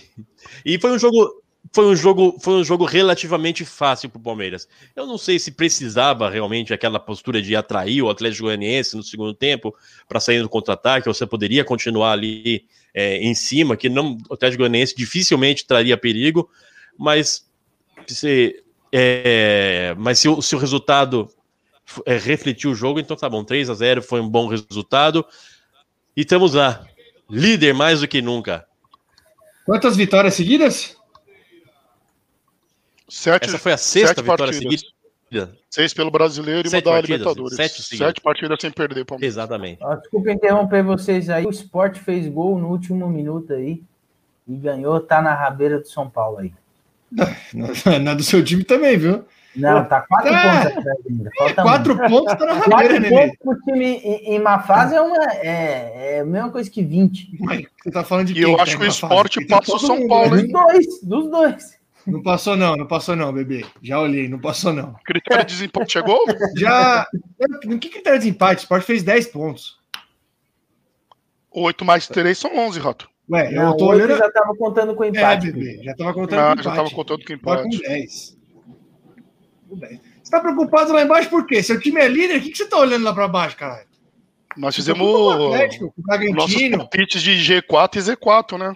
E 0.66 0.80
foi 0.80 0.92
um 0.92 1.00
jogo. 1.00 1.42
Foi 1.74 1.86
um 1.86 1.96
jogo, 1.96 2.38
foi 2.42 2.56
um 2.56 2.64
jogo 2.66 2.84
relativamente 2.84 3.64
fácil 3.64 4.10
para 4.10 4.20
o 4.20 4.22
Palmeiras. 4.22 4.68
Eu 4.94 5.06
não 5.06 5.18
sei 5.18 5.40
se 5.40 5.52
precisava 5.52 6.30
realmente 6.30 6.74
aquela 6.74 7.00
postura 7.00 7.42
de 7.42 7.56
atrair 7.56 8.02
o 8.02 8.10
Atlético 8.10 8.44
Goianiense 8.44 8.98
no 8.98 9.04
segundo 9.04 9.34
tempo 9.34 9.74
para 10.10 10.20
sair 10.20 10.42
no 10.42 10.50
contra-ataque, 10.50 11.08
ou 11.08 11.14
você 11.14 11.26
poderia 11.26 11.64
continuar 11.64 12.14
ali 12.14 12.66
é, 12.94 13.18
em 13.18 13.34
cima, 13.34 13.78
que 13.78 13.88
não, 13.88 14.18
o 14.30 14.34
Atlético 14.34 14.64
Goianiense 14.64 14.96
dificilmente 14.96 15.66
traria 15.66 15.96
perigo, 15.96 16.50
mas 16.98 17.48
se, 18.08 18.62
é, 18.92 19.96
mas 19.98 20.20
se, 20.20 20.28
o, 20.28 20.42
se 20.42 20.56
o 20.56 20.60
resultado 20.60 21.30
é, 22.06 22.18
refletiu 22.18 22.72
o 22.72 22.76
jogo, 22.76 23.00
então 23.00 23.16
tá 23.16 23.30
bom, 23.30 23.44
3 23.44 23.70
a 23.70 23.74
0 23.74 24.02
foi 24.02 24.22
um 24.22 24.30
bom 24.30 24.48
resultado. 24.48 25.26
E 26.16 26.22
estamos 26.22 26.54
lá, 26.54 26.86
líder 27.30 27.74
mais 27.74 28.02
do 28.02 28.08
que 28.08 28.22
nunca. 28.22 28.66
Quantas 29.66 29.96
vitórias 29.96 30.34
seguidas? 30.34 30.98
Sete, 33.08 33.48
Essa 33.48 33.58
foi 33.58 33.74
a 33.74 33.78
sexta 33.78 34.22
vitória 34.22 34.46
partidas. 34.46 34.82
seguida. 35.30 35.58
Seis 35.70 35.94
pelo 35.94 36.12
brasileiro 36.12 36.68
e 36.68 36.70
uma 36.70 36.82
da 36.82 37.02
Libertadores. 37.02 37.56
Sete, 37.56 37.82
sete 37.84 38.20
partidas 38.22 38.58
sem 38.60 38.72
perder, 38.72 39.06
Palmeiras. 39.06 39.36
Exatamente. 39.36 39.82
Ah, 39.84 39.96
desculpa 39.96 40.32
interromper 40.32 40.84
vocês 40.84 41.30
aí. 41.30 41.46
O 41.46 41.50
Sport 41.50 41.98
fez 41.98 42.28
gol 42.28 42.60
no 42.60 42.68
último 42.68 43.08
minuto 43.10 43.54
aí 43.54 43.82
e 44.48 44.56
ganhou, 44.56 45.00
tá 45.00 45.22
na 45.22 45.34
rabeira 45.34 45.80
do 45.80 45.88
São 45.88 46.10
Paulo 46.10 46.40
aí. 46.40 46.54
Na 48.02 48.14
do 48.14 48.24
seu 48.24 48.44
time 48.44 48.64
também, 48.64 48.98
viu? 48.98 49.26
Não, 49.56 49.84
tá 49.86 50.02
quatro 50.02 50.34
é, 50.34 50.42
pontos 50.64 50.78
atrás 50.78 50.98
ainda. 51.10 51.32
Falta 51.38 51.62
quatro 51.62 51.96
muito. 51.96 52.10
pontos 52.10 52.34
tá 52.36 52.46
na 52.46 52.54
rabeira, 52.54 52.70
Quatro 52.70 53.00
né, 53.02 53.10
pontos 53.10 53.38
pro 53.44 53.60
time 53.66 53.86
em, 53.86 54.36
em 54.36 54.40
má 54.40 54.60
fase 54.60 54.96
é, 54.96 55.02
uma, 55.02 55.24
é, 55.34 56.16
é 56.16 56.20
a 56.22 56.26
mesma 56.26 56.50
coisa 56.52 56.70
que 56.70 56.82
20. 56.84 57.38
Você 57.84 57.92
tá 57.92 58.04
falando 58.04 58.28
de 58.28 58.34
E 58.40 58.42
eu 58.44 58.54
quem 58.56 58.62
acho 58.62 58.78
que 58.78 58.84
o 58.84 58.88
esporte 58.88 59.46
tá 59.48 59.58
passa 59.58 59.76
o 59.76 59.80
São 59.80 60.08
Paulo, 60.08 60.30
Dos 60.42 60.50
dois, 60.52 60.86
dos 61.04 61.30
dois. 61.30 61.82
Não 62.08 62.24
passou, 62.24 62.56
não, 62.58 62.76
não 62.76 62.88
passou, 62.88 63.16
não, 63.16 63.32
bebê. 63.32 63.64
Já 63.82 64.00
olhei, 64.00 64.28
não 64.28 64.40
passou, 64.40 64.74
não. 64.74 64.96
Critério 65.06 65.46
de 65.46 65.54
desempate 65.54 65.92
chegou? 65.94 66.20
Já. 66.58 67.06
No 67.66 67.78
que 67.78 67.90
critério 67.90 68.18
de 68.20 68.26
desempate? 68.26 68.62
O 68.62 68.64
Sport 68.64 68.84
fez 68.84 69.04
10 69.04 69.28
pontos. 69.28 69.80
8 71.52 71.84
mais 71.86 72.08
3 72.08 72.38
são 72.38 72.58
11, 72.58 72.80
Rato. 72.80 73.10
Ué, 73.30 73.52
Não, 73.52 73.72
eu 73.72 73.78
tô 73.78 73.86
olhando. 73.88 74.18
já 74.18 74.32
tava 74.32 74.56
contando 74.56 74.96
com 74.96 75.04
É, 75.04 75.10
empate. 75.10 75.52
bebê, 75.52 75.80
já 75.84 75.94
tava 75.96 76.14
contando 76.14 76.40
Ah, 76.40 76.56
com 76.56 76.64
já 76.64 76.70
empate. 76.72 76.76
tava 76.78 76.90
contando 76.96 77.18
com 77.20 77.24
Tá 77.24 77.28
com 77.28 77.34
empate. 77.68 77.82
10. 77.82 78.38
Com 79.72 79.78
10. 79.78 80.00
Você 80.22 80.32
tá 80.32 80.42
preocupado 80.42 80.92
lá 80.92 81.02
embaixo 81.02 81.30
por 81.30 81.46
quê? 81.48 81.64
Seu 81.64 81.80
time 81.80 82.02
é 82.02 82.08
líder, 82.10 82.38
o 82.40 82.42
que, 82.42 82.50
que 82.52 82.58
você 82.58 82.68
tá 82.68 82.78
olhando 82.78 83.06
lá 83.06 83.14
pra 83.14 83.28
baixo, 83.30 83.56
caralho? 83.56 83.88
Nós 84.58 84.76
fizemos 84.76 85.02
o 85.02 85.30
Atlético, 85.48 85.94
o 85.98 86.34
nossos 86.34 86.62
palpites 86.70 87.22
de 87.24 87.32
G4 87.32 87.96
e 87.96 88.00
Z4, 88.00 88.58
né? 88.58 88.76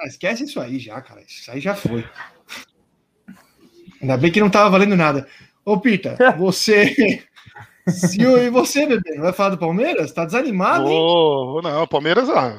Ah, 0.00 0.06
esquece 0.06 0.44
isso 0.44 0.58
aí 0.58 0.78
já, 0.78 1.02
cara. 1.02 1.20
Isso 1.20 1.50
aí 1.50 1.60
já 1.60 1.74
foi. 1.74 2.02
Ainda 4.00 4.16
bem 4.16 4.32
que 4.32 4.40
não 4.40 4.48
tava 4.48 4.70
valendo 4.70 4.96
nada. 4.96 5.28
Ô, 5.66 5.78
Pita, 5.78 6.16
você. 6.38 7.22
Se 7.86 8.24
o- 8.24 8.38
e 8.38 8.48
você, 8.48 8.86
bebê, 8.86 9.16
não 9.16 9.22
vai 9.24 9.34
falar 9.34 9.50
do 9.50 9.58
Palmeiras? 9.58 10.12
Tá 10.12 10.24
desanimado, 10.24 10.88
hein? 10.88 10.98
Ô, 10.98 11.60
não, 11.62 11.86
Palmeiras. 11.86 12.30
Ah, 12.30 12.58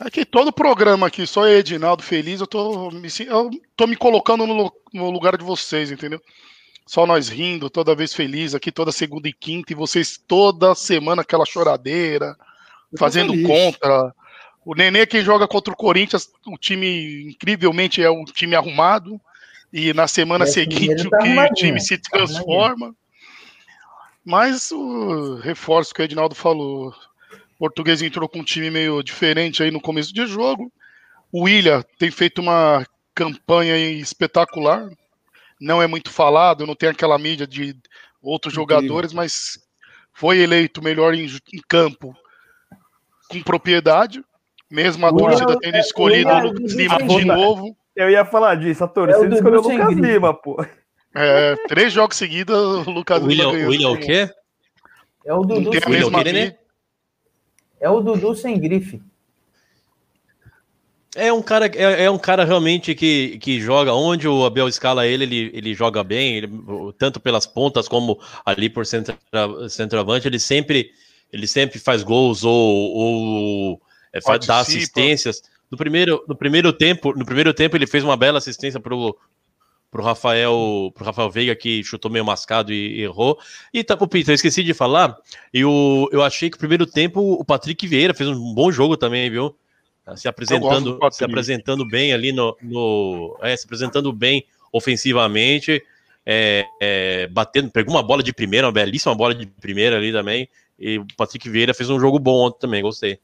aqui 0.00 0.24
todo 0.24 0.52
programa 0.52 1.06
aqui, 1.06 1.28
só 1.28 1.46
Edinaldo 1.46 2.02
feliz, 2.02 2.40
eu 2.40 2.46
tô 2.46 2.90
me, 2.90 3.08
eu 3.26 3.50
tô 3.76 3.86
me 3.86 3.94
colocando 3.94 4.46
no, 4.48 4.72
no 4.92 5.10
lugar 5.10 5.36
de 5.36 5.44
vocês, 5.44 5.92
entendeu? 5.92 6.20
Só 6.88 7.06
nós 7.06 7.28
rindo, 7.28 7.68
toda 7.68 7.94
vez 7.94 8.14
feliz 8.14 8.54
aqui, 8.54 8.72
toda 8.72 8.90
segunda 8.90 9.28
e 9.28 9.32
quinta, 9.32 9.74
e 9.74 9.76
vocês 9.76 10.16
toda 10.16 10.74
semana 10.74 11.20
aquela 11.20 11.44
choradeira, 11.44 12.34
fazendo 12.98 13.34
feliz. 13.34 13.46
contra. 13.46 14.14
O 14.64 14.74
Nenê, 14.74 15.04
quem 15.04 15.22
joga 15.22 15.46
contra 15.46 15.70
o 15.70 15.76
Corinthians, 15.76 16.30
o 16.46 16.56
time, 16.56 17.28
incrivelmente, 17.28 18.02
é 18.02 18.10
um 18.10 18.24
time 18.24 18.56
arrumado. 18.56 19.20
E 19.70 19.92
na 19.92 20.08
semana 20.08 20.46
seguinte 20.46 21.10
tá 21.10 21.18
o 21.18 21.52
time 21.52 21.78
se 21.78 21.98
tá 21.98 22.08
transforma. 22.10 22.94
Mas 24.24 24.72
o 24.72 25.34
reforço 25.42 25.92
que 25.92 26.00
o 26.00 26.04
Edinaldo 26.04 26.34
falou. 26.34 26.88
O 26.88 27.58
português 27.58 28.00
entrou 28.00 28.26
com 28.30 28.38
um 28.38 28.44
time 28.44 28.70
meio 28.70 29.02
diferente 29.02 29.62
aí 29.62 29.70
no 29.70 29.78
começo 29.80 30.10
de 30.10 30.26
jogo. 30.26 30.72
O 31.30 31.42
William 31.42 31.84
tem 31.98 32.10
feito 32.10 32.40
uma 32.40 32.86
campanha 33.14 33.76
espetacular. 33.76 34.88
Não 35.60 35.82
é 35.82 35.86
muito 35.86 36.10
falado, 36.10 36.66
não 36.66 36.74
tem 36.74 36.88
aquela 36.88 37.18
mídia 37.18 37.46
de 37.46 37.76
outros 38.22 38.54
Incrível. 38.54 38.80
jogadores, 38.80 39.12
mas 39.12 39.58
foi 40.12 40.38
eleito 40.38 40.82
melhor 40.82 41.14
em, 41.14 41.26
em 41.26 41.60
campo 41.68 42.14
com 43.28 43.42
propriedade. 43.42 44.22
Mesmo 44.70 45.06
a 45.06 45.10
William 45.10 45.28
torcida 45.30 45.52
é- 45.54 45.56
tendo 45.56 45.78
escolhido 45.78 46.28
William 46.28 46.44
o 46.44 46.46
é 46.46 46.50
Lucas 46.50 46.72
Lima 46.74 46.98
de 47.02 47.24
novo. 47.24 47.76
Eu 47.96 48.10
ia 48.10 48.24
falar 48.24 48.54
disso, 48.54 48.84
a 48.84 48.86
É 48.86 48.90
o 48.90 48.92
torcida 48.92 49.22
Dudu 49.24 49.34
escolheu 49.36 49.60
o 49.60 49.62
Lucas 49.62 49.86
grife. 49.96 50.00
Lima, 50.12 50.34
pô. 50.34 50.64
É, 51.14 51.56
três 51.66 51.92
jogos 51.92 52.16
seguidos, 52.16 52.54
o 52.86 52.90
Lucas 52.90 53.22
William, 53.22 53.46
Lima 53.46 53.52
ganhou. 53.52 53.70
William 53.70 53.90
o 53.90 53.98
quê? 53.98 54.30
É 55.24 55.34
o 55.34 55.42
Dudu, 55.42 55.72
sem, 55.72 55.82
William 55.92 56.10
mídia. 56.10 56.58
é 57.80 57.90
o 57.90 58.00
Dudu 58.00 58.34
sem 58.34 58.58
grife. 58.60 59.02
É 61.18 61.32
um 61.32 61.42
cara, 61.42 61.66
é, 61.66 62.04
é 62.04 62.10
um 62.10 62.18
cara 62.18 62.44
realmente 62.44 62.94
que, 62.94 63.38
que 63.38 63.60
joga 63.60 63.92
onde 63.92 64.28
o 64.28 64.44
Abel 64.44 64.68
escala 64.68 65.06
ele, 65.06 65.24
ele, 65.24 65.50
ele 65.52 65.74
joga 65.74 66.04
bem, 66.04 66.36
ele- 66.36 66.48
tanto 66.96 67.18
pelas 67.18 67.46
pontas 67.46 67.88
como 67.88 68.18
ali 68.46 68.70
por 68.70 68.86
centra, 68.86 69.16
centroavante, 69.68 70.28
ele 70.28 70.38
sempre, 70.38 70.90
ele 71.32 71.46
sempre 71.46 71.78
faz 71.78 72.02
gols 72.02 72.44
ou, 72.44 72.94
ou 72.94 73.82
é, 74.12 74.20
faz, 74.20 74.46
dá 74.46 74.60
assistências. 74.60 75.42
No 75.70 75.76
primeiro, 75.76 76.24
no 76.28 76.36
primeiro 76.36 76.72
tempo, 76.72 77.12
no 77.12 77.24
primeiro 77.26 77.52
tempo 77.52 77.76
ele 77.76 77.86
fez 77.86 78.04
uma 78.04 78.16
bela 78.16 78.38
assistência 78.38 78.80
pro 78.80 79.16
pro 79.90 80.02
Rafael, 80.02 80.92
pro 80.94 81.04
Rafael 81.04 81.30
Veiga 81.30 81.56
que 81.56 81.82
chutou 81.82 82.10
meio 82.10 82.24
mascado 82.24 82.72
e 82.72 83.00
errou. 83.00 83.38
E 83.72 83.82
tá, 83.82 83.96
o 83.98 84.06
Peter, 84.06 84.32
eu 84.32 84.34
esqueci 84.34 84.62
de 84.62 84.74
falar, 84.74 85.16
eu, 85.52 86.08
eu 86.12 86.22
achei 86.22 86.50
que 86.50 86.56
o 86.56 86.60
primeiro 86.60 86.86
tempo 86.86 87.20
o 87.20 87.44
Patrick 87.44 87.86
Vieira 87.86 88.12
fez 88.12 88.28
um 88.28 88.54
bom 88.54 88.70
jogo 88.70 88.96
também, 88.96 89.30
viu? 89.30 89.56
Se 90.16 90.24
gosto 90.24 90.28
apresentando, 90.28 90.98
se 91.12 91.24
apresentando 91.24 91.86
bem 91.86 92.12
ali 92.12 92.32
no, 92.32 92.56
no 92.62 93.36
é, 93.42 93.56
se 93.56 93.64
apresentando 93.64 94.12
bem 94.12 94.44
ofensivamente, 94.72 95.82
é, 96.24 96.66
é, 96.80 97.26
batendo, 97.28 97.70
pegou 97.70 97.94
uma 97.94 98.02
bola 98.02 98.22
de 98.22 98.32
primeira, 98.32 98.66
uma 98.66 98.72
belíssima 98.72 99.14
bola 99.14 99.34
de 99.34 99.46
primeira 99.46 99.96
ali 99.96 100.12
também. 100.12 100.48
E 100.78 100.98
o 100.98 101.06
Patrick 101.16 101.48
Vieira 101.48 101.74
fez 101.74 101.90
um 101.90 101.98
jogo 101.98 102.18
bom 102.18 102.46
ontem 102.46 102.60
também, 102.60 102.82
gostei. 102.82 103.18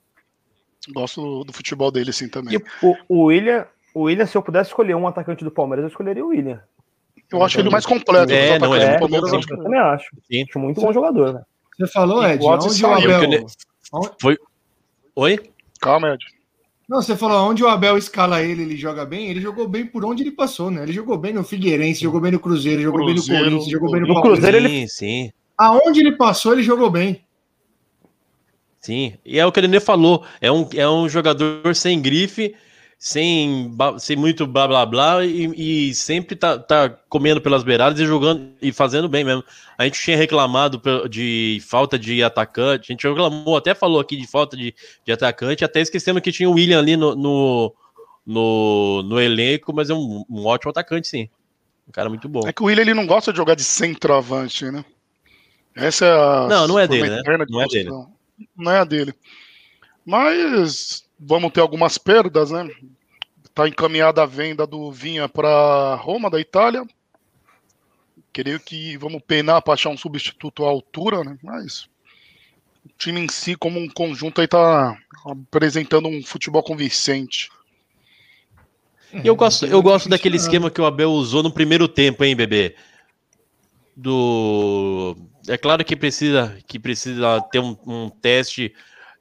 Gosto 0.92 1.20
do, 1.20 1.44
do 1.44 1.52
futebol 1.52 1.90
dele, 1.90 2.10
assim, 2.10 2.28
também. 2.28 2.54
E 2.54 2.86
o, 2.86 2.96
o 3.08 3.24
William, 3.26 3.66
o 3.94 4.02
William, 4.02 4.26
se 4.26 4.36
eu 4.36 4.42
pudesse 4.42 4.70
escolher 4.70 4.94
um 4.94 5.06
atacante 5.06 5.44
do 5.44 5.50
Palmeiras, 5.50 5.84
eu 5.84 5.88
escolheria 5.88 6.24
o 6.24 6.28
William. 6.28 6.60
Eu 7.32 7.42
acho 7.42 7.58
ele 7.58 7.70
mais 7.70 7.86
completo 7.86 8.32
É, 8.32 8.58
não, 8.58 8.74
ele 8.74 8.84
é 8.84 8.88
do 8.88 8.94
É, 8.94 8.98
Palmeiras. 8.98 9.32
eu 9.32 9.40
também 9.62 9.80
acho. 9.80 10.08
Sim. 10.30 10.44
Acho 10.48 10.58
muito 10.58 10.80
bom 10.80 10.92
jogador, 10.92 11.32
né? 11.32 11.42
Você 11.78 11.92
falou, 11.92 12.24
Ed, 12.24 12.44
onde 12.44 12.66
o 12.66 12.70
saiu, 12.70 13.14
Abel. 13.16 13.46
porque 14.20 14.38
Oi? 15.16 15.38
Calma, 15.80 16.14
Ed. 16.14 16.24
Não, 16.88 17.00
você 17.00 17.16
falou 17.16 17.50
onde 17.50 17.64
o 17.64 17.68
Abel 17.68 17.96
escala 17.96 18.42
ele, 18.42 18.62
ele 18.62 18.76
joga 18.76 19.06
bem. 19.06 19.28
Ele 19.28 19.40
jogou 19.40 19.66
bem 19.66 19.86
por 19.86 20.04
onde 20.04 20.22
ele 20.22 20.30
passou, 20.30 20.70
né? 20.70 20.82
Ele 20.82 20.92
jogou 20.92 21.16
bem 21.16 21.32
no 21.32 21.42
Figueirense, 21.42 22.02
jogou 22.02 22.20
bem 22.20 22.32
no 22.32 22.38
Cruzeiro, 22.38 22.82
jogou 22.82 23.06
bem 23.06 23.14
Cruzeiro, 23.14 23.42
no 23.44 23.50
Corinthians, 23.50 23.72
jogou 23.72 23.90
bem 23.90 24.00
no, 24.02 24.08
no 24.08 24.14
Palmeiras. 24.14 24.40
Cruzeiro, 24.40 24.68
sim, 24.68 24.74
ele- 24.74 24.88
sim. 24.88 25.32
Aonde 25.56 26.00
ele 26.00 26.12
passou, 26.12 26.52
ele 26.52 26.62
jogou 26.62 26.90
bem. 26.90 27.24
Sim, 28.80 29.14
e 29.24 29.38
é 29.38 29.46
o 29.46 29.50
que 29.50 29.60
ele 29.60 29.68
nem 29.68 29.80
falou, 29.80 30.24
é 30.42 30.52
um, 30.52 30.68
é 30.74 30.86
um 30.86 31.08
jogador 31.08 31.74
sem 31.74 32.02
grife, 32.02 32.54
sem, 33.04 33.70
sem 33.98 34.16
muito 34.16 34.46
blá 34.46 34.66
blá 34.66 34.86
blá, 34.86 35.26
e, 35.26 35.88
e 35.90 35.94
sempre 35.94 36.34
tá, 36.34 36.58
tá 36.58 36.88
comendo 37.06 37.38
pelas 37.38 37.62
beiradas 37.62 38.00
e 38.00 38.06
jogando 38.06 38.50
e 38.62 38.72
fazendo 38.72 39.10
bem 39.10 39.22
mesmo. 39.22 39.44
A 39.76 39.84
gente 39.84 40.00
tinha 40.00 40.16
reclamado 40.16 40.80
de 41.10 41.62
falta 41.68 41.98
de 41.98 42.22
atacante, 42.22 42.90
a 42.90 42.92
gente 42.94 43.06
reclamou, 43.06 43.58
até 43.58 43.74
falou 43.74 44.00
aqui 44.00 44.16
de 44.16 44.26
falta 44.26 44.56
de, 44.56 44.74
de 45.04 45.12
atacante, 45.12 45.62
até 45.62 45.82
esquecendo 45.82 46.18
que 46.18 46.32
tinha 46.32 46.48
o 46.48 46.54
William 46.54 46.78
ali 46.78 46.96
no, 46.96 47.14
no, 47.14 47.74
no, 48.24 49.02
no 49.02 49.20
elenco, 49.20 49.70
mas 49.74 49.90
é 49.90 49.94
um, 49.94 50.24
um 50.26 50.46
ótimo 50.46 50.70
atacante, 50.70 51.06
sim. 51.06 51.28
Um 51.86 51.92
cara 51.92 52.08
muito 52.08 52.26
bom. 52.26 52.48
É 52.48 52.54
que 52.54 52.62
o 52.62 52.66
William 52.66 52.84
ele 52.84 52.94
não 52.94 53.06
gosta 53.06 53.30
de 53.32 53.36
jogar 53.36 53.54
de 53.54 53.64
centroavante, 53.64 54.64
né? 54.70 54.82
Essa 55.76 56.06
é 56.06 56.10
a. 56.10 56.46
Não, 56.48 56.68
não 56.68 56.78
é 56.78 56.88
dele, 56.88 57.10
né? 57.10 57.20
de 57.20 57.52
Não 57.52 57.60
é 57.60 57.64
construção. 57.66 58.12
Não 58.56 58.72
é 58.72 58.78
a 58.78 58.84
dele. 58.84 59.12
Mas 60.06 61.04
vamos 61.18 61.52
ter 61.52 61.60
algumas 61.60 61.98
perdas, 61.98 62.50
né? 62.50 62.68
Tá 63.54 63.68
encaminhada 63.68 64.22
a 64.22 64.26
venda 64.26 64.66
do 64.66 64.90
Vinha 64.90 65.28
para 65.28 65.94
Roma, 65.96 66.28
da 66.30 66.40
Itália. 66.40 66.84
Creio 68.32 68.58
que 68.58 68.96
vamos 68.96 69.22
penar 69.26 69.62
para 69.62 69.74
achar 69.74 69.90
um 69.90 69.96
substituto 69.96 70.64
à 70.64 70.68
altura, 70.68 71.22
né? 71.22 71.38
Mas 71.42 71.88
o 72.84 72.88
time 72.98 73.20
em 73.20 73.28
si, 73.28 73.56
como 73.56 73.78
um 73.78 73.88
conjunto, 73.88 74.40
aí 74.40 74.48
tá 74.48 74.96
apresentando 75.24 76.08
um 76.08 76.22
futebol 76.22 76.62
convincente. 76.62 77.48
Eu 79.22 79.36
gosto, 79.36 79.64
eu 79.66 79.80
gosto 79.80 80.08
daquele 80.08 80.36
esquema 80.36 80.70
que 80.70 80.80
o 80.80 80.84
Abel 80.84 81.10
usou 81.12 81.42
no 81.42 81.52
primeiro 81.52 81.86
tempo, 81.86 82.24
hein, 82.24 82.34
bebê? 82.34 82.74
Do. 83.96 85.16
É 85.46 85.56
claro 85.56 85.84
que 85.84 85.94
precisa, 85.94 86.58
que 86.66 86.80
precisa 86.80 87.40
ter 87.52 87.60
um, 87.60 87.76
um 87.86 88.10
teste, 88.10 88.74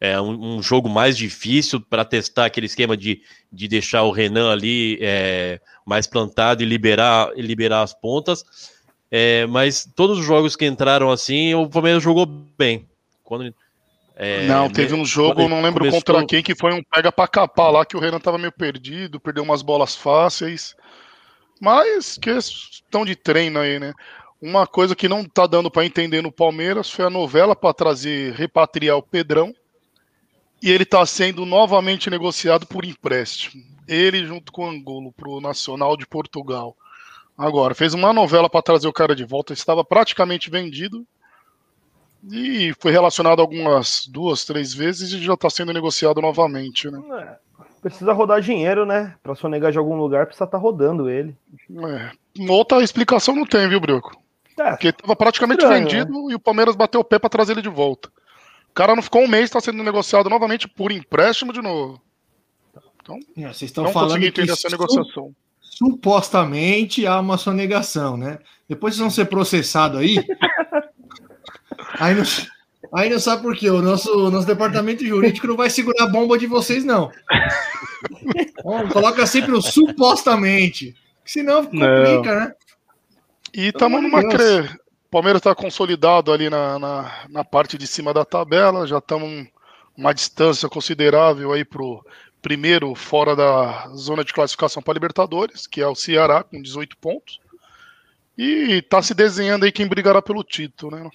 é, 0.04 0.20
um, 0.20 0.58
um 0.58 0.62
jogo 0.62 0.90
mais 0.90 1.16
difícil 1.18 1.80
para 1.80 2.04
testar 2.04 2.44
aquele 2.44 2.66
esquema 2.66 2.98
de, 2.98 3.22
de 3.50 3.70
deixar 3.70 4.04
o 4.04 4.12
Renan 4.12 4.52
ali 4.52 5.00
é, 5.00 5.62
mais 5.86 6.06
plantado 6.06 6.62
e 6.62 6.66
liberar, 6.66 7.32
e 7.38 7.42
liberar 7.42 7.84
as 7.84 7.94
pontas. 7.94 8.44
É, 9.10 9.46
mas 9.46 9.90
todos 9.96 10.20
os 10.20 10.26
jogos 10.26 10.58
que 10.58 10.66
entraram 10.66 11.10
assim, 11.10 11.54
o 11.54 11.70
Palmeiras 11.70 12.04
jogou 12.04 12.26
bem. 12.26 12.86
Quando, 13.24 13.56
é, 14.18 14.46
não, 14.46 14.70
teve 14.70 14.94
um 14.94 15.06
jogo, 15.06 15.48
não 15.48 15.62
lembro 15.62 15.80
começou- 15.86 16.02
contra 16.02 16.26
quem, 16.26 16.44
que 16.44 16.54
foi 16.54 16.74
um 16.74 16.84
pega 16.84 17.10
pra 17.10 17.26
capar 17.26 17.72
lá, 17.72 17.86
que 17.86 17.96
o 17.96 18.00
Renan 18.02 18.20
tava 18.20 18.38
meio 18.38 18.52
perdido, 18.52 19.22
perdeu 19.22 19.42
umas 19.42 19.62
bolas 19.62 19.96
fáceis. 19.96 20.76
Mas 21.62 22.18
questão 22.18 23.06
de 23.06 23.16
treino 23.16 23.58
aí, 23.58 23.80
né? 23.80 23.94
Uma 24.42 24.68
coisa 24.68 24.98
que 24.98 25.08
não 25.08 25.24
tá 25.24 25.48
dando 25.48 25.72
pra 25.72 25.86
entender 25.86 26.22
no 26.22 26.30
Palmeiras 26.30 26.92
foi 26.92 27.06
a 27.06 27.10
novela 27.10 27.56
pra 27.56 27.74
trazer, 27.74 28.34
repatriar 28.34 28.98
o 28.98 29.02
Pedrão. 29.02 29.56
E 30.64 30.72
ele 30.72 30.86
tá 30.86 31.06
sendo 31.06 31.46
novamente 31.46 32.10
negociado 32.10 32.66
por 32.66 32.86
empréstimo. 32.86 33.62
Ele 33.86 34.26
junto 34.26 34.50
com 34.50 34.66
o 34.66 34.70
Angulo 34.70 35.12
pro 35.12 35.42
Nacional 35.42 35.98
de 35.98 36.08
Portugal. 36.08 36.74
Agora, 37.38 37.76
fez 37.76 37.94
uma 37.94 38.14
novela 38.14 38.50
pra 38.50 38.62
trazer 38.62 38.88
o 38.88 38.94
cara 38.94 39.14
de 39.14 39.26
volta, 39.26 39.52
estava 39.52 39.84
praticamente 39.84 40.50
vendido. 40.50 41.06
E 42.32 42.74
foi 42.80 42.94
relacionado 42.94 43.42
algumas 43.42 44.08
duas, 44.08 44.46
três 44.46 44.74
vezes 44.74 45.12
e 45.12 45.22
já 45.22 45.34
está 45.34 45.50
sendo 45.50 45.74
negociado 45.74 46.22
novamente, 46.22 46.90
né? 46.90 47.36
Precisa 47.82 48.14
rodar 48.14 48.40
dinheiro, 48.40 48.86
né? 48.86 49.16
Pra 49.22 49.36
sonegar 49.36 49.70
de 49.70 49.78
algum 49.78 49.98
lugar, 49.98 50.28
precisa 50.28 50.46
estar 50.46 50.58
rodando 50.58 51.10
ele. 51.10 51.36
É. 51.70 52.12
Outra 52.50 52.82
explicação 52.82 53.36
não 53.36 53.46
tem, 53.46 53.68
viu, 53.68 53.82
Brioco? 53.82 54.16
É, 54.58 54.70
Porque 54.70 54.88
estava 54.88 55.14
praticamente 55.14 55.62
Estranho, 55.62 55.84
vendido 55.84 56.32
e 56.32 56.36
o 56.36 56.40
Palmeiras 56.40 56.78
bateu 56.78 57.02
o 57.02 57.04
pé 57.04 57.20
para 57.20 57.30
trazer 57.30 57.52
ele 57.52 57.62
de 57.62 57.68
volta. 57.68 58.10
O 58.74 58.76
cara 58.76 58.96
não 58.96 59.04
ficou 59.04 59.22
um 59.22 59.28
mês, 59.28 59.44
está 59.44 59.62
sendo 59.62 59.84
negociado 59.84 60.28
novamente 60.32 60.68
por 60.68 60.92
empréstimo 60.92 61.54
de 61.54 61.62
novo. 61.62 62.02
É, 63.38 63.44
Vocês 63.44 63.70
estão 63.70 63.84
Não 63.84 63.92
falando 63.92 64.20
que 64.32 64.42
essa 64.42 64.68
negociação. 64.68 65.32
supostamente 65.62 67.06
há 67.06 67.20
uma 67.20 67.38
sonegação, 67.38 68.18
né? 68.18 68.40
Depois 68.68 68.96
vocês 68.96 69.02
vão 69.02 69.12
ser 69.12 69.26
processados 69.26 70.00
aí. 70.00 70.16
aí, 72.00 72.16
não, 72.16 72.24
aí 72.96 73.12
não 73.12 73.20
sabe 73.20 73.44
por 73.44 73.56
quê. 73.56 73.70
O 73.70 73.80
nosso, 73.80 74.32
nosso 74.32 74.48
departamento 74.48 75.06
jurídico 75.06 75.46
não 75.46 75.56
vai 75.56 75.70
segurar 75.70 76.06
a 76.06 76.10
bomba 76.10 76.36
de 76.36 76.48
vocês, 76.48 76.84
não. 76.84 77.12
Ó, 78.66 78.88
coloca 78.90 79.28
sempre 79.28 79.52
o 79.52 79.62
supostamente. 79.62 80.96
Senão 81.24 81.64
complica, 81.64 82.40
né? 82.40 82.54
E 83.54 83.68
estamos 83.68 84.02
numa 84.02 84.28
cre... 84.28 84.82
O 85.14 85.22
Palmeiras 85.22 85.42
está 85.42 85.54
consolidado 85.54 86.34
ali 86.34 86.50
na, 86.50 86.80
na, 86.80 87.26
na 87.30 87.44
parte 87.44 87.78
de 87.78 87.86
cima 87.86 88.12
da 88.12 88.26
tabela, 88.26 88.88
já 88.88 88.98
estamos 88.98 89.48
uma 89.96 90.12
distância 90.12 90.68
considerável 90.68 91.54
aí 91.54 91.64
pro 91.64 92.04
primeiro 92.42 92.96
fora 92.96 93.36
da 93.36 93.90
zona 93.90 94.24
de 94.24 94.34
classificação 94.34 94.82
para 94.82 94.96
Libertadores, 94.96 95.68
que 95.68 95.82
é 95.82 95.88
o 95.88 95.94
Ceará 95.94 96.44
com 96.44 96.60
18 96.60 96.98
pontos. 96.98 97.40
E 98.36 98.80
está 98.84 99.04
se 99.04 99.14
desenhando 99.14 99.66
aí 99.66 99.72
quem 99.72 99.86
brigará 99.86 100.20
pelo 100.20 100.44
título, 100.44 100.98
né? 100.98 101.08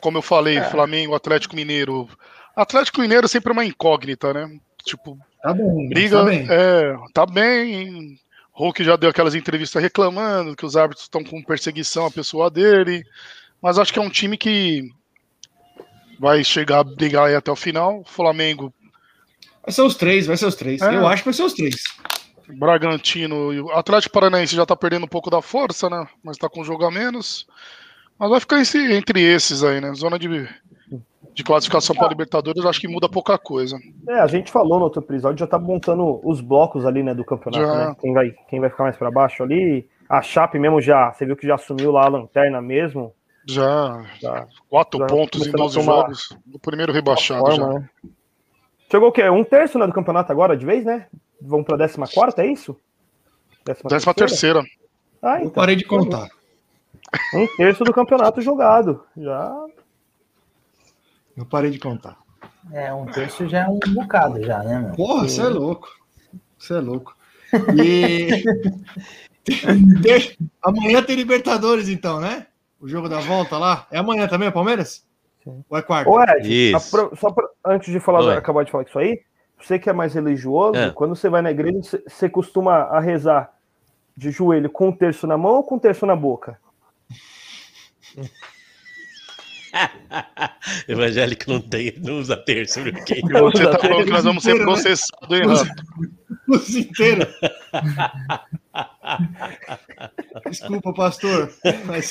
Como 0.00 0.18
eu 0.18 0.22
falei, 0.22 0.62
Flamengo, 0.62 1.16
Atlético 1.16 1.56
Mineiro. 1.56 2.08
Atlético 2.54 3.00
Mineiro 3.00 3.26
sempre 3.26 3.50
é 3.50 3.52
uma 3.52 3.64
incógnita, 3.64 4.32
né? 4.32 4.48
Tipo, 4.84 5.18
Tá 5.42 5.52
bem. 5.52 5.88
briga, 5.88 6.18
Tá 6.18 6.24
bem. 6.24 6.46
é, 6.48 6.96
tá 7.12 7.26
bem. 7.26 8.16
Hulk 8.60 8.84
já 8.84 8.96
deu 8.96 9.10
aquelas 9.10 9.34
entrevistas 9.34 9.82
reclamando 9.82 10.54
que 10.54 10.66
os 10.66 10.76
árbitros 10.76 11.04
estão 11.04 11.24
com 11.24 11.42
perseguição 11.42 12.06
à 12.06 12.10
pessoa 12.10 12.50
dele. 12.50 13.04
Mas 13.60 13.78
acho 13.78 13.92
que 13.92 13.98
é 13.98 14.02
um 14.02 14.10
time 14.10 14.36
que 14.38 14.90
vai 16.18 16.44
chegar 16.44 16.80
a 16.80 16.84
brigar 16.84 17.26
aí 17.28 17.34
até 17.34 17.50
o 17.50 17.56
final. 17.56 18.02
Flamengo, 18.06 18.72
Vai 19.62 19.74
ser 19.74 19.82
os 19.82 19.94
três, 19.94 20.26
vai 20.26 20.36
ser 20.38 20.46
os 20.46 20.54
três. 20.54 20.80
É. 20.80 20.96
Eu 20.96 21.06
acho 21.06 21.22
que 21.22 21.26
vai 21.28 21.34
ser 21.34 21.42
os 21.42 21.52
três. 21.52 21.82
Bragantino 22.48 23.52
e 23.52 23.60
o 23.60 23.70
Atlético 23.72 24.12
Paranaense 24.14 24.56
já 24.56 24.64
tá 24.66 24.74
perdendo 24.74 25.04
um 25.04 25.08
pouco 25.08 25.30
da 25.30 25.40
força, 25.42 25.88
né? 25.88 26.06
Mas 26.24 26.36
tá 26.38 26.48
com 26.48 26.62
um 26.62 26.64
jogo 26.64 26.84
a 26.84 26.90
menos. 26.90 27.46
Mas 28.18 28.30
vai 28.30 28.40
ficar 28.40 28.60
esse- 28.60 28.92
entre 28.92 29.20
esses 29.20 29.62
aí, 29.62 29.80
né? 29.80 29.92
Zona 29.94 30.18
de, 30.18 30.48
de 31.34 31.44
classificação 31.44 31.94
para 31.94 32.08
Libertadores, 32.08 32.64
acho 32.64 32.80
que 32.80 32.88
muda 32.88 33.08
pouca 33.08 33.38
coisa. 33.38 33.76
É, 34.08 34.20
a 34.20 34.26
gente 34.26 34.50
falou 34.50 34.78
no 34.78 34.84
outro 34.84 35.00
episódio, 35.02 35.38
já 35.38 35.46
tá 35.46 35.58
montando 35.58 36.20
os 36.28 36.40
blocos 36.40 36.84
ali, 36.84 37.02
né, 37.02 37.14
do 37.14 37.24
campeonato, 37.24 37.64
Já. 37.64 37.88
né? 37.88 37.96
Quem 38.00 38.12
vai, 38.12 38.30
quem 38.48 38.60
vai 38.60 38.70
ficar 38.70 38.84
mais 38.84 38.96
pra 38.96 39.10
baixo 39.10 39.42
ali. 39.42 39.88
A 40.08 40.22
Chape 40.22 40.58
mesmo 40.58 40.80
já, 40.80 41.12
você 41.12 41.24
viu 41.24 41.36
que 41.36 41.46
já 41.46 41.54
assumiu 41.54 41.92
lá 41.92 42.04
a 42.06 42.08
lanterna 42.08 42.60
mesmo. 42.60 43.14
Já 43.46 44.04
Já, 44.20 44.46
quatro 44.68 44.98
Já 45.00 45.06
pontos 45.06 45.46
em 45.46 45.52
começando 45.52 45.60
a 45.60 45.64
12 45.64 45.74
tomar 45.80 46.00
jogos. 46.00 46.38
No 46.46 46.58
primeiro 46.58 46.92
rebaixado 46.92 47.40
forma, 47.40 47.56
já. 47.56 47.78
né? 47.78 47.88
Chegou 48.90 49.08
o 49.08 49.12
quê? 49.12 49.28
Um 49.28 49.44
terço 49.44 49.78
né, 49.78 49.86
do 49.86 49.92
campeonato 49.92 50.32
agora, 50.32 50.56
de 50.56 50.66
vez, 50.66 50.84
né? 50.84 51.06
Vamos 51.40 51.64
pra 51.64 51.78
14, 51.78 52.40
é 52.40 52.46
isso? 52.46 52.76
Décima 53.64 54.12
terceira. 54.14 54.62
Ah, 55.22 55.36
Eu 55.38 55.42
então. 55.42 55.52
parei 55.52 55.76
de 55.76 55.84
contar. 55.84 56.28
Um 57.34 57.46
terço 57.56 57.84
do 57.84 57.92
campeonato 57.92 58.40
jogado. 58.40 59.02
Já. 59.16 59.54
Eu 61.40 61.46
parei 61.46 61.70
de 61.70 61.78
contar. 61.78 62.18
É, 62.70 62.92
um 62.92 63.06
terço 63.06 63.48
já 63.48 63.60
é 63.60 63.66
um 63.66 63.78
bocado 63.94 64.44
já, 64.44 64.62
né, 64.62 64.78
meu? 64.78 64.92
Porra, 64.94 65.26
você 65.26 65.40
é 65.40 65.48
louco. 65.48 65.88
Você 66.58 66.74
é 66.74 66.80
louco. 66.80 67.16
E. 67.82 68.44
Amanhã 70.62 71.02
tem 71.02 71.16
Libertadores, 71.16 71.88
então, 71.88 72.20
né? 72.20 72.46
O 72.78 72.86
jogo 72.86 73.08
da 73.08 73.20
volta 73.20 73.56
lá. 73.56 73.86
É 73.90 73.96
amanhã 73.98 74.28
também, 74.28 74.48
o 74.48 74.52
Palmeiras? 74.52 75.02
Ou 75.46 75.78
é 75.78 75.82
quarta? 75.82 76.10
Ô, 76.10 76.22
Ed, 76.22 76.46
Isso. 76.72 76.76
apro- 76.98 77.16
só 77.16 77.30
pra- 77.30 77.48
antes 77.64 77.90
de 77.90 77.98
falar, 77.98 78.20
Oi. 78.20 78.36
acabar 78.36 78.62
de 78.62 78.70
falar 78.70 78.84
isso 78.84 78.98
aí, 78.98 79.22
você 79.58 79.78
que 79.78 79.88
é 79.88 79.92
mais 79.94 80.12
religioso, 80.12 80.76
É. 80.78 80.90
quando 80.90 81.16
você 81.16 81.30
vai 81.30 81.40
na 81.40 81.50
igreja, 81.50 81.78
você- 81.82 82.04
você 82.06 82.28
costuma 82.28 82.74
a 82.82 83.00
rezar 83.00 83.50
de 84.14 84.30
joelho 84.30 84.68
com 84.68 84.88
um 84.88 84.92
terço 84.92 85.26
na 85.26 85.38
mão 85.38 85.52
ou 85.54 85.62
com 85.64 85.76
um 85.76 85.78
terço 85.78 86.04
na 86.04 86.14
boca? 86.14 86.60
Evangélico 90.88 91.50
não 91.50 91.60
tem, 91.60 91.94
não 91.98 92.18
usa 92.18 92.36
terço, 92.36 92.82
viu? 92.82 92.92
Quem- 93.04 93.18
E 93.18 93.22
você 93.40 93.64
tá 93.70 93.78
falando 93.78 94.04
que 94.04 94.10
nós 94.10 94.24
vamos 94.24 94.42
ser 94.42 94.50
inteiro, 94.52 94.70
né? 94.70 94.74
processados, 94.74 95.40
hein? 95.40 95.46
Os 96.48 96.74
inteiros. 96.74 97.28
Desculpa, 100.48 100.92
pastor. 100.92 101.52
Mas. 101.86 102.10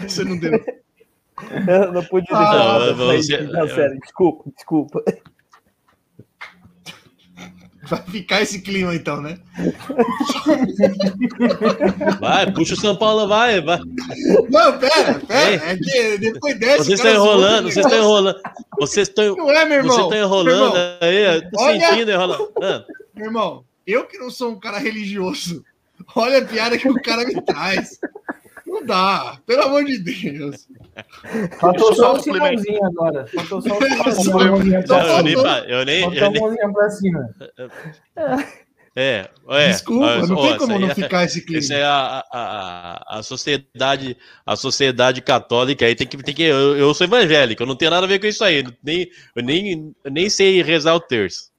Você 0.00 0.24
não 0.24 0.38
deu. 0.38 0.52
Eu 1.68 1.92
não 1.92 2.02
pude 2.04 2.26
Ah, 2.30 2.38
deixar 2.38 2.56
não, 3.42 3.52
nada, 3.52 3.66
você- 3.66 3.74
sério, 3.74 3.98
desculpa, 4.00 4.50
desculpa. 4.56 5.02
Vai 7.88 8.02
ficar 8.02 8.42
esse 8.42 8.60
clima, 8.60 8.94
então, 8.94 9.20
né? 9.20 9.38
Vai, 12.20 12.52
puxa 12.52 12.74
o 12.74 12.76
São 12.80 12.96
Paulo, 12.96 13.28
vai, 13.28 13.60
vai. 13.60 13.78
Não, 14.50 14.78
pera, 14.78 15.20
pera. 15.26 15.70
É 15.72 15.76
que 15.76 16.18
depois 16.18 16.58
dessa. 16.58 16.84
Vocês 16.84 16.98
estão 16.98 17.14
enrolando, 17.14 17.70
vocês 17.70 17.86
estão 17.86 17.98
enrolando. 17.98 18.40
Vocês 18.78 19.08
estão. 19.08 19.36
Não 19.36 19.50
é, 19.50 19.64
meu 19.64 19.78
irmão. 19.78 19.94
Vocês 19.94 20.04
estão 20.06 20.18
enrolando 20.18 20.76
irmão, 20.76 20.98
aí, 21.00 21.50
tô 21.50 21.62
Olha- 21.62 21.88
sentindo 21.88 22.10
enrolando. 22.10 22.52
Ah, 22.62 22.84
meu 23.14 23.26
irmão, 23.26 23.64
eu 23.86 24.04
que 24.06 24.18
não 24.18 24.30
sou 24.30 24.50
um 24.50 24.58
cara 24.58 24.78
religioso. 24.78 25.64
Olha 26.14 26.38
a 26.38 26.44
piada 26.44 26.76
que 26.76 26.88
o 26.88 26.94
cara 27.02 27.24
me 27.24 27.40
traz. 27.42 27.98
Dá, 28.86 29.38
pelo 29.46 29.62
amor 29.62 29.84
de 29.84 29.98
Deus. 29.98 30.66
Faltou 31.60 31.94
Só 31.94 32.02
só 32.02 32.14
um 32.14 32.16
o 32.16 32.20
Simãozinho 32.22 32.84
agora. 32.84 33.26
Faltou 33.26 33.60
só 33.62 33.76
o 33.76 34.14
Só- 34.14 34.22
Simãozinho 34.22 34.86
só 34.86 35.00
eu, 35.00 35.22
nem, 35.22 35.34
faltou- 35.34 35.52
eu 35.68 35.84
nem. 35.84 36.02
Eu 36.02 36.30
nem 36.30 36.40
mãozinha 36.40 36.72
pra 36.72 36.90
cima. 36.90 37.28
é, 38.98 39.28
é, 39.50 39.68
Desculpa, 39.68 40.06
ó, 40.06 40.26
não 40.26 40.36
ó, 40.36 40.40
tem 40.40 40.48
essa 40.50 40.58
como 40.58 40.72
aí 40.72 40.78
não 40.80 40.88
é- 40.90 40.94
ficar 40.94 41.24
esse 41.24 41.44
clima. 41.44 41.58
Isso 41.60 41.72
é 41.72 41.82
a, 41.84 42.24
a, 42.32 43.04
a, 43.12 43.18
a 43.18 43.22
sociedade, 43.22 44.16
a 44.46 44.56
sociedade 44.56 45.20
católica 45.20 45.84
aí 45.84 45.94
tem 45.94 46.06
que, 46.06 46.16
tem 46.16 46.34
que 46.34 46.42
eu, 46.44 46.76
eu 46.76 46.94
sou 46.94 47.06
evangélico, 47.06 47.62
eu 47.62 47.66
não 47.66 47.76
tenho 47.76 47.90
nada 47.90 48.06
a 48.06 48.08
ver 48.08 48.18
com 48.18 48.26
isso 48.26 48.42
aí, 48.42 48.64
nem, 48.82 49.08
eu 49.34 49.42
nem, 49.42 49.94
eu 50.04 50.10
nem 50.10 50.30
sei 50.30 50.62
rezar 50.62 50.94
o 50.94 51.00
terço. 51.00 51.54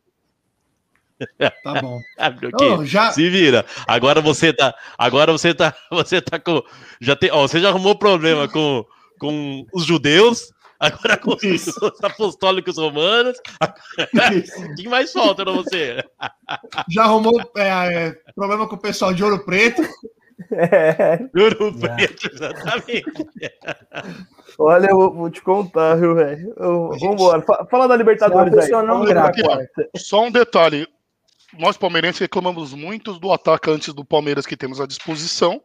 Tá 1.64 1.82
bom. 1.82 2.00
Não, 2.60 2.86
já, 2.86 3.12
Se 3.12 3.30
vira. 3.30 3.66
Agora 3.88 4.22
você 4.22 4.54
tá, 4.54 4.74
agora 4.98 5.32
você 5.32 5.54
tá, 5.54 5.74
você 5.92 6.22
tá 6.22 6.40
com, 6.40 6.62
já 7.02 7.16
tem, 7.16 7.32
ó, 7.32 7.48
você 7.48 7.60
já 7.60 7.70
arrumou 7.70 7.98
problema 7.98 8.48
com, 8.48 8.86
com 9.20 9.66
os 9.74 9.84
judeus, 9.86 10.52
agora 10.80 11.18
com 11.18 11.34
os, 11.36 11.44
Isso. 11.44 11.74
os 11.82 12.00
apostólicos 12.04 12.78
romanos. 12.78 13.38
O 14.00 14.76
que 14.76 14.88
mais 14.88 15.12
falta 15.12 15.44
pra 15.44 15.54
você? 15.54 16.04
já 16.90 17.04
arrumou 17.04 17.40
é, 17.58 17.68
é, 18.08 18.16
problema 18.36 18.68
com 18.68 18.76
o 18.76 18.80
pessoal 18.80 19.14
de 19.14 19.24
Ouro 19.24 19.44
Preto. 19.44 19.82
É, 20.52 21.20
Ouro 21.36 21.74
Preto, 21.80 22.30
exatamente. 22.32 23.12
olha, 24.60 24.88
eu 24.92 25.12
vou, 25.12 25.30
te 25.32 25.42
contar, 25.42 25.96
viu, 25.96 26.14
velho? 26.14 26.54
Gente- 26.94 27.06
Vambora, 27.08 27.42
Fa- 27.42 27.66
fala 27.70 27.88
da 27.88 27.96
Libertadores 27.96 28.54
aí. 28.54 28.70
não. 28.70 29.04
Só 29.96 30.24
um 30.26 30.32
detalhe. 30.32 30.88
Nós 31.54 31.78
palmeirenses 31.78 32.20
reclamamos 32.20 32.74
muito 32.74 33.18
do 33.20 33.32
atacante 33.32 33.94
do 33.94 34.04
Palmeiras 34.04 34.46
que 34.46 34.58
temos 34.58 34.82
à 34.82 34.86
disposição, 34.88 35.62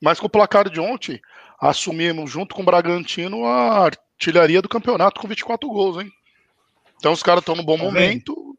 mas 0.00 0.18
com 0.18 0.26
o 0.26 0.30
placar 0.30 0.68
de 0.70 0.80
ontem, 0.80 1.20
assumimos 1.60 2.30
junto 2.30 2.54
com 2.54 2.62
o 2.62 2.64
Bragantino 2.64 3.44
a 3.44 3.84
artilharia 3.84 4.62
do 4.62 4.68
campeonato 4.68 5.20
com 5.20 5.28
24 5.28 5.68
gols, 5.68 6.02
hein? 6.02 6.10
Então 6.96 7.12
os 7.12 7.22
caras 7.22 7.42
estão 7.42 7.54
no 7.54 7.62
bom 7.62 7.76
Tá 7.76 7.84
vendo? 7.84 7.92
momento. 7.92 8.56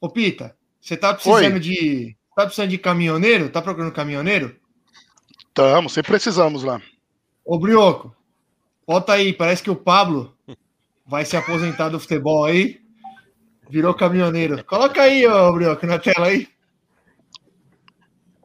Ô, 0.00 0.08
Pita, 0.08 0.56
você 0.80 0.96
tá 0.96 1.12
precisando 1.14 1.60
de. 1.60 2.16
Tá 2.34 2.44
precisando 2.44 2.70
de 2.70 2.78
caminhoneiro? 2.78 3.50
Tá 3.50 3.60
procurando 3.60 3.92
caminhoneiro? 3.92 4.56
Estamos, 5.48 5.92
sempre 5.92 6.12
precisamos 6.12 6.62
lá. 6.62 6.80
Ô, 7.44 7.58
Brioco, 7.58 8.14
bota 8.86 9.12
aí, 9.14 9.32
parece 9.32 9.62
que 9.62 9.70
o 9.70 9.76
Pablo 9.76 10.34
vai 11.06 11.24
se 11.24 11.36
aposentar 11.36 11.88
do 11.88 12.00
futebol 12.00 12.44
aí. 12.44 12.80
Virou 13.70 13.94
caminhoneiro. 13.94 14.62
Coloca 14.64 15.00
aí, 15.02 15.26
ô, 15.26 15.52
Brioco, 15.52 15.86
na 15.86 15.98
tela 15.98 16.26
aí. 16.26 16.48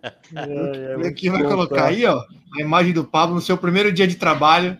É, 0.04 0.14
é, 0.36 1.08
Aqui 1.08 1.30
vai 1.30 1.42
contar. 1.42 1.56
colocar 1.56 1.86
aí, 1.86 2.06
ó, 2.06 2.24
a 2.56 2.62
imagem 2.62 2.94
do 2.94 3.04
Pablo 3.04 3.34
no 3.36 3.42
seu 3.42 3.58
primeiro 3.58 3.92
dia 3.92 4.08
de 4.08 4.16
trabalho, 4.16 4.78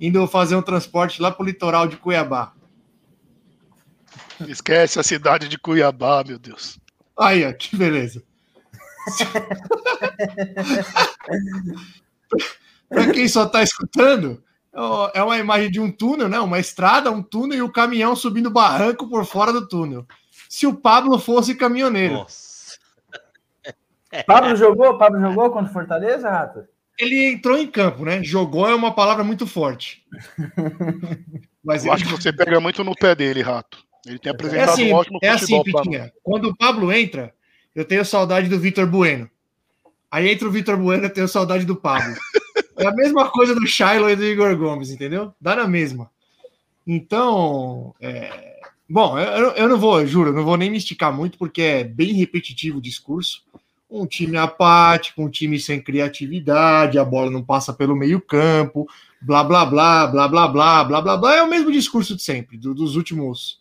indo 0.00 0.24
fazer 0.28 0.54
um 0.54 0.62
transporte 0.62 1.20
lá 1.20 1.32
pro 1.32 1.44
litoral 1.44 1.88
de 1.88 1.96
Cuiabá. 1.96 2.52
Esquece 4.48 5.00
a 5.00 5.02
cidade 5.02 5.48
de 5.48 5.58
Cuiabá, 5.58 6.22
meu 6.26 6.38
Deus. 6.38 6.78
Aí, 7.18 7.44
ó, 7.44 7.52
que 7.52 7.76
beleza. 7.76 8.22
Para 12.88 13.12
quem 13.12 13.28
só 13.28 13.46
tá 13.46 13.62
escutando, 13.62 14.42
é 15.14 15.22
uma 15.22 15.38
imagem 15.38 15.70
de 15.70 15.80
um 15.80 15.90
túnel, 15.90 16.28
né? 16.28 16.38
Uma 16.40 16.58
estrada, 16.58 17.10
um 17.10 17.22
túnel 17.22 17.58
e 17.58 17.62
o 17.62 17.72
caminhão 17.72 18.14
subindo 18.14 18.50
barranco 18.50 19.08
por 19.08 19.24
fora 19.24 19.52
do 19.52 19.66
túnel. 19.66 20.06
Se 20.48 20.66
o 20.66 20.74
Pablo 20.74 21.18
fosse 21.18 21.54
caminhoneiro, 21.54 22.14
Nossa. 22.14 22.78
Pablo 24.26 24.56
jogou? 24.56 24.98
Pablo 24.98 25.20
jogou 25.20 25.50
contra 25.50 25.70
o 25.70 25.72
Fortaleza, 25.72 26.28
Rato? 26.28 26.64
ele 26.98 27.32
entrou 27.32 27.56
em 27.56 27.66
campo, 27.66 28.04
né? 28.04 28.22
Jogou 28.22 28.68
é 28.68 28.74
uma 28.74 28.94
palavra 28.94 29.24
muito 29.24 29.46
forte. 29.46 30.04
Mas 31.64 31.84
Eu 31.84 31.92
ele 31.92 31.94
acho 31.94 32.04
que 32.04 32.22
você 32.22 32.32
pega 32.32 32.60
muito 32.60 32.84
no 32.84 32.94
pé 32.94 33.14
dele, 33.14 33.42
Rato. 33.42 33.78
Ele 34.06 34.18
tem 34.18 34.30
É 34.30 34.34
apresentado 34.34 34.70
assim, 34.70 34.92
um 34.92 34.94
ótimo 34.94 35.18
é 35.22 35.28
assim, 35.28 35.56
futebol 35.56 35.64
pra 35.64 35.82
Pitinha. 35.82 36.12
Quando 36.22 36.48
o 36.48 36.56
Pablo 36.56 36.92
entra, 36.92 37.34
eu 37.74 37.84
tenho 37.84 38.04
saudade 38.04 38.48
do 38.48 38.58
Vitor 38.58 38.86
Bueno. 38.86 39.30
Aí 40.10 40.28
entra 40.30 40.48
o 40.48 40.50
Vitor 40.50 40.76
Bueno, 40.76 41.04
eu 41.04 41.10
tenho 41.12 41.28
saudade 41.28 41.64
do 41.64 41.76
Pablo. 41.76 42.14
É 42.80 42.86
a 42.86 42.92
mesma 42.92 43.28
coisa 43.30 43.54
do 43.54 43.66
Shiloh 43.66 44.08
e 44.10 44.16
do 44.16 44.24
Igor 44.24 44.56
Gomes, 44.56 44.90
entendeu? 44.90 45.34
Dá 45.40 45.54
na 45.54 45.68
mesma. 45.68 46.10
Então, 46.86 47.94
é, 48.00 48.58
bom, 48.88 49.18
eu, 49.18 49.50
eu 49.50 49.68
não 49.68 49.78
vou, 49.78 50.04
juro, 50.06 50.32
não 50.32 50.44
vou 50.44 50.56
nem 50.56 50.70
me 50.70 50.78
esticar 50.78 51.12
muito, 51.14 51.36
porque 51.36 51.60
é 51.60 51.84
bem 51.84 52.14
repetitivo 52.14 52.78
o 52.78 52.82
discurso. 52.82 53.42
Um 53.90 54.06
time 54.06 54.36
apático, 54.36 55.22
um 55.22 55.28
time 55.28 55.58
sem 55.58 55.82
criatividade, 55.82 56.98
a 56.98 57.04
bola 57.04 57.30
não 57.30 57.42
passa 57.42 57.72
pelo 57.72 57.94
meio-campo, 57.94 58.88
blá 59.20 59.44
blá 59.44 59.66
blá, 59.66 60.06
blá 60.06 60.26
blá 60.28 60.48
blá, 60.48 60.84
blá 60.84 61.00
blá 61.02 61.16
blá. 61.16 61.36
É 61.36 61.42
o 61.42 61.50
mesmo 61.50 61.70
discurso 61.70 62.16
de 62.16 62.22
sempre, 62.22 62.56
do- 62.56 62.74
dos 62.74 62.96
últimos 62.96 63.60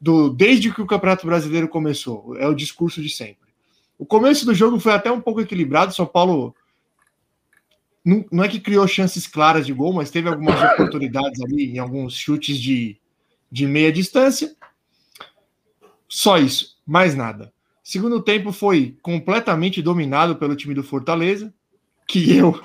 do 0.00 0.28
desde 0.28 0.72
que 0.72 0.82
o 0.82 0.86
Campeonato 0.86 1.26
Brasileiro 1.26 1.68
começou. 1.68 2.36
É 2.38 2.46
o 2.46 2.54
discurso 2.54 3.02
de 3.02 3.08
sempre. 3.08 3.46
O 3.98 4.04
começo 4.06 4.44
do 4.44 4.54
jogo 4.54 4.78
foi 4.78 4.92
até 4.92 5.10
um 5.10 5.22
pouco 5.22 5.40
equilibrado. 5.40 5.94
São 5.94 6.04
Paulo 6.06 6.54
não, 8.06 8.24
não 8.30 8.44
é 8.44 8.48
que 8.48 8.60
criou 8.60 8.86
chances 8.86 9.26
claras 9.26 9.66
de 9.66 9.72
gol, 9.72 9.92
mas 9.92 10.12
teve 10.12 10.28
algumas 10.28 10.62
oportunidades 10.72 11.40
ali 11.42 11.72
em 11.72 11.80
alguns 11.80 12.16
chutes 12.16 12.56
de, 12.56 13.00
de 13.50 13.66
meia 13.66 13.90
distância. 13.90 14.54
Só 16.08 16.38
isso, 16.38 16.78
mais 16.86 17.16
nada. 17.16 17.52
Segundo 17.82 18.22
tempo 18.22 18.52
foi 18.52 18.96
completamente 19.02 19.82
dominado 19.82 20.36
pelo 20.36 20.54
time 20.54 20.72
do 20.72 20.84
Fortaleza, 20.84 21.52
que 22.06 22.36
eu 22.36 22.62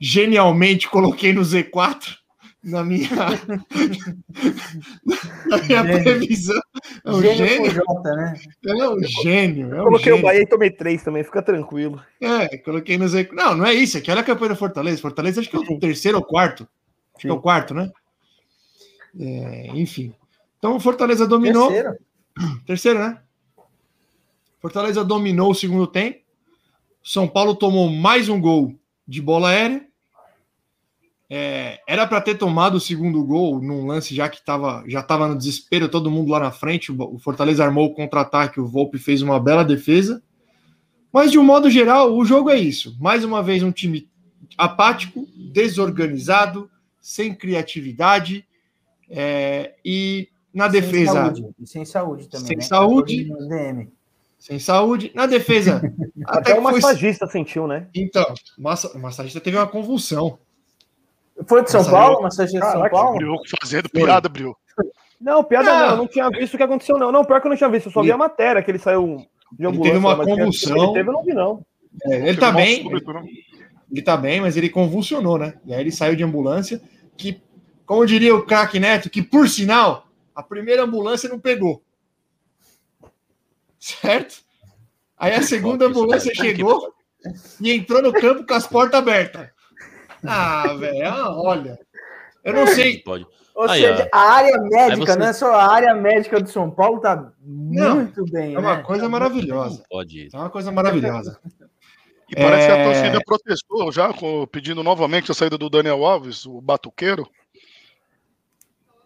genialmente 0.00 0.88
coloquei 0.88 1.32
no 1.32 1.42
Z4 1.42 2.16
na 2.64 2.84
minha, 2.84 3.08
na 5.48 5.58
minha 5.58 5.82
Gênio. 5.84 6.02
previsão. 6.04 6.60
É 7.04 7.10
um 7.10 7.20
Gênio 7.20 7.36
gênio. 7.46 7.72
J, 7.72 8.02
né? 8.16 8.40
É 8.64 8.88
um 8.88 9.02
gênio. 9.02 9.74
É 9.74 9.80
um 9.80 9.84
Coloquei 9.84 10.12
o 10.12 10.16
gênio. 10.16 10.22
Bahia 10.22 10.42
e 10.42 10.46
tomei 10.46 10.70
três 10.70 11.02
também, 11.02 11.24
fica 11.24 11.42
tranquilo. 11.42 12.00
É, 12.20 12.56
coloquei 12.58 12.96
no 12.96 13.08
Z. 13.08 13.30
Não, 13.32 13.56
não 13.56 13.66
é 13.66 13.74
isso. 13.74 13.98
Aqui 13.98 14.10
olha 14.10 14.20
a 14.20 14.24
campanha 14.24 14.50
do 14.50 14.56
Fortaleza. 14.56 15.00
Fortaleza 15.00 15.40
acho 15.40 15.50
que 15.50 15.56
é 15.56 15.58
o 15.58 15.66
Sim. 15.66 15.78
terceiro 15.78 16.18
ou 16.18 16.24
quarto. 16.24 16.68
Acho 17.14 17.22
que 17.22 17.28
é 17.28 17.32
o 17.32 17.36
Sim. 17.36 17.42
quarto, 17.42 17.74
né? 17.74 17.90
É, 19.18 19.66
enfim. 19.74 20.14
Então 20.58 20.76
o 20.76 20.80
Fortaleza 20.80 21.26
dominou. 21.26 21.68
Terceiro. 21.68 21.98
Terceiro, 22.64 22.98
né? 23.00 23.18
Fortaleza 24.60 25.04
dominou 25.04 25.50
o 25.50 25.54
segundo 25.54 25.86
tempo. 25.86 26.20
São 27.02 27.26
Paulo 27.26 27.56
tomou 27.56 27.90
mais 27.90 28.28
um 28.28 28.40
gol 28.40 28.72
de 29.06 29.20
bola 29.20 29.48
aérea. 29.48 29.84
É, 31.34 31.80
era 31.88 32.06
para 32.06 32.20
ter 32.20 32.34
tomado 32.34 32.74
o 32.74 32.80
segundo 32.80 33.24
gol 33.24 33.58
num 33.62 33.86
lance 33.86 34.14
já 34.14 34.28
que 34.28 34.44
tava, 34.44 34.84
já 34.86 35.00
estava 35.00 35.26
no 35.26 35.34
desespero, 35.38 35.88
todo 35.88 36.10
mundo 36.10 36.30
lá 36.30 36.38
na 36.38 36.50
frente. 36.50 36.92
O 36.92 37.18
Fortaleza 37.18 37.64
armou 37.64 37.86
o 37.86 37.94
contra-ataque, 37.94 38.60
o 38.60 38.66
Volpe 38.66 38.98
fez 38.98 39.22
uma 39.22 39.40
bela 39.40 39.64
defesa. 39.64 40.22
Mas 41.10 41.30
de 41.30 41.38
um 41.38 41.42
modo 41.42 41.70
geral, 41.70 42.14
o 42.14 42.22
jogo 42.22 42.50
é 42.50 42.58
isso. 42.58 42.94
Mais 43.00 43.24
uma 43.24 43.42
vez, 43.42 43.62
um 43.62 43.72
time 43.72 44.06
apático, 44.58 45.26
desorganizado, 45.34 46.70
sem 47.00 47.34
criatividade. 47.34 48.46
é, 49.08 49.74
e 49.82 50.28
na 50.52 50.70
Sem 50.70 50.80
defesa. 50.82 51.12
saúde. 51.12 51.46
E 51.58 51.66
sem 51.66 51.84
saúde 51.86 52.28
também. 52.28 52.46
Sem 52.46 52.56
né? 52.56 52.62
saúde. 52.62 53.32
Sem 54.38 54.58
saúde. 54.58 55.12
Na 55.14 55.24
defesa. 55.26 55.80
Até 56.26 56.52
que 56.52 56.58
o 56.58 56.62
foi- 56.62 56.72
massagista 56.72 57.26
sentiu, 57.26 57.66
né? 57.66 57.88
Então, 57.94 58.34
massa- 58.58 58.92
o 58.94 58.98
massagista 59.00 59.40
teve 59.40 59.56
uma 59.56 59.66
convulsão. 59.66 60.38
Foi 61.48 61.62
de 61.62 61.70
São 61.70 61.84
Paulo? 61.84 62.16
aí- 62.18 62.22
Massagista 62.22 62.66
de 62.66 62.72
São 62.72 62.88
Paulo? 62.90 63.16
Brioco 63.18 63.44
fazendo 63.60 63.88
piada, 63.88 64.28
Brioco. 64.28 64.60
Não, 65.20 65.44
piada 65.44 65.70
Não. 65.72 65.78
não, 65.78 65.90
eu 65.90 65.96
não 65.98 66.06
tinha 66.08 66.28
visto 66.30 66.54
o 66.54 66.56
que 66.56 66.62
aconteceu, 66.62 66.98
não. 66.98 67.12
Não, 67.12 67.24
pior 67.24 67.40
que 67.40 67.46
eu 67.46 67.50
não 67.50 67.56
tinha 67.56 67.70
visto, 67.70 67.86
eu 67.86 67.92
só 67.92 68.00
vi 68.00 68.06
Ele- 68.06 68.12
a 68.14 68.18
matéria 68.18 68.62
que 68.62 68.70
ele 68.70 68.78
saiu 68.78 69.24
de 69.52 69.66
ambulância. 69.66 69.92
teve 69.92 69.98
uma 70.04 70.16
convulsão. 70.24 70.76
Ele 70.76 70.92
teve, 70.94 71.08
eu 71.08 71.12
não 71.12 71.24
vi, 71.24 71.32
não. 71.32 71.64
É, 72.10 72.28
ele 72.28 72.38
tá 72.38 72.50
bem, 72.50 72.82
súbito, 72.82 73.12
né? 73.12 73.22
ele 73.90 74.02
tá 74.02 74.16
bem, 74.16 74.40
mas 74.40 74.56
ele 74.56 74.68
convulsionou, 74.68 75.38
né? 75.38 75.54
E 75.64 75.72
aí 75.74 75.80
ele 75.80 75.92
saiu 75.92 76.16
de 76.16 76.24
ambulância, 76.24 76.80
que, 77.16 77.40
como 77.86 78.04
diria 78.06 78.34
o 78.34 78.44
craque 78.44 78.80
Neto, 78.80 79.08
que 79.10 79.22
por 79.22 79.48
sinal, 79.48 80.06
a 80.34 80.42
primeira 80.42 80.82
ambulância 80.82 81.28
não 81.28 81.38
pegou. 81.38 81.82
Certo? 83.78 84.42
Aí 85.18 85.34
a 85.34 85.42
segunda 85.42 85.86
ambulância 85.86 86.34
chegou 86.34 86.92
e 87.60 87.72
entrou 87.72 88.02
no 88.02 88.12
campo 88.12 88.44
com 88.46 88.54
as 88.54 88.66
portas 88.66 88.98
abertas. 88.98 89.48
Ah, 90.26 90.74
velho, 90.74 91.08
ah, 91.08 91.40
olha. 91.42 91.78
Eu 92.44 92.52
não 92.54 92.66
sei. 92.66 92.98
Pode. 92.98 93.26
Ou 93.54 93.68
Aí, 93.68 93.82
seja, 93.82 94.08
ó. 94.12 94.16
a 94.16 94.20
área 94.32 94.56
médica, 94.62 95.12
você- 95.12 95.18
não 95.18 95.26
é 95.26 95.32
só 95.32 95.54
a 95.54 95.72
área 95.72 95.94
médica 95.94 96.40
do 96.40 96.48
São 96.48 96.70
Paulo, 96.70 97.00
tá 97.00 97.30
muito 97.40 98.24
bem, 98.30 98.54
É 98.54 98.58
uma 98.58 98.76
né? 98.78 98.82
coisa 98.82 99.08
maravilhosa. 99.08 99.84
Pode. 99.90 100.28
É 100.32 100.36
uma 100.36 100.50
coisa 100.50 100.72
maravilhosa. 100.72 101.38
E 102.30 102.34
parece 102.34 102.66
que 102.66 102.72
É. 102.72 102.80
a 102.80 102.84
torcida 102.86 103.24
protestou 103.26 103.92
já, 103.92 104.08
pedindo 104.50 104.82
novamente 104.82 105.30
a 105.30 105.34
saída 105.34 105.58
do 105.58 105.68
Daniel 105.68 106.02
Alves, 106.02 106.46
o 106.46 106.62
batuqueiro. 106.62 107.28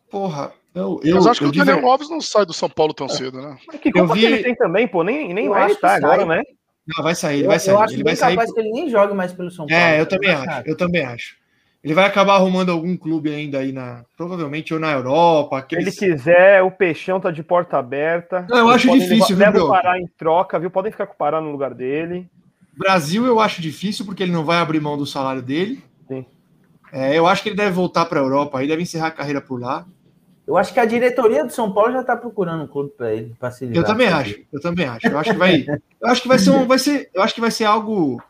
Porra, 0.08 0.52
eu, 0.72 1.00
eu, 1.02 1.16
Mas 1.16 1.26
acho 1.26 1.40
que 1.40 1.44
eu 1.46 1.48
o 1.48 1.52
Daniel 1.52 1.84
Alves 1.90 2.08
não 2.08 2.20
sai 2.20 2.46
do 2.46 2.52
São 2.52 2.68
Paulo 2.70 2.94
tão 2.94 3.08
cedo, 3.08 3.40
né? 3.42 3.58
Mas 3.66 3.80
que 3.80 3.90
culpa 3.90 4.14
vi- 4.14 4.20
que 4.20 4.26
ele 4.26 4.42
tem 4.44 4.54
também, 4.54 4.86
pô? 4.86 5.02
Nem, 5.02 5.34
nem 5.34 5.46
estar 5.72 5.98
que 5.98 6.04
agora, 6.06 6.24
né? 6.24 6.42
Não, 6.86 7.02
vai 7.02 7.14
sair, 7.14 7.38
ele 7.40 7.48
vai 7.48 7.58
sair. 7.58 7.74
eu 7.74 7.80
acho 7.80 7.94
ele 7.94 8.04
bem 8.04 8.12
vai 8.12 8.16
sair. 8.16 8.34
capaz 8.36 8.52
que 8.52 8.60
ele 8.60 8.70
nem 8.70 8.88
jogue 8.88 9.14
mais 9.14 9.32
pelo 9.32 9.50
São 9.50 9.66
Paulo. 9.66 9.82
É, 9.82 10.00
eu 10.00 10.06
também 10.06 10.30
acho. 10.30 10.68
Eu 10.68 10.76
também 10.76 11.04
acho. 11.04 11.36
Ele 11.82 11.94
vai 11.94 12.04
acabar 12.04 12.34
arrumando 12.34 12.70
algum 12.72 12.96
clube 12.96 13.32
ainda 13.32 13.58
aí 13.58 13.70
na. 13.72 14.04
Provavelmente 14.16 14.74
ou 14.74 14.80
na 14.80 14.90
Europa. 14.92 15.56
Se 15.68 15.74
ele 15.76 15.88
Aqueles... 15.88 15.98
quiser, 15.98 16.62
o 16.62 16.70
Peixão 16.70 17.20
tá 17.20 17.30
de 17.30 17.42
porta 17.42 17.78
aberta. 17.78 18.44
Não, 18.48 18.58
eu 18.58 18.64
Eles 18.70 18.74
acho 18.76 18.92
difícil, 18.92 19.36
levar- 19.36 19.52
viu, 19.52 19.60
Leva 19.60 19.64
o? 19.64 19.68
Pará 19.68 20.00
em 20.00 20.06
troca, 20.18 20.58
viu? 20.58 20.70
Podem 20.70 20.90
ficar 20.90 21.06
com 21.06 21.14
o 21.14 21.16
Pará 21.16 21.40
no 21.40 21.50
lugar 21.52 21.74
dele. 21.74 22.28
Brasil 22.76 23.24
eu 23.24 23.38
acho 23.40 23.62
difícil, 23.62 24.04
porque 24.04 24.22
ele 24.22 24.32
não 24.32 24.44
vai 24.44 24.58
abrir 24.58 24.80
mão 24.80 24.96
do 24.98 25.06
salário 25.06 25.40
dele. 25.42 25.82
Sim. 26.08 26.26
É, 26.92 27.16
eu 27.16 27.26
acho 27.26 27.42
que 27.42 27.48
ele 27.50 27.56
deve 27.56 27.70
voltar 27.70 28.04
para 28.06 28.20
a 28.20 28.22
Europa 28.22 28.58
aí, 28.58 28.66
deve 28.68 28.82
encerrar 28.82 29.08
a 29.08 29.12
carreira 29.12 29.40
por 29.40 29.60
lá. 29.60 29.86
Eu 30.46 30.56
acho 30.56 30.72
que 30.72 30.78
a 30.78 30.84
diretoria 30.84 31.44
do 31.44 31.52
São 31.52 31.72
Paulo 31.72 31.92
já 31.92 32.04
tá 32.04 32.16
procurando 32.16 32.62
um 32.64 32.66
clube 32.68 32.90
para 32.96 33.12
ele, 33.12 33.34
para 33.38 33.50
se 33.50 33.64
livrar. 33.66 33.82
Eu 33.82 33.86
também 33.86 34.06
acho, 34.08 34.40
eu 34.52 34.60
também 34.60 34.86
acho. 34.86 35.06
Eu 35.08 35.18
acho 35.18 35.30
que 35.32 35.36
vai. 35.36 35.66
Eu 36.00 36.08
acho 36.08 36.22
que 36.22 36.28
vai 36.28 36.38
ser 36.38 36.50
um. 36.50 36.66
Vai 36.66 36.78
ser, 36.78 37.10
eu 37.12 37.22
acho 37.22 37.34
que 37.34 37.40
vai 37.40 37.50
ser 37.50 37.64
algo. 37.64 38.22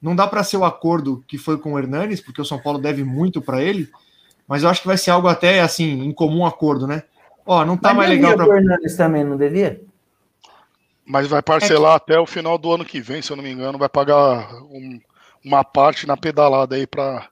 Não 0.00 0.14
dá 0.14 0.26
para 0.26 0.44
ser 0.44 0.56
o 0.56 0.64
acordo 0.64 1.24
que 1.26 1.36
foi 1.36 1.58
com 1.58 1.72
o 1.72 1.78
Hernanes, 1.78 2.20
porque 2.20 2.40
o 2.40 2.44
São 2.44 2.60
Paulo 2.60 2.78
deve 2.78 3.02
muito 3.02 3.42
para 3.42 3.62
ele. 3.62 3.88
Mas 4.46 4.62
eu 4.62 4.68
acho 4.68 4.82
que 4.82 4.86
vai 4.86 4.98
ser 4.98 5.10
algo 5.10 5.26
até 5.26 5.60
assim, 5.62 6.04
em 6.04 6.12
comum 6.12 6.46
acordo, 6.46 6.86
né? 6.86 7.02
Ó, 7.46 7.64
não 7.64 7.76
tá 7.76 7.88
Mas 7.88 7.96
mais 7.96 8.10
devia 8.10 8.28
legal 8.30 8.46
para. 8.46 8.56
Hernandes 8.58 8.96
também, 8.96 9.24
não 9.24 9.36
devia? 9.36 9.80
Mas 11.06 11.26
vai 11.26 11.42
parcelar 11.42 11.94
até 11.96 12.18
o 12.18 12.26
final 12.26 12.56
do 12.56 12.72
ano 12.72 12.84
que 12.84 13.00
vem, 13.00 13.20
se 13.20 13.30
eu 13.30 13.36
não 13.36 13.42
me 13.44 13.50
engano. 13.50 13.78
Vai 13.78 13.88
pagar 13.88 14.52
um- 14.64 15.00
uma 15.44 15.62
parte 15.64 16.06
na 16.06 16.16
pedalada 16.16 16.76
aí 16.76 16.86
para 16.86 17.28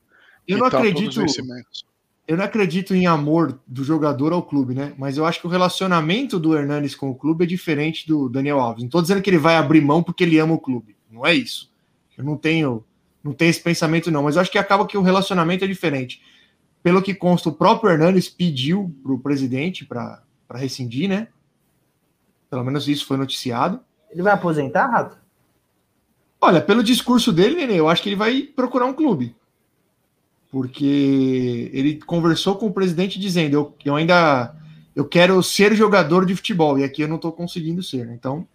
Eu 0.49 0.59
não 0.59 0.67
acredito. 0.67 0.95
todos 0.97 1.17
os 1.17 1.23
vencimentos. 1.23 1.85
Eu 2.27 2.37
não 2.37 2.45
acredito 2.45 2.95
em 2.95 3.07
amor 3.07 3.59
do 3.67 3.83
jogador 3.83 4.33
ao 4.33 4.43
clube, 4.43 4.75
né? 4.75 4.93
Mas 4.97 5.17
eu 5.17 5.27
acho 5.27 5.41
que 5.41 5.47
o 5.47 5.51
relacionamento 5.51 6.39
do 6.39 6.57
Hernanes 6.57 6.95
com 6.95 7.11
o 7.11 7.15
clube 7.15 7.45
é 7.45 7.47
diferente 7.47 8.07
do 8.07 8.29
Daniel 8.29 8.61
Alves. 8.61 8.83
Não 8.83 8.91
tô 8.91 9.03
dizendo 9.03 9.21
que 9.21 9.29
ele 9.29 9.39
vai 9.39 9.57
abrir 9.57 9.81
mão 9.81 10.03
porque 10.03 10.23
ele 10.23 10.39
ama 10.39 10.55
o 10.55 10.61
clube. 10.61 10.97
Não 11.11 11.27
é 11.27 11.35
isso. 11.35 11.71
Eu 12.17 12.25
não 12.25 12.37
tenho, 12.37 12.85
não 13.23 13.33
tenho 13.33 13.51
esse 13.51 13.61
pensamento, 13.61 14.11
não. 14.11 14.23
Mas 14.23 14.37
eu 14.37 14.43
acho 14.43 14.51
que 14.51 14.59
acaba 14.59 14.87
que 14.87 14.97
o 14.97 15.03
relacionamento 15.03 15.65
é 15.65 15.69
diferente. 15.69 16.23
Pelo 16.83 17.03
que 17.03 17.15
consta, 17.15 17.49
o 17.49 17.53
próprio 17.53 17.91
Hernanes 17.91 18.29
pediu 18.29 18.95
para 19.03 19.13
o 19.13 19.19
presidente 19.19 19.85
para 19.85 20.23
rescindir, 20.55 21.09
né? 21.09 21.29
Pelo 22.49 22.65
menos 22.65 22.87
isso 22.87 23.07
foi 23.07 23.17
noticiado. 23.17 23.81
Ele 24.11 24.23
vai 24.23 24.33
aposentar, 24.33 24.87
Rato? 24.87 25.17
Olha, 26.41 26.61
pelo 26.61 26.83
discurso 26.83 27.33
dele, 27.33 27.57
Nenê, 27.57 27.79
eu 27.79 27.89
acho 27.89 28.03
que 28.03 28.09
ele 28.09 28.17
vai 28.17 28.43
procurar 28.43 28.87
um 28.87 28.93
clube. 28.93 29.35
Porque 30.53 31.71
ele 31.73 31.99
conversou 32.03 32.57
com 32.57 32.67
o 32.67 32.73
presidente 32.73 33.19
dizendo: 33.19 33.55
eu, 33.55 33.75
eu 33.87 33.97
ainda 33.97 34.55
eu 34.95 35.07
quero 35.07 35.43
ser 35.43 35.75
jogador 35.75 36.27
de 36.27 36.37
futebol, 36.37 36.79
e 36.79 36.85
aqui 36.85 37.03
eu 37.03 37.09
não 37.09 37.17
estou 37.17 37.33
conseguindo 37.33 37.83
ser. 37.83 38.07
né? 38.07 38.15
Então, 38.15 38.47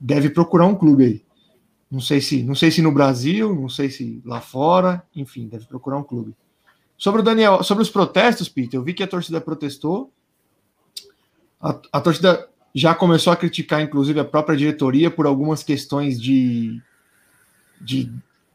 deve 0.00 0.30
procurar 0.30 0.66
um 0.66 0.76
clube 0.76 1.04
aí. 1.04 1.24
Não 1.90 2.00
sei 2.00 2.20
se, 2.20 2.42
não 2.42 2.54
sei 2.54 2.70
se 2.70 2.80
no 2.80 2.92
Brasil, 2.92 3.54
não 3.54 3.68
sei 3.68 3.90
se 3.90 4.22
lá 4.24 4.40
fora, 4.40 5.02
enfim, 5.14 5.48
deve 5.48 5.66
procurar 5.66 5.98
um 5.98 6.04
clube. 6.04 6.34
Sobre 6.96 7.20
o 7.20 7.24
Daniel, 7.24 7.62
sobre 7.64 7.82
os 7.82 7.90
protestos, 7.90 8.48
Peter, 8.48 8.78
eu 8.78 8.84
vi 8.84 8.94
que 8.94 9.02
a 9.02 9.08
torcida 9.08 9.40
protestou. 9.40 10.10
A, 11.60 11.78
a 11.92 12.00
torcida 12.00 12.48
já 12.72 12.94
começou 12.94 13.32
a 13.32 13.36
criticar, 13.36 13.82
inclusive, 13.82 14.20
a 14.20 14.24
própria 14.24 14.56
diretoria 14.56 15.10
por 15.10 15.26
algumas 15.26 15.62
questões 15.64 16.20
de, 16.20 16.80
de 17.80 18.10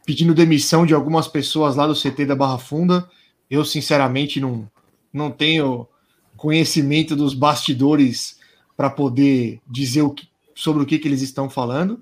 pedindo 0.08 0.34
demissão 0.34 0.86
de 0.86 0.94
algumas 0.94 1.28
pessoas 1.28 1.76
lá 1.76 1.86
do 1.86 1.94
CT 1.94 2.26
da 2.26 2.34
Barra 2.34 2.58
Funda. 2.58 3.10
Eu, 3.50 3.66
sinceramente, 3.66 4.40
não, 4.40 4.72
não 5.12 5.30
tenho 5.30 5.86
conhecimento 6.38 7.14
dos 7.14 7.34
bastidores 7.34 8.40
para 8.78 8.90
poder 8.90 9.60
dizer 9.68 10.04
o 10.04 10.12
que, 10.12 10.30
sobre 10.56 10.82
o 10.82 10.86
que, 10.86 10.98
que 10.98 11.10
eles 11.10 11.22
estão 11.22 11.50
falando. 11.50 12.02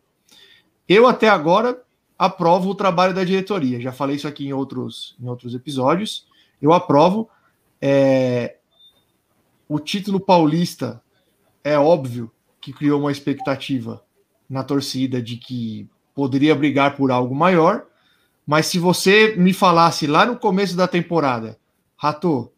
Eu, 0.87 1.07
até 1.07 1.27
agora, 1.27 1.81
aprovo 2.15 2.69
o 2.69 2.75
trabalho 2.75 3.11
da 3.11 3.23
diretoria. 3.23 3.81
Já 3.81 3.91
falei 3.91 4.17
isso 4.17 4.27
aqui 4.27 4.45
em 4.45 4.53
outros, 4.53 5.15
em 5.19 5.27
outros 5.27 5.55
episódios. 5.55 6.27
Eu 6.61 6.73
aprovo. 6.73 7.27
É, 7.81 8.57
o 9.67 9.79
título 9.79 10.19
paulista 10.19 11.01
é 11.63 11.75
óbvio 11.75 12.31
que 12.61 12.71
criou 12.71 12.99
uma 12.99 13.11
expectativa 13.11 14.03
na 14.47 14.63
torcida 14.63 15.19
de 15.19 15.37
que 15.37 15.89
poderia 16.13 16.53
brigar 16.53 16.95
por 16.95 17.09
algo 17.11 17.33
maior, 17.33 17.87
mas 18.45 18.67
se 18.67 18.79
você 18.79 19.35
me 19.35 19.53
falasse 19.53 20.07
lá 20.07 20.25
no 20.25 20.37
começo 20.37 20.75
da 20.75 20.87
temporada, 20.87 21.59
Rato, 21.97 22.51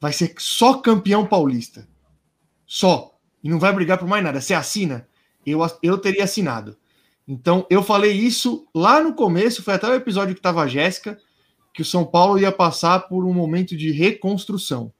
vai 0.00 0.12
ser 0.12 0.34
só 0.38 0.74
campeão 0.74 1.26
paulista, 1.26 1.88
só, 2.66 3.18
e 3.42 3.48
não 3.48 3.58
vai 3.58 3.72
brigar 3.72 3.98
por 3.98 4.08
mais 4.08 4.22
nada, 4.22 4.40
você 4.40 4.54
assina? 4.54 5.08
Eu, 5.44 5.60
eu 5.82 5.98
teria 5.98 6.24
assinado. 6.24 6.76
Então, 7.26 7.66
eu 7.70 7.82
falei 7.82 8.12
isso 8.12 8.66
lá 8.74 9.00
no 9.00 9.14
começo, 9.14 9.62
foi 9.62 9.74
até 9.74 9.88
o 9.88 9.94
episódio 9.94 10.34
que 10.34 10.40
estava 10.40 10.62
a 10.62 10.66
Jéssica, 10.66 11.18
que 11.72 11.82
o 11.82 11.84
São 11.84 12.04
Paulo 12.04 12.38
ia 12.38 12.50
passar 12.50 13.08
por 13.08 13.24
um 13.24 13.32
momento 13.32 13.76
de 13.76 13.90
reconstrução 13.90 14.92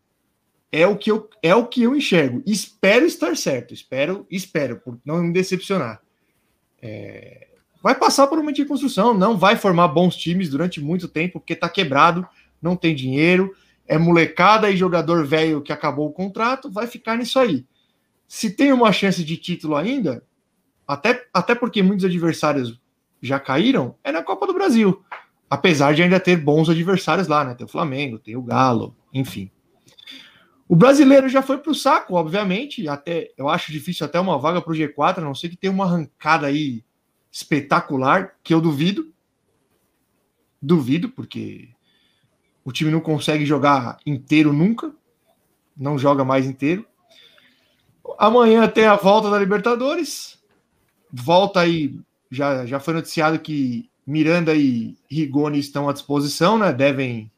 é 0.77 0.87
o 0.87 0.97
que 0.97 1.11
eu 1.11 1.31
é 1.43 1.55
o 1.55 1.67
que 1.67 1.83
eu 1.83 1.97
enxergo. 1.97 2.43
Espero 2.47 3.07
estar 3.07 3.37
certo, 3.37 3.73
espero, 3.73 4.27
espero, 4.31 4.79
por 4.81 4.99
não 5.05 5.23
me 5.23 5.33
decepcionar. 5.33 6.03
É, 6.81 7.49
vai 7.87 7.95
passar 7.95 8.27
por 8.27 8.37
uma 8.37 8.53
de 8.53 8.65
construção, 8.65 9.15
não 9.15 9.39
vai 9.39 9.55
formar 9.55 9.87
bons 9.87 10.17
times 10.17 10.51
durante 10.51 10.81
muito 10.81 11.07
tempo, 11.07 11.39
porque 11.39 11.55
tá 11.55 11.69
quebrado, 11.69 12.27
não 12.61 12.75
tem 12.75 12.93
dinheiro, 12.93 13.55
é 13.87 13.97
molecada 13.97 14.69
e 14.69 14.77
jogador 14.77 15.25
velho 15.25 15.63
que 15.63 15.73
acabou 15.73 16.09
o 16.09 16.13
contrato, 16.13 16.69
vai 16.69 16.89
ficar 16.89 17.17
nisso 17.17 17.39
aí. 17.39 17.65
Se 18.27 18.51
tem 18.51 18.73
uma 18.73 18.91
chance 18.91 19.23
de 19.23 19.37
título 19.37 19.77
ainda, 19.77 20.25
até, 20.85 21.29
até 21.33 21.55
porque 21.55 21.81
muitos 21.81 22.05
adversários 22.05 22.77
já 23.23 23.39
caíram, 23.39 23.95
é 24.03 24.11
na 24.11 24.21
Copa 24.21 24.49
do 24.49 24.55
Brasil. 24.55 25.05
apesar 25.49 25.95
de 25.95 26.03
ainda 26.03 26.19
ter 26.19 26.37
bons 26.37 26.69
adversários 26.69 27.29
lá, 27.29 27.45
né? 27.45 27.55
Tem 27.55 27.67
o 27.67 27.71
Flamengo, 27.71 28.19
tem 28.19 28.35
o 28.35 28.43
Galo, 28.43 28.97
enfim. 29.15 29.49
O 30.69 30.75
brasileiro 30.75 31.29
já 31.29 31.41
foi 31.41 31.59
para 31.59 31.71
o 31.71 31.75
saco, 31.75 32.15
obviamente. 32.15 32.89
Até 32.89 33.31
eu 33.39 33.49
acho 33.49 33.71
difícil 33.71 34.05
até 34.05 34.19
uma 34.19 34.37
vaga 34.41 34.61
para 34.61 34.73
o 34.73 34.75
G4, 34.75 35.19
a 35.19 35.21
não 35.21 35.37
ser 35.37 35.51
que 35.51 35.57
tenha 35.57 35.73
uma 35.73 35.85
arrancada 35.85 36.49
aí 36.49 36.85
espetacular, 37.37 38.35
que 38.43 38.55
eu 38.55 38.63
duvido. 38.63 39.13
Duvido, 40.61 41.11
porque 41.11 41.69
o 42.65 42.73
time 42.73 42.91
não 42.91 43.01
consegue 43.01 43.45
jogar 43.45 43.99
inteiro 44.07 44.55
nunca. 44.55 44.91
Não 45.77 45.99
joga 45.99 46.25
mais 46.25 46.47
inteiro. 46.47 46.87
Amanhã 48.19 48.67
tem 48.67 48.87
a 48.87 48.97
volta 48.97 49.31
da 49.31 49.39
Libertadores. 49.39 50.39
Volta 51.13 51.61
aí. 51.61 52.01
Já, 52.31 52.65
já 52.65 52.81
foi 52.81 52.95
noticiado 52.95 53.39
que 53.39 53.91
Miranda 54.07 54.55
e 54.55 54.97
Rigoni 55.11 55.59
estão 55.59 55.91
à 55.91 55.93
disposição, 55.93 56.57
né? 56.57 56.73
Devem 56.73 57.31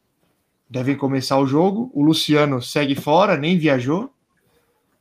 devem 0.70 0.96
começar 0.96 1.38
o 1.38 1.46
jogo. 1.46 1.90
O 1.92 2.04
Luciano 2.04 2.62
segue 2.62 2.94
fora, 2.94 3.36
nem 3.36 3.58
viajou. 3.58 4.12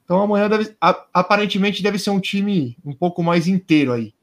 Então 0.04 0.22
amanhã 0.22 0.50
deve, 0.50 0.76
aparentemente 1.14 1.84
deve 1.84 2.00
ser 2.00 2.10
um 2.10 2.20
time 2.20 2.76
um 2.84 2.94
pouco 2.94 3.22
mais 3.22 3.48
inteiro 3.48 3.94
aí. 3.94 4.17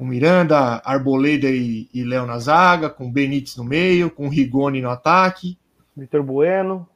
Com 0.00 0.06
Miranda, 0.06 0.80
Arboleda 0.82 1.46
e, 1.50 1.86
e 1.92 2.02
Léo 2.02 2.24
na 2.24 2.38
zaga, 2.38 2.88
com 2.88 3.12
Benítez 3.12 3.54
no 3.56 3.64
meio, 3.64 4.10
com 4.10 4.30
Rigoni 4.30 4.80
no 4.80 4.88
ataque. 4.88 5.58
Vitor 5.94 6.22
Bueno. 6.22 6.88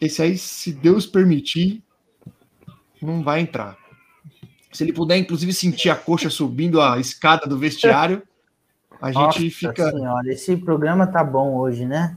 Esse 0.00 0.22
aí, 0.22 0.38
se 0.38 0.72
Deus 0.72 1.04
permitir, 1.04 1.82
não 3.02 3.24
vai 3.24 3.40
entrar. 3.40 3.76
Se 4.70 4.84
ele 4.84 4.92
puder, 4.92 5.16
inclusive, 5.16 5.52
sentir 5.52 5.90
a 5.90 5.96
coxa 5.96 6.30
subindo 6.30 6.80
a 6.80 7.00
escada 7.00 7.44
do 7.44 7.58
vestiário, 7.58 8.22
a 9.02 9.10
Nossa 9.10 9.40
gente 9.40 9.50
fica. 9.50 9.90
Senhora, 9.90 10.32
esse 10.32 10.56
programa 10.58 11.08
tá 11.08 11.24
bom 11.24 11.56
hoje, 11.56 11.84
né? 11.84 12.16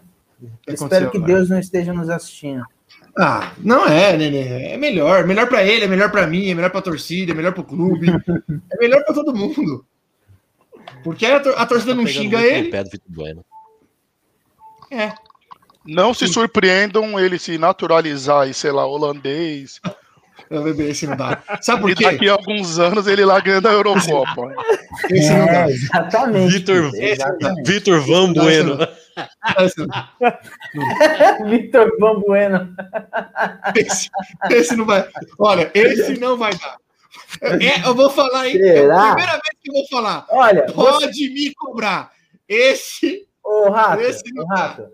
que 0.61 0.71
Espero 0.71 1.09
que 1.09 1.17
aconteceu, 1.17 1.23
Deus 1.23 1.49
não 1.49 1.57
esteja 1.57 1.93
nos 1.93 2.11
assistindo. 2.11 2.63
Ah, 3.21 3.51
não 3.59 3.85
é, 3.85 4.15
Nenê. 4.15 4.71
É 4.73 4.77
melhor. 4.77 5.25
Melhor 5.25 5.47
para 5.49 5.63
ele, 5.63 5.83
é 5.83 5.87
melhor 5.87 6.09
para 6.09 6.25
mim, 6.25 6.49
é 6.49 6.55
melhor 6.55 6.69
para 6.69 6.79
a 6.79 6.83
torcida, 6.83 7.33
é 7.33 7.35
melhor 7.35 7.51
para 7.51 7.61
o 7.61 7.65
clube. 7.65 8.07
é 8.71 8.77
melhor 8.79 9.03
para 9.03 9.13
todo 9.13 9.35
mundo. 9.35 9.85
Porque 11.03 11.25
a, 11.25 11.39
tor- 11.39 11.55
a 11.57 11.65
torcida 11.65 11.93
não 11.93 12.03
Tá 12.03 12.09
Pegando 12.09 12.23
xinga 12.23 12.41
ele. 12.41 12.69
pé 12.69 12.83
do 12.83 12.89
Vitor 12.89 13.11
Bueno. 13.11 13.45
É. 14.91 15.11
Não 15.85 16.13
se 16.13 16.27
surpreendam 16.27 17.19
ele 17.19 17.37
se 17.39 17.57
naturalizar 17.57 18.47
e, 18.47 18.53
sei 18.53 18.71
lá, 18.71 18.85
holandês. 18.85 19.79
Eu 20.49 20.63
beber 20.63 20.89
esse 20.91 21.05
não 21.05 21.15
dá. 21.15 21.41
Sabe 21.61 21.81
por 21.81 21.91
E 21.91 21.95
quê? 21.95 22.03
daqui 22.05 22.27
a 22.29 22.33
alguns 22.33 22.79
anos 22.79 23.05
ele 23.05 23.23
lá 23.23 23.39
ganhando 23.39 23.67
a 23.67 23.71
Eurocopa. 23.73 24.53
Esse 25.09 25.29
não 25.31 25.43
É, 25.43 25.51
dá. 25.65 25.69
exatamente. 25.69 26.51
Vitor- 26.53 26.91
exatamente. 26.95 27.71
Vitor 27.71 27.99
Van 28.01 28.33
Bueno. 28.33 28.77
Vitor 31.49 31.91
Van 31.99 32.19
Bueno. 32.19 32.75
esse- 33.75 34.09
esse 34.51 34.75
não 34.75 34.85
vai. 34.85 35.07
Olha, 35.37 35.71
esse 35.73 36.19
não 36.19 36.37
vai 36.37 36.51
dar. 36.57 36.77
É, 37.41 37.87
eu 37.87 37.93
vou 37.95 38.09
falar, 38.09 38.47
hein? 38.47 38.59
É 38.61 38.89
a 38.91 39.07
primeira 39.13 39.31
vez 39.33 39.55
que 39.61 39.69
eu 39.69 39.73
vou 39.73 39.87
falar. 39.89 40.25
Olha, 40.29 40.65
você, 40.67 41.05
Pode 41.05 41.29
me 41.29 41.53
cobrar. 41.55 42.11
Esse. 42.47 43.27
ô 43.43 43.69
Rato, 43.69 44.01
esse 44.01 44.23
não 44.33 44.43
ô, 44.43 44.47
dá. 44.47 44.55
Rato, 44.55 44.87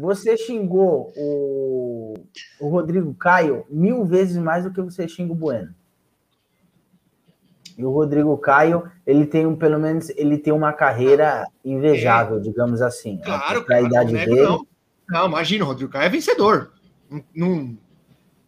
você 0.00 0.36
xingou 0.36 1.12
o, 1.16 2.14
o 2.60 2.68
Rodrigo 2.68 3.14
Caio 3.14 3.64
mil 3.70 4.04
vezes 4.04 4.36
mais 4.36 4.64
do 4.64 4.72
que 4.72 4.80
você 4.82 5.06
xinga 5.08 5.32
o 5.32 5.36
Bueno. 5.36 5.72
E 7.78 7.84
o 7.84 7.92
Rodrigo 7.92 8.36
Caio, 8.36 8.90
ele 9.06 9.24
tem 9.24 9.46
um, 9.46 9.54
pelo 9.54 9.78
menos, 9.78 10.10
ele 10.16 10.36
tem 10.36 10.52
uma 10.52 10.72
carreira 10.72 11.46
invejável, 11.64 12.40
digamos 12.40 12.82
assim. 12.82 13.20
É. 13.22 13.24
Claro, 13.24 13.64
a 13.70 13.80
idade 13.80 14.12
não 14.12 14.18
nego, 14.18 14.34
dele. 14.34 14.46
não. 14.46 14.66
Não, 15.08 15.26
imagina, 15.26 15.64
o 15.64 15.68
Rodrigo 15.68 15.92
Caio 15.92 16.06
é 16.06 16.08
vencedor. 16.08 16.72
Não, 17.32 17.78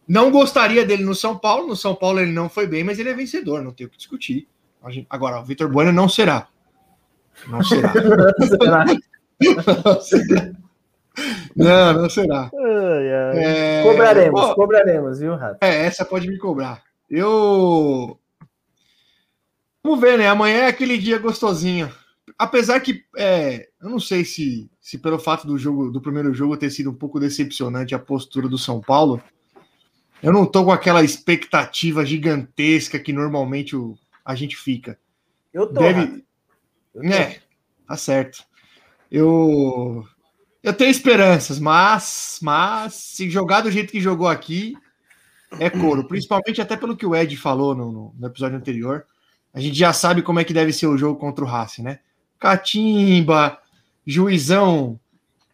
não, 0.05 0.29
gostaria 0.29 0.85
dele 0.85 1.05
no 1.05 1.15
São 1.15 1.37
Paulo. 1.37 1.65
No 1.65 1.77
São 1.77 1.95
Paulo 1.95 2.19
ele 2.19 2.33
não 2.33 2.49
foi 2.49 2.67
bem, 2.67 2.83
mas 2.83 2.99
ele 2.99 3.09
é 3.09 3.13
vencedor, 3.13 3.63
não 3.63 3.71
tem 3.71 3.87
o 3.87 3.89
que 3.89 3.97
discutir. 3.97 4.49
Agora, 5.09 5.39
o 5.39 5.45
Vitor 5.45 5.69
Bueno 5.69 5.93
não 5.93 6.09
será. 6.09 6.49
Não 7.47 7.63
será. 7.63 7.93
Não 7.95 9.39
será. 10.01 10.51
Não, 11.55 11.93
não 11.93 12.09
será. 12.09 12.51
Ai, 12.53 13.13
ai. 13.13 13.43
É, 13.43 13.83
cobraremos, 13.83 14.53
cobraremos, 14.53 15.19
viu, 15.19 15.35
Rato? 15.35 15.57
É, 15.61 15.85
essa 15.85 16.03
pode 16.03 16.27
me 16.27 16.37
cobrar. 16.37 16.83
Eu. 17.09 18.19
Vamos 19.83 19.99
ver, 19.99 20.17
né? 20.17 20.27
Amanhã 20.27 20.57
é 20.61 20.67
aquele 20.67 20.97
dia 20.97 21.17
gostosinho. 21.17 21.91
Apesar 22.37 22.79
que 22.79 23.03
é, 23.17 23.67
eu 23.81 23.89
não 23.89 23.99
sei 23.99 24.23
se, 24.23 24.69
se 24.79 24.97
pelo 24.97 25.19
fato 25.19 25.45
do 25.47 25.57
jogo, 25.57 25.91
do 25.91 26.01
primeiro 26.01 26.33
jogo 26.33 26.55
ter 26.57 26.69
sido 26.69 26.89
um 26.91 26.95
pouco 26.95 27.19
decepcionante 27.19 27.93
a 27.95 27.99
postura 27.99 28.47
do 28.47 28.57
São 28.57 28.79
Paulo, 28.79 29.21
eu 30.21 30.31
não 30.31 30.45
tô 30.45 30.63
com 30.63 30.71
aquela 30.71 31.03
expectativa 31.03 32.05
gigantesca 32.05 32.99
que 32.99 33.11
normalmente 33.11 33.75
o, 33.75 33.97
a 34.23 34.35
gente 34.35 34.55
fica. 34.55 34.99
Eu 35.53 35.67
tô. 35.67 35.79
Deve, 35.81 36.23
Eu 36.93 37.01
tô. 37.01 37.07
é, 37.07 37.39
tá 37.87 37.97
certo. 37.97 38.43
Eu 39.11 40.05
eu 40.63 40.73
tenho 40.73 40.91
esperanças, 40.91 41.59
mas 41.59 42.37
mas 42.41 42.93
se 42.93 43.29
jogar 43.29 43.61
do 43.61 43.71
jeito 43.71 43.91
que 43.91 43.99
jogou 43.99 44.27
aqui 44.27 44.75
é 45.59 45.69
couro, 45.69 46.07
principalmente 46.07 46.61
até 46.61 46.77
pelo 46.77 46.95
que 46.95 47.05
o 47.05 47.15
Ed 47.15 47.35
falou 47.35 47.75
no- 47.75 48.13
no 48.17 48.27
episódio 48.27 48.57
anterior. 48.57 49.05
A 49.53 49.59
gente 49.59 49.77
já 49.77 49.91
sabe 49.91 50.21
como 50.21 50.39
é 50.39 50.43
que 50.43 50.53
deve 50.53 50.71
ser 50.71 50.87
o 50.87 50.97
jogo 50.97 51.19
contra 51.19 51.43
o 51.43 51.47
Racing, 51.47 51.83
né? 51.83 51.99
Catimba, 52.39 53.57
juizão, 54.05 54.99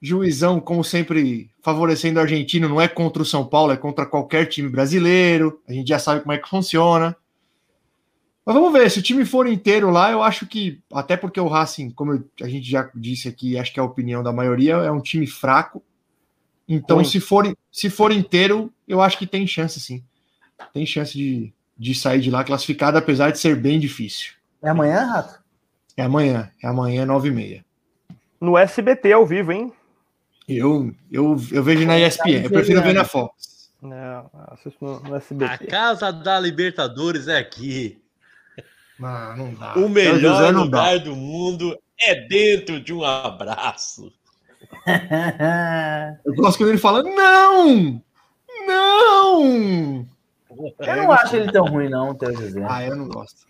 juizão 0.02 0.60
como 0.60 0.84
sempre 0.84 1.50
favorecendo 1.62 2.20
o 2.20 2.22
argentino, 2.22 2.70
não 2.70 2.80
é 2.80 2.88
contra 2.88 3.22
o 3.22 3.26
São 3.26 3.46
Paulo, 3.46 3.72
é 3.72 3.78
contra 3.78 4.06
qualquer 4.06 4.46
time 4.46 4.70
brasileiro. 4.70 5.62
A 5.68 5.74
gente 5.74 5.88
já 5.88 6.00
sabe 6.00 6.22
como 6.22 6.32
é 6.32 6.38
que 6.38 6.48
funciona. 6.48 7.16
Mas 8.46 8.56
vamos 8.56 8.72
ver, 8.72 8.90
se 8.90 9.00
o 9.00 9.04
time 9.04 9.26
for 9.26 9.46
inteiro 9.46 9.90
lá, 9.90 10.10
eu 10.10 10.24
acho 10.24 10.48
que, 10.48 10.82
até 10.94 11.18
porque 11.18 11.40
o 11.40 11.50
Racing, 11.50 11.90
como 11.90 12.24
a 12.42 12.48
gente 12.48 12.70
já 12.70 12.90
disse 12.96 13.28
aqui, 13.28 13.58
acho 13.58 13.74
que 13.74 13.80
é 13.80 13.84
a 13.84 13.86
opinião 13.86 14.24
da 14.24 14.32
maioria, 14.32 14.76
é 14.76 14.92
um 14.92 15.02
time 15.02 15.28
fraco. 15.28 15.84
Então, 16.66 17.04
se 17.04 17.20
for, 17.20 17.54
se 17.70 17.90
for 17.90 18.12
inteiro, 18.12 18.72
eu 18.88 19.02
acho 19.02 19.18
que 19.18 19.28
tem 19.28 19.46
chance, 19.46 19.80
sim. 19.82 20.02
Tem 20.74 20.86
chance 20.86 21.14
de, 21.14 21.54
de 21.78 21.94
sair 21.96 22.20
de 22.22 22.32
lá 22.32 22.44
classificado, 22.44 22.98
apesar 22.98 23.32
de 23.32 23.40
ser 23.40 23.56
bem 23.56 23.80
difícil. 23.80 24.34
É 24.62 24.70
amanhã, 24.70 25.06
Rato? 25.06 25.40
É 25.96 26.04
amanhã, 26.04 26.52
é 26.62 26.68
amanhã, 26.68 27.06
nove 27.06 27.30
e 27.30 27.32
meia. 27.32 27.66
No 28.40 28.58
SBT 28.58 29.12
ao 29.14 29.26
vivo, 29.26 29.52
hein? 29.52 29.74
Eu, 30.48 30.94
eu, 31.12 31.36
eu 31.52 31.64
vejo 31.64 31.86
na 31.86 32.00
ESPN, 32.00 32.44
eu 32.46 32.50
prefiro 32.50 32.82
ver 32.82 32.94
na 32.94 33.04
Fox. 33.04 33.72
Não, 33.82 34.30
assisto 34.52 34.84
no, 34.84 35.00
no 35.02 35.14
A 35.16 35.18
SBT. 35.18 35.68
casa 35.68 36.12
da 36.12 36.40
Libertadores 36.40 37.28
é 37.28 37.38
aqui. 37.38 38.02
Não, 39.00 39.38
não 39.38 39.54
dá. 39.54 39.74
O 39.76 39.90
melhor 39.90 40.20
José 40.20 40.52
não 40.52 40.68
dá. 40.70 40.80
lugar 40.94 41.00
do 41.00 41.16
mundo 41.16 41.78
é 42.00 42.28
dentro 42.28 42.80
de 42.80 42.94
um 42.94 43.04
abraço. 43.04 44.12
Eu 46.26 46.34
gosto 46.36 46.58
quando 46.58 46.70
ele 46.70 46.78
fala, 46.78 47.04
não! 47.04 48.02
Não! 48.66 50.06
Eu 50.80 50.96
não 50.98 51.12
acho 51.12 51.36
ele 51.36 51.52
tão 51.52 51.66
ruim, 51.66 51.90
não, 51.90 52.16
Teu 52.16 52.36
José. 52.36 52.66
Ah, 52.68 52.86
eu 52.86 52.96
não 52.96 53.08
gosto. 53.08 53.48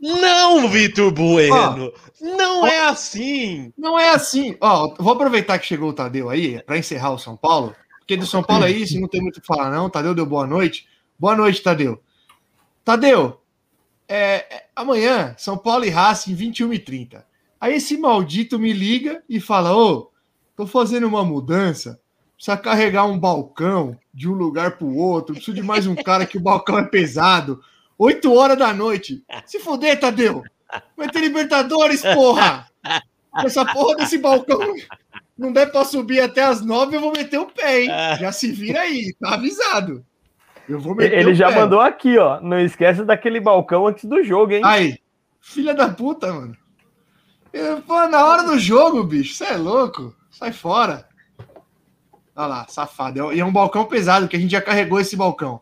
Não, 0.00 0.68
Vitor 0.68 1.10
Bueno! 1.10 1.92
não 2.20 2.66
é 2.66 2.86
assim! 2.86 3.72
Não 3.76 3.98
é 3.98 4.10
assim. 4.10 4.56
Ó, 4.60 4.94
vou 4.98 5.12
aproveitar 5.12 5.58
que 5.58 5.66
chegou 5.66 5.90
o 5.90 5.92
Tadeu 5.92 6.30
aí 6.30 6.62
para 6.62 6.78
encerrar 6.78 7.10
o 7.10 7.18
São 7.18 7.36
Paulo, 7.36 7.74
porque 7.98 8.16
do 8.16 8.26
São 8.26 8.42
Paulo 8.42 8.64
é 8.64 8.70
isso, 8.70 9.00
não 9.00 9.08
tem 9.08 9.20
muito 9.20 9.38
o 9.38 9.40
que 9.40 9.46
falar, 9.46 9.70
não. 9.70 9.90
Tadeu 9.90 10.14
deu 10.14 10.24
boa 10.24 10.46
noite. 10.46 10.86
Boa 11.18 11.34
noite, 11.34 11.62
Tadeu. 11.62 12.00
Tadeu, 12.84 13.40
é, 14.08 14.46
é, 14.54 14.66
amanhã, 14.74 15.34
São 15.36 15.58
Paulo 15.58 15.84
e 15.84 15.90
Racing, 15.90 16.34
21h30. 16.34 17.22
Aí 17.60 17.74
esse 17.74 17.98
maldito 17.98 18.58
me 18.58 18.72
liga 18.72 19.22
e 19.28 19.40
fala: 19.40 19.76
Ô, 19.76 20.10
tô 20.56 20.66
fazendo 20.66 21.06
uma 21.06 21.24
mudança, 21.24 22.00
precisa 22.38 22.56
carregar 22.56 23.04
um 23.04 23.18
balcão 23.18 23.98
de 24.14 24.28
um 24.28 24.32
lugar 24.32 24.78
para 24.78 24.86
o 24.86 24.96
outro, 24.96 25.34
preciso 25.34 25.56
de 25.56 25.62
mais 25.62 25.88
um 25.88 25.96
cara 25.96 26.24
que 26.24 26.38
o 26.38 26.40
balcão 26.40 26.78
é 26.78 26.84
pesado. 26.84 27.60
8 27.98 28.32
horas 28.32 28.56
da 28.56 28.72
noite. 28.72 29.24
Se 29.44 29.58
fuder, 29.58 29.98
Tadeu. 29.98 30.44
Vai 30.96 31.08
ter 31.08 31.20
Libertadores, 31.20 32.00
porra! 32.00 32.68
Essa 33.44 33.64
porra 33.64 33.96
desse 33.96 34.18
balcão 34.18 34.60
não 35.36 35.52
der 35.52 35.70
pra 35.70 35.84
subir 35.84 36.20
até 36.20 36.42
as 36.42 36.64
nove, 36.64 36.96
eu 36.96 37.00
vou 37.00 37.12
meter 37.12 37.38
o 37.38 37.46
pé, 37.46 37.82
hein? 37.82 37.88
Já 38.20 38.30
se 38.30 38.52
vira 38.52 38.82
aí, 38.82 39.12
tá 39.20 39.34
avisado. 39.34 40.04
Eu 40.68 40.78
vou 40.78 40.94
meter 40.94 41.18
Ele 41.18 41.34
já 41.34 41.48
pé. 41.48 41.56
mandou 41.56 41.80
aqui, 41.80 42.18
ó. 42.18 42.40
Não 42.40 42.60
esquece 42.60 43.04
daquele 43.04 43.40
balcão 43.40 43.86
antes 43.86 44.04
do 44.04 44.22
jogo, 44.22 44.52
hein? 44.52 44.62
Aí, 44.64 44.98
filha 45.40 45.74
da 45.74 45.88
puta, 45.88 46.32
mano. 46.32 46.56
Eu, 47.52 47.80
pô, 47.82 48.06
na 48.06 48.24
hora 48.24 48.44
do 48.44 48.58
jogo, 48.58 49.02
bicho, 49.02 49.34
você 49.34 49.44
é 49.46 49.56
louco. 49.56 50.14
Sai 50.30 50.52
fora. 50.52 51.07
Olha 52.38 52.46
lá, 52.46 52.66
safado. 52.68 53.32
E 53.32 53.40
é 53.40 53.44
um 53.44 53.52
balcão 53.52 53.84
pesado, 53.84 54.28
que 54.28 54.36
a 54.36 54.38
gente 54.38 54.52
já 54.52 54.60
carregou 54.62 55.00
esse 55.00 55.16
balcão. 55.16 55.60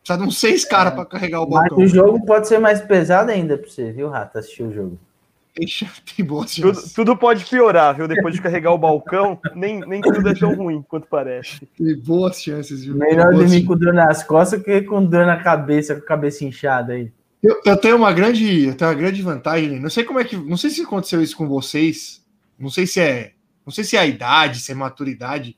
Precisa 0.00 0.22
de 0.22 0.28
uns 0.28 0.38
seis 0.38 0.64
caras 0.64 0.94
pra 0.94 1.04
carregar 1.04 1.40
o 1.40 1.50
Mas 1.50 1.68
balcão. 1.68 1.78
o 1.78 1.86
jogo 1.88 2.24
pode 2.24 2.46
ser 2.46 2.60
mais 2.60 2.80
pesado 2.80 3.28
ainda 3.32 3.58
pra 3.58 3.68
você, 3.68 3.90
viu, 3.90 4.08
Rato, 4.08 4.38
assistir 4.38 4.62
o 4.62 4.72
jogo. 4.72 4.98
Tem, 5.56 5.66
chance- 5.66 6.02
tem 6.14 6.22
boas 6.24 6.54
Tudo, 6.54 6.74
chances. 6.74 6.92
tudo 6.92 7.16
pode 7.16 7.44
piorar, 7.46 7.96
viu? 7.96 8.06
Depois 8.06 8.34
de 8.34 8.42
carregar 8.42 8.72
o 8.72 8.78
balcão, 8.78 9.40
nem, 9.54 9.80
nem 9.80 10.02
tudo 10.02 10.28
é 10.28 10.34
tão 10.34 10.54
ruim 10.54 10.84
quanto 10.86 11.08
parece. 11.08 11.64
Tem 11.78 11.96
boas 11.98 12.42
chances, 12.42 12.84
viu? 12.84 12.94
Melhor 12.94 13.32
dormir 13.32 13.64
com 13.64 13.74
dor 13.74 13.94
nas 13.94 14.22
costas 14.22 14.62
que 14.62 14.82
com 14.82 15.02
dor 15.02 15.24
na 15.24 15.38
cabeça, 15.42 15.94
com 15.94 16.02
a 16.02 16.06
cabeça 16.06 16.44
inchada 16.44 16.92
aí. 16.92 17.10
Eu, 17.42 17.58
eu 17.64 17.76
tenho 17.78 17.96
uma 17.96 18.12
grande, 18.12 18.64
eu 18.66 18.74
tenho 18.76 18.90
uma 18.90 18.96
grande 18.98 19.22
vantagem. 19.22 19.80
Não 19.80 19.88
sei 19.88 20.04
como 20.04 20.20
é 20.20 20.24
que, 20.24 20.36
não 20.36 20.58
sei 20.58 20.68
se 20.68 20.82
aconteceu 20.82 21.22
isso 21.22 21.34
com 21.36 21.48
vocês. 21.48 22.22
Não 22.58 22.68
sei 22.68 22.86
se 22.86 23.00
é, 23.00 23.32
não 23.64 23.72
sei 23.72 23.82
se 23.82 23.96
é 23.96 24.00
a 24.00 24.06
idade, 24.06 24.60
se 24.60 24.70
é 24.72 24.74
maturidade, 24.74 25.56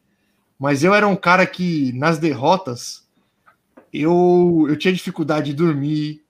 mas 0.59 0.83
eu 0.83 0.95
era 0.95 1.07
um 1.07 1.17
cara 1.17 1.47
que 1.47 1.93
nas 1.93 2.19
derrotas 2.19 3.07
eu, 3.93 4.67
eu 4.69 4.77
tinha 4.77 4.93
dificuldade 4.93 5.47
de 5.51 5.57
dormir. 5.57 6.23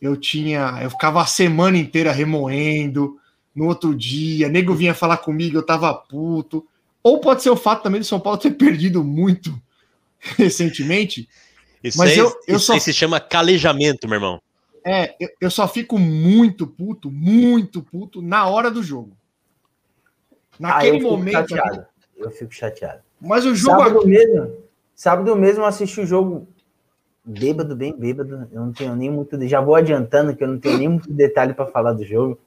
Eu 0.00 0.16
tinha, 0.16 0.78
eu 0.82 0.90
ficava 0.90 1.20
a 1.22 1.26
semana 1.26 1.76
inteira 1.78 2.12
remoendo. 2.12 3.18
No 3.54 3.66
outro 3.66 3.94
dia, 3.94 4.48
nego 4.48 4.74
vinha 4.74 4.94
falar 4.94 5.16
comigo, 5.16 5.56
eu 5.56 5.66
tava 5.66 5.92
puto. 5.92 6.66
Ou 7.02 7.20
pode 7.20 7.42
ser 7.42 7.50
o 7.50 7.56
fato 7.56 7.82
também 7.82 8.00
do 8.00 8.06
São 8.06 8.20
Paulo 8.20 8.38
ter 8.38 8.50
perdido 8.58 9.02
muito 9.02 9.60
recentemente. 10.36 11.28
Isso, 11.82 11.98
Mas 11.98 12.10
aí, 12.12 12.18
eu- 12.18 12.32
eu 12.46 12.56
isso 12.56 12.66
só- 12.66 12.74
aí 12.74 12.80
se 12.80 12.92
chama 12.92 13.18
calejamento, 13.20 14.06
meu 14.08 14.16
irmão. 14.16 14.40
É, 14.84 15.14
eu, 15.20 15.28
eu 15.40 15.50
só 15.50 15.66
fico 15.66 15.98
muito 15.98 16.66
puto, 16.66 17.10
muito 17.10 17.82
puto 17.82 18.22
na 18.22 18.46
hora 18.46 18.70
do 18.70 18.82
jogo. 18.82 19.16
Ah, 20.32 20.36
eu 20.54 20.60
Naquele 20.60 20.98
fico 21.00 21.10
momento. 21.10 21.48
chateado. 21.50 21.86
Eu 22.16 22.30
fico 22.30 22.52
chateado. 22.54 23.02
Mas 23.20 23.44
o 23.44 23.54
jogo. 23.54 23.78
Sábado 23.78 24.06
mesmo, 24.06 24.52
sábado 24.94 25.36
mesmo 25.36 25.62
eu 25.62 25.66
assisti 25.66 26.00
o 26.00 26.06
jogo 26.06 26.48
bêbado, 27.24 27.76
bem 27.76 27.94
bêbado. 27.94 28.48
Eu 28.52 28.60
não 28.60 28.72
tenho 28.72 28.94
nem 28.94 29.10
muito. 29.10 29.46
Já 29.46 29.60
vou 29.60 29.74
adiantando 29.74 30.34
que 30.34 30.42
eu 30.42 30.48
não 30.48 30.58
tenho 30.58 30.78
nem 30.78 30.88
muito 30.88 31.12
detalhe 31.12 31.52
para 31.52 31.66
falar 31.66 31.92
do 31.92 32.04
jogo. 32.04 32.38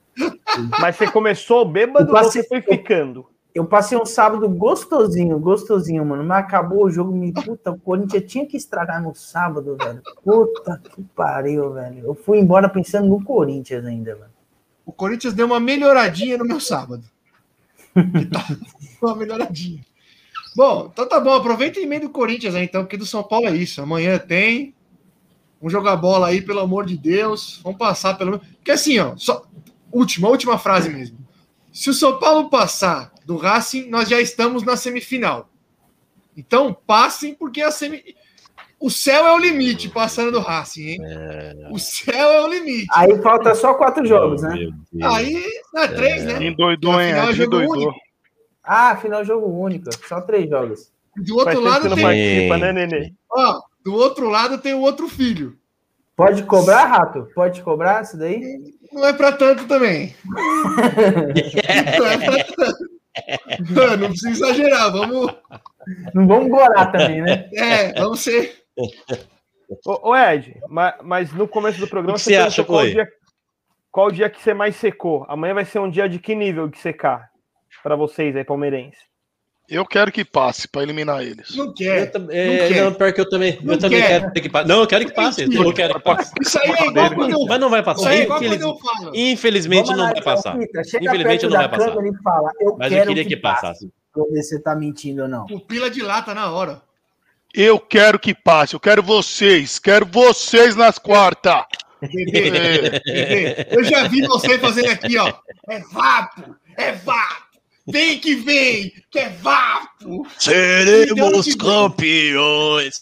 Mas 0.80 0.96
você 0.96 1.10
começou 1.10 1.64
bêbado 1.64 2.10
Eu 2.10 2.16
ou 2.16 2.24
você 2.24 2.42
foi 2.44 2.60
ficando? 2.60 3.26
Eu 3.54 3.66
passei 3.66 3.98
um 3.98 4.06
sábado 4.06 4.48
gostosinho, 4.48 5.38
gostosinho, 5.38 6.04
mano. 6.04 6.24
Mas 6.24 6.44
acabou 6.44 6.84
o 6.84 6.90
jogo, 6.90 7.12
me 7.12 7.32
puta, 7.32 7.70
o 7.70 7.78
Corinthians 7.78 8.24
tinha 8.26 8.46
que 8.46 8.56
estragar 8.56 9.02
no 9.02 9.14
sábado, 9.14 9.76
velho. 9.76 10.02
Puta 10.24 10.80
que 10.82 11.02
pariu, 11.14 11.72
velho. 11.72 12.06
Eu 12.06 12.14
fui 12.14 12.38
embora 12.38 12.68
pensando 12.68 13.08
no 13.08 13.22
Corinthians 13.22 13.84
ainda, 13.84 14.14
velho. 14.14 14.32
O 14.86 14.92
Corinthians 14.92 15.34
deu 15.34 15.46
uma 15.46 15.60
melhoradinha 15.60 16.38
no 16.38 16.44
meu 16.44 16.60
sábado. 16.60 17.04
Uma 19.02 19.14
melhoradinha. 19.14 19.84
Bom, 20.54 20.90
então 20.92 21.08
tá 21.08 21.18
bom. 21.18 21.32
Aproveita 21.32 21.80
e 21.80 21.86
meio 21.86 22.02
do 22.02 22.10
Corinthians 22.10 22.54
aí, 22.54 22.64
então, 22.64 22.82
porque 22.82 22.96
do 22.96 23.06
São 23.06 23.22
Paulo 23.22 23.48
é 23.48 23.56
isso. 23.56 23.80
Amanhã 23.80 24.18
tem. 24.18 24.74
Vamos 25.60 25.72
jogar 25.72 25.96
bola 25.96 26.28
aí, 26.28 26.42
pelo 26.42 26.60
amor 26.60 26.84
de 26.84 26.96
Deus. 26.96 27.60
Vamos 27.62 27.78
passar 27.78 28.18
pelo 28.18 28.32
menos. 28.32 28.46
Porque 28.56 28.72
assim, 28.72 28.98
ó, 28.98 29.16
só. 29.16 29.44
Última, 29.92 30.28
última 30.28 30.58
frase 30.58 30.88
mesmo. 30.88 31.18
Se 31.72 31.88
o 31.90 31.94
São 31.94 32.18
Paulo 32.18 32.50
passar 32.50 33.12
do 33.24 33.36
Racing, 33.36 33.88
nós 33.88 34.08
já 34.08 34.20
estamos 34.20 34.62
na 34.62 34.76
semifinal. 34.76 35.48
Então, 36.36 36.76
passem, 36.86 37.34
porque 37.34 37.60
a 37.60 37.70
semi... 37.70 38.02
o 38.80 38.90
céu 38.90 39.26
é 39.26 39.32
o 39.34 39.38
limite 39.38 39.88
passando 39.88 40.32
do 40.32 40.40
Racing, 40.40 40.82
hein? 40.82 40.98
O 41.70 41.78
céu 41.78 42.30
é 42.30 42.40
o 42.42 42.48
limite. 42.48 42.86
Aí 42.94 43.20
falta 43.22 43.54
só 43.54 43.74
quatro 43.74 44.04
jogos, 44.06 44.42
né? 44.42 44.54
Aí, 45.02 45.44
é 45.76 45.88
três, 45.88 46.24
né? 46.24 46.46
Endoidou, 46.46 47.00
hein? 47.00 47.12
É 47.12 47.32
endoidou. 47.32 47.94
Ah, 48.62 48.96
final 48.96 49.24
jogo 49.24 49.46
único. 49.46 49.90
Só 50.06 50.20
três 50.20 50.48
jogos. 50.48 50.92
Do 51.16 51.34
Faz 51.44 51.56
outro 51.56 51.62
que 51.62 51.68
lado 51.68 51.88
você 51.88 51.94
tem, 51.94 52.04
participa, 52.04 52.58
né. 52.58 52.72
Nenê? 52.72 53.12
ó, 53.30 53.60
do 53.84 53.94
outro 53.94 54.28
lado 54.30 54.58
tem 54.58 54.74
o 54.74 54.80
outro 54.80 55.08
filho. 55.08 55.58
Pode 56.16 56.42
cobrar, 56.44 56.84
Rato? 56.84 57.28
Pode 57.34 57.62
cobrar 57.62 58.02
isso 58.02 58.16
daí? 58.16 58.40
Não 58.92 59.06
é 59.06 59.12
pra 59.12 59.32
tanto 59.32 59.66
também. 59.66 60.14
Não 60.24 62.06
é 62.06 62.18
pra 62.18 62.44
tanto. 62.44 62.92
Não, 63.70 63.96
não 63.96 64.08
precisa 64.08 64.30
exagerar, 64.30 64.92
vamos, 64.92 65.34
Não 66.14 66.26
vamos 66.26 66.48
gorar 66.48 66.90
também, 66.92 67.20
né? 67.20 67.48
é, 67.54 67.92
vamos 68.00 68.20
ser. 68.20 68.62
Ô, 69.86 70.10
ô, 70.10 70.16
Ed, 70.16 70.60
mas, 70.68 70.94
mas 71.02 71.32
no 71.32 71.48
começo 71.48 71.78
do 71.78 71.88
programa 71.88 72.16
O 72.16 72.18
que 72.18 72.24
você 72.24 72.30
perguntou 72.30 72.48
acha, 72.48 72.64
qual 72.64 72.86
dia, 72.86 73.08
qual 73.90 74.10
dia 74.10 74.30
que 74.30 74.40
você 74.42 74.54
mais 74.54 74.76
secou? 74.76 75.26
Amanhã 75.28 75.54
vai 75.54 75.64
ser 75.64 75.78
um 75.78 75.90
dia 75.90 76.08
de 76.08 76.18
que 76.18 76.34
nível 76.34 76.68
de 76.68 76.78
secar? 76.78 77.31
Pra 77.82 77.96
vocês 77.96 78.34
aí, 78.36 78.44
palmeirense. 78.44 78.98
Eu 79.68 79.86
quero 79.86 80.12
que 80.12 80.24
passe 80.24 80.68
pra 80.68 80.82
eliminar 80.82 81.22
eles. 81.22 81.56
Não 81.56 81.66
Eu 81.66 81.72
quer. 81.72 82.10
tam- 82.10 82.22
não 82.22 82.30
é, 82.32 82.68
quer. 82.68 82.84
não, 82.84 82.92
pior 82.92 83.12
que 83.12 83.20
eu 83.20 83.28
também. 83.28 83.58
Não 83.62 83.74
eu 83.74 83.78
também 83.80 84.00
quer. 84.02 84.20
quero 84.20 84.32
que 84.32 84.48
passe. 84.50 84.68
Não, 84.68 84.80
eu 84.80 84.86
quero 84.86 85.06
que 85.06 85.12
passe. 85.14 85.42
Eu 85.44 85.72
quero 85.72 85.94
que 85.94 86.00
passe. 86.00 86.32
Isso 86.42 86.58
aí 86.58 86.70
é 86.70 86.86
igual 86.88 87.14
quando 87.14 87.30
eu. 87.32 87.46
Mas 87.46 87.60
não 87.60 87.70
vai 87.70 87.80
Isso 87.80 87.84
passar. 87.86 88.08
aí 88.10 88.18
é 88.18 88.22
igual 88.24 88.38
Infeliz- 88.42 88.62
quando 88.62 88.70
eu 88.74 88.78
falo. 88.78 89.12
Infelizmente 89.16 89.86
Vamos 89.86 89.96
não 90.02 90.12
vai 90.12 90.22
passar. 90.22 90.56
Chega 90.84 91.04
Infelizmente 91.04 91.42
não 91.46 91.52
vai 91.56 91.68
passar. 91.70 91.92
câmera 91.94 92.18
fala, 92.22 92.50
eu 92.60 92.76
Mas 92.78 92.92
eu 92.92 93.06
queria 93.06 93.24
que 93.24 93.36
passasse. 93.36 93.90
Pra 94.12 94.24
ver 94.24 94.42
se 94.42 94.48
você 94.56 94.62
tá 94.62 94.74
mentindo 94.74 95.22
ou 95.22 95.28
não. 95.28 95.46
Pupila 95.46 95.88
de 95.88 96.02
lata 96.02 96.34
na 96.34 96.50
hora. 96.50 96.82
Eu 97.54 97.78
quero 97.78 98.18
que 98.18 98.34
passe. 98.34 98.74
Eu 98.74 98.80
quero 98.80 99.02
vocês. 99.02 99.78
Quero 99.78 100.04
vocês 100.04 100.76
nas 100.76 100.98
quartas. 100.98 101.62
Bebê, 102.00 102.50
bebê, 102.50 103.66
eu 103.70 103.84
já 103.84 104.08
vi 104.08 104.22
você 104.26 104.58
fazendo 104.58 104.90
aqui, 104.90 105.16
ó. 105.16 105.32
É 105.68 105.78
vapo, 105.92 106.56
é 106.76 106.92
vapo. 106.92 107.51
Vem 107.86 108.18
que 108.20 108.36
vem, 108.36 108.92
que 109.10 109.18
é 109.18 109.28
vapo. 109.30 110.26
Seremos 110.38 111.54
campeões. 111.56 113.00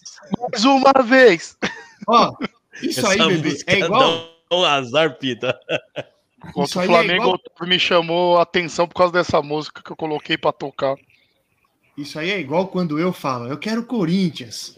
Mais 0.50 0.64
uma 0.64 0.92
vez. 1.04 1.56
Ó, 2.06 2.34
isso 2.82 3.06
aí, 3.06 3.18
Essa 3.20 3.28
bebê, 3.28 3.48
música 3.50 3.72
é 3.72 3.78
igual. 3.80 4.30
um 4.50 4.64
azar, 4.64 5.18
Pita. 5.18 5.58
Contra 6.54 6.78
o 6.78 6.80
aí 6.80 6.86
é 6.86 6.90
Flamengo, 6.90 7.22
igual- 7.22 7.30
o 7.32 7.34
Otávio 7.34 7.68
me 7.68 7.78
chamou 7.78 8.38
a 8.38 8.42
atenção 8.42 8.88
por 8.88 8.94
causa 8.94 9.12
dessa 9.12 9.42
música 9.42 9.82
que 9.82 9.92
eu 9.92 9.96
coloquei 9.96 10.38
pra 10.38 10.52
tocar. 10.52 10.94
Isso 11.98 12.18
aí 12.18 12.30
é 12.30 12.38
igual 12.40 12.68
quando 12.68 12.98
eu 12.98 13.12
falo, 13.12 13.48
eu 13.48 13.58
quero 13.58 13.84
Corinthians. 13.84 14.74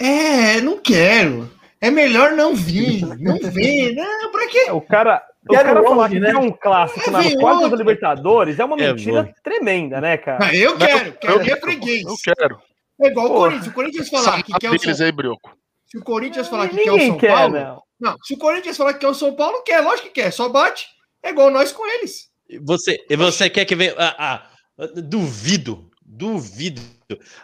É, 0.00 0.60
não 0.60 0.78
quero. 0.78 1.50
É 1.80 1.90
melhor 1.90 2.32
não 2.32 2.54
vir. 2.54 3.04
Não 3.18 3.38
vem. 3.50 3.94
Não, 3.94 4.30
pra 4.30 4.46
quê? 4.48 4.70
O 4.70 4.80
cara, 4.80 5.20
Quero 5.48 5.64
cara 5.68 5.82
falar 5.82 6.08
que 6.08 6.20
né? 6.20 6.30
é 6.30 6.36
um 6.38 6.50
clássico 6.50 7.08
É, 7.08 7.12
na 7.12 7.40
quarta 7.40 7.68
da. 7.70 7.76
Libertadores 7.76 8.58
é 8.58 8.64
uma 8.64 8.76
É 8.76 8.92
mentira 8.92 9.22
bom. 9.24 9.32
tremenda, 9.42 10.00
né, 10.00 10.16
cara? 10.16 10.44
Ah, 10.46 10.54
eu 10.54 10.76
quero, 10.76 11.12
quero 11.14 11.38
ver 11.44 11.60
freguês. 11.60 12.02
Eu 12.04 12.14
quero. 12.34 12.58
É 13.00 13.06
igual 13.08 13.26
o 13.26 13.28
Porra. 13.28 13.40
Corinthians. 13.40 13.64
Se 13.64 13.70
o 13.70 13.72
Corinthians 13.74 14.08
falar 14.08 14.42
que 14.42 14.52
quer 14.52 14.70
o 14.70 14.78
São 14.78 15.06
aí, 15.06 15.12
Brioco. 15.12 15.56
Se 15.86 15.98
o 15.98 16.02
Corinthians 16.02 16.48
falar 16.48 16.68
que 16.68 16.76
quer 16.76 16.92
o 16.92 17.00
São 17.00 17.16
quer, 17.16 17.34
Paulo. 17.34 17.54
não. 17.54 17.82
Não, 18.00 18.16
se 18.22 18.34
o 18.34 18.38
Corinthians 18.38 18.76
falar 18.76 18.92
que 18.94 19.00
quer 19.00 19.08
o 19.08 19.14
São 19.14 19.34
Paulo, 19.34 19.62
quer, 19.64 19.80
lógico 19.80 20.08
que 20.08 20.20
quer, 20.22 20.30
só 20.32 20.48
bate. 20.48 20.86
É 21.22 21.30
igual 21.30 21.50
nós 21.50 21.72
com 21.72 21.84
eles. 21.86 22.28
Você, 22.62 23.04
e 23.10 23.16
você 23.16 23.50
quer 23.50 23.64
que 23.64 23.74
venha. 23.74 23.94
Ah, 23.98 24.14
ah, 24.18 24.86
duvido, 24.94 25.90
duvido. 26.04 26.80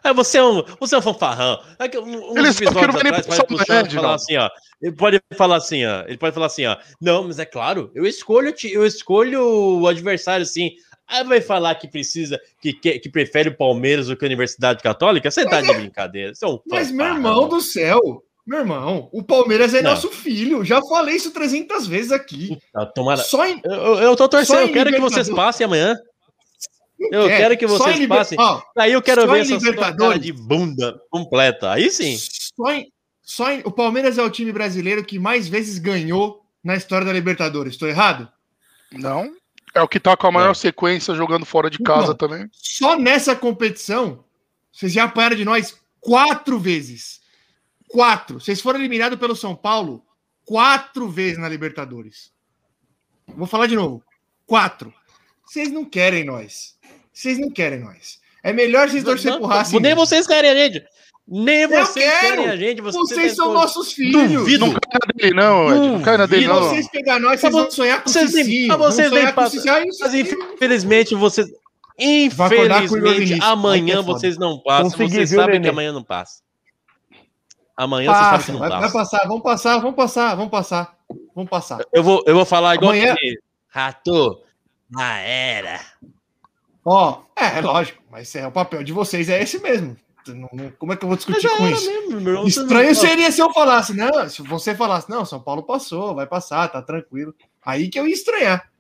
Ah, 0.03 0.13
você, 0.13 0.39
é 0.39 0.45
um, 0.45 0.63
você 0.79 0.95
é 0.95 0.99
um 0.99 1.03
fanfarrão. 1.03 1.59
É 1.79 1.89
que 1.89 1.99
um, 1.99 2.33
uns 2.33 2.37
Ele 2.37 2.53
sabe 2.53 2.67
que 2.67 2.75
não 2.77 2.83
episódios 2.83 2.95
vai 2.95 3.03
nem 3.03 3.13
atrás, 3.13 3.27
passar 3.27 3.37
vai 3.37 3.45
o 3.45 3.59
puxar 3.59 3.75
e 3.75 3.83
Ned, 3.83 3.95
falar 3.97 4.09
não. 4.09 4.15
assim, 4.15 4.37
ó. 4.37 4.51
Ele 4.85 4.95
pode 4.95 5.19
falar 5.35 5.57
assim, 5.57 5.85
ó. 5.87 6.03
Ele 6.07 6.19
pode 6.19 6.35
falar 6.35 6.47
assim, 6.47 6.67
ó. 6.67 6.77
Não, 7.01 7.25
mas 7.25 7.39
é 7.39 7.47
claro, 7.47 7.91
eu 7.95 8.05
escolho, 8.07 8.55
eu 8.71 8.85
escolho 8.87 9.81
o 9.81 9.89
adversário, 9.89 10.45
sim. 10.45 10.73
Aí 11.09 11.25
vai 11.25 11.41
falar 11.41 11.75
que 11.77 11.89
precisa, 11.89 12.39
que, 12.61 12.73
que, 12.75 12.99
que 12.99 13.09
prefere 13.09 13.49
o 13.49 13.57
Palmeiras 13.57 14.09
do 14.09 14.17
que 14.17 14.25
a 14.25 14.29
Universidade 14.29 14.83
Católica? 14.83 15.31
Você 15.31 15.45
tá 15.49 15.63
de 15.63 15.73
brincadeira. 15.73 16.35
Você 16.35 16.45
é 16.45 16.49
um 16.49 16.59
Mas, 16.67 16.91
meu 16.91 17.07
irmão 17.07 17.49
do 17.49 17.61
céu, 17.63 17.99
meu 18.47 18.59
irmão, 18.59 19.09
o 19.11 19.23
Palmeiras 19.23 19.73
é 19.73 19.81
Não. 19.81 19.91
nosso 19.93 20.11
filho. 20.11 20.63
Já 20.65 20.83
falei 20.83 21.17
isso 21.17 21.31
300 21.31 21.87
vezes 21.87 22.13
aqui. 22.13 22.59
Ah, 22.77 22.85
Tomara. 22.85 23.23
Só 23.23 23.47
em. 23.47 23.59
Eu, 23.65 23.73
eu- 24.01 24.17
tô 24.17 24.29
torcendo, 24.29 24.61
eu 24.69 24.73
quero 24.73 24.93
que 24.93 25.01
vocês 25.01 25.31
passem 25.31 25.65
amanhã. 25.65 25.97
não 27.11 27.23
Eu 27.23 27.29
quer. 27.29 27.37
quero 27.39 27.57
que 27.57 27.67
vocês 27.67 27.99
Liber- 27.99 28.19
passem. 28.19 28.39
Ó, 28.39 28.61
Aí 28.77 28.93
eu 28.93 29.01
quero 29.03 29.27
ver 29.31 29.41
essa 29.41 30.19
de 30.19 30.33
bunda 30.33 30.99
completa. 31.11 31.71
Aí 31.73 31.91
sim. 31.91 32.17
Só 32.55 32.71
em, 32.73 32.87
só 33.25 33.51
em- 33.51 33.63
o 33.65 33.73
Palmeiras 33.73 34.19
é 34.19 34.23
o 34.23 34.31
time 34.31 34.53
brasileiro 34.53 35.05
que 35.05 35.19
mais 35.19 35.49
vezes 35.49 35.79
ganhou 35.79 36.45
na 36.63 36.77
história 36.77 37.07
da 37.07 37.13
Libertadores. 37.13 37.73
Estou 37.73 37.89
errado? 37.89 38.31
Não. 38.93 39.35
É 39.75 39.83
o 39.83 39.89
que 39.89 39.99
tá 39.99 40.17
com 40.17 40.27
a 40.29 40.33
maior 40.33 40.49
Não. 40.49 40.55
sequência 40.55 41.15
jogando 41.15 41.45
fora 41.45 41.69
de 41.69 41.79
casa 41.79 42.09
Não. 42.09 42.15
também. 42.15 42.49
Só 42.53 42.97
nessa 42.97 43.35
competição, 43.35 44.25
vocês 44.73 44.93
já 44.93 45.05
apanharam 45.05 45.37
de 45.37 45.45
nós 45.45 45.77
quatro 46.01 46.59
vezes. 46.61 47.21
Quatro. 47.89 48.41
Vocês 48.41 48.61
foram 48.61 48.79
eliminados 48.79 49.19
pelo 49.19 49.35
São 49.35 49.57
Paulo 49.57 50.05
quatro 50.45 51.09
vezes 51.09 51.39
na 51.39 51.49
Libertadores. 51.49 52.31
Vou 53.27 53.47
falar 53.47 53.67
de 53.67 53.75
novo. 53.75 54.03
Quatro. 54.47 54.93
Vocês 55.45 55.71
não 55.73 55.85
querem 55.85 56.25
nós. 56.25 56.77
Vocês 57.13 57.39
não 57.39 57.51
querem 57.51 57.81
nós. 57.81 58.21
É 58.43 58.53
melhor 58.53 58.89
vocês 58.89 59.03
torcerem 59.03 59.39
pro 59.39 59.47
Racing. 59.49 59.81
Nem 59.81 59.95
vocês 59.95 60.27
querem 60.27 60.51
a 60.51 60.55
gente. 60.55 60.85
Nem 61.27 61.63
Eu 61.63 61.69
vocês 61.71 61.93
quero. 61.95 62.21
querem 62.37 62.49
a 62.51 62.57
gente. 62.57 62.83
Vocês, 62.83 63.09
Vocês 63.09 63.35
são 63.35 63.47
tentam- 63.47 63.61
nossos 63.63 63.93
filhos. 63.93 64.31
Duvido. 64.31 64.67
Não 64.67 64.75
cai 64.75 65.01
na 65.07 65.15
dele, 65.23 65.35
não, 65.35 65.69
Ed. 65.75 65.89
Não 65.89 66.01
cai 66.03 66.17
na 66.19 66.27
dele, 66.27 66.43
Se 66.43 66.49
não. 66.49 66.63
vocês 66.63 66.89
pegar 66.91 67.19
nós, 67.19 67.41
vocês 67.41 67.53
Mas 67.55 67.63
vão 67.63 67.71
sonhar 67.71 68.03
com 68.05 68.11
vocês 68.11 68.33
nem- 68.35 68.67
mas 68.67 68.79
Vão 68.79 68.91
vocês 68.91 69.11
nem 69.11 69.33
passam- 69.33 69.61
o 69.63 70.01
Mas 70.01 70.15
infelizmente 70.15 71.15
vocês. 71.15 71.47
Infelizmente, 71.99 73.27
que 73.39 73.43
amanhã 73.43 73.99
é 74.01 74.03
vocês 74.03 74.37
não 74.37 74.59
passam. 74.59 74.91
Consegui, 74.91 75.13
vocês 75.15 75.31
viu, 75.31 75.39
sabem 75.41 75.55
Nenê? 75.55 75.65
que 75.65 75.71
amanhã 75.71 75.93
não 75.93 76.03
passa. 76.03 76.43
Amanhã 77.77 78.11
vocês 78.13 78.19
sabem 78.25 78.31
Passa, 78.39 78.45
que 78.47 78.53
não 78.53 78.59
vai, 78.59 78.69
vai 78.69 78.81
passa. 78.81 78.93
passar, 78.99 79.29
vamos 79.29 79.43
passar, 79.43 79.79
vamos 79.79 79.97
passar, 79.97 80.35
vamos 80.35 80.51
passar. 80.51 80.95
Vamos 81.35 81.51
passar. 81.51 81.81
Eu 81.93 82.03
vou, 82.03 82.23
eu 82.27 82.35
vou 82.35 82.45
falar 82.45 82.75
igual 82.75 82.91
Amanhã- 82.93 83.13
aquele- 83.13 83.39
Rato, 83.69 84.41
ah, 84.97 85.19
era. 85.19 85.81
Ó, 86.85 87.23
é, 87.37 87.61
lógico, 87.61 88.03
mas 88.11 88.33
é 88.37 88.47
o 88.47 88.53
papel 88.53 88.83
de 88.85 88.93
vocês 88.93 89.29
é 89.29 89.43
esse 89.43 89.59
mesmo. 89.61 89.97
Como 90.79 90.93
é 90.93 90.97
que 90.97 91.05
eu 91.05 91.09
vou 91.09 91.17
discutir 91.17 91.49
com 91.57 91.69
isso? 91.69 91.91
mesmo. 92.11 92.47
Estranho 92.47 92.95
seria 92.95 93.31
se 93.31 93.41
eu 93.41 93.53
falasse, 93.53 93.95
não, 93.95 94.29
se 94.29 94.43
você 94.43 94.75
falasse, 94.75 95.09
não, 95.11 95.25
São 95.25 95.41
Paulo 95.41 95.63
passou, 95.63 96.15
vai 96.15 96.27
passar, 96.27 96.69
tá 96.69 96.81
tranquilo. 96.83 97.35
Aí 97.65 97.89
que 97.89 97.99
eu 97.99 98.07
ia 98.07 98.15
estranhar. 98.15 98.71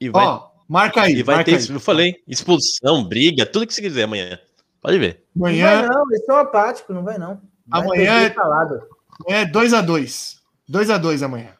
E 0.00 0.08
vai, 0.10 0.24
Ó, 0.26 0.48
marca 0.68 1.02
aí, 1.02 1.14
e 1.14 1.22
vai 1.22 1.42
ter, 1.44 1.56
aí. 1.56 1.68
eu 1.70 1.80
falei, 1.80 2.14
expulsão, 2.28 3.04
briga, 3.04 3.46
tudo 3.46 3.66
que 3.66 3.74
você 3.74 3.80
quiser 3.82 4.04
amanhã. 4.04 4.38
Pode 4.80 4.98
ver. 4.98 5.24
Não 5.34 5.42
vai 5.44 5.60
Amanhã, 5.60 5.88
não, 5.88 6.04
eles 6.10 6.24
são 6.26 6.36
apáticos, 6.36 6.94
não 6.94 7.02
vai 7.02 7.16
não. 7.18 7.40
Vai 7.66 7.80
Amanhã 7.80 8.12
é- 8.20 8.30
calado. 8.30 8.80
é 9.28 9.44
2x2. 9.46 10.36
2x2 10.70 11.22
amanhã. 11.22 11.50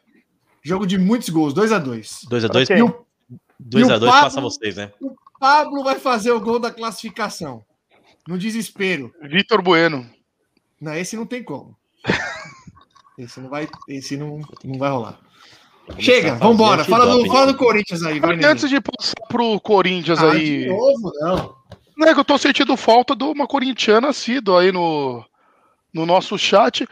Jogo 0.63 0.85
de 0.85 0.97
muitos 0.97 1.29
gols, 1.29 1.53
2x2. 1.53 2.27
2x2, 2.29 2.63
Ok. 2.63 2.77
E 2.77 2.81
o 2.83 3.05
2x2 3.59 3.79
e 3.79 3.83
o 3.83 3.87
Pablo- 3.87 4.09
passa 4.09 4.41
vocês, 4.41 4.75
né? 4.75 4.91
Pablo 5.39 5.83
vai 5.83 5.95
fazer 5.99 6.31
o 6.31 6.39
gol 6.39 6.59
da 6.59 6.71
classificação. 6.71 7.63
No 8.27 8.37
desespero. 8.37 9.13
Vitor 9.23 9.61
Bueno. 9.61 10.09
Não, 10.81 10.93
esse 10.95 11.15
não 11.15 11.25
tem 11.25 11.43
como. 11.43 11.75
Esse 13.17 13.39
não 13.39 13.49
vai, 13.49 13.67
esse 13.87 14.17
não, 14.17 14.41
não 14.63 14.77
vai 14.77 14.89
rolar. 14.89 15.19
Chega, 15.99 16.35
vambora. 16.35 16.83
Fala 16.83 17.05
do, 17.05 17.25
fala 17.27 17.45
do 17.53 17.57
Corinthians 17.57 18.03
aí, 18.03 18.19
vai, 18.19 18.43
antes 18.43 18.67
de 18.69 18.81
passar 18.81 19.13
pro 19.29 19.59
Corinthians 19.61 20.19
Ah, 20.19 20.31
aí. 20.31 20.63
de 20.63 20.67
novo, 20.67 21.11
não. 21.21 21.55
Não 21.95 22.07
é 22.07 22.13
que 22.13 22.19
eu 22.19 22.25
tô 22.25 22.37
sentindo 22.37 22.75
falta 22.75 23.15
de 23.15 23.23
uma 23.23 23.47
corintiana 23.47 24.09
assídua 24.09 24.61
aí 24.61 24.71
no, 24.71 25.23
no 25.93 26.05
nosso 26.05 26.37
chat. 26.37 26.85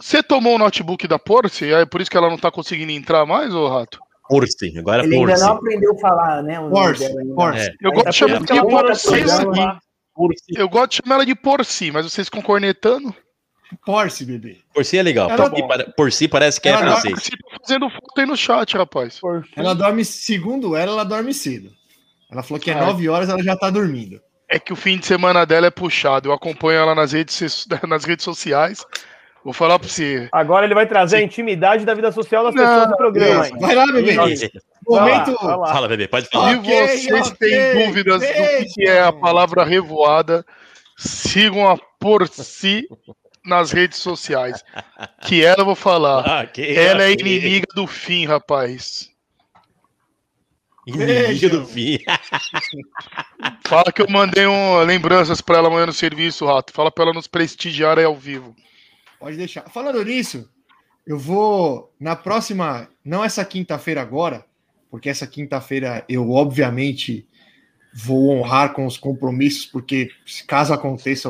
Você 0.00 0.22
tomou 0.22 0.56
o 0.56 0.58
notebook 0.58 1.06
da 1.06 1.18
Porsche? 1.20 1.70
É 1.72 1.86
por 1.86 2.00
isso 2.00 2.10
que 2.10 2.16
ela 2.16 2.28
não 2.30 2.38
tá 2.38 2.50
conseguindo 2.50 2.90
entrar 2.90 3.24
mais, 3.24 3.54
ô 3.54 3.68
Rato? 3.68 4.00
Force, 4.28 4.76
agora 4.78 5.04
Ele 5.04 5.14
ainda 5.14 5.28
Force. 5.28 5.44
não 5.44 5.52
aprendeu 5.52 5.92
a 5.94 5.98
falar, 6.00 6.42
né? 6.42 6.58
o 6.58 6.64
nome 6.64 6.74
Force, 6.76 7.06
dela 7.06 7.20
ainda. 7.20 7.34
Force. 7.34 7.60
É. 7.68 7.74
Eu 7.80 7.92
gosto 7.92 8.02
de 8.04 8.08
É 8.08 8.12
chamar 8.12 8.38
por 8.38 8.46
de 8.54 8.60
Porsche. 8.60 9.78
Eu 10.56 10.68
gosto 10.68 10.90
de 10.90 10.96
chamar 10.96 11.16
ela 11.16 11.26
de 11.26 11.34
Porci, 11.34 11.90
mas 11.90 12.04
vocês 12.10 12.26
ficam 12.26 12.42
cornetando. 12.42 13.14
Porsche, 13.84 14.24
bebê. 14.24 14.58
Force 14.74 14.96
é 14.96 15.02
legal. 15.02 15.30
Ela- 15.30 15.50
Por 15.50 15.56
si, 15.56 15.68
pare- 15.68 15.92
por 15.96 16.12
si 16.12 16.28
parece 16.28 16.60
que 16.60 16.68
é 16.68 16.72
Ela 16.72 16.80
dá- 16.82 16.96
francês. 17.00 17.14
Você 17.24 17.30
tá 17.30 17.56
fazendo 17.60 17.90
foto 17.90 18.18
aí 18.20 18.26
no 18.26 18.36
chat, 18.36 18.76
rapaz. 18.76 19.20
Ela 19.54 19.74
dorme, 19.74 20.04
segundo 20.04 20.74
ela, 20.74 20.92
ela 20.92 21.04
dorme 21.04 21.34
cedo. 21.34 21.70
Ela 22.30 22.42
falou 22.42 22.60
que 22.60 22.70
é 22.70 22.74
Ah. 22.74 22.86
9 22.86 23.08
horas, 23.08 23.28
ela 23.28 23.42
já 23.42 23.56
tá 23.56 23.68
dormindo. 23.70 24.20
É 24.48 24.58
que 24.58 24.72
o 24.72 24.76
fim 24.76 24.96
de 24.98 25.04
semana 25.06 25.44
dela 25.44 25.66
é 25.66 25.70
puxado. 25.70 26.30
Eu 26.30 26.32
acompanho 26.32 26.78
ela 26.80 26.94
nas 26.94 27.12
redes, 27.12 27.66
nas 27.86 28.04
redes 28.04 28.24
sociais. 28.24 28.84
Vou 29.44 29.52
falar 29.52 29.78
pra 29.78 29.88
você. 29.88 30.28
Agora 30.32 30.66
ele 30.66 30.74
vai 30.74 30.86
trazer 30.86 31.16
a 31.18 31.22
intimidade 31.22 31.84
da 31.84 31.94
vida 31.94 32.10
social 32.12 32.44
das 32.44 32.54
Não, 32.54 32.62
pessoas 32.64 32.88
do 32.88 32.96
programa. 32.96 33.46
Hein? 33.46 33.54
Vai 33.60 33.74
lá, 33.74 33.86
bebê. 33.86 34.14
Vai 34.14 34.36
Momento. 34.86 35.30
lá, 35.32 35.46
vai 35.46 35.56
lá. 35.56 35.66
Fala, 35.72 35.88
bebê, 35.88 36.08
pode 36.08 36.28
falar. 36.28 36.50
Se 36.50 36.56
Ok, 36.58 36.88
vocês 36.88 37.26
ok, 37.28 37.48
têm 37.48 37.86
dúvidas 37.86 38.20
do 38.20 38.74
que 38.74 38.88
é 38.88 39.00
a 39.02 39.12
palavra 39.12 39.64
revoada, 39.64 40.44
sigam 40.96 41.68
a 41.68 41.76
Porci 42.00 42.86
nas 43.44 43.70
redes 43.72 43.98
sociais. 43.98 44.62
Que 45.22 45.44
ela 45.44 45.60
eu 45.60 45.64
vou 45.66 45.74
falar. 45.74 46.40
Ah, 46.40 46.46
que- 46.46 46.76
Ela 46.76 47.04
é 47.04 47.12
inimiga 47.12 47.66
do 47.74 47.86
fim, 47.86 48.26
rapaz. 48.26 49.08
Inimiga 50.86 51.48
do 51.50 51.66
fim. 51.66 51.98
Fala 53.66 53.92
que 53.92 54.00
eu 54.02 54.08
mandei 54.08 54.46
um, 54.46 54.78
lembranças 54.82 55.40
pra 55.40 55.58
ela 55.58 55.68
amanhã 55.68 55.86
no 55.86 55.92
serviço, 55.92 56.46
Rato. 56.46 56.72
Fala 56.72 56.90
pra 56.90 57.04
ela 57.04 57.12
nos 57.12 57.26
prestigiar 57.26 57.98
aí 57.98 58.04
ao 58.04 58.14
vivo. 58.16 58.54
Pode 59.18 59.36
deixar. 59.36 59.68
Falando 59.68 60.04
nisso, 60.04 60.48
eu 61.06 61.18
vou 61.18 61.92
na 61.98 62.14
próxima, 62.14 62.88
não 63.04 63.24
essa 63.24 63.44
quinta-feira 63.44 64.00
agora, 64.00 64.44
porque 64.90 65.08
essa 65.08 65.26
quinta-feira 65.26 66.04
eu 66.08 66.30
obviamente 66.30 67.26
vou 67.94 68.30
honrar 68.30 68.72
com 68.72 68.86
os 68.86 68.96
compromissos, 68.96 69.66
porque 69.66 70.10
caso 70.46 70.72
aconteça 70.72 71.28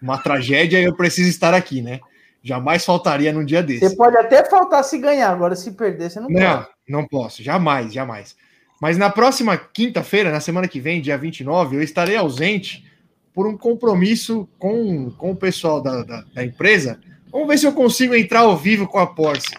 uma 0.00 0.18
tragédia, 0.18 0.80
eu 0.80 0.94
preciso 0.94 1.28
estar 1.28 1.54
aqui, 1.54 1.82
né? 1.82 2.00
Jamais 2.42 2.84
faltaria 2.84 3.32
num 3.32 3.44
dia 3.44 3.62
desse. 3.62 3.88
Você 3.88 3.96
pode 3.96 4.16
até 4.16 4.44
faltar 4.44 4.84
se 4.84 4.98
ganhar, 4.98 5.30
agora 5.30 5.56
se 5.56 5.72
perder, 5.72 6.10
você 6.10 6.20
não, 6.20 6.28
Não, 6.28 6.56
pode. 6.58 6.68
não 6.86 7.08
posso, 7.08 7.42
jamais, 7.42 7.92
jamais. 7.92 8.36
Mas 8.80 8.98
na 8.98 9.08
próxima 9.08 9.56
quinta-feira, 9.56 10.30
na 10.30 10.40
semana 10.40 10.68
que 10.68 10.78
vem, 10.78 11.00
dia 11.00 11.16
29, 11.16 11.76
eu 11.76 11.82
estarei 11.82 12.16
ausente 12.16 12.84
por 13.32 13.46
um 13.46 13.56
compromisso 13.56 14.46
com, 14.58 15.10
com 15.12 15.30
o 15.30 15.36
pessoal 15.36 15.80
da, 15.80 16.02
da, 16.04 16.20
da 16.34 16.44
empresa. 16.44 17.00
Vamos 17.34 17.48
ver 17.48 17.58
se 17.58 17.66
eu 17.66 17.72
consigo 17.72 18.14
entrar 18.14 18.42
ao 18.42 18.56
vivo 18.56 18.86
com 18.86 18.96
a 18.96 19.08
Porsche. 19.08 19.56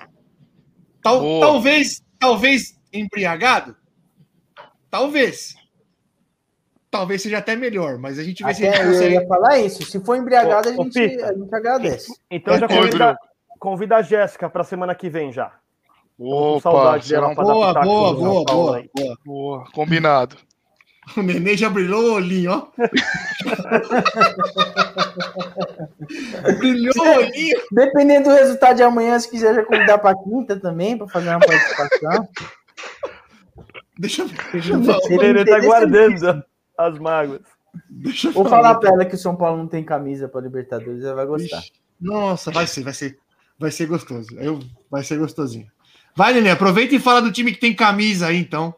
Tal, 1.03 1.19
talvez, 1.41 2.01
talvez 2.17 2.79
embriagado? 2.91 3.75
Talvez. 4.89 5.55
Talvez 6.89 7.21
seja 7.21 7.39
até 7.39 7.53
melhor, 7.53 7.97
mas 7.97 8.17
a 8.17 8.23
gente 8.23 8.41
vê 8.45 8.53
se 8.53 8.65
a 8.65 8.69
Até 8.69 8.93
gente 8.93 9.03
eu 9.03 9.11
ia 9.11 9.27
falar 9.27 9.59
isso. 9.59 9.83
Se 9.83 9.99
for 9.99 10.15
embriagado, 10.15 10.69
a 10.69 10.71
gente, 10.71 11.21
a 11.21 11.33
gente 11.33 11.53
agradece. 11.53 12.13
Então 12.31 12.57
já 12.57 12.65
Oi, 12.65 12.77
convida, 12.77 13.17
convida 13.59 13.95
a 13.97 14.01
Jéssica 14.01 14.49
pra 14.49 14.63
semana 14.63 14.95
que 14.95 15.09
vem 15.09 15.33
já. 15.33 15.51
Opa, 16.17 16.61
saudade 16.61 17.09
dela 17.09 17.27
um... 17.27 17.35
Boa, 17.35 17.73
boa, 17.73 17.83
boa, 17.83 18.45
boa, 18.45 18.83
boa. 18.95 19.17
Boa, 19.25 19.71
combinado. 19.73 20.37
O 21.15 21.21
neném 21.21 21.55
já 21.55 21.69
brilhou 21.69 22.03
o 22.03 22.13
olhinho, 22.13 22.51
ó. 22.51 22.67
brilhou 26.57 26.95
o 26.97 27.17
olhinho. 27.17 27.61
Dependendo 27.71 28.29
do 28.29 28.35
resultado 28.35 28.77
de 28.77 28.83
amanhã, 28.83 29.19
se 29.19 29.29
quiser 29.29 29.53
já 29.53 29.63
convidar 29.63 29.99
para 29.99 30.17
quinta 30.17 30.59
também, 30.59 30.97
para 30.97 31.07
fazer 31.07 31.29
uma 31.29 31.39
participação. 31.39 32.27
Deixa 33.97 34.23
eu 34.23 34.27
ver. 34.27 34.37
Deixa 34.51 34.73
eu 34.73 34.83
falar. 34.83 34.99
Ele, 35.09 35.25
ele 35.25 35.45
tá 35.45 35.59
guardando 35.59 36.43
as 36.77 36.99
mágoas. 36.99 37.41
Deixa 37.89 38.29
eu 38.29 38.33
Vou 38.33 38.45
falar 38.45 38.75
para 38.75 38.89
ela 38.89 39.05
que 39.05 39.15
o 39.15 39.19
São 39.19 39.35
Paulo 39.35 39.57
não 39.57 39.67
tem 39.67 39.83
camisa 39.83 40.27
para 40.27 40.41
Libertadores, 40.41 41.03
ela 41.03 41.15
vai 41.15 41.25
gostar. 41.25 41.59
Ixi, 41.59 41.71
Nossa, 41.99 42.51
vai 42.51 42.67
ser, 42.67 42.83
vai 42.83 42.93
ser, 42.93 43.17
vai 43.59 43.71
ser 43.71 43.85
gostoso. 43.85 44.29
Eu, 44.37 44.59
vai 44.89 45.03
ser 45.03 45.17
gostosinho. 45.17 45.67
Vai, 46.15 46.33
Nenê, 46.33 46.49
aproveita 46.49 46.95
e 46.95 46.99
fala 46.99 47.21
do 47.21 47.31
time 47.31 47.51
que 47.51 47.59
tem 47.59 47.75
camisa 47.75 48.27
aí, 48.27 48.37
então. 48.37 48.73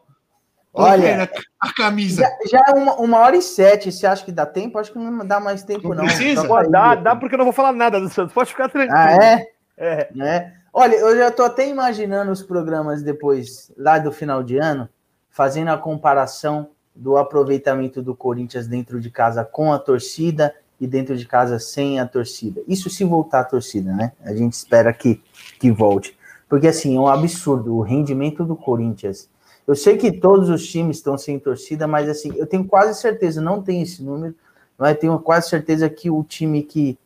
Olha, 0.78 1.30
a, 1.60 1.72
camisa. 1.74 2.22
Já, 2.22 2.58
já 2.58 2.62
é 2.68 2.74
uma, 2.74 2.94
uma 2.96 3.18
hora 3.18 3.36
e 3.36 3.42
sete. 3.42 3.90
Você 3.90 4.06
acha 4.06 4.24
que 4.24 4.32
dá 4.32 4.46
tempo? 4.46 4.78
Acho 4.78 4.92
que 4.92 4.98
não 4.98 5.26
dá 5.26 5.40
mais 5.40 5.62
tempo, 5.62 5.88
Não 5.88 5.96
não. 5.96 6.04
precisa? 6.04 6.46
Pô, 6.46 6.62
dá, 6.68 6.94
dá 6.94 7.16
porque 7.16 7.34
eu 7.34 7.38
não 7.38 7.44
vou 7.44 7.52
falar 7.52 7.72
nada 7.72 8.00
do 8.00 8.08
Santos. 8.08 8.32
Pode 8.32 8.50
ficar 8.50 8.68
tranquilo. 8.68 8.96
Ah, 8.96 9.12
é? 9.12 9.46
É. 9.76 10.08
né? 10.14 10.54
Olha, 10.72 10.94
eu 10.96 11.16
já 11.16 11.30
tô 11.30 11.42
até 11.42 11.68
imaginando 11.68 12.30
os 12.30 12.42
programas 12.42 13.02
depois, 13.02 13.72
lá 13.76 13.98
do 13.98 14.12
final 14.12 14.42
de 14.42 14.58
ano, 14.58 14.88
fazendo 15.30 15.68
a 15.68 15.78
comparação 15.78 16.70
do 16.94 17.16
aproveitamento 17.16 18.02
do 18.02 18.14
Corinthians 18.14 18.66
dentro 18.66 19.00
de 19.00 19.10
casa 19.10 19.44
com 19.44 19.72
a 19.72 19.78
torcida 19.78 20.54
e 20.80 20.86
dentro 20.86 21.16
de 21.16 21.26
casa 21.26 21.58
sem 21.58 21.98
a 21.98 22.06
torcida. 22.06 22.60
Isso 22.68 22.88
se 22.90 23.04
voltar 23.04 23.40
a 23.40 23.44
torcida, 23.44 23.92
né? 23.92 24.12
A 24.24 24.34
gente 24.34 24.52
espera 24.52 24.92
que, 24.92 25.20
que 25.58 25.70
volte. 25.70 26.16
Porque, 26.48 26.66
assim, 26.66 26.96
é 26.96 27.00
um 27.00 27.08
absurdo 27.08 27.76
o 27.76 27.82
rendimento 27.82 28.44
do 28.44 28.56
Corinthians. 28.56 29.28
Eu 29.68 29.76
sei 29.76 29.98
que 29.98 30.10
todos 30.10 30.48
os 30.48 30.66
times 30.66 30.96
estão 30.96 31.18
sem 31.18 31.38
torcida, 31.38 31.86
mas, 31.86 32.08
assim, 32.08 32.32
eu 32.36 32.46
tenho 32.46 32.64
quase 32.64 32.98
certeza, 32.98 33.38
não 33.38 33.60
tenho 33.60 33.82
esse 33.82 34.02
número, 34.02 34.34
mas 34.78 34.96
tenho 34.96 35.18
quase 35.18 35.50
certeza 35.50 35.90
que 35.90 36.10
o 36.10 36.24
time 36.24 36.62
que 36.62 36.98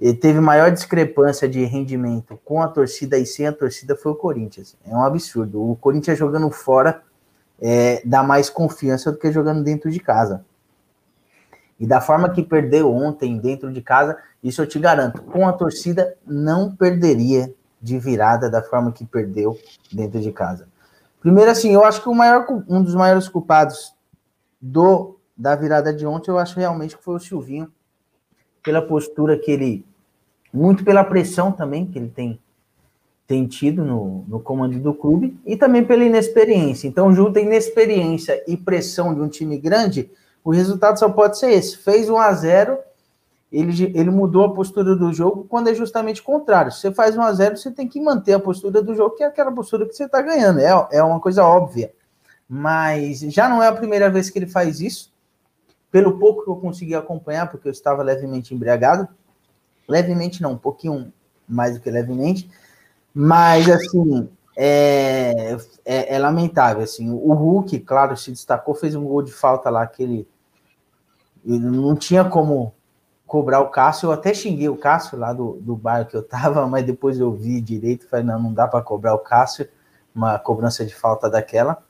ele 0.00 0.14
teve 0.14 0.38
maior 0.38 0.70
discrepância 0.70 1.48
de 1.48 1.64
rendimento 1.64 2.38
com 2.44 2.62
a 2.62 2.68
torcida 2.68 3.18
e 3.18 3.26
sem 3.26 3.48
a 3.48 3.52
torcida 3.52 3.96
foi 3.96 4.12
o 4.12 4.14
Corinthians. 4.14 4.76
É 4.86 4.94
um 4.94 5.02
absurdo. 5.02 5.60
O 5.60 5.74
Corinthians 5.74 6.16
jogando 6.16 6.48
fora 6.50 7.02
é, 7.60 8.00
dá 8.04 8.22
mais 8.22 8.48
confiança 8.48 9.10
do 9.10 9.18
que 9.18 9.32
jogando 9.32 9.64
dentro 9.64 9.90
de 9.90 9.98
casa. 9.98 10.44
E 11.80 11.86
da 11.86 12.00
forma 12.00 12.30
que 12.30 12.44
perdeu 12.44 12.94
ontem 12.94 13.38
dentro 13.38 13.72
de 13.72 13.82
casa, 13.82 14.16
isso 14.40 14.62
eu 14.62 14.68
te 14.68 14.78
garanto, 14.78 15.20
com 15.20 15.48
a 15.48 15.52
torcida 15.52 16.16
não 16.24 16.70
perderia 16.70 17.52
de 17.82 17.98
virada 17.98 18.48
da 18.48 18.62
forma 18.62 18.92
que 18.92 19.04
perdeu 19.04 19.58
dentro 19.92 20.20
de 20.20 20.30
casa. 20.30 20.68
Primeiro, 21.20 21.50
assim, 21.50 21.72
eu 21.72 21.84
acho 21.84 22.02
que 22.02 22.08
maior, 22.10 22.46
um 22.68 22.82
dos 22.82 22.94
maiores 22.94 23.28
culpados 23.28 23.94
do 24.60 25.18
da 25.36 25.54
virada 25.54 25.94
de 25.94 26.04
ontem, 26.04 26.32
eu 26.32 26.38
acho 26.38 26.58
realmente 26.58 26.96
que 26.96 27.04
foi 27.04 27.14
o 27.14 27.20
Silvinho, 27.20 27.72
pela 28.60 28.82
postura 28.82 29.38
que 29.38 29.52
ele, 29.52 29.86
muito 30.52 30.84
pela 30.84 31.04
pressão 31.04 31.52
também 31.52 31.86
que 31.86 31.96
ele 31.96 32.08
tem, 32.08 32.40
tem 33.24 33.46
tido 33.46 33.84
no, 33.84 34.24
no 34.26 34.40
comando 34.40 34.76
do 34.80 34.92
clube, 34.92 35.38
e 35.46 35.56
também 35.56 35.84
pela 35.84 36.02
inexperiência. 36.02 36.88
Então, 36.88 37.14
junto 37.14 37.38
a 37.38 37.42
inexperiência 37.42 38.42
e 38.48 38.56
pressão 38.56 39.14
de 39.14 39.20
um 39.20 39.28
time 39.28 39.56
grande, 39.58 40.10
o 40.42 40.50
resultado 40.50 40.98
só 40.98 41.08
pode 41.08 41.38
ser 41.38 41.52
esse. 41.52 41.76
Fez 41.76 42.10
1 42.10 42.18
a 42.18 42.32
0 42.32 42.78
ele, 43.50 43.92
ele 43.94 44.10
mudou 44.10 44.44
a 44.44 44.54
postura 44.54 44.94
do 44.94 45.12
jogo 45.12 45.46
quando 45.48 45.68
é 45.68 45.74
justamente 45.74 46.20
o 46.20 46.24
contrário. 46.24 46.70
Você 46.70 46.92
faz 46.92 47.16
1 47.16 47.22
a 47.22 47.32
0 47.32 47.56
você 47.56 47.70
tem 47.70 47.88
que 47.88 48.00
manter 48.00 48.34
a 48.34 48.40
postura 48.40 48.82
do 48.82 48.94
jogo, 48.94 49.16
que 49.16 49.22
é 49.22 49.26
aquela 49.26 49.50
postura 49.50 49.86
que 49.86 49.94
você 49.94 50.04
está 50.04 50.20
ganhando. 50.20 50.60
É, 50.60 50.88
é 50.92 51.02
uma 51.02 51.18
coisa 51.18 51.44
óbvia. 51.44 51.92
Mas 52.48 53.20
já 53.20 53.48
não 53.48 53.62
é 53.62 53.68
a 53.68 53.72
primeira 53.72 54.10
vez 54.10 54.28
que 54.28 54.38
ele 54.38 54.46
faz 54.46 54.80
isso. 54.80 55.12
Pelo 55.90 56.18
pouco 56.18 56.44
que 56.44 56.50
eu 56.50 56.56
consegui 56.56 56.94
acompanhar, 56.94 57.50
porque 57.50 57.68
eu 57.68 57.72
estava 57.72 58.02
levemente 58.02 58.54
embriagado. 58.54 59.08
Levemente 59.88 60.42
não, 60.42 60.52
um 60.52 60.58
pouquinho 60.58 61.10
mais 61.48 61.74
do 61.74 61.80
que 61.80 61.90
levemente. 61.90 62.50
Mas, 63.14 63.68
assim, 63.70 64.28
é, 64.54 65.56
é, 65.86 66.14
é 66.14 66.18
lamentável. 66.18 66.82
Assim, 66.82 67.10
o 67.10 67.32
Hulk, 67.32 67.80
claro, 67.80 68.14
se 68.14 68.30
destacou, 68.30 68.74
fez 68.74 68.94
um 68.94 69.04
gol 69.04 69.22
de 69.22 69.32
falta 69.32 69.70
lá 69.70 69.86
que 69.86 70.02
ele 70.02 70.28
não 71.42 71.96
tinha 71.96 72.24
como 72.26 72.74
cobrar 73.28 73.60
o 73.60 73.68
Cássio. 73.68 74.08
Eu 74.08 74.12
até 74.12 74.34
xinguei 74.34 74.68
o 74.68 74.76
Cássio 74.76 75.18
lá 75.18 75.32
do, 75.32 75.58
do 75.60 75.76
bar 75.76 76.08
que 76.08 76.16
eu 76.16 76.22
tava, 76.22 76.66
mas 76.66 76.84
depois 76.84 77.20
eu 77.20 77.30
vi 77.30 77.60
direito, 77.60 78.08
falei, 78.08 78.24
não, 78.24 78.42
não 78.42 78.52
dá 78.52 78.66
para 78.66 78.82
cobrar 78.82 79.14
o 79.14 79.20
Cássio, 79.20 79.68
uma 80.12 80.38
cobrança 80.38 80.84
de 80.84 80.94
falta 80.94 81.30
daquela. 81.30 81.84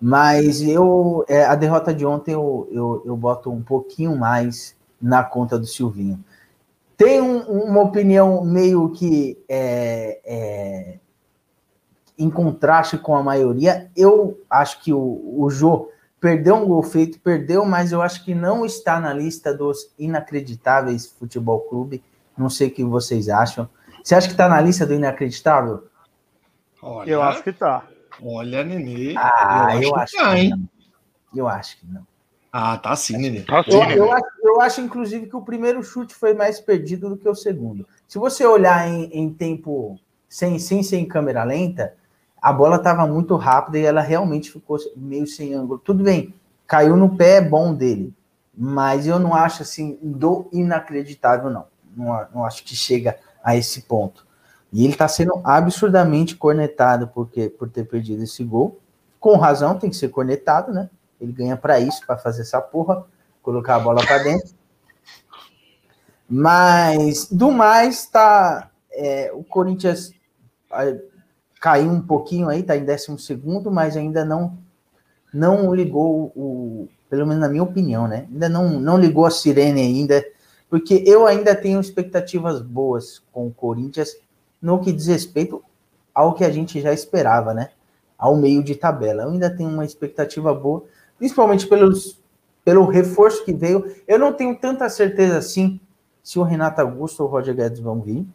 Mas 0.00 0.60
eu, 0.60 1.24
é, 1.26 1.46
a 1.46 1.54
derrota 1.54 1.94
de 1.94 2.04
ontem 2.04 2.32
eu, 2.32 2.68
eu, 2.70 3.02
eu 3.06 3.16
boto 3.16 3.50
um 3.50 3.62
pouquinho 3.62 4.14
mais 4.16 4.76
na 5.00 5.24
conta 5.24 5.58
do 5.58 5.66
Silvinho. 5.66 6.22
Tem 6.96 7.20
um, 7.20 7.38
uma 7.38 7.80
opinião 7.80 8.44
meio 8.44 8.90
que 8.90 9.42
é, 9.48 10.20
é, 10.24 10.98
em 12.18 12.28
contraste 12.28 12.98
com 12.98 13.16
a 13.16 13.22
maioria. 13.22 13.90
Eu 13.96 14.38
acho 14.50 14.82
que 14.82 14.92
o, 14.92 15.36
o 15.38 15.48
Jô 15.48 15.88
perdeu 16.24 16.54
um 16.54 16.66
gol 16.66 16.82
feito, 16.82 17.20
perdeu, 17.20 17.66
mas 17.66 17.92
eu 17.92 18.00
acho 18.00 18.24
que 18.24 18.34
não 18.34 18.64
está 18.64 18.98
na 18.98 19.12
lista 19.12 19.52
dos 19.52 19.92
inacreditáveis 19.98 21.06
futebol 21.06 21.60
clube. 21.60 22.02
Não 22.34 22.48
sei 22.48 22.68
o 22.68 22.70
que 22.70 22.82
vocês 22.82 23.28
acham. 23.28 23.68
Você 24.02 24.14
acha 24.14 24.26
que 24.26 24.32
está 24.32 24.48
na 24.48 24.58
lista 24.58 24.86
do 24.86 24.94
inacreditável? 24.94 25.86
Olha, 26.80 27.10
eu 27.10 27.22
acho 27.22 27.42
que 27.42 27.50
está. 27.50 27.86
Olha, 28.22 28.64
Nenê. 28.64 29.14
Ah, 29.18 29.68
eu, 29.74 29.82
eu 29.82 29.96
acho, 29.96 30.12
que, 30.12 30.18
tá, 30.18 30.38
hein? 30.38 30.48
Não. 30.48 30.68
Eu 31.34 31.46
acho 31.46 31.78
que 31.78 31.86
não. 31.86 32.06
Ah, 32.50 32.78
tá 32.78 32.96
sim, 32.96 33.18
Nenê. 33.18 33.42
Tá 33.42 33.62
sim, 33.62 33.72
eu, 33.72 33.90
eu, 33.90 34.12
acho, 34.12 34.26
eu, 34.42 34.60
acho, 34.62 34.80
inclusive, 34.80 35.26
que 35.26 35.36
o 35.36 35.42
primeiro 35.42 35.82
chute 35.82 36.14
foi 36.14 36.32
mais 36.32 36.58
perdido 36.58 37.10
do 37.10 37.18
que 37.18 37.28
o 37.28 37.34
segundo. 37.34 37.86
Se 38.08 38.16
você 38.16 38.46
olhar 38.46 38.88
em, 38.88 39.10
em 39.12 39.30
tempo 39.30 40.00
sem, 40.26 40.58
sem 40.58 40.82
ser 40.82 40.96
em 40.96 41.06
câmera 41.06 41.44
lenta, 41.44 41.94
a 42.44 42.52
bola 42.52 42.76
estava 42.76 43.06
muito 43.06 43.36
rápida 43.36 43.78
e 43.78 43.86
ela 43.86 44.02
realmente 44.02 44.52
ficou 44.52 44.76
meio 44.94 45.26
sem 45.26 45.54
ângulo. 45.54 45.78
Tudo 45.78 46.04
bem, 46.04 46.34
caiu 46.66 46.94
no 46.94 47.16
pé 47.16 47.40
bom 47.40 47.74
dele, 47.74 48.12
mas 48.54 49.06
eu 49.06 49.18
não 49.18 49.34
acho 49.34 49.62
assim 49.62 49.98
do 50.02 50.46
inacreditável, 50.52 51.48
não. 51.48 51.64
Não, 51.96 52.26
não 52.34 52.44
acho 52.44 52.62
que 52.62 52.76
chega 52.76 53.16
a 53.42 53.56
esse 53.56 53.80
ponto. 53.84 54.26
E 54.70 54.84
ele 54.84 54.92
está 54.92 55.08
sendo 55.08 55.40
absurdamente 55.42 56.36
cornetado 56.36 57.08
porque, 57.08 57.48
por 57.48 57.70
ter 57.70 57.84
perdido 57.84 58.22
esse 58.22 58.44
gol. 58.44 58.78
Com 59.18 59.38
razão, 59.38 59.78
tem 59.78 59.88
que 59.88 59.96
ser 59.96 60.10
cornetado, 60.10 60.70
né? 60.70 60.90
Ele 61.18 61.32
ganha 61.32 61.56
para 61.56 61.80
isso, 61.80 62.04
para 62.06 62.18
fazer 62.18 62.42
essa 62.42 62.60
porra, 62.60 63.06
colocar 63.40 63.76
a 63.76 63.80
bola 63.80 64.04
para 64.04 64.18
dentro. 64.18 64.54
Mas, 66.28 67.26
do 67.30 67.50
mais, 67.50 68.04
tá. 68.04 68.70
É, 68.92 69.32
o 69.32 69.42
Corinthians 69.42 70.12
caiu 71.64 71.90
um 71.90 72.02
pouquinho 72.02 72.50
aí, 72.50 72.62
tá 72.62 72.76
em 72.76 72.84
décimo 72.84 73.18
segundo, 73.18 73.70
mas 73.70 73.96
ainda 73.96 74.22
não 74.22 74.58
não 75.32 75.74
ligou 75.74 76.30
o, 76.36 76.88
pelo 77.08 77.26
menos 77.26 77.40
na 77.40 77.48
minha 77.48 77.62
opinião, 77.62 78.06
né? 78.06 78.28
Ainda 78.30 78.50
não, 78.50 78.78
não 78.78 78.98
ligou 78.98 79.24
a 79.24 79.30
sirene 79.30 79.80
ainda, 79.80 80.22
porque 80.68 81.02
eu 81.06 81.26
ainda 81.26 81.56
tenho 81.56 81.80
expectativas 81.80 82.60
boas 82.60 83.22
com 83.32 83.46
o 83.46 83.50
Corinthians 83.50 84.14
no 84.60 84.78
que 84.78 84.92
diz 84.92 85.06
respeito 85.06 85.64
ao 86.14 86.34
que 86.34 86.44
a 86.44 86.50
gente 86.50 86.82
já 86.82 86.92
esperava, 86.92 87.54
né? 87.54 87.70
Ao 88.18 88.36
meio 88.36 88.62
de 88.62 88.74
tabela. 88.74 89.22
Eu 89.22 89.30
ainda 89.30 89.48
tenho 89.48 89.70
uma 89.70 89.86
expectativa 89.86 90.52
boa, 90.52 90.84
principalmente 91.16 91.66
pelos, 91.66 92.22
pelo 92.62 92.84
reforço 92.84 93.42
que 93.42 93.54
veio. 93.54 93.90
Eu 94.06 94.18
não 94.18 94.34
tenho 94.34 94.54
tanta 94.54 94.86
certeza 94.90 95.38
assim 95.38 95.80
se 96.22 96.38
o 96.38 96.42
Renato 96.42 96.82
Augusto 96.82 97.22
ou 97.22 97.28
o 97.30 97.32
Roger 97.32 97.56
Guedes 97.56 97.80
vão 97.80 98.02
vir. 98.02 98.26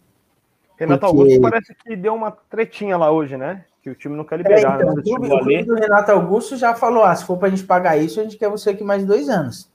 Renato 0.79 1.07
porque... 1.07 1.17
Augusto 1.17 1.41
parece 1.41 1.75
que 1.75 1.95
deu 1.95 2.13
uma 2.13 2.31
tretinha 2.31 2.97
lá 2.97 3.11
hoje, 3.11 3.35
né? 3.35 3.65
Que 3.83 3.89
o 3.89 3.95
time 3.95 4.15
não 4.15 4.23
quer 4.23 4.37
liberar. 4.37 4.79
É, 4.79 4.83
então, 4.83 4.95
né? 4.95 5.01
o, 5.01 5.03
clube, 5.03 5.27
o 5.27 5.39
clube 5.39 5.63
do 5.63 5.75
Renato 5.75 6.11
Augusto 6.11 6.55
já 6.55 6.73
falou: 6.73 7.03
ah, 7.03 7.13
se 7.13 7.25
for 7.25 7.37
para 7.37 7.49
a 7.49 7.51
gente 7.51 7.65
pagar 7.65 7.97
isso, 7.97 8.19
a 8.19 8.23
gente 8.23 8.37
quer 8.37 8.49
você 8.49 8.69
aqui 8.69 8.83
mais 8.83 9.05
dois 9.05 9.27
anos. 9.27 9.69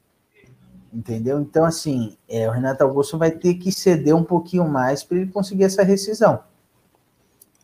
Entendeu? 0.92 1.40
Então, 1.40 1.64
assim, 1.64 2.16
é, 2.28 2.48
o 2.48 2.52
Renato 2.52 2.82
Augusto 2.84 3.18
vai 3.18 3.30
ter 3.30 3.54
que 3.54 3.70
ceder 3.70 4.14
um 4.14 4.24
pouquinho 4.24 4.66
mais 4.66 5.02
para 5.02 5.18
ele 5.18 5.30
conseguir 5.30 5.64
essa 5.64 5.82
rescisão. 5.82 6.40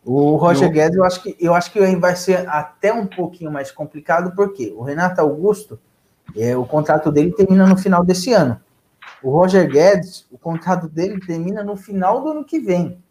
O 0.03 0.35
Roger 0.35 0.67
eu... 0.67 0.71
Guedes, 0.71 0.97
eu 0.97 1.03
acho, 1.03 1.23
que, 1.23 1.37
eu 1.39 1.53
acho 1.53 1.71
que 1.71 1.95
vai 1.95 2.15
ser 2.15 2.47
até 2.49 2.93
um 2.93 3.07
pouquinho 3.07 3.51
mais 3.51 3.71
complicado, 3.71 4.35
porque 4.35 4.73
o 4.75 4.83
Renato 4.83 5.21
Augusto, 5.21 5.79
é, 6.35 6.55
o 6.57 6.65
contrato 6.65 7.11
dele 7.11 7.31
termina 7.31 7.65
no 7.65 7.77
final 7.77 8.03
desse 8.03 8.33
ano. 8.33 8.59
O 9.23 9.31
Roger 9.31 9.67
Guedes, 9.69 10.27
o 10.31 10.37
contrato 10.37 10.87
dele 10.89 11.19
termina 11.19 11.63
no 11.63 11.75
final 11.75 12.21
do 12.21 12.29
ano 12.29 12.43
que 12.43 12.59
vem. 12.59 13.01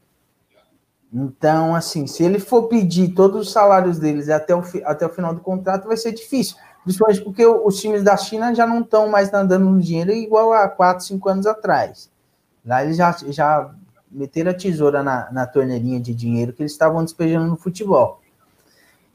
Então, 1.13 1.75
assim, 1.75 2.07
se 2.07 2.23
ele 2.23 2.39
for 2.39 2.69
pedir 2.69 3.15
todos 3.15 3.49
os 3.49 3.53
salários 3.53 3.99
deles 3.99 4.29
até 4.29 4.55
o, 4.55 4.63
até 4.85 5.05
o 5.07 5.11
final 5.11 5.35
do 5.35 5.41
contrato, 5.41 5.89
vai 5.89 5.97
ser 5.97 6.13
difícil. 6.13 6.57
Principalmente 6.85 7.23
porque 7.23 7.45
os 7.45 7.81
times 7.81 8.03
da 8.03 8.17
China 8.17 8.55
já 8.55 8.67
não 8.67 8.81
estão 8.81 9.09
mais 9.09 9.31
nadando 9.31 9.67
no 9.67 9.81
dinheiro 9.81 10.13
igual 10.13 10.53
a 10.53 10.69
4, 10.69 11.05
5 11.05 11.29
anos 11.29 11.47
atrás. 11.47 12.11
Lá 12.65 12.85
eles 12.85 12.97
já, 12.97 13.15
já 13.29 13.71
meteram 14.11 14.51
a 14.51 14.55
tesoura 14.55 15.03
na, 15.03 15.31
na 15.31 15.47
torneirinha 15.47 16.01
de 16.01 16.15
dinheiro 16.15 16.53
que 16.53 16.63
eles 16.63 16.73
estavam 16.73 17.05
despejando 17.05 17.49
no 17.49 17.57
futebol. 17.57 18.21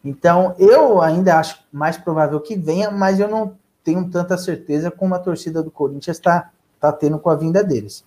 Então, 0.04 0.54
eu 0.60 1.02
ainda 1.02 1.40
acho 1.40 1.64
mais 1.72 1.98
provável 1.98 2.40
que 2.40 2.56
venha, 2.56 2.92
mas 2.92 3.20
eu 3.20 3.28
não 3.28 3.56
tenho 3.84 4.08
tanta 4.10 4.38
certeza 4.38 4.92
como 4.92 5.16
a 5.16 5.20
torcida 5.20 5.64
do 5.64 5.72
Corinthians 5.72 6.18
está 6.18 6.52
tá 6.80 6.92
tendo 6.92 7.18
com 7.18 7.30
a 7.30 7.36
vinda 7.36 7.64
deles. 7.64 8.06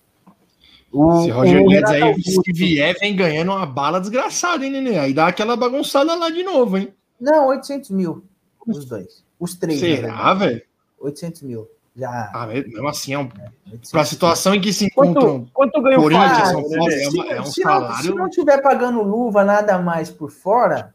O, 0.91 1.21
Se 1.21 1.29
Roger 1.29 1.63
Guedes 1.65 1.91
aí, 1.91 2.01
Augusto. 2.01 2.41
se 2.43 2.53
vier, 2.53 2.97
vem 2.99 3.15
ganhando 3.15 3.51
uma 3.51 3.65
bala 3.65 3.99
desgraçada, 3.99 4.65
hein, 4.65 4.71
Nenê? 4.71 4.97
Aí 4.97 5.13
dá 5.13 5.27
aquela 5.27 5.55
bagunçada 5.55 6.15
lá 6.15 6.29
de 6.29 6.43
novo, 6.43 6.77
hein? 6.77 6.93
Não, 7.19 7.47
800 7.47 7.91
mil, 7.91 8.23
os 8.65 8.85
dois. 8.85 9.23
Os 9.39 9.55
três. 9.55 9.79
Será, 9.79 10.33
velho? 10.33 10.61
800 10.99 11.43
mil. 11.43 11.67
Já. 11.95 12.31
Ah, 12.33 12.47
mesmo 12.47 12.87
assim, 12.87 13.13
é 13.13 13.19
um... 13.19 13.23
é, 13.23 13.77
para 13.91 14.01
a 14.01 14.05
situação 14.05 14.55
em 14.55 14.61
que 14.61 14.71
se 14.71 14.85
encontram. 14.85 15.45
Quanto, 15.51 15.51
quanto 15.51 15.81
ganhou 15.81 15.99
o 15.99 16.03
Corinthians, 16.03 16.47
São 16.47 16.61
Paulo, 16.61 16.91
é, 16.91 17.07
uma, 17.09 17.27
é 17.27 17.41
um 17.41 17.45
se 17.45 17.61
salário. 17.61 17.95
Não, 17.95 18.01
se 18.01 18.13
não 18.13 18.29
tiver 18.29 18.61
pagando 18.61 19.03
luva, 19.03 19.43
nada 19.43 19.77
mais 19.79 20.09
por 20.09 20.31
fora, 20.31 20.93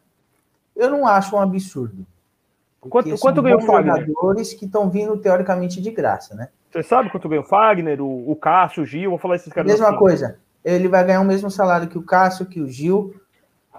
eu 0.74 0.90
não 0.90 1.06
acho 1.06 1.36
um 1.36 1.40
absurdo. 1.40 2.06
Quanto, 2.80 3.18
quanto 3.18 3.42
ganhou 3.42 3.60
o 3.60 3.66
Fagner? 3.66 4.06
jogadores 4.06 4.52
que 4.52 4.66
estão 4.66 4.90
vindo 4.90 5.16
teoricamente 5.16 5.80
de 5.80 5.90
graça, 5.90 6.34
né? 6.34 6.48
Você 6.74 6.82
sabe 6.82 7.08
quanto 7.08 7.28
ganhou 7.28 7.44
o 7.44 7.46
Fagner, 7.46 8.02
o, 8.02 8.28
o 8.28 8.34
Cássio, 8.34 8.82
o 8.82 8.86
Gil? 8.86 9.10
Vou 9.10 9.18
falar 9.18 9.36
esses 9.36 9.52
caras. 9.52 9.70
Mesma 9.70 9.90
assim. 9.90 9.96
coisa. 9.96 10.40
Ele 10.64 10.88
vai 10.88 11.04
ganhar 11.04 11.20
o 11.20 11.24
mesmo 11.24 11.48
salário 11.48 11.86
que 11.86 11.96
o 11.96 12.02
Cássio, 12.02 12.46
que 12.46 12.60
o 12.60 12.66
Gil, 12.66 13.14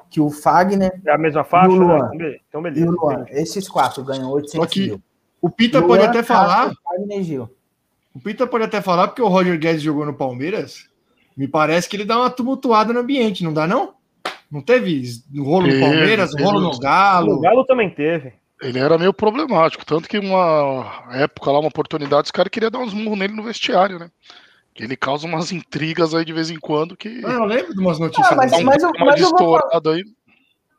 que 0.09 0.22
o 0.22 0.30
Fagner. 0.30 0.97
É 1.05 1.11
a 1.11 1.17
mesma 1.17 1.43
faixa? 1.43 1.76
E 1.76 1.77
o 1.77 1.81
Luan. 1.81 2.09
Né? 2.13 2.38
Então, 2.47 2.61
beleza. 2.61 2.85
E 2.85 2.88
o 2.88 2.91
Luan. 2.93 3.26
Esses 3.27 3.67
quatro 3.67 4.01
ganham 4.01 4.31
800 4.31 4.69
que 4.69 4.80
mil. 4.88 5.01
O 5.41 5.49
Pita 5.49 5.80
Luan, 5.80 5.89
pode 5.89 6.05
até 6.05 6.23
falar. 6.23 6.67
Cássio, 6.67 6.77
Fagner 6.85 7.19
e 7.19 7.23
Gil. 7.23 7.49
O 8.13 8.19
Pita 8.22 8.47
pode 8.47 8.63
até 8.63 8.81
falar, 8.81 9.09
porque 9.09 9.22
o 9.22 9.27
Roger 9.27 9.59
Guedes 9.59 9.81
jogou 9.81 10.05
no 10.05 10.13
Palmeiras. 10.13 10.89
Me 11.35 11.49
parece 11.49 11.89
que 11.89 11.97
ele 11.97 12.05
dá 12.05 12.17
uma 12.17 12.30
tumultuada 12.30 12.93
no 12.93 13.01
ambiente, 13.01 13.43
não 13.43 13.51
dá, 13.51 13.67
não? 13.67 13.93
Não 14.49 14.61
teve 14.61 15.03
rolo 15.38 15.67
no 15.67 15.80
Palmeiras, 15.81 16.31
rolo 16.39 16.61
no 16.61 16.80
Galo? 16.80 17.34
O 17.34 17.41
Galo 17.41 17.65
também 17.65 17.89
teve. 17.89 18.31
Ele 18.65 18.79
era 18.79 18.97
meio 18.97 19.13
problemático, 19.13 19.85
tanto 19.85 20.09
que 20.09 20.17
uma 20.17 21.03
época 21.11 21.51
lá, 21.51 21.59
uma 21.59 21.67
oportunidade, 21.67 22.25
os 22.25 22.31
caras 22.31 22.49
queriam 22.49 22.71
dar 22.71 22.79
uns 22.79 22.93
murros 22.93 23.19
nele 23.19 23.33
no 23.33 23.43
vestiário, 23.43 23.99
né? 23.99 24.09
Que 24.73 24.83
ele 24.83 24.97
causa 24.97 25.27
umas 25.27 25.51
intrigas 25.51 26.15
aí 26.15 26.25
de 26.25 26.33
vez 26.33 26.49
em 26.49 26.59
quando 26.59 26.97
que. 26.97 27.21
Ah, 27.23 27.33
eu 27.33 27.45
lembro 27.45 27.73
de 27.73 27.79
umas 27.79 27.99
notícias. 27.99 28.31
Ah, 28.31 28.35
mas, 28.35 28.51
mas, 28.51 28.63
mas, 28.63 28.83
eu, 28.83 28.91
mas 28.99 29.21
eu, 29.21 29.29
vou 29.29 29.37
falar, 29.37 29.81
aí. 29.93 30.03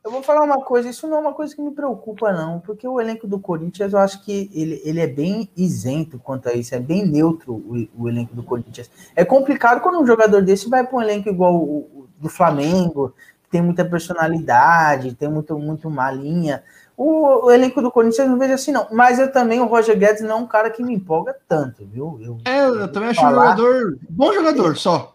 eu 0.05 0.11
vou 0.11 0.23
falar 0.23 0.43
uma 0.43 0.61
coisa, 0.61 0.91
isso 0.91 1.07
não 1.07 1.19
é 1.19 1.21
uma 1.21 1.33
coisa 1.33 1.55
que 1.55 1.63
me 1.63 1.71
preocupa, 1.71 2.33
não, 2.33 2.59
porque 2.59 2.87
o 2.89 3.01
elenco 3.01 3.29
do 3.29 3.39
Corinthians, 3.39 3.93
eu 3.93 3.99
acho 4.01 4.23
que 4.25 4.51
ele, 4.53 4.83
ele 4.85 5.01
é 5.01 5.07
bem 5.07 5.49
isento 5.57 6.19
quanto 6.19 6.49
a 6.49 6.55
isso, 6.55 6.75
é 6.75 6.81
bem 6.81 7.07
neutro 7.07 7.55
o, 7.55 7.89
o 7.97 8.09
elenco 8.09 8.35
do 8.35 8.43
Corinthians. 8.43 8.91
É 9.15 9.25
complicado 9.25 9.81
quando 9.81 10.01
um 10.01 10.07
jogador 10.07 10.43
desse 10.43 10.69
vai 10.69 10.85
para 10.85 10.99
um 10.99 11.03
elenco 11.03 11.29
igual 11.29 11.55
o, 11.55 11.79
o 11.79 12.09
do 12.19 12.29
Flamengo, 12.29 13.15
que 13.45 13.51
tem 13.51 13.63
muita 13.63 13.85
personalidade, 13.85 15.15
tem 15.15 15.29
muito, 15.29 15.57
muito 15.57 15.89
malinha. 15.89 16.65
O, 16.97 17.47
o, 17.47 17.51
elenco 17.51 17.83
do 17.83 17.91
Corinthians 17.91 18.27
eu 18.27 18.31
não 18.31 18.39
vejo 18.39 18.55
assim, 18.55 18.73
não. 18.73 18.87
Mas 18.91 19.19
eu 19.19 19.31
também, 19.31 19.61
o 19.61 19.67
Roger 19.67 19.99
Guedes 19.99 20.23
não 20.23 20.31
é 20.31 20.41
um 20.41 20.47
cara 20.47 20.71
que 20.71 20.83
me 20.83 20.95
empolga 20.95 21.37
tanto, 21.47 21.87
viu? 21.87 22.19
Eu, 22.23 22.39
é, 22.45 22.67
eu 22.67 22.91
também 22.91 23.11
acho 23.11 23.21
falar. 23.21 23.55
um 23.55 23.57
jogador. 23.57 23.99
Bom 24.09 24.33
jogador, 24.33 24.77
só. 24.77 25.15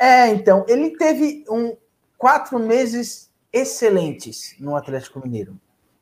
É, 0.00 0.28
então, 0.28 0.64
ele 0.68 0.96
teve 0.96 1.44
um, 1.50 1.76
quatro 2.18 2.58
meses 2.58 3.30
excelentes 3.52 4.54
no 4.58 4.76
Atlético 4.76 5.20
Mineiro. 5.20 5.58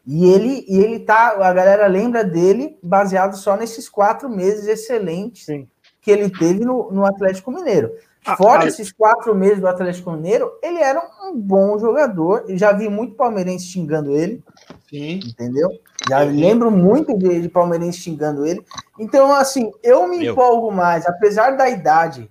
E 0.07 0.25
ele, 0.27 0.65
e 0.69 0.79
ele 0.79 1.01
tá, 1.01 1.31
a 1.31 1.53
galera 1.53 1.87
lembra 1.87 2.25
dele 2.25 2.79
baseado 2.83 3.37
só 3.37 3.57
nesses 3.57 3.89
quatro 3.89 4.29
meses 4.29 4.67
excelentes 4.67 5.47
Sim. 5.47 5.69
que 6.01 6.11
ele 6.11 6.31
teve 6.31 6.65
no, 6.65 6.91
no 6.93 7.05
Atlético 7.05 7.51
Mineiro. 7.51 7.93
Ah, 8.27 8.37
Fora 8.37 8.65
ah, 8.65 8.67
esses 8.67 8.91
quatro 8.91 9.35
meses 9.35 9.61
do 9.61 9.69
Atlético 9.69 10.11
Mineiro, 10.11 10.51
ele 10.63 10.79
era 10.79 11.01
um 11.25 11.39
bom 11.39 11.79
jogador. 11.79 12.45
Eu 12.49 12.59
já 12.59 12.73
vi 12.73 12.89
muito 12.89 13.15
palmeirense 13.15 13.67
xingando 13.67 14.11
ele. 14.17 14.43
Sim. 14.91 15.21
Entendeu? 15.25 15.69
Já 16.09 16.21
lembro 16.21 16.71
muito 16.71 17.17
de, 17.17 17.41
de 17.41 17.49
palmeirense 17.49 18.01
xingando 18.01 18.45
ele. 18.45 18.65
Então, 18.99 19.33
assim, 19.33 19.71
eu 19.83 20.09
me 20.09 20.19
Meu. 20.19 20.33
empolgo 20.33 20.73
mais, 20.73 21.07
apesar 21.07 21.57
da 21.57 21.69
idade 21.69 22.29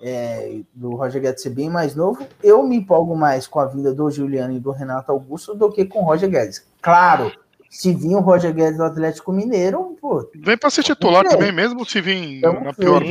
é, 0.00 0.60
do 0.72 0.90
Roger 0.90 1.20
Guedes 1.20 1.42
ser 1.42 1.50
bem 1.50 1.68
mais 1.68 1.94
novo, 1.94 2.24
eu 2.42 2.62
me 2.62 2.76
empolgo 2.76 3.16
mais 3.16 3.46
com 3.46 3.58
a 3.58 3.66
vinda 3.66 3.92
do 3.92 4.10
Juliano 4.10 4.54
e 4.54 4.60
do 4.60 4.70
Renato 4.70 5.10
Augusto 5.10 5.54
do 5.54 5.70
que 5.70 5.84
com 5.84 6.00
o 6.00 6.04
Roger 6.04 6.30
Guedes. 6.30 6.64
Claro, 6.80 7.32
se 7.68 7.92
vir 7.92 8.14
o 8.14 8.20
Roger 8.20 8.54
Guedes 8.54 8.78
do 8.78 8.84
Atlético 8.84 9.32
Mineiro, 9.32 9.96
pô, 10.00 10.28
Vem 10.36 10.56
pra 10.56 10.70
ser 10.70 10.84
titular 10.84 11.24
também, 11.24 11.52
mesmo 11.52 11.84
se 11.84 12.00
vir 12.00 12.40
na 12.40 12.72
pior. 12.72 13.02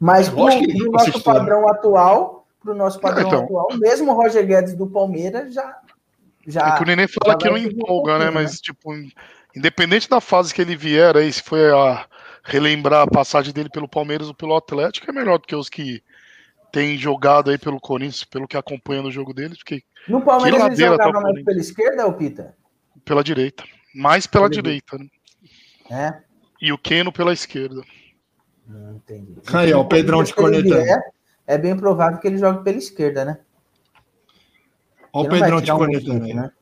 Mas 0.00 0.26
ser 0.26 0.90
nosso 0.90 1.22
padrão 1.22 1.68
atual, 1.68 2.46
pro 2.60 2.74
nosso 2.74 2.98
padrão 2.98 3.28
então. 3.28 3.44
atual, 3.44 3.68
mesmo 3.78 4.10
o 4.10 4.14
Roger 4.14 4.46
Guedes 4.46 4.74
do 4.74 4.86
Palmeiras 4.86 5.54
já 5.54 5.78
já 6.46 6.68
É 6.68 6.76
que 6.76 6.82
o 6.82 6.86
Nenê 6.86 7.06
fala 7.06 7.36
que 7.36 7.48
não 7.48 7.58
empolga, 7.58 8.18
né? 8.18 8.30
Mas, 8.30 8.60
tipo, 8.60 8.92
independente 9.54 10.08
da 10.08 10.20
fase 10.20 10.54
que 10.54 10.62
ele 10.62 10.74
vier 10.74 11.16
aí, 11.16 11.32
se 11.32 11.42
foi 11.42 11.70
a 11.70 12.06
relembrar 12.42 13.02
a 13.02 13.06
passagem 13.06 13.52
dele 13.52 13.68
pelo 13.68 13.86
Palmeiras 13.88 14.28
ou 14.28 14.34
pelo 14.34 14.56
Atlético, 14.56 15.10
é 15.10 15.12
melhor 15.12 15.38
do 15.38 15.46
que 15.46 15.54
os 15.54 15.68
que 15.68 16.02
têm 16.72 16.96
jogado 16.96 17.50
aí 17.50 17.58
pelo 17.58 17.78
Corinthians, 17.78 18.24
pelo 18.24 18.48
que 18.48 18.56
acompanha 18.56 19.02
no 19.02 19.10
jogo 19.10 19.34
deles, 19.34 19.58
porque 19.58 19.82
No 20.08 20.22
Palmeiras 20.22 20.78
ele 20.78 20.96
tá 20.96 21.04
jogava 21.04 21.18
o 21.18 21.22
mais 21.22 21.44
pela 21.44 21.60
esquerda, 21.60 22.06
ou 22.06 22.12
Pita? 22.14 22.56
pela 23.04 23.22
direita. 23.22 23.64
Mais 23.94 24.26
pela 24.26 24.48
Pela 24.48 24.62
direita, 24.62 24.98
né? 24.98 25.06
É? 25.90 26.22
E 26.62 26.72
o 26.72 26.78
Keno 26.78 27.12
pela 27.12 27.32
esquerda. 27.32 27.82
Não 28.70 28.96
entendi. 28.96 29.36
Aí, 29.52 29.72
ó, 29.72 29.80
o 29.80 29.88
Pedrão 29.88 30.22
te 30.22 30.28
Se 30.28 30.32
ele 30.32 30.40
cornetando. 30.40 31.02
É 31.46 31.58
bem 31.58 31.76
provável 31.76 32.20
que 32.20 32.28
ele 32.28 32.38
jogue 32.38 32.62
pela 32.62 32.78
esquerda, 32.78 33.24
né? 33.24 33.38
Olha 35.12 35.26
o 35.26 35.30
Pedrão 35.30 35.58
um 35.58 35.78
cornetando 35.78 36.24
aí. 36.24 36.34
né? 36.34 36.52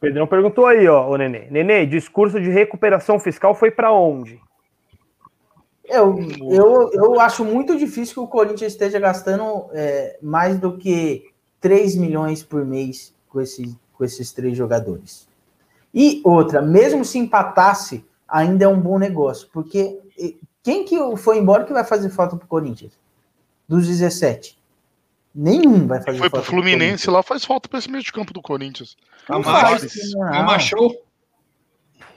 Pedrão 0.00 0.26
perguntou 0.26 0.66
aí, 0.66 0.86
ó, 0.86 1.08
o 1.08 1.16
Nenê. 1.16 1.48
Nenê, 1.50 1.84
discurso 1.84 2.40
de 2.40 2.50
recuperação 2.50 3.18
fiscal 3.18 3.54
foi 3.54 3.70
pra 3.70 3.92
onde? 3.92 4.40
Eu, 5.84 6.16
eu, 6.50 6.90
eu 6.92 7.20
acho 7.20 7.44
muito 7.44 7.76
difícil 7.76 8.14
que 8.14 8.20
o 8.20 8.28
Corinthians 8.28 8.72
esteja 8.72 8.98
gastando 9.00 9.66
é, 9.72 10.18
mais 10.22 10.58
do 10.58 10.78
que 10.78 11.24
3 11.60 11.96
milhões 11.96 12.42
por 12.42 12.64
mês 12.64 13.12
com, 13.28 13.40
esse, 13.40 13.76
com 13.92 14.04
esses 14.04 14.32
três 14.32 14.56
jogadores. 14.56 15.26
E 15.92 16.20
outra, 16.24 16.62
mesmo 16.62 17.04
se 17.04 17.18
empatasse, 17.18 18.04
ainda 18.28 18.64
é 18.64 18.68
um 18.68 18.80
bom 18.80 18.98
negócio, 18.98 19.48
porque 19.52 20.00
quem 20.64 20.84
que 20.84 20.96
foi 21.18 21.38
embora 21.38 21.64
que 21.64 21.72
vai 21.72 21.84
fazer 21.84 22.08
falta 22.10 22.36
pro 22.36 22.48
Corinthians? 22.48 22.98
Dos 23.68 23.86
17. 23.86 24.58
Nenhum 25.34 25.86
vai 25.86 26.00
fazer 26.02 26.18
Foi 26.18 26.28
pro 26.30 26.38
falta 26.40 26.50
Fluminense 26.50 27.08
lá, 27.10 27.22
faz 27.22 27.44
falta 27.44 27.68
pra 27.68 27.78
esse 27.78 27.90
meio 27.90 28.02
de 28.02 28.12
campo 28.12 28.32
do 28.32 28.42
Corinthians. 28.42 28.96
Camacho. 29.26 29.86
Camacho. 30.18 30.76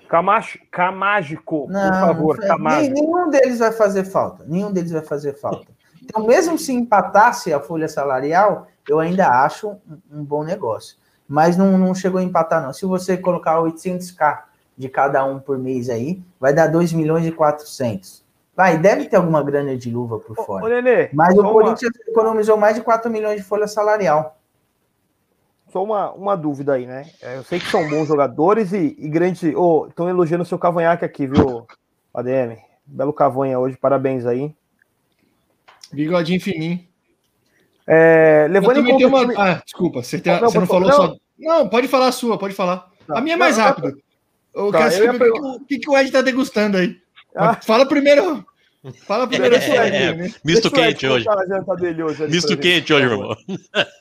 Camacho, 0.08 0.60
Camágico, 0.72 1.66
por 1.66 1.72
Não, 1.72 1.92
favor, 2.08 2.36
não 2.38 2.48
faz- 2.48 2.48
Camágico. 2.48 2.94
nenhum 2.94 3.30
deles 3.30 3.60
vai 3.60 3.72
fazer 3.74 4.06
falta. 4.06 4.46
Nenhum 4.48 4.72
deles 4.72 4.92
vai 4.92 5.02
fazer 5.02 5.34
falta. 5.34 5.68
Então, 6.02 6.26
mesmo 6.26 6.58
se 6.58 6.72
empatasse 6.72 7.52
a 7.54 7.60
folha 7.60 7.90
salarial, 7.90 8.68
eu 8.88 9.00
ainda 9.00 9.28
acho 9.44 9.70
um, 9.72 9.80
um 10.20 10.24
bom 10.24 10.44
negócio. 10.46 10.96
Mas 11.28 11.58
não, 11.58 11.78
não 11.78 11.94
chegou 11.94 12.22
a 12.22 12.24
empatar, 12.24 12.64
não. 12.64 12.72
Se 12.72 12.86
você 12.86 13.18
colocar 13.18 13.60
800k 13.60 14.44
de 14.78 14.88
cada 14.88 15.26
um 15.26 15.40
por 15.40 15.58
mês 15.58 15.90
aí, 15.90 16.22
vai 16.40 16.54
dar 16.54 16.68
2 16.68 16.94
milhões 16.94 17.26
e 17.26 17.32
400. 17.34 18.24
Vai, 18.58 18.76
deve 18.80 19.06
ter 19.06 19.16
alguma 19.18 19.44
grana 19.44 19.78
de 19.78 19.92
luva 19.92 20.18
por 20.20 20.38
Ô, 20.38 20.44
fora. 20.44 20.82
Nenê, 20.82 21.10
Mas 21.14 21.38
o 21.38 21.42
uma- 21.42 21.52
Corinthians 21.52 21.92
economizou 22.08 22.58
mais 22.58 22.76
de 22.76 22.82
4 22.82 23.10
milhões 23.12 23.38
de 23.38 23.44
folha 23.48 23.68
salarial. 23.68 24.36
Só 25.72 25.84
uma, 25.84 26.12
uma 26.14 26.36
dúvida 26.36 26.74
aí, 26.74 26.88
né? 26.88 27.06
É, 27.22 27.38
Eu 27.38 27.44
sei 27.44 27.60
que 27.60 27.70
são 27.70 27.88
bons 27.88 28.08
jogadores 28.08 28.74
e, 28.74 28.96
e 28.98 29.08
grande. 29.08 29.50
Estão 29.90 30.10
elogiando 30.10 30.42
o 30.42 30.46
seu 30.46 30.58
cavanhaque 30.58 31.06
aqui, 31.06 31.28
viu, 31.28 31.68
ADM? 32.12 32.58
Belo 32.84 33.14
cavanha 33.14 33.60
hoje, 33.60 33.78
parabéns 33.78 34.26
aí. 34.26 34.56
Bigodinho 35.94 36.42
fininho. 36.42 36.80
É, 37.86 38.46
Eu 38.48 38.52
levando 38.54 38.80
em 38.80 38.92
conta. 38.92 39.08
uma... 39.08 39.20
time- 39.22 39.36
Ah, 39.38 39.62
desculpa, 39.64 40.02
você, 40.04 40.20
tem- 40.20 40.34
Não, 40.34 40.42
não, 40.42 40.50
você 40.50 40.60
não 40.60 40.68
falou 40.68 40.92
falar. 40.92 41.08
só. 41.10 41.16
Não, 41.38 41.70
pode 41.70 41.88
falar 41.88 42.08
a 42.08 42.12
sua, 42.12 42.38
pode 42.40 42.56
falar. 42.56 42.90
Tá. 43.06 43.20
A 43.20 43.22
minha 43.22 43.36
é 43.36 43.38
mais 43.38 43.56
Não, 43.58 43.64
não, 43.66 43.70
rápida. 43.72 43.94
Eu 44.56 44.72
Tá, 44.72 44.92
eu 44.92 45.04
ia 45.06 45.12
o- 45.34 45.56
o 45.58 45.66
que, 45.66 45.78
que 45.78 45.90
o 45.90 45.96
Ed 45.98 46.12
tá 46.12 46.22
degustando 46.22 46.78
aí. 46.78 46.98
Ah. 47.38 47.54
Mas 47.56 47.66
Fala 47.66 47.86
primeiro. 47.86 48.46
Fala 49.06 49.28
primeiro 49.28 49.56
É, 49.56 49.88
Ed, 49.88 49.96
é. 49.96 50.14
né? 50.14 50.32
Misto 50.46 50.70
Deixa 50.70 50.72
quente 50.72 51.08
hoje. 51.08 51.26
hoje 51.28 52.28
Misto 52.30 52.58
quente 52.58 52.94
hoje, 52.94 53.06
irmão. 53.06 53.36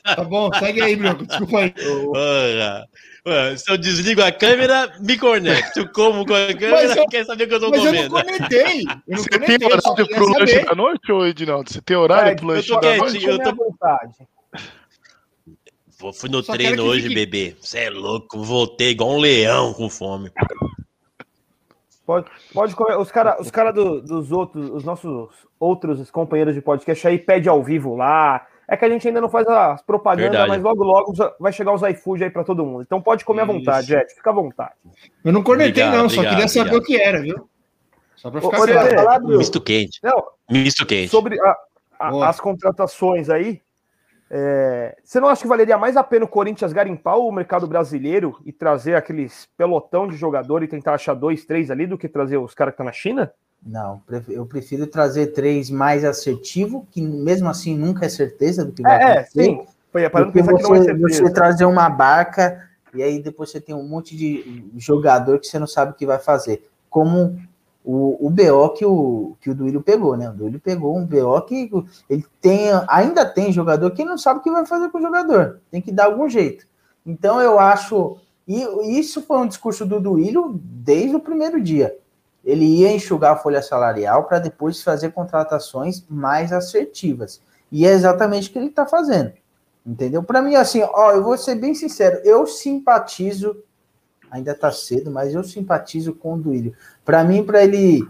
Tá 0.05 0.23
bom, 0.23 0.51
segue 0.59 0.81
aí, 0.83 0.95
Bruno. 0.95 1.27
Desculpa 1.27 1.59
aí. 1.59 1.75
Se 3.59 3.73
eu 3.73 3.77
desligo 3.77 4.23
a 4.23 4.31
câmera, 4.31 4.93
me 5.01 5.19
conecto. 5.19 5.73
Se 5.75 5.81
eu 5.81 5.89
como 5.89 6.25
com 6.25 6.33
a 6.35 6.47
câmera, 6.55 6.71
Mas 6.71 6.97
eu- 6.97 7.07
quer 7.09 7.25
saber 7.27 7.45
o 7.45 7.49
que 7.49 7.55
eu 7.55 7.61
tô 7.61 7.71
Mas 7.71 7.85
eu 7.85 7.93
não 7.93 8.09
comendo. 8.09 8.15
conectei. 8.15 8.83
Eu 8.83 9.17
não 9.17 9.19
Você 9.19 9.29
tem 9.31 9.59
eu 9.61 9.81
só 9.81 9.91
horário 9.91 10.07
pro 10.15 10.27
lanche 10.29 10.53
saber. 10.53 10.65
da 10.67 10.75
noite, 10.77 11.13
ô 11.13 11.27
Edinaldo? 11.27 11.73
Você 11.73 11.81
tem 11.83 11.97
horário 11.97 12.31
Ed, 12.33 12.37
pro 12.39 12.47
lanche 12.47 12.69
da 12.81 12.97
noite? 12.97 13.25
eu 13.27 13.39
tô- 13.43 13.55
vontade. 13.57 14.13
Fui 16.15 16.29
no 16.31 16.43
Só 16.45 16.53
treino 16.53 16.75
que 16.77 16.81
hoje, 16.83 17.03
fique- 17.09 17.15
bebê. 17.15 17.57
Você 17.61 17.79
é 17.81 17.91
louco, 17.91 18.45
voltei 18.45 18.91
igual 18.91 19.11
um 19.15 19.19
leão 19.19 19.73
com 19.73 19.89
fome. 19.91 20.31
Pode, 22.07 22.27
pode 22.55 22.74
comer. 22.77 22.97
Os 22.99 23.11
caras 23.11 23.41
os 23.41 23.51
cara 23.51 23.73
do- 23.73 24.01
dos 24.01 24.31
outros, 24.31 24.70
os 24.70 24.85
nossos 24.85 25.28
outros 25.59 26.09
companheiros 26.11 26.55
de 26.55 26.61
podcast 26.62 27.07
aí 27.09 27.19
pede 27.19 27.49
ao 27.49 27.62
vivo 27.62 27.97
lá. 27.97 28.47
É 28.69 28.77
que 28.77 28.85
a 28.85 28.89
gente 28.89 29.07
ainda 29.07 29.20
não 29.20 29.28
faz 29.28 29.47
as 29.47 29.83
propagandas, 29.83 30.31
Verdade. 30.31 30.49
mas 30.49 30.62
logo, 30.62 30.83
logo 30.83 31.12
vai 31.39 31.53
chegar 31.53 31.73
os 31.73 31.83
iFood 31.83 32.24
aí 32.24 32.31
pra 32.31 32.43
todo 32.45 32.65
mundo. 32.65 32.83
Então 32.83 33.01
pode 33.01 33.24
comer 33.24 33.43
à 33.43 33.45
vontade, 33.45 33.87
Isso. 33.93 33.97
Ed. 33.97 34.15
Fica 34.15 34.31
à 34.31 34.33
vontade. 34.33 34.73
Eu 35.24 35.33
não 35.33 35.43
cornetei, 35.43 35.83
Obrigado, 35.85 36.03
não, 36.03 36.09
só 36.09 36.16
obrigado, 36.20 36.35
queria 36.35 36.49
saber 36.49 36.77
o 36.77 36.83
que 36.83 37.01
era, 37.01 37.20
viu? 37.20 37.49
Só 38.16 38.31
pra 38.31 38.41
Ô, 38.41 38.51
ficar 38.51 38.62
ô, 38.62 39.03
claro. 39.05 39.27
Misto 39.39 39.61
quente. 39.61 40.01
Não, 40.03 40.24
Misto 40.51 40.85
quente. 40.87 41.09
sobre 41.11 41.41
a- 41.41 41.57
a- 41.99 42.28
as 42.28 42.41
contratações 42.41 43.31
aí, 43.31 43.61
é, 44.31 44.97
você 45.05 45.20
não 45.20 45.28
acha 45.28 45.43
que 45.43 45.48
valeria 45.48 45.78
mais 45.78 45.97
a 45.97 46.03
pena 46.03 46.24
o 46.24 46.28
Corinthians 46.28 46.73
garimpar 46.73 47.19
o 47.19 47.31
mercado 47.31 47.66
brasileiro 47.66 48.39
e 48.44 48.53
trazer 48.53 48.94
aqueles 48.94 49.48
pelotão 49.57 50.09
de 50.09 50.16
jogador 50.16 50.62
e 50.62 50.69
tentar 50.69 50.94
achar 50.94 51.15
dois, 51.15 51.44
três 51.44 51.70
ali 51.70 51.86
do 51.86 51.97
que 51.97 52.09
trazer 52.09 52.36
os 52.36 52.55
caras 52.55 52.73
que 52.73 52.74
estão 52.74 52.86
na 52.86 52.93
China? 52.93 53.32
Não, 53.65 54.03
eu 54.28 54.44
prefiro 54.47 54.86
trazer 54.86 55.28
três 55.28 55.70
mais 55.70 56.05
assertivo, 56.05 56.86
que 56.90 57.01
mesmo 57.01 57.48
assim 57.48 57.77
nunca 57.77 58.07
é 58.07 58.09
certeza 58.09 58.65
do 58.65 58.73
que 58.73 58.82
vai 58.82 58.97
É, 58.97 59.03
é, 59.03 59.12
acontecer. 59.19 59.43
sim. 59.44 59.66
Foi 59.93 60.11
Porque 60.11 60.32
pensar 60.32 60.55
que 60.55 60.62
não 60.62 60.74
é 60.74 60.78
você, 60.78 60.85
certeza. 60.85 61.24
você 61.24 61.32
trazer 61.32 61.65
uma 61.65 61.89
barca 61.89 62.69
e 62.93 63.03
aí 63.03 63.23
depois 63.23 63.51
você 63.51 63.61
tem 63.61 63.74
um 63.74 63.86
monte 63.86 64.16
de 64.16 64.65
jogador 64.77 65.39
que 65.39 65.47
você 65.47 65.59
não 65.59 65.66
sabe 65.66 65.93
o 65.93 65.94
que 65.94 66.05
vai 66.05 66.19
fazer. 66.19 66.69
Como 66.90 67.40
o, 67.87 68.27
o 68.27 68.29
BO 68.29 68.71
que 68.71 68.85
o, 68.85 69.37
que 69.41 69.49
o 69.49 69.55
Duílio 69.55 69.81
pegou, 69.81 70.17
né? 70.17 70.29
O 70.29 70.33
Duílio 70.33 70.59
pegou 70.59 70.97
um 70.97 71.07
BO 71.07 71.41
que 71.43 71.71
ele 72.11 72.27
tem, 72.41 72.71
ainda 72.89 73.25
tem 73.25 73.53
jogador 73.53 73.93
que 73.93 74.05
não 74.05 74.19
sabe 74.19 74.41
o 74.41 74.43
que 74.43 74.51
vai 74.51 74.67
fazer 74.67 74.89
com 74.91 74.99
o 74.99 75.03
jogador. 75.03 75.61
Tem 75.71 75.81
que 75.81 75.93
dar 75.93 76.07
algum 76.07 76.29
jeito. 76.29 76.67
Então 77.07 77.41
eu 77.41 77.61
acho. 77.61 78.17
E 78.49 78.99
isso 78.99 79.23
foi 79.23 79.39
um 79.39 79.47
discurso 79.47 79.87
do 79.87 80.01
Duílio 80.01 80.61
desde 80.61 81.15
o 81.15 81.21
primeiro 81.21 81.63
dia. 81.63 81.97
Ele 82.45 82.65
ia 82.65 82.91
enxugar 82.91 83.35
a 83.35 83.39
folha 83.39 83.63
salarial 83.63 84.25
para 84.25 84.41
depois 84.41 84.83
fazer 84.83 85.13
contratações 85.13 86.05
mais 86.09 86.53
assertivas. 86.53 87.41
E 87.71 87.87
é 87.87 87.91
exatamente 87.91 88.49
o 88.49 88.53
que 88.53 88.59
ele 88.59 88.67
está 88.67 88.85
fazendo. 88.85 89.33
Entendeu? 89.87 90.25
Para 90.25 90.43
mim, 90.43 90.57
assim, 90.57 90.83
ó, 90.83 91.13
eu 91.13 91.23
vou 91.23 91.39
ser 91.39 91.55
bem 91.55 91.73
sincero, 91.73 92.21
eu 92.25 92.45
simpatizo, 92.49 93.57
ainda 94.37 94.55
tá 94.55 94.71
cedo, 94.71 95.11
mas 95.11 95.35
eu 95.35 95.43
simpatizo 95.43 96.15
com 96.15 96.35
o 96.35 96.39
Duílio. 96.39 96.75
Para 97.05 97.25
mim, 97.25 97.43
para 97.43 97.65
ele, 97.65 98.07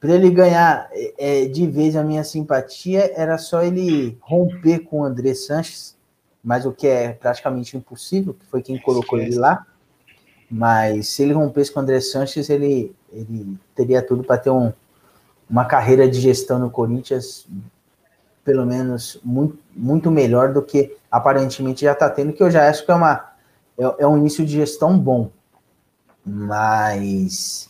para 0.00 0.12
ele 0.12 0.30
ganhar 0.30 0.88
é, 1.18 1.46
de 1.46 1.66
vez 1.66 1.96
a 1.96 2.02
minha 2.02 2.24
simpatia, 2.24 3.12
era 3.16 3.38
só 3.38 3.62
ele 3.62 4.16
romper 4.20 4.80
com 4.80 5.00
o 5.00 5.04
André 5.04 5.34
Sanches, 5.34 5.96
mas 6.42 6.66
o 6.66 6.72
que 6.72 6.86
é 6.86 7.12
praticamente 7.12 7.76
impossível, 7.76 8.34
que 8.34 8.46
foi 8.46 8.62
quem 8.62 8.78
colocou 8.78 9.18
ele 9.18 9.36
lá. 9.36 9.66
Mas 10.50 11.08
se 11.08 11.22
ele 11.22 11.32
rompesse 11.32 11.72
com 11.72 11.80
o 11.80 11.82
André 11.82 12.00
Sanches, 12.00 12.50
ele, 12.50 12.94
ele 13.12 13.56
teria 13.74 14.02
tudo 14.02 14.22
para 14.22 14.38
ter 14.38 14.50
um, 14.50 14.72
uma 15.48 15.64
carreira 15.64 16.08
de 16.08 16.20
gestão 16.20 16.58
no 16.58 16.70
Corinthians 16.70 17.46
pelo 18.44 18.66
menos 18.66 19.20
muito, 19.22 19.58
muito 19.74 20.10
melhor 20.10 20.52
do 20.52 20.62
que 20.62 20.96
aparentemente 21.10 21.82
já 21.82 21.92
está 21.92 22.10
tendo, 22.10 22.32
que 22.32 22.42
eu 22.42 22.50
já 22.50 22.68
acho 22.68 22.84
que 22.84 22.90
é, 22.90 22.94
uma, 22.94 23.32
é, 23.78 23.94
é 24.00 24.06
um 24.06 24.18
início 24.18 24.44
de 24.44 24.52
gestão 24.52 24.98
bom. 24.98 25.30
Mas 26.24 27.68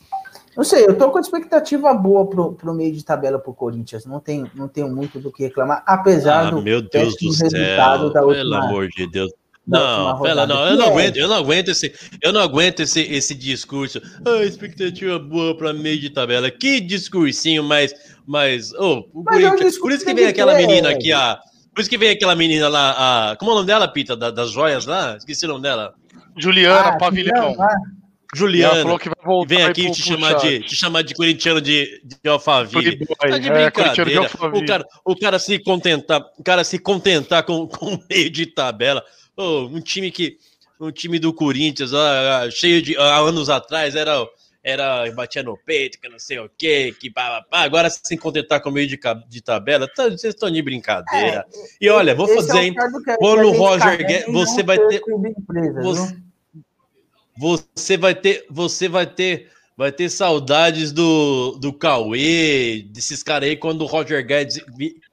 não 0.56 0.64
sei, 0.64 0.84
eu 0.84 0.96
tô 0.98 1.10
com 1.10 1.18
expectativa 1.18 1.94
boa 1.94 2.28
pro, 2.28 2.52
pro 2.52 2.74
meio 2.74 2.92
de 2.92 3.02
tabela 3.04 3.38
pro 3.38 3.54
Corinthians. 3.54 4.04
Não 4.04 4.20
tenho, 4.20 4.50
não 4.54 4.68
tenho 4.68 4.88
muito 4.94 5.18
do 5.18 5.32
que 5.32 5.44
reclamar, 5.44 5.82
apesar 5.86 6.48
Ah, 6.48 6.50
do 6.50 6.60
meu 6.62 6.82
Deus 6.82 7.16
do 7.16 7.32
céu. 7.32 7.48
resultado 7.50 8.12
da 8.12 8.20
Pelo 8.20 8.32
última- 8.32 8.64
amor 8.66 8.88
de 8.88 9.06
Deus. 9.10 9.32
Não, 9.64 10.20
pela, 10.20 10.44
não, 10.44 10.66
eu 10.66 10.76
não 10.76 10.86
é- 10.86 10.88
aguento, 10.88 11.16
eu 11.16 11.28
não 11.28 11.36
aguento 11.36 11.68
esse, 11.68 11.94
eu 12.20 12.32
não 12.32 12.40
aguento 12.40 12.80
esse, 12.80 13.00
esse 13.00 13.32
discurso. 13.32 14.02
Ah, 14.26 14.42
expectativa 14.42 15.18
boa 15.20 15.56
para 15.56 15.72
meio 15.72 16.00
de 16.00 16.10
tabela. 16.10 16.50
Que 16.50 16.80
discursinho 16.80 17.62
mais, 17.62 17.94
mais, 18.26 18.72
oh, 18.74 19.04
o 19.14 19.22
Mas 19.22 19.36
é 19.36 19.46
um 19.46 19.50
Corinthians- 19.50 19.60
discurso 19.70 19.80
por 19.80 19.92
isso 19.92 20.04
que 20.04 20.12
vem 20.14 20.26
aquela 20.26 20.54
menina 20.56 20.90
aqui, 20.90 21.12
a, 21.12 21.38
por 21.72 21.80
isso 21.80 21.88
que 21.88 21.96
vem 21.96 22.10
aquela 22.10 22.34
menina 22.34 22.68
lá, 22.68 23.30
a, 23.30 23.36
como 23.36 23.52
é 23.52 23.54
o 23.54 23.56
nome 23.58 23.66
dela, 23.68 23.86
Pita, 23.86 24.16
da- 24.16 24.32
das 24.32 24.50
joias 24.50 24.84
lá? 24.84 25.16
Esqueci 25.16 25.44
o 25.46 25.48
nome 25.48 25.62
dela. 25.62 25.94
Juliana, 26.36 26.88
Ah, 26.88 26.98
pavilhão. 26.98 27.54
não, 27.54 27.62
ah, 27.62 27.76
E 28.34 28.38
ela 28.38 28.48
Juliana, 28.48 28.82
falou 28.82 28.98
que 28.98 29.08
vai 29.10 29.24
voltar 29.24 29.48
vem 29.54 29.62
aqui 29.64 29.90
te 29.90 30.02
chamar, 30.02 30.34
de, 30.34 30.60
te 30.60 30.74
chamar 30.74 31.02
de 31.02 31.14
corintiano 31.14 31.60
de, 31.60 32.00
de 32.02 32.28
Alphaville. 32.28 33.04
Tá 33.04 33.26
de 33.26 33.36
É, 33.36 33.38
de 33.38 33.50
brincadeira. 33.50 34.20
Alphaville. 34.20 34.64
o, 34.64 34.66
cara, 34.66 34.86
o 35.04 35.16
cara 35.16 35.38
se 35.38 35.58
contentar, 35.58 36.22
o 36.38 36.42
cara 36.42 36.64
se 36.64 36.78
contentar 36.78 37.42
com, 37.44 37.66
com 37.68 38.02
meio 38.08 38.30
de 38.30 38.46
tabela. 38.46 39.04
Ô, 39.36 39.66
um 39.66 39.80
time 39.80 40.10
que. 40.10 40.38
Um 40.80 40.90
time 40.90 41.18
do 41.18 41.32
Corinthians, 41.32 41.92
ah, 41.94 42.42
ah, 42.44 42.50
cheio 42.50 42.80
de. 42.82 42.96
Há 42.96 43.18
anos 43.18 43.50
atrás, 43.50 43.94
era. 43.94 44.26
Era 44.64 45.10
batia 45.12 45.42
no 45.42 45.58
peito, 45.58 46.00
que 46.00 46.08
não 46.08 46.20
sei 46.20 46.38
o 46.38 46.48
quê, 46.56 46.94
que 47.00 47.10
pá, 47.10 47.28
pá, 47.40 47.46
pá. 47.50 47.60
agora 47.64 47.90
se 47.90 48.16
contentar 48.16 48.62
com 48.62 48.70
meio 48.70 48.86
de, 48.86 48.96
de 49.28 49.42
tabela, 49.42 49.88
tá- 49.88 50.04
vocês 50.04 50.32
estão 50.34 50.48
de 50.48 50.62
brincadeira. 50.62 51.44
e 51.80 51.88
olha, 51.88 52.14
vou 52.14 52.26
Esse 52.26 52.36
fazer, 52.36 52.58
é 52.58 52.60
o 52.60 52.64
hein? 52.66 52.74
Quando 53.18 53.48
o 53.48 53.50
Roger 53.50 53.98
Guedes- 54.06 54.32
você 54.32 54.62
vai 54.62 54.78
ter 54.86 55.02
empresa, 55.08 55.80
Você? 55.82 56.16
Você 57.36 57.96
vai 57.96 58.14
ter, 58.14 58.44
você 58.50 58.88
vai 58.88 59.06
ter, 59.06 59.48
vai 59.76 59.90
ter 59.90 60.08
saudades 60.08 60.92
do, 60.92 61.58
do 61.60 61.72
Cauê, 61.72 62.84
desses 62.90 63.22
caras 63.22 63.48
aí 63.48 63.56
quando 63.56 63.82
o 63.82 63.86
Roger 63.86 64.24
Guedes 64.24 64.60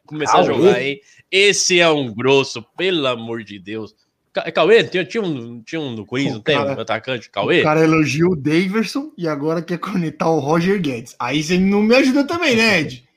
começar 0.06 0.34
Cauê? 0.34 0.44
a 0.44 0.54
jogar, 0.54 0.82
hein? 0.82 1.00
Esse 1.32 1.80
é 1.80 1.90
um 1.90 2.14
grosso, 2.14 2.64
pelo 2.76 3.08
amor 3.08 3.44
de 3.44 3.60
Deus. 3.60 3.96
É 4.36 4.52
Cauê? 4.52 4.84
Tinha, 4.84 5.06
tinha, 5.06 5.24
um, 5.24 5.62
tinha 5.62 5.80
um 5.80 5.92
no 5.92 6.06
Corinthians, 6.06 6.36
não 6.36 6.42
tem? 6.42 6.58
Um 6.58 6.80
atacante, 6.80 7.30
Cauê? 7.30 7.62
O 7.62 7.64
cara 7.64 7.82
elogiou 7.82 8.34
o 8.34 8.36
Davidson 8.36 9.12
e 9.18 9.28
agora 9.28 9.62
quer 9.62 9.78
conectar 9.78 10.30
o 10.30 10.40
Roger 10.40 10.80
Guedes. 10.80 11.16
Aí 11.20 11.42
você 11.42 11.58
não 11.58 11.82
me 11.82 11.96
ajuda 11.96 12.26
também, 12.26 12.56
né, 12.56 12.82
Ed? 12.82 13.08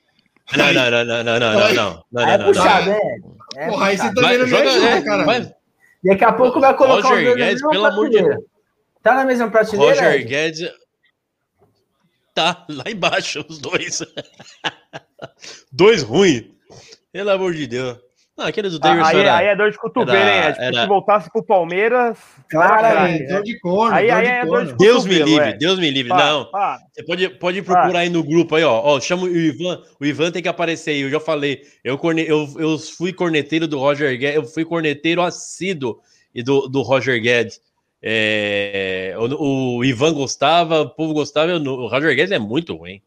Não, 0.57 0.73
não, 0.73 0.91
não, 0.91 1.05
não, 1.05 1.23
não, 1.23 1.39
não, 1.39 1.73
não, 1.73 2.03
não. 2.11 2.29
É 2.29 2.37
puxado, 2.37 2.91
é. 2.91 2.99
é. 3.55 3.69
Porra, 3.69 3.85
aí 3.87 3.97
você 3.97 4.13
também 4.13 4.37
não 4.37 4.45
me 4.45 4.55
ajuda, 4.57 4.79
né, 4.81 4.97
é, 4.97 5.01
cara. 5.01 5.55
Daqui 6.03 6.23
a 6.25 6.33
pouco 6.33 6.59
vai 6.59 6.75
colocar 6.75 7.07
Roger 7.07 7.35
Guedes, 7.35 7.61
pelo 7.65 7.85
amor 7.85 8.09
de 8.09 8.21
Deus. 8.21 8.43
Tá 9.03 9.13
na 9.15 9.25
mesma 9.25 9.51
prateleira? 9.51 9.93
Roger 10.01 10.13
Ed? 10.21 10.23
Guedes. 10.25 10.71
Tá 12.33 12.65
lá 12.69 12.85
embaixo, 12.89 13.45
os 13.47 13.59
dois. 13.59 14.01
dois 15.71 16.01
ruins. 16.01 16.45
Pelo 17.11 17.29
amor 17.29 17.53
de 17.53 17.67
Deus. 17.67 17.97
Não, 18.35 18.47
aquele 18.47 18.67
do 18.67 18.79
Davidson 18.79 19.09
Aí, 19.09 19.19
era- 19.19 19.37
aí 19.37 19.45
é 19.45 19.55
dor 19.55 19.69
de 19.69 19.77
cotovelo, 19.77 20.17
era- 20.17 20.35
hein, 20.47 20.49
Ed? 20.49 20.57
Era- 20.59 20.81
Se 20.81 20.87
voltasse 20.87 21.29
pro 21.31 21.43
Palmeiras. 21.45 22.17
Claramente, 22.49 23.23
é. 23.25 23.27
dor 23.27 23.43
de 23.43 23.59
corno, 23.59 23.95
Aí- 23.95 24.07
dor 24.07 24.15
aí 24.15 24.23
de 24.25 24.31
é 24.31 24.45
dor 24.45 24.65
de 24.65 24.73
Deus 24.75 25.05
me 25.05 25.11
cotovelo, 25.19 25.29
livre, 25.29 25.49
é. 25.49 25.57
Deus 25.57 25.79
me 25.79 25.91
livre. 25.91 26.09
Pá, 26.09 26.17
Não, 26.17 26.45
pá. 26.49 26.79
você 26.91 27.03
pode, 27.03 27.29
pode 27.29 27.61
procurar 27.61 27.99
aí 27.99 28.09
no 28.09 28.23
grupo 28.23 28.55
aí, 28.55 28.63
ó. 28.63 28.81
ó. 28.83 28.99
Chama 28.99 29.23
o 29.25 29.29
Ivan. 29.29 29.83
O 29.99 30.05
Ivan 30.05 30.31
tem 30.31 30.41
que 30.41 30.49
aparecer 30.49 30.91
aí. 30.91 31.01
Eu 31.01 31.11
já 31.11 31.19
falei. 31.19 31.61
Eu, 31.83 31.95
corne, 31.99 32.25
eu, 32.27 32.51
eu 32.57 32.79
fui 32.79 33.13
corneteiro 33.13 33.67
do 33.67 33.77
Roger 33.77 34.17
Guedes. 34.17 34.35
Eu 34.37 34.45
fui 34.45 34.65
corneteiro 34.65 35.21
assíduo 35.21 35.99
e 36.33 36.41
do, 36.41 36.67
do 36.67 36.81
Roger 36.81 37.21
Guedes. 37.21 37.61
É, 38.05 39.15
o, 39.17 39.77
o 39.77 39.85
Ivan 39.85 40.13
gostava, 40.13 40.81
o 40.81 40.89
povo 40.89 41.13
gostava. 41.13 41.53
o 41.53 41.87
Roger 41.87 42.13
Guedes 42.15 42.31
é 42.31 42.37
muito 42.39 42.75
ruim. 42.75 43.01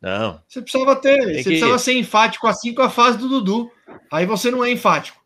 Não. 0.00 0.38
Você 0.46 0.60
precisava 0.60 0.94
ter, 0.94 1.16
você 1.22 1.36
que- 1.38 1.44
precisava 1.44 1.78
ser 1.78 1.94
enfático 1.94 2.46
assim 2.46 2.74
com 2.74 2.82
a 2.82 2.90
fase 2.90 3.16
do 3.16 3.28
Dudu. 3.28 3.70
Aí 4.12 4.26
você 4.26 4.50
não 4.50 4.62
é 4.62 4.70
enfático. 4.70 5.18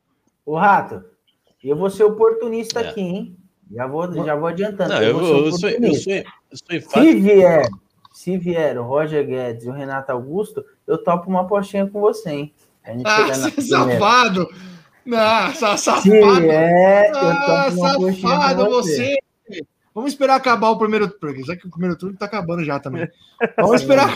Ô, 0.47 0.57
Rato, 0.57 1.03
eu 1.63 1.77
vou 1.77 1.91
ser 1.91 2.05
oportunista 2.05 2.81
É. 2.81 2.89
aqui, 2.89 3.01
hein? 3.01 3.37
Já 3.73 3.87
vou, 3.87 4.13
já 4.25 4.35
vou 4.37 4.47
adiantando. 4.49 4.95
Não, 4.95 5.03
eu, 5.03 5.19
vou 5.19 5.23
eu, 5.23 5.29
sou, 5.29 5.37
eu, 5.45 5.53
sou, 5.53 5.69
eu 5.71 5.95
sou 5.95 6.13
Se 6.69 6.77
enfático. 6.77 7.21
vier, 7.21 7.69
se 8.13 8.39
vier 8.39 8.79
o 8.79 8.85
Roger 8.85 9.27
Guedes 9.27 9.65
e 9.65 9.69
o 9.69 9.73
Renato 9.73 10.13
Augusto, 10.13 10.65
eu 10.87 10.99
topo 11.03 11.29
uma 11.29 11.47
postinha 11.47 11.87
com 11.87 12.01
você, 12.01 12.31
hein? 12.31 12.55
A 12.85 12.93
gente 12.93 13.03
Ah, 13.07 13.27
você 13.27 13.49
é 13.49 13.51
primeira. 13.51 14.47
Safado! 15.11 15.47
Não, 15.49 15.55
sa- 15.55 15.77
Se 15.77 15.85
safado! 15.85 16.41
vier, 16.41 17.11
eu 17.11 17.17
Ah, 17.19 17.71
safado 17.71 18.71
você. 18.71 18.97
você! 18.97 19.19
Vamos 19.93 20.13
esperar 20.13 20.37
acabar 20.37 20.71
o 20.71 20.79
primeiro 20.79 21.09
turno. 21.11 21.45
Já 21.45 21.57
que 21.57 21.67
o 21.67 21.71
primeiro 21.71 21.97
turno 21.99 22.17
tá 22.17 22.25
acabando 22.27 22.65
já 22.65 22.79
também. 22.79 23.09
Vamos 23.57 23.81
esperar, 23.81 24.15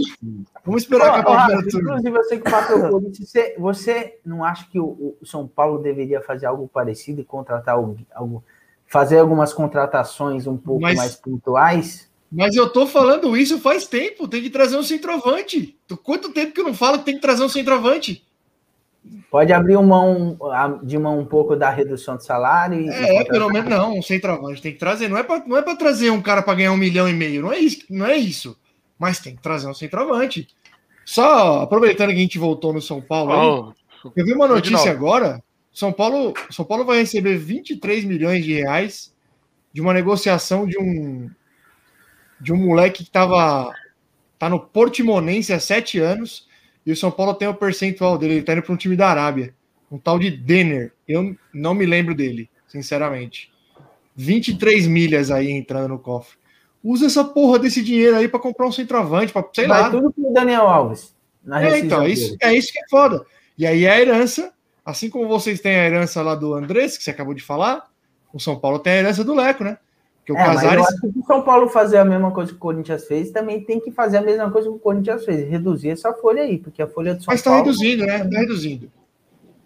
vamos 0.65 0.83
esperar 0.83 1.09
acabar 1.11 1.31
o 1.31 1.35
Rato, 1.35 1.47
primeiro 1.47 1.71
turno. 1.71 1.89
inclusive, 1.89 2.11
você 2.17 2.39
que 2.39 2.51
bateu 2.51 2.79
o 2.79 2.91
Corinthians, 2.91 3.29
você, 3.29 3.55
você 3.59 4.19
não 4.25 4.45
acha 4.45 4.67
que 4.71 4.79
o, 4.79 5.17
o 5.21 5.27
São 5.27 5.49
Paulo 5.49 5.79
deveria 5.83 6.21
fazer 6.21 6.47
algo 6.47 6.69
parecido 6.73 7.21
e 7.21 7.25
contratar 7.25 7.75
algo, 7.75 7.99
algo- 8.15 8.45
fazer 8.87 9.19
algumas 9.19 9.53
contratações 9.53 10.47
um 10.47 10.57
pouco 10.57 10.81
Mas- 10.83 10.97
mais 10.97 11.17
pontuais? 11.17 12.09
Mas 12.31 12.55
eu 12.57 12.69
tô 12.69 12.87
falando 12.87 13.37
isso 13.37 13.61
faz 13.61 13.87
tempo. 13.87 14.27
Tem 14.27 14.43
que 14.43 14.51
trazer 14.51 14.77
um 14.77 14.83
centroavante. 14.83 15.77
Quanto 16.03 16.33
tempo 16.33 16.53
que 16.53 16.61
eu 16.61 16.65
não 16.65 16.75
falo 16.75 16.99
que 16.99 17.05
tem 17.05 17.15
que 17.17 17.21
trazer 17.21 17.45
um 17.45 17.49
centroavante? 17.49 18.25
Pode 19.31 19.53
abrir 19.53 19.77
mão, 19.83 20.39
de 20.83 20.99
mão 20.99 21.19
um 21.19 21.27
pouco 21.27 21.57
da 21.57 21.69
redução 21.69 22.17
de 22.17 22.25
salário 22.25 22.81
e. 22.81 22.89
É, 22.89 23.25
pelo 23.25 23.51
menos 23.51 23.69
não, 23.69 23.99
um 23.99 24.03
centroavante 24.03 24.63
tem 24.63 24.73
que 24.73 24.79
trazer. 24.79 25.09
Não 25.09 25.19
é 25.19 25.23
pra, 25.23 25.43
não 25.47 25.57
é 25.57 25.63
pra 25.63 25.77
trazer 25.77 26.11
um 26.11 26.23
cara 26.23 26.43
para 26.43 26.55
ganhar 26.55 26.73
um 26.73 26.77
milhão 26.77 27.09
e 27.09 27.13
meio. 27.13 27.43
Não 27.43 27.53
é 27.53 27.59
isso, 27.59 27.85
não 27.91 28.07
é 28.07 28.17
isso. 28.17 28.57
Mas 28.99 29.19
tem 29.19 29.35
que 29.37 29.43
trazer 29.43 29.67
um 29.67 29.75
centroavante. 29.75 30.49
Só 31.05 31.63
aproveitando 31.63 32.11
que 32.11 32.17
a 32.17 32.21
gente 32.21 32.39
voltou 32.39 32.73
no 32.73 32.81
São 32.81 33.01
Paulo, 33.01 33.33
aí, 33.33 33.39
Ó, 33.39 33.73
eu 34.17 34.25
vi 34.25 34.33
uma 34.33 34.49
notícia 34.49 34.91
agora. 34.91 35.43
São 35.73 35.93
Paulo, 35.93 36.33
São 36.51 36.65
Paulo 36.65 36.85
vai 36.85 36.99
receber 36.99 37.37
23 37.37 38.05
milhões 38.05 38.45
de 38.45 38.53
reais 38.55 39.13
de 39.73 39.81
uma 39.81 39.93
negociação 39.93 40.67
de 40.67 40.79
um 40.79 41.29
de 42.41 42.53
um 42.53 42.57
moleque 42.57 43.05
que 43.05 43.11
tava 43.11 43.73
tá 44.39 44.49
no 44.49 44.61
Portimonense 44.61 45.53
há 45.53 45.59
sete 45.59 45.99
anos 45.99 46.47
e 46.87 46.93
o 46.93 46.97
São 46.97 47.11
Paulo 47.11 47.35
tem 47.35 47.49
o 47.49 47.55
percentual 47.55 48.19
dele. 48.19 48.35
Ele 48.35 48.43
tá 48.43 48.53
indo 48.53 48.63
para 48.63 48.73
um 48.73 48.77
time 48.77 48.97
da 48.97 49.09
Arábia, 49.09 49.55
um 49.91 49.99
tal 49.99 50.19
de 50.19 50.31
Denner. 50.31 50.93
Eu 51.07 51.37
não 51.53 51.75
me 51.75 51.87
lembro 51.87 52.15
dele, 52.15 52.49
sinceramente. 52.67 53.53
23 54.17 54.87
milhas 54.87 55.31
aí 55.31 55.51
entrando 55.51 55.89
no 55.89 55.99
cofre. 55.99 56.37
Usa 56.83 57.07
essa 57.07 57.25
porra 57.25 57.59
desse 57.59 57.83
dinheiro 57.83 58.17
aí 58.17 58.29
para 58.29 58.39
comprar 58.39 58.67
um 58.67 58.73
centroavante, 58.73 59.33
para 59.33 59.49
sei 59.53 59.67
Vai 59.67 59.81
lá. 59.81 59.91
tudo 59.91 60.13
pro 60.13 60.33
Daniel 60.33 60.69
Alves. 60.69 61.15
Na 61.43 61.63
É, 61.63 61.79
então, 61.79 62.03
é 62.03 62.11
isso, 62.11 62.37
é 62.41 62.55
isso 62.55 62.73
que 62.73 62.79
é 62.79 62.89
foda. 62.91 63.25
E 63.57 63.67
aí 63.67 63.87
a 63.87 64.01
herança, 64.01 64.53
assim 64.85 65.09
como 65.09 65.29
vocês 65.29 65.61
têm 65.61 65.77
a 65.77 65.87
herança 65.87 66.21
lá 66.23 66.35
do 66.35 66.55
Andrés, 66.55 66.97
que 66.97 67.05
você 67.05 67.11
acabou 67.11 67.35
de 67.35 67.43
falar, 67.43 67.91
o 68.33 68.41
São 68.41 68.59
Paulo 68.59 68.79
tem 68.79 68.95
a 68.95 68.97
herança 68.97 69.25
do 69.25 69.35
Leco, 69.35 69.65
né? 69.65 69.79
Porque 70.25 70.33
o 70.33 70.37
É, 70.37 70.47
mas 70.47 70.63
Casares. 70.63 71.01
que 71.01 71.13
se 71.13 71.19
o 71.19 71.25
São 71.27 71.43
Paulo 71.43 71.69
fazer 71.69 71.99
a 71.99 72.05
mesma 72.05 72.31
coisa 72.31 72.51
que 72.51 72.57
o 72.57 72.61
Corinthians 72.61 73.07
fez, 73.07 73.31
também 73.31 73.63
tem 73.63 73.79
que 73.79 73.91
fazer 73.91 74.17
a 74.17 74.23
mesma 74.23 74.51
coisa 74.51 74.69
que 74.71 74.75
o 74.75 74.79
Corinthians 74.79 75.23
fez, 75.23 75.47
reduzir 75.51 75.91
essa 75.91 76.15
folha 76.15 76.43
aí, 76.43 76.57
porque 76.57 76.81
a 76.81 76.87
folha 76.87 77.15
do 77.15 77.23
São 77.23 77.31
Mas 77.33 77.43
tá 77.43 77.51
Paulo. 77.51 77.67
reduzindo, 77.67 78.07
né? 78.07 78.19
Tá 78.25 78.39
reduzindo. 78.41 78.91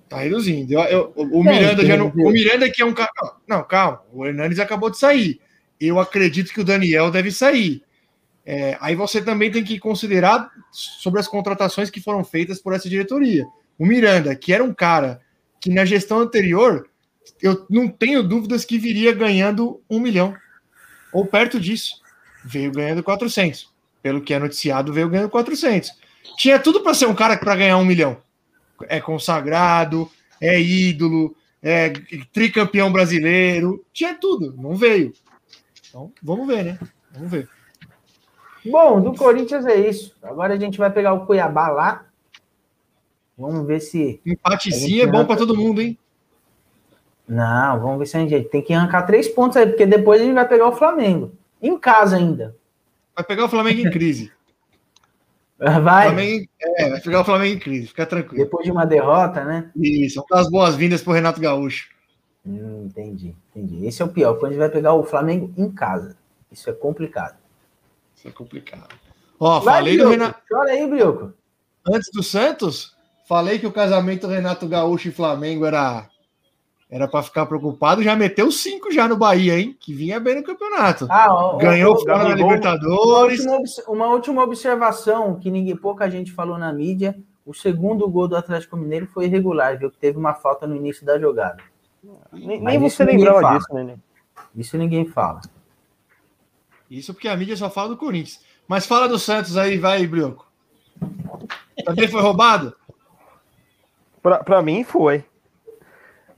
Tá 0.09 0.19
reduzindo. 0.19 0.73
Eu- 0.73 0.81
eu- 0.81 1.13
o 1.17 1.43
Tem, 1.45 1.53
Miranda 1.53 1.87
já 1.87 1.97
não. 1.97 2.09
O 2.09 2.31
Miranda 2.33 2.69
que 2.69 2.83
é 2.83 2.85
um 2.85 2.93
cara. 2.95 3.11
Não, 3.47 3.63
calma. 3.63 4.03
O 4.13 4.27
Hernandes 4.27 4.59
acabou 4.59 4.91
de 4.91 4.99
sair. 4.99 5.41
Eu 5.81 6.01
acredito 6.01 6.53
que 6.53 6.61
o 6.61 6.65
Daniel 6.65 7.09
deve 7.11 7.31
sair. 7.31 7.83
É, 8.45 8.77
aí 8.81 8.97
você 8.97 9.21
também 9.23 9.51
tem 9.53 9.63
que 9.63 9.79
considerar 9.79 10.51
sobre 10.73 11.21
as 11.21 11.29
contratações 11.29 11.89
que 11.91 12.01
foram 12.01 12.25
feitas 12.25 12.59
por 12.61 12.73
essa 12.73 12.89
diretoria. 12.89 13.47
O 13.79 13.87
Miranda, 13.87 14.35
que 14.35 14.53
era 14.53 14.65
um 14.65 14.73
cara 14.75 15.21
que 15.61 15.71
na 15.71 15.85
gestão 15.85 16.19
anterior, 16.19 16.89
eu 17.43 17.65
não 17.71 17.87
tenho 17.87 18.23
dúvidas 18.23 18.65
que 18.65 18.79
viria 18.79 19.13
ganhando 19.13 19.81
um 19.89 20.01
milhão. 20.01 20.35
Ou 21.13 21.25
perto 21.25 21.59
disso. 21.59 22.01
Veio 22.45 22.73
ganhando 22.73 23.03
400. 23.03 23.73
Pelo 24.03 24.21
que 24.21 24.33
é 24.33 24.39
noticiado, 24.39 24.93
veio 24.93 25.09
ganhando 25.09 25.31
400. 25.31 25.91
Tinha 26.37 26.59
tudo 26.59 26.81
para 26.81 26.95
ser 26.95 27.07
um 27.07 27.15
cara 27.15 27.37
para 27.37 27.57
ganhar 27.57 27.79
um 27.79 27.85
milhão. 27.85 28.17
É 28.83 29.01
consagrado, 29.01 30.09
é 30.41 30.61
ídolo, 30.61 31.35
é 31.63 31.91
tricampeão 32.33 32.93
brasileiro. 32.93 33.85
Tinha 33.93 34.15
tudo, 34.15 34.55
não 34.57 34.77
veio. 34.77 35.13
Então, 35.89 36.13
vamos 36.23 36.47
ver, 36.47 36.65
né? 36.65 36.79
Vamos 37.13 37.31
ver. 37.31 37.49
Bom, 38.65 39.01
do 39.01 39.15
Corinthians 39.15 39.67
é 39.67 39.77
isso. 39.89 40.15
Agora 40.23 40.55
a 40.55 40.59
gente 40.59 40.79
vai 40.79 40.91
pegar 40.93 41.13
o 41.15 41.27
Cuiabá 41.27 41.69
lá. 41.69 42.07
Vamos 43.37 43.67
ver 43.67 43.81
se. 43.81 44.21
Empatezinho 44.27 45.03
é 45.03 45.07
bom 45.07 45.25
para 45.25 45.37
todo 45.37 45.57
mundo, 45.57 45.81
hein? 45.81 45.99
Não, 47.29 47.79
vamos 47.79 47.99
ver 47.99 48.07
se 48.07 48.17
a 48.17 48.21
gente 48.21 48.49
tem 48.49 48.63
que 48.63 48.73
arrancar 48.73 49.03
três 49.03 49.29
pontos 49.29 49.57
aí, 49.59 49.67
porque 49.67 49.85
depois 49.85 50.21
a 50.21 50.25
gente 50.25 50.35
vai 50.35 50.49
pegar 50.49 50.69
o 50.69 50.77
Flamengo. 50.77 51.33
Em 51.61 51.79
casa 51.79 52.17
ainda. 52.17 52.57
Vai 53.15 53.25
pegar 53.25 53.45
o 53.45 53.49
Flamengo 53.49 53.81
em 53.87 53.91
crise. 53.91 54.33
Vai. 55.59 56.07
Flamengo, 56.07 56.49
é, 56.61 56.89
vai 56.89 57.01
pegar 57.01 57.21
o 57.21 57.25
Flamengo 57.25 57.57
em 57.57 57.59
crise, 57.59 57.89
fica 57.89 58.07
tranquilo. 58.07 58.45
Depois 58.45 58.65
de 58.65 58.71
uma 58.71 58.87
derrota, 58.87 59.45
né? 59.45 59.73
Isso, 59.75 60.15
vamos 60.15 60.29
dar 60.31 60.41
as 60.41 60.49
boas-vindas 60.49 61.03
pro 61.03 61.13
Renato 61.13 61.41
Gaúcho. 61.41 61.89
Hum, 62.47 62.85
entendi, 62.87 63.35
entendi. 63.53 63.85
Esse 63.85 64.01
é 64.01 64.05
o 64.05 64.09
pior, 64.09 64.35
quando 64.35 64.53
a 64.53 64.55
gente 64.55 64.61
vai 64.61 64.69
pegar 64.69 64.95
o 64.95 65.03
Flamengo 65.03 65.53
em 65.57 65.69
casa. 65.69 66.17
Isso 66.53 66.71
é 66.71 66.73
complicado. 66.73 67.37
Isso 68.15 68.29
é 68.29 68.31
complicado. 68.31 68.95
Ó, 69.41 69.59
Vai, 69.59 69.75
falei 69.75 69.97
do 69.97 70.05
Brioco. 70.05 70.11
Renato. 70.13 70.41
Chora 70.49 70.71
aí, 70.71 70.87
Brioco. 70.89 71.33
Antes 71.93 72.11
do 72.13 72.23
Santos, 72.23 72.97
falei 73.29 73.59
que 73.59 73.67
o 73.67 73.73
casamento 73.73 74.29
Renato 74.29 74.69
Gaúcho 74.69 75.09
e 75.09 75.13
Flamengo 75.13 75.67
era 75.67 76.09
era 76.91 77.07
para 77.07 77.23
ficar 77.23 77.45
preocupado, 77.45 78.03
já 78.03 78.17
meteu 78.17 78.51
cinco 78.51 78.91
já 78.91 79.07
no 79.07 79.17
Bahia, 79.17 79.59
hein? 79.61 79.77
Que 79.79 79.93
vinha 79.93 80.19
bem 80.19 80.37
no 80.37 80.43
campeonato. 80.43 81.07
Ah, 81.11 81.27
ó, 81.29 81.57
Ganhou 81.59 81.95
ó, 81.95 81.99
fora 81.99 82.07
da 82.07 82.29
Gabigol. 82.31 82.47
Uma 82.47 82.55
Libertadores. 82.57 83.47
última, 83.47 83.85
uma 83.89 84.07
última 84.07 84.43
observação 84.43 85.39
que 85.39 85.51
ninguém, 85.51 85.77
pouca 85.77 86.09
gente 86.11 86.33
falou 86.33 86.57
na 86.57 86.73
mídia. 86.73 87.15
O 87.45 87.53
segundo 87.53 88.09
gol 88.09 88.27
do 88.29 88.37
Atlético 88.37 88.77
Mineiro 88.77 89.07
foi 89.07 89.27
irregular, 89.27 89.79
viu? 89.79 89.91
Que 89.91 89.99
teve 89.99 90.19
uma 90.19 90.35
falta 90.35 90.67
no 90.67 90.77
início 90.77 91.05
da 91.05 91.19
jogada. 91.19 91.63
Nem, 92.33 92.61
nem 92.61 92.87
isso 92.87 92.97
você 92.97 93.05
lembrava 93.05 93.41
fala. 93.41 93.59
disso, 93.59 93.75
Nenê. 93.75 93.95
Isso 94.55 94.79
ninguém 94.79 95.05
fala. 95.07 95.41
Isso 96.91 97.13
porque 97.13 97.29
a 97.29 97.37
mídia 97.37 97.57
só 97.57 97.69
fala 97.69 97.89
do 97.91 97.97
Corinthians. 97.97 98.41
Mas 98.67 98.87
fala 98.87 99.09
do 99.09 99.19
Santos 99.19 99.57
aí, 99.57 99.79
vai, 99.79 100.07
Brioco. 100.07 100.47
Também 101.85 102.09
foi 102.09 102.21
roubado? 102.21 102.75
Pra, 104.23 104.43
pra 104.43 104.63
mim 104.63 104.85
foi. 104.85 105.25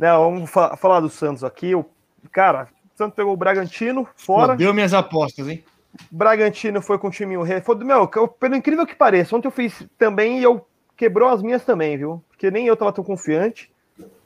Não, 0.01 0.33
vamos 0.33 0.51
fa 0.51 0.79
falar 0.79 1.01
do 1.01 1.11
Santos 1.11 1.45
aqui. 1.45 1.75
O, 1.75 1.85
cara, 2.33 2.69
o 2.95 2.97
Santos 2.97 3.15
pegou 3.15 3.35
o 3.35 3.37
Bragantino 3.37 4.09
fora. 4.17 4.55
Pô, 4.55 4.57
deu 4.57 4.73
minhas 4.73 4.95
apostas, 4.95 5.47
hein? 5.47 5.63
Bragantino 6.11 6.81
foi 6.81 6.99
com 6.99 7.09
o 7.09 7.11
time. 7.11 7.37
Foi, 7.63 7.75
meu, 7.77 8.09
pelo 8.09 8.57
incrível 8.57 8.87
que 8.87 8.95
pareça, 8.95 9.37
ontem 9.37 9.49
eu 9.49 9.53
fiz 9.53 9.87
também 9.99 10.39
e 10.39 10.43
eu 10.43 10.67
quebrou 10.97 11.29
as 11.29 11.43
minhas 11.43 11.67
também, 11.67 11.99
viu? 11.99 12.25
Porque 12.31 12.51
nem 12.51 12.67
eu 12.67 12.77
tava 12.77 12.95
tão 12.95 13.05
confiante. 13.05 13.71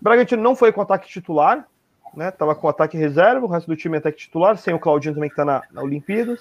Bragantino 0.01 0.41
não 0.41 0.55
foi 0.55 0.71
com 0.71 0.81
ataque 0.81 1.09
titular, 1.09 1.67
né? 2.15 2.31
Tava 2.31 2.55
com 2.55 2.69
ataque 2.69 2.97
reserva, 2.97 3.45
o 3.45 3.49
resto 3.49 3.67
do 3.67 3.77
time 3.77 3.97
é 3.97 3.99
ataque 3.99 4.19
titular, 4.19 4.57
sem 4.57 4.75
o 4.75 4.79
Claudinho 4.79 5.15
também 5.15 5.29
que 5.29 5.35
tá 5.35 5.45
na, 5.45 5.61
na 5.73 5.83
Olimpíadas. 5.83 6.39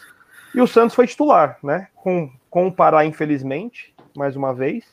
E 0.53 0.61
o 0.61 0.67
Santos 0.67 0.93
foi 0.93 1.07
titular, 1.07 1.57
né? 1.63 1.87
Com, 1.95 2.29
com 2.51 2.67
o 2.67 2.71
Pará, 2.71 3.03
infelizmente, 3.03 3.95
mais 4.15 4.35
uma 4.35 4.53
vez. 4.53 4.85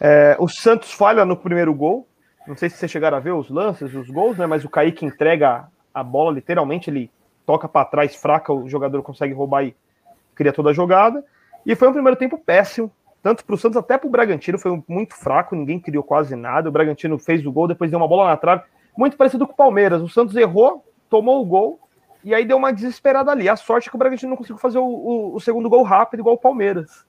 É, 0.00 0.36
o 0.40 0.48
Santos 0.48 0.92
falha 0.92 1.24
no 1.24 1.36
primeiro 1.36 1.72
gol. 1.72 2.08
Não 2.46 2.56
sei 2.56 2.68
se 2.68 2.76
vocês 2.76 2.90
chegaram 2.90 3.16
a 3.16 3.20
ver 3.20 3.32
os 3.32 3.48
lances, 3.48 3.94
os 3.94 4.10
gols, 4.10 4.36
né? 4.36 4.46
Mas 4.46 4.64
o 4.64 4.68
Kaique 4.68 5.04
entrega 5.04 5.66
a 5.92 6.02
bola, 6.02 6.32
literalmente, 6.32 6.90
ele 6.90 7.10
toca 7.46 7.68
para 7.68 7.86
trás, 7.86 8.14
fraca, 8.16 8.52
o 8.52 8.68
jogador 8.68 9.02
consegue 9.02 9.32
roubar 9.32 9.64
e 9.64 9.74
cria 10.34 10.52
toda 10.52 10.70
a 10.70 10.72
jogada. 10.72 11.24
E 11.64 11.74
foi 11.74 11.88
um 11.88 11.92
primeiro 11.92 12.18
tempo 12.18 12.36
péssimo, 12.38 12.90
tanto 13.22 13.44
para 13.44 13.54
o 13.54 13.58
Santos 13.58 13.76
até 13.78 13.96
para 13.96 14.06
o 14.06 14.10
Bragantino, 14.10 14.58
foi 14.58 14.82
muito 14.86 15.14
fraco, 15.14 15.56
ninguém 15.56 15.80
criou 15.80 16.04
quase 16.04 16.36
nada. 16.36 16.68
O 16.68 16.72
Bragantino 16.72 17.18
fez 17.18 17.44
o 17.46 17.50
gol, 17.52 17.66
depois 17.66 17.90
deu 17.90 17.98
uma 17.98 18.08
bola 18.08 18.26
na 18.26 18.36
trave, 18.36 18.64
muito 18.96 19.16
parecido 19.16 19.46
com 19.46 19.52
o 19.52 19.56
Palmeiras. 19.56 20.02
O 20.02 20.08
Santos 20.08 20.36
errou, 20.36 20.84
tomou 21.08 21.40
o 21.40 21.46
gol, 21.46 21.80
e 22.22 22.34
aí 22.34 22.44
deu 22.44 22.56
uma 22.56 22.72
desesperada 22.72 23.30
ali. 23.30 23.48
A 23.48 23.56
sorte 23.56 23.88
é 23.88 23.90
que 23.90 23.96
o 23.96 23.98
Bragantino 23.98 24.30
não 24.30 24.36
conseguiu 24.36 24.58
fazer 24.58 24.78
o, 24.78 24.84
o, 24.84 25.34
o 25.36 25.40
segundo 25.40 25.70
gol 25.70 25.82
rápido, 25.82 26.20
igual 26.20 26.34
o 26.34 26.38
Palmeiras. 26.38 27.06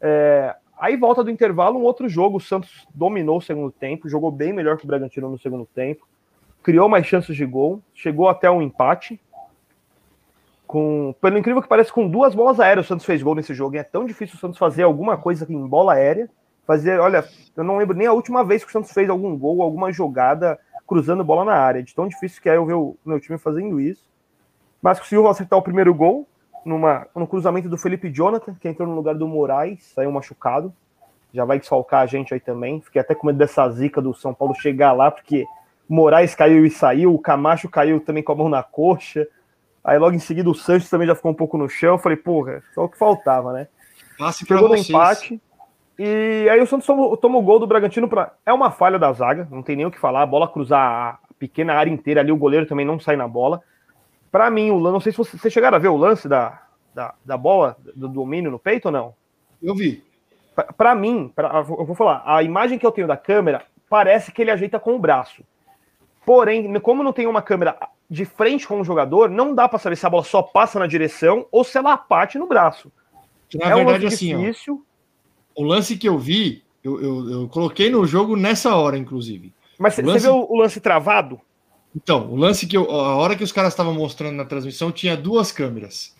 É, 0.00 0.54
aí 0.80 0.96
volta 0.96 1.22
do 1.22 1.30
intervalo, 1.30 1.78
um 1.78 1.82
outro 1.82 2.08
jogo. 2.08 2.38
O 2.38 2.40
Santos 2.40 2.86
dominou 2.94 3.38
o 3.38 3.42
segundo 3.42 3.70
tempo, 3.70 4.08
jogou 4.08 4.30
bem 4.30 4.52
melhor 4.52 4.76
que 4.76 4.84
o 4.84 4.86
Bragantino 4.86 5.28
no 5.28 5.38
segundo 5.38 5.66
tempo, 5.66 6.06
criou 6.62 6.88
mais 6.88 7.06
chances 7.06 7.36
de 7.36 7.44
gol, 7.44 7.80
chegou 7.94 8.28
até 8.28 8.50
um 8.50 8.62
empate. 8.62 9.20
Com, 10.66 11.14
pelo 11.20 11.36
incrível 11.36 11.60
que 11.60 11.68
pareça, 11.68 11.92
com 11.92 12.08
duas 12.08 12.34
bolas 12.34 12.60
aéreas 12.60 12.86
o 12.86 12.88
Santos 12.88 13.04
fez 13.04 13.22
gol 13.22 13.34
nesse 13.34 13.52
jogo. 13.52 13.74
E 13.74 13.78
é 13.78 13.82
tão 13.82 14.04
difícil 14.06 14.36
o 14.36 14.38
Santos 14.38 14.58
fazer 14.58 14.84
alguma 14.84 15.16
coisa 15.16 15.46
em 15.48 15.66
bola 15.66 15.94
aérea. 15.94 16.30
Fazer, 16.66 17.00
olha, 17.00 17.24
eu 17.56 17.64
não 17.64 17.76
lembro 17.76 17.96
nem 17.96 18.06
a 18.06 18.12
última 18.12 18.44
vez 18.44 18.62
que 18.62 18.70
o 18.70 18.72
Santos 18.72 18.92
fez 18.92 19.10
algum 19.10 19.36
gol, 19.36 19.62
alguma 19.62 19.92
jogada 19.92 20.58
cruzando 20.86 21.24
bola 21.24 21.44
na 21.44 21.54
área. 21.54 21.82
De 21.82 21.94
tão 21.94 22.06
difícil 22.06 22.40
que 22.40 22.48
é 22.48 22.56
eu 22.56 22.64
ver 22.64 22.74
o 22.74 22.96
meu 23.04 23.20
time 23.20 23.38
fazendo 23.38 23.80
isso 23.80 24.08
mas 24.82 24.98
conseguiu 24.98 25.28
acertar 25.28 25.58
o 25.58 25.62
primeiro 25.62 25.94
gol 25.94 26.26
numa, 26.64 27.06
no 27.14 27.26
cruzamento 27.26 27.68
do 27.68 27.78
Felipe 27.78 28.10
Jonathan, 28.12 28.54
que 28.54 28.68
entrou 28.68 28.88
no 28.88 28.94
lugar 28.94 29.14
do 29.14 29.26
Moraes, 29.26 29.92
saiu 29.94 30.10
machucado. 30.12 30.72
Já 31.32 31.44
vai 31.44 31.58
desfalcar 31.58 32.02
a 32.02 32.06
gente 32.06 32.34
aí 32.34 32.40
também. 32.40 32.80
Fiquei 32.80 33.00
até 33.00 33.14
com 33.14 33.26
medo 33.26 33.38
dessa 33.38 33.68
zica 33.70 34.00
do 34.02 34.12
São 34.12 34.34
Paulo 34.34 34.54
chegar 34.54 34.92
lá, 34.92 35.10
porque 35.10 35.44
Moraes 35.88 36.34
caiu 36.34 36.64
e 36.64 36.70
saiu, 36.70 37.14
o 37.14 37.18
Camacho 37.18 37.68
caiu 37.68 38.00
também 38.00 38.22
com 38.22 38.32
a 38.32 38.34
mão 38.34 38.48
na 38.48 38.62
coxa. 38.62 39.26
Aí 39.82 39.98
logo 39.98 40.14
em 40.14 40.20
seguida 40.20 40.48
o 40.48 40.54
Santos 40.54 40.90
também 40.90 41.06
já 41.06 41.14
ficou 41.14 41.30
um 41.30 41.34
pouco 41.34 41.56
no 41.56 41.68
chão. 41.68 41.98
Falei, 41.98 42.16
porra, 42.16 42.62
só 42.74 42.84
o 42.84 42.88
que 42.88 42.98
faltava, 42.98 43.52
né? 43.52 43.68
Passe 44.18 44.44
Chegou 44.46 44.68
no 44.68 44.76
empate. 44.76 45.40
E 45.98 46.48
aí 46.50 46.60
o 46.60 46.66
Santos 46.66 46.86
toma, 46.86 47.16
toma 47.16 47.38
o 47.38 47.42
gol 47.42 47.58
do 47.58 47.66
Bragantino. 47.66 48.08
Pra... 48.08 48.32
É 48.44 48.52
uma 48.52 48.70
falha 48.70 48.98
da 48.98 49.12
zaga, 49.12 49.48
não 49.50 49.62
tem 49.62 49.76
nem 49.76 49.86
o 49.86 49.90
que 49.90 49.98
falar. 49.98 50.22
A 50.22 50.26
bola 50.26 50.48
cruzar 50.48 50.80
a 50.80 51.18
pequena 51.38 51.74
área 51.74 51.90
inteira 51.90 52.20
ali, 52.20 52.30
o 52.30 52.36
goleiro 52.36 52.66
também 52.66 52.86
não 52.86 52.98
sai 52.98 53.16
na 53.16 53.26
bola. 53.26 53.62
Para 54.30 54.50
mim, 54.50 54.70
o 54.70 54.78
lance, 54.78 54.92
não 54.92 55.00
sei 55.00 55.12
se 55.12 55.18
vocês 55.18 55.40
você 55.40 55.50
chegaram 55.50 55.76
a 55.76 55.80
ver 55.80 55.88
o 55.88 55.96
lance 55.96 56.28
da, 56.28 56.62
da, 56.94 57.14
da 57.24 57.36
bola, 57.36 57.76
do 57.94 58.08
domínio 58.08 58.50
no 58.50 58.58
peito 58.58 58.86
ou 58.86 58.92
não? 58.92 59.14
Eu 59.62 59.74
vi. 59.74 60.02
Para 60.76 60.94
mim, 60.94 61.32
pra, 61.34 61.64
eu 61.66 61.84
vou 61.84 61.94
falar, 61.94 62.22
a 62.24 62.42
imagem 62.42 62.78
que 62.78 62.86
eu 62.86 62.92
tenho 62.92 63.06
da 63.06 63.16
câmera 63.16 63.64
parece 63.88 64.30
que 64.30 64.42
ele 64.42 64.50
ajeita 64.50 64.78
com 64.78 64.94
o 64.94 64.98
braço. 64.98 65.42
Porém, 66.24 66.78
como 66.80 67.02
não 67.02 67.12
tem 67.12 67.26
uma 67.26 67.42
câmera 67.42 67.76
de 68.08 68.24
frente 68.24 68.66
com 68.66 68.80
o 68.80 68.84
jogador, 68.84 69.30
não 69.30 69.54
dá 69.54 69.68
para 69.68 69.78
saber 69.78 69.96
se 69.96 70.06
a 70.06 70.10
bola 70.10 70.24
só 70.24 70.42
passa 70.42 70.78
na 70.78 70.86
direção 70.86 71.46
ou 71.50 71.64
se 71.64 71.78
ela 71.78 71.96
parte 71.96 72.38
no 72.38 72.46
braço. 72.46 72.90
Na 73.54 73.70
é 73.70 73.74
verdade, 73.74 74.04
um 74.04 74.08
assim, 74.08 74.36
difícil. 74.36 74.84
Ó, 75.56 75.62
o 75.62 75.64
lance 75.64 75.96
que 75.96 76.08
eu 76.08 76.18
vi, 76.18 76.62
eu, 76.84 77.00
eu, 77.00 77.30
eu, 77.30 77.48
coloquei 77.48 77.90
no 77.90 78.06
jogo 78.06 78.36
nessa 78.36 78.74
hora, 78.74 78.96
inclusive. 78.96 79.52
Mas 79.78 79.94
você 79.94 80.02
lance... 80.02 80.26
viu 80.26 80.46
o 80.48 80.56
lance 80.56 80.80
travado? 80.80 81.40
Então, 81.94 82.30
o 82.30 82.36
lance 82.36 82.66
que 82.66 82.76
eu, 82.76 82.90
a 82.90 83.16
hora 83.16 83.34
que 83.34 83.44
os 83.44 83.52
caras 83.52 83.72
estavam 83.72 83.94
mostrando 83.94 84.36
na 84.36 84.44
transmissão 84.44 84.92
tinha 84.92 85.16
duas 85.16 85.50
câmeras. 85.50 86.14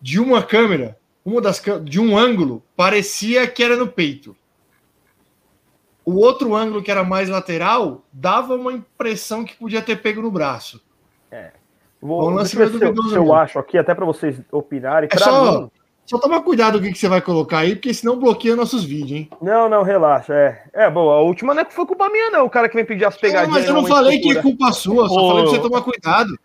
De 0.00 0.20
uma 0.20 0.42
câmera, 0.42 0.96
uma 1.24 1.40
das 1.40 1.62
de 1.84 2.00
um 2.00 2.16
ângulo 2.16 2.62
parecia 2.76 3.46
que 3.46 3.62
era 3.62 3.76
no 3.76 3.88
peito. 3.88 4.36
O 6.04 6.14
outro 6.14 6.54
ângulo 6.54 6.82
que 6.82 6.90
era 6.90 7.04
mais 7.04 7.28
lateral 7.28 8.04
dava 8.12 8.54
uma 8.54 8.72
impressão 8.72 9.44
que 9.44 9.56
podia 9.56 9.82
ter 9.82 10.00
pego 10.00 10.22
no 10.22 10.30
braço. 10.30 10.80
É. 11.30 11.52
Vou, 12.00 12.30
um 12.30 12.34
lance 12.34 12.56
se, 12.56 12.62
eu, 12.62 13.02
se 13.08 13.14
eu 13.14 13.34
acho 13.34 13.58
aqui 13.58 13.76
até 13.76 13.94
para 13.94 14.06
vocês 14.06 14.40
opinarem. 14.52 15.08
É 15.12 15.18
só, 15.18 15.62
mim, 15.62 15.70
só 16.08 16.18
toma 16.18 16.40
cuidado 16.40 16.80
com 16.80 16.86
o 16.86 16.90
que 16.90 16.96
você 16.96 17.06
vai 17.06 17.20
colocar 17.20 17.58
aí, 17.58 17.76
porque 17.76 17.92
senão 17.92 18.18
bloqueia 18.18 18.56
nossos 18.56 18.82
vídeos, 18.82 19.12
hein? 19.12 19.30
Não, 19.42 19.68
não, 19.68 19.82
relaxa. 19.82 20.32
É, 20.32 20.62
é 20.72 20.90
boa. 20.90 21.16
A 21.16 21.20
última 21.20 21.52
não 21.52 21.60
é 21.60 21.64
que 21.66 21.74
foi 21.74 21.84
culpa 21.84 22.08
minha, 22.08 22.30
não. 22.30 22.46
O 22.46 22.50
cara 22.50 22.66
que 22.66 22.74
vem 22.74 22.84
pedir 22.84 23.04
as 23.04 23.18
pegadinhas. 23.18 23.48
Não, 23.48 23.54
mas 23.54 23.68
eu 23.68 23.74
não 23.74 23.86
falei 23.86 24.18
que 24.18 24.30
é 24.30 24.40
culpa 24.40 24.72
sua, 24.72 25.06
só 25.06 25.14
Ô, 25.14 25.28
falei 25.28 25.42
pra 25.44 25.52
você 25.52 25.60
tomar 25.60 25.82
cuidado. 25.82 26.38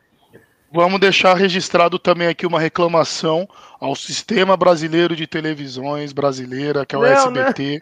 Vamos 0.69 0.99
deixar 0.99 1.35
registrado 1.35 1.97
também 1.97 2.27
aqui 2.27 2.45
uma 2.45 2.59
reclamação 2.59 3.47
ao 3.79 3.95
Sistema 3.95 4.57
Brasileiro 4.57 5.15
de 5.15 5.25
Televisões 5.25 6.11
Brasileira, 6.11 6.85
que 6.85 6.93
é 6.93 6.97
o 6.97 7.01
não, 7.01 7.07
SBT. 7.07 7.63
Né? 7.75 7.81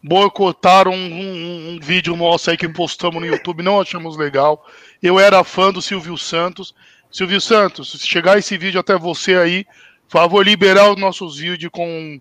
Boicotaram 0.00 0.92
um, 0.92 0.94
um, 0.94 1.70
um 1.70 1.80
vídeo 1.82 2.14
nosso 2.14 2.48
aí 2.48 2.56
que 2.56 2.68
postamos 2.68 3.20
no 3.20 3.26
YouTube, 3.26 3.64
não 3.64 3.80
achamos 3.80 4.16
legal. 4.16 4.64
Eu 5.02 5.18
era 5.18 5.42
fã 5.42 5.72
do 5.72 5.82
Silvio 5.82 6.16
Santos. 6.16 6.72
Silvio 7.10 7.40
Santos, 7.40 7.90
se 7.90 8.06
chegar 8.06 8.38
esse 8.38 8.56
vídeo 8.56 8.78
até 8.78 8.96
você 8.96 9.34
aí, 9.34 9.66
favor 10.08 10.44
liberar 10.44 10.90
os 10.90 11.00
nossos 11.00 11.38
vídeos 11.38 11.70
com 11.72 12.20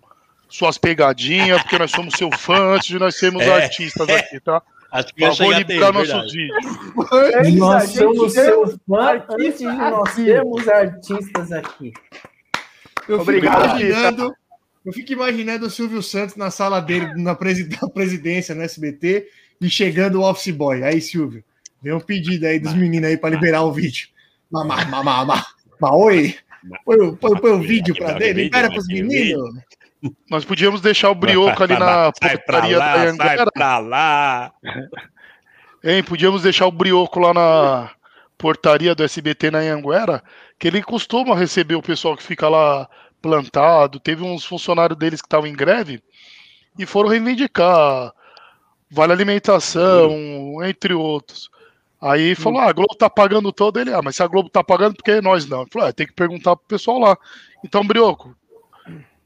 suas 0.49 0.77
pegadinhas, 0.77 1.61
porque 1.61 1.77
nós 1.77 1.91
somos 1.91 2.13
seu 2.15 2.29
fã 2.31 2.75
antes 2.75 2.87
de 2.87 2.99
nós 2.99 3.15
sermos 3.15 3.43
é. 3.43 3.63
artistas 3.63 4.09
aqui, 4.09 4.39
tá? 4.39 4.61
Acho 4.91 5.13
que 5.13 5.25
favor 5.25 5.55
liberar 5.55 5.93
nossos 5.93 6.31
vídeos. 6.31 7.57
nós 7.57 7.89
somos 7.91 8.33
seus 8.33 8.77
fãs 8.87 9.23
antes 9.29 9.59
de 9.59 9.65
nós 9.65 10.09
sermos 10.11 10.67
artistas 10.67 11.51
aqui. 11.51 11.93
Eu 13.07 13.21
Obrigado, 13.21 13.61
fico 13.61 13.81
imaginando, 13.81 14.35
eu 14.85 14.93
fico 14.93 15.13
imaginando 15.13 15.65
o 15.65 15.69
Silvio 15.69 16.03
Santos 16.03 16.35
na 16.35 16.51
sala 16.51 16.81
dele, 16.81 17.13
na 17.15 17.35
presidência 17.93 18.53
no 18.53 18.63
SBT, 18.63 19.27
e 19.61 19.69
chegando 19.69 20.19
o 20.19 20.29
office 20.29 20.53
boy. 20.53 20.83
Aí, 20.83 21.01
Silvio, 21.01 21.43
vem 21.81 21.93
um 21.93 21.99
pedido 21.99 22.45
aí 22.45 22.59
dos 22.59 22.73
meninos 22.73 23.09
aí 23.09 23.17
para 23.17 23.29
liberar 23.29 23.63
o 23.63 23.71
vídeo. 23.71 24.09
Mamá, 24.51 24.85
mamá, 24.85 25.25
mamá. 25.25 25.45
Oi. 25.81 26.35
Põe, 26.85 27.15
põe, 27.15 27.39
põe 27.39 27.51
o 27.51 27.61
vídeo 27.61 27.95
pra 27.95 28.13
dentro, 28.13 28.41
libera 28.41 28.69
pros 28.69 28.87
meninos. 28.87 29.49
Nós 30.29 30.45
podíamos 30.45 30.81
deixar 30.81 31.09
o 31.09 31.15
brioco 31.15 31.63
ali 31.63 31.77
na 31.77 32.11
portaria 32.11 32.77
da 32.77 33.01
Anguera. 33.03 33.37
Sai 33.37 33.51
pra 33.51 33.77
lá. 33.79 34.53
Hein, 35.83 36.03
podíamos 36.03 36.41
deixar 36.41 36.65
o 36.65 36.71
brioco 36.71 37.19
lá 37.19 37.33
na 37.33 37.91
portaria 38.37 38.95
do 38.95 39.03
SBT 39.03 39.51
na 39.51 39.59
Anguera, 39.59 40.23
que 40.59 40.67
ele 40.67 40.81
costuma 40.81 41.35
receber 41.35 41.75
o 41.75 41.83
pessoal 41.83 42.17
que 42.17 42.23
fica 42.23 42.49
lá 42.49 42.89
plantado. 43.21 43.99
Teve 43.99 44.23
uns 44.23 44.43
funcionários 44.43 44.97
deles 44.97 45.21
que 45.21 45.27
estavam 45.27 45.47
em 45.47 45.53
greve 45.53 46.03
e 46.77 46.85
foram 46.85 47.09
reivindicar 47.09 48.11
vale 48.89 49.13
alimentação, 49.13 50.11
entre 50.63 50.93
outros. 50.93 51.49
Aí 52.01 52.35
falou: 52.35 52.59
ah, 52.59 52.69
a 52.69 52.73
Globo 52.73 52.95
tá 52.95 53.09
pagando 53.09 53.51
todo. 53.51 53.79
Ele, 53.79 53.93
ah, 53.93 54.01
mas 54.03 54.15
se 54.15 54.23
a 54.23 54.27
Globo 54.27 54.49
tá 54.49 54.63
pagando, 54.63 54.95
por 54.95 55.03
que 55.03 55.19
nós 55.21 55.47
não? 55.47 55.61
Ele 55.61 55.69
falou: 55.71 55.87
é, 55.87 55.91
tem 55.91 56.05
que 56.05 56.13
perguntar 56.13 56.55
pro 56.55 56.67
pessoal 56.67 56.99
lá. 56.99 57.17
Então, 57.63 57.85
Brioco, 57.85 58.35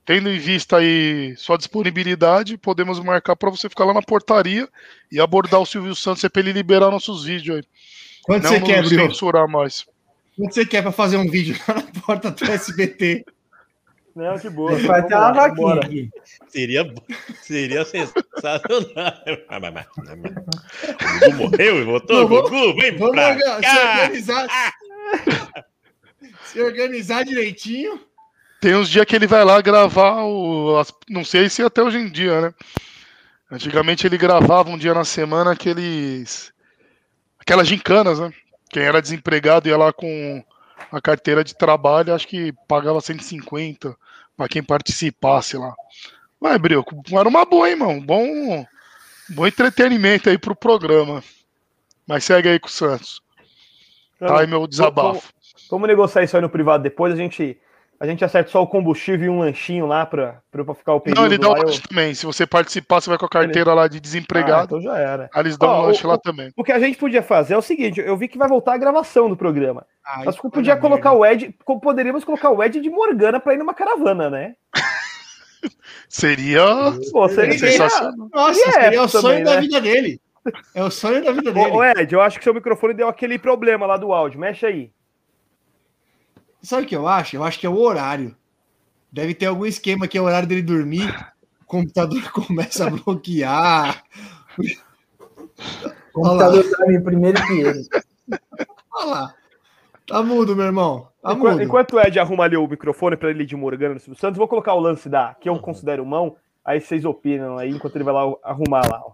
tendo 0.06 0.30
em 0.30 0.40
vista 0.40 0.78
aí 0.78 1.36
sua 1.38 1.58
disponibilidade, 1.58 2.58
podemos 2.58 3.00
marcar 3.00 3.36
para 3.36 3.50
você 3.50 3.70
ficar 3.70 3.86
lá 3.86 3.94
na 3.94 4.02
portaria 4.02 4.68
e 5.12 5.20
abordar 5.20 5.60
o 5.60 5.66
Silvio 5.66 5.96
Santos 5.96 6.26
para 6.28 6.42
ele 6.42 6.54
liberar 6.54 6.90
nossos 6.90 7.26
vídeos 7.26 7.58
aí. 7.58 7.64
Quanto 8.24 8.44
não 8.44 8.52
você 8.52 8.62
quer, 8.62 8.84
Brioco? 8.84 9.12
censurar 9.12 9.48
mais. 9.48 9.86
Quanto 10.38 10.54
você 10.54 10.66
quer 10.66 10.82
para 10.82 10.92
fazer 10.92 11.18
um 11.18 11.30
vídeo 11.30 11.60
lá 11.68 11.76
na 11.76 12.02
porta 12.02 12.32
do 12.32 12.46
SBT? 12.46 13.26
Não, 14.16 14.36
de 14.36 14.50
boa. 14.50 14.76
Vai 14.80 15.06
ter 15.06 15.16
uma 15.16 15.32
vaquinha 15.32 15.74
aqui. 15.76 16.10
Seria, 16.48 16.94
seria 17.42 17.86
sensacional. 17.86 18.62
o 19.98 21.30
Gugu 21.30 21.38
morreu 21.38 21.82
e 21.82 21.84
voltou. 21.84 22.28
Gugu, 22.28 22.76
vem 22.76 22.98
vamos 22.98 23.16
pra 23.16 23.36
cá. 23.36 23.62
Se 23.62 23.80
organizar, 23.80 24.48
se 26.44 26.62
organizar 26.62 27.26
direitinho. 27.26 28.00
Tem 28.60 28.76
uns 28.76 28.90
dias 28.90 29.06
que 29.06 29.16
ele 29.16 29.28
vai 29.28 29.46
lá 29.46 29.62
gravar 29.62 30.24
o. 30.24 30.78
As, 30.78 30.94
não 31.10 31.24
sei 31.24 31.50
se 31.50 31.64
até 31.64 31.82
hoje 31.82 31.98
em 31.98 32.10
dia, 32.10 32.42
né? 32.42 32.54
Antigamente 33.50 34.06
ele 34.06 34.18
gravava 34.18 34.70
um 34.70 34.78
dia 34.78 34.94
na 34.94 35.06
semana 35.06 35.52
aqueles. 35.52 36.52
Aquelas 37.40 37.68
gincanas, 37.68 38.20
né? 38.20 38.32
Quem 38.70 38.84
era 38.84 39.02
desempregado 39.02 39.68
ia 39.68 39.78
lá 39.78 39.92
com 39.92 40.44
a 40.92 41.02
carteira 41.02 41.44
de 41.44 41.56
trabalho, 41.56 42.14
acho 42.14 42.28
que 42.28 42.54
pagava 42.68 43.00
150 43.00 43.96
para 44.42 44.50
quem 44.50 44.64
participasse 44.64 45.56
lá. 45.56 45.76
Mas, 46.40 46.58
Bril, 46.58 46.84
era 47.12 47.30
uma 47.30 47.46
boa, 47.46 47.68
hein, 47.68 47.74
irmão? 47.74 48.02
Bom, 48.02 48.66
bom 49.30 49.46
entretenimento 49.46 50.32
aí 50.32 50.38
pro 50.38 50.56
programa. 50.56 51.24
Mas 52.08 52.24
segue 52.24 52.50
aí 52.50 52.60
com 52.60 52.68
o 52.68 52.72
Santos. 52.72 53.22
Tá 54.18 54.40
aí 54.40 54.48
meu 54.48 54.66
desabafo. 54.66 55.22
Vamos, 55.22 55.68
vamos 55.70 55.88
negociar 55.88 56.24
isso 56.24 56.36
aí 56.36 56.42
no 56.42 56.50
privado 56.50 56.82
depois. 56.82 57.14
A 57.14 57.16
gente, 57.16 57.56
a 58.02 58.08
gente 58.08 58.26
acerta 58.26 58.50
só 58.50 58.64
o 58.64 58.68
combustível 58.68 59.28
e 59.28 59.30
um 59.30 59.40
lanchinho 59.40 59.86
lá 59.86 60.06
pra, 60.08 60.42
pra 60.52 60.66
pra 60.66 60.74
ficar 60.74 60.96
o 60.96 61.00
período 61.00 61.20
Não, 61.20 61.26
ele 61.28 61.38
dá 61.38 61.50
um 61.50 61.52
lá. 61.52 61.60
eu- 61.60 61.66
lanche 61.66 61.82
também. 61.84 62.14
Se 62.16 62.26
você 62.26 62.48
participar, 62.48 63.00
você 63.00 63.10
vai 63.10 63.18
com 63.20 63.26
a 63.28 63.30
carteira 63.30 63.74
lá 63.76 63.88
de 63.88 63.98
Ah, 63.98 64.02
desempregado. 64.02 64.64
então 64.66 64.82
já 64.82 64.98
era. 64.98 65.30
Aí 65.34 65.42
eles 65.44 65.56
dão 65.56 65.70
Ó, 65.70 65.82
um 65.84 65.86
lanche 65.86 66.06
o- 66.06 66.10
lá 66.10 66.18
também. 66.18 66.52
O 66.58 66.64
que 66.64 66.72
a 66.72 66.80
gente 66.80 66.98
podia 66.98 67.22
fazer 67.22 67.54
é 67.54 67.58
o 67.58 67.62
seguinte: 67.62 68.00
eu 68.02 68.18
vi 68.18 68.28
que 68.28 68.38
vai 68.40 68.48
voltar 68.50 68.74
a 68.74 68.78
gravação 68.78 69.30
do 69.30 69.38
programa. 69.38 69.86
Ai, 70.06 70.26
Nós 70.26 70.36
vai 70.36 70.52
podia 70.52 70.76
colocar 70.76 71.12
merda. 71.12 71.20
o 71.20 71.26
Ed, 71.26 71.56
poderíamos 71.82 72.24
colocar 72.24 72.50
o 72.50 72.64
Ed 72.64 72.82
de 72.82 72.90
Morgana 72.90 73.40
pra 73.40 73.54
ir 73.54 73.58
numa 73.58 73.74
caravana, 73.74 74.30
né? 74.30 74.56
Seria 76.10 76.66
Pô, 77.12 77.30
seria, 77.30 77.58
sensacional. 77.58 78.30
Nossa, 78.34 78.60
E 78.60 78.64
é 78.64 78.72
seria 78.72 79.04
o 79.04 79.08
também, 79.08 79.22
sonho 79.22 79.46
da 79.46 79.56
né? 79.56 79.62
vida 79.62 79.80
dele. 79.82 80.22
É 80.74 80.84
o 80.84 80.90
sonho 80.92 81.24
da 81.24 81.32
vida 81.32 81.52
dele. 81.52 81.68
Ô, 81.72 81.78
ô, 81.78 81.84
Ed, 81.84 82.12
eu 82.14 82.20
acho 82.22 82.38
que 82.40 82.44
seu 82.44 82.54
microfone 82.54 82.94
deu 82.96 83.08
aquele 83.08 83.38
problema 83.38 83.86
lá 83.86 83.96
do 83.96 84.12
áudio. 84.12 84.40
Mexe 84.40 84.66
aí. 84.66 84.92
Sabe 86.62 86.84
o 86.84 86.88
que 86.88 86.96
eu 86.96 87.08
acho? 87.08 87.36
Eu 87.36 87.44
acho 87.44 87.60
que 87.60 87.66
é 87.66 87.70
o 87.70 87.80
horário. 87.80 88.36
Deve 89.12 89.34
ter 89.34 89.48
algum 89.48 89.66
esquema 89.66 90.08
que 90.08 90.18
é 90.18 90.22
o 90.22 90.26
horário 90.26 90.48
dele 90.48 90.62
dormir. 90.62 91.08
O 91.62 91.66
computador 91.72 92.22
começa 92.34 92.86
a 92.86 92.90
bloquear. 92.90 94.04
O 96.14 96.22
computador 96.22 96.64
dorme 96.70 97.00
primeiro 97.02 97.42
que 97.48 97.54
ele. 97.62 97.88
Olha 98.94 99.06
lá. 99.10 99.36
Tá 100.06 100.22
mudo, 100.22 100.54
meu 100.54 100.66
irmão. 100.66 101.08
Tá 101.22 101.32
Enquanto, 101.32 101.52
mudo. 101.54 101.64
enquanto 101.64 101.94
o 101.94 102.00
Ed 102.02 102.20
arruma 102.20 102.44
ali 102.44 102.58
o 102.58 102.68
microfone 102.68 103.16
pra 103.16 103.30
ele 103.30 103.44
ir 103.44 103.46
de 103.46 103.56
Morgana 103.56 103.94
no 103.94 104.00
Silvio 104.02 104.20
Santos, 104.20 104.38
vou 104.38 104.50
colocar 104.50 104.74
o 104.74 104.82
lance 104.82 105.08
da 105.08 105.34
que 105.36 105.48
eu 105.48 105.58
considero 105.60 106.06
mão. 106.06 106.36
Aí 106.66 106.82
vocês 106.82 107.06
opinam 107.06 107.58
aí 107.58 107.70
enquanto 107.70 107.96
ele 107.96 108.04
vai 108.04 108.14
lá 108.14 108.34
arrumar 108.44 108.82
lá. 108.92 109.02
Ó. 109.06 109.14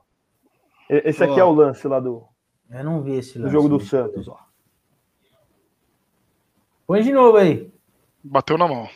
Esse 0.90 1.24
aqui 1.24 1.34
Ó. 1.34 1.40
é 1.40 1.44
o 1.44 1.52
lance 1.52 1.88
lá 1.88 1.99
do, 1.99 2.24
Eu 2.72 2.84
não 2.84 3.03
vi 3.03 3.18
esse 3.18 3.38
do 3.38 3.41
lance. 3.44 3.53
jogo 3.53 3.69
do 3.69 3.80
Santos, 3.80 4.28
ó. 4.28 4.40
Põe 6.88 7.01
de 7.03 7.11
novo 7.11 7.38
aí. 7.38 7.69
Bateu 8.23 8.57
na 8.57 8.68
mão. 8.68 8.88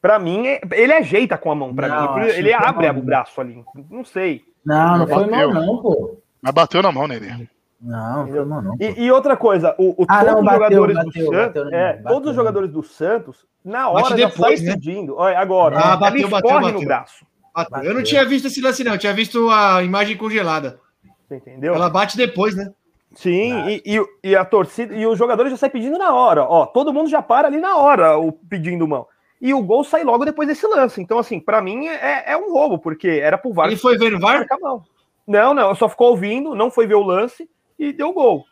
Pra 0.00 0.18
mim, 0.18 0.46
é- 0.46 0.60
ele 0.72 0.92
ajeita 0.92 1.36
com 1.36 1.50
a 1.50 1.54
mão. 1.54 1.74
Pra 1.74 1.88
Não, 1.88 2.16
mim, 2.18 2.26
ele 2.26 2.52
foi 2.54 2.66
abre 2.68 2.88
o 2.90 3.02
braço 3.02 3.40
ali. 3.40 3.64
Não 3.90 4.04
sei. 4.04 4.44
Não, 4.64 4.98
não 4.98 5.06
foi 5.08 5.26
Bateu. 5.26 5.52
mal, 5.52 5.66
não, 5.66 5.82
pô. 5.82 6.18
Mas 6.40 6.54
bateu 6.54 6.82
na 6.82 6.92
mão 6.92 7.08
nele. 7.08 7.48
Não, 7.80 8.26
não 8.26 8.28
foi 8.28 8.44
mal, 8.44 8.62
não. 8.62 8.76
pô. 8.76 8.84
E, 8.84 9.00
e 9.04 9.10
outra 9.10 9.36
coisa, 9.36 9.74
o, 9.78 10.02
o- 10.02 10.06
Ah, 10.08 10.18
todos 10.24 10.32
não, 10.34 10.40
os 10.40 10.44
bateu, 10.44 10.58
jogadores 10.60 10.96
bateu, 10.96 11.10
do 11.12 11.32
Santos, 11.34 11.62
bateu, 11.64 11.78
é, 11.78 11.92
bateu. 11.96 12.08
todos 12.12 12.30
os 12.30 12.36
jogadores 12.36 12.70
do 12.70 12.82
Santos, 12.82 13.46
na 13.64 13.90
Bate 13.90 14.04
hora 14.06 14.18
já 14.18 14.28
depois, 14.28 14.58
sai 14.60 14.68
né? 14.68 14.74
pedindo. 14.74 15.16
Olha, 15.16 15.38
agora, 15.38 15.76
Ah, 15.78 15.92
ele 15.92 15.98
bateu, 15.98 16.28
bateu, 16.28 16.60
no 16.60 16.72
bateu. 16.72 16.80
braço. 16.86 17.26
Bateu. 17.54 17.78
Eu 17.78 17.84
não 17.86 17.90
Bateu. 17.94 18.02
tinha 18.04 18.24
visto 18.24 18.46
esse 18.46 18.60
lance, 18.60 18.84
não. 18.84 18.92
Eu 18.92 18.98
tinha 18.98 19.12
visto 19.14 19.48
a 19.50 19.82
imagem 19.82 20.16
congelada. 20.16 20.78
Você 21.26 21.36
entendeu? 21.36 21.74
Ela 21.74 21.90
bate 21.90 22.16
depois, 22.16 22.54
né? 22.54 22.70
Sim, 23.18 23.66
e, 23.66 23.82
e, 23.84 24.30
e 24.30 24.36
a 24.36 24.44
torcida, 24.44 24.94
e 24.94 25.04
os 25.04 25.18
jogadores 25.18 25.50
já 25.50 25.56
saem 25.56 25.72
pedindo 25.72 25.98
na 25.98 26.14
hora. 26.14 26.44
Ó, 26.44 26.66
todo 26.66 26.92
mundo 26.92 27.10
já 27.10 27.20
para 27.20 27.48
ali 27.48 27.58
na 27.58 27.76
hora, 27.76 28.16
o 28.16 28.30
pedindo 28.30 28.86
mão. 28.86 29.08
E 29.42 29.52
o 29.52 29.60
gol 29.60 29.82
sai 29.82 30.04
logo 30.04 30.24
depois 30.24 30.46
desse 30.46 30.64
lance. 30.68 31.02
Então, 31.02 31.18
assim, 31.18 31.40
pra 31.40 31.60
mim 31.60 31.88
é, 31.88 32.30
é 32.30 32.36
um 32.36 32.52
roubo, 32.52 32.78
porque 32.78 33.08
era 33.08 33.36
pro 33.36 33.52
VAR 33.52 33.66
Ele 33.66 33.76
foi 33.76 33.98
ver 33.98 34.14
o 34.14 34.20
VAR? 34.20 34.38
marcar 34.38 34.54
a 34.54 34.60
mão. 34.60 34.84
Não, 35.26 35.52
não, 35.52 35.74
só 35.74 35.88
ficou 35.88 36.10
ouvindo, 36.10 36.54
não 36.54 36.70
foi 36.70 36.86
ver 36.86 36.94
o 36.94 37.02
lance 37.02 37.50
e 37.76 37.92
deu 37.92 38.12
gol. 38.12 38.44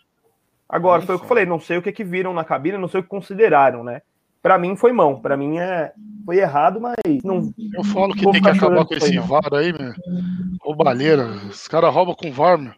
Agora, 0.69 1.01
foi 1.01 1.15
o 1.15 1.19
que 1.21 1.25
eu 1.25 1.29
falei, 1.29 1.47
não 1.47 1.61
sei 1.61 1.79
o 1.79 1.83
que, 1.83 1.93
que 1.93 2.03
viram 2.03 2.35
na 2.35 2.43
cabine, 2.43 2.77
não 2.77 2.89
sei 2.89 2.99
o 2.99 3.03
que 3.05 3.09
consideraram, 3.09 3.85
né? 3.85 4.03
Pra 4.43 4.59
mim 4.59 4.75
foi 4.75 4.93
mão, 4.93 5.21
pra 5.21 5.37
mim 5.37 5.59
é 5.59 5.93
foi 6.25 6.39
errado, 6.39 6.81
mas 6.81 6.97
não 7.23 7.53
Eu 7.73 7.85
falo 7.85 8.13
que 8.15 8.29
tem 8.33 8.43
que 8.43 8.49
acabar 8.49 8.85
com 8.85 8.95
esse 8.95 9.15
não. 9.15 9.23
VAR 9.23 9.55
aí, 9.55 9.73
meu. 9.73 9.93
Roubalheira. 10.61 11.25
Os 11.49 11.69
caras 11.69 11.95
roubam 11.95 12.17
com 12.17 12.33
VAR, 12.33 12.59
meu. 12.59 12.73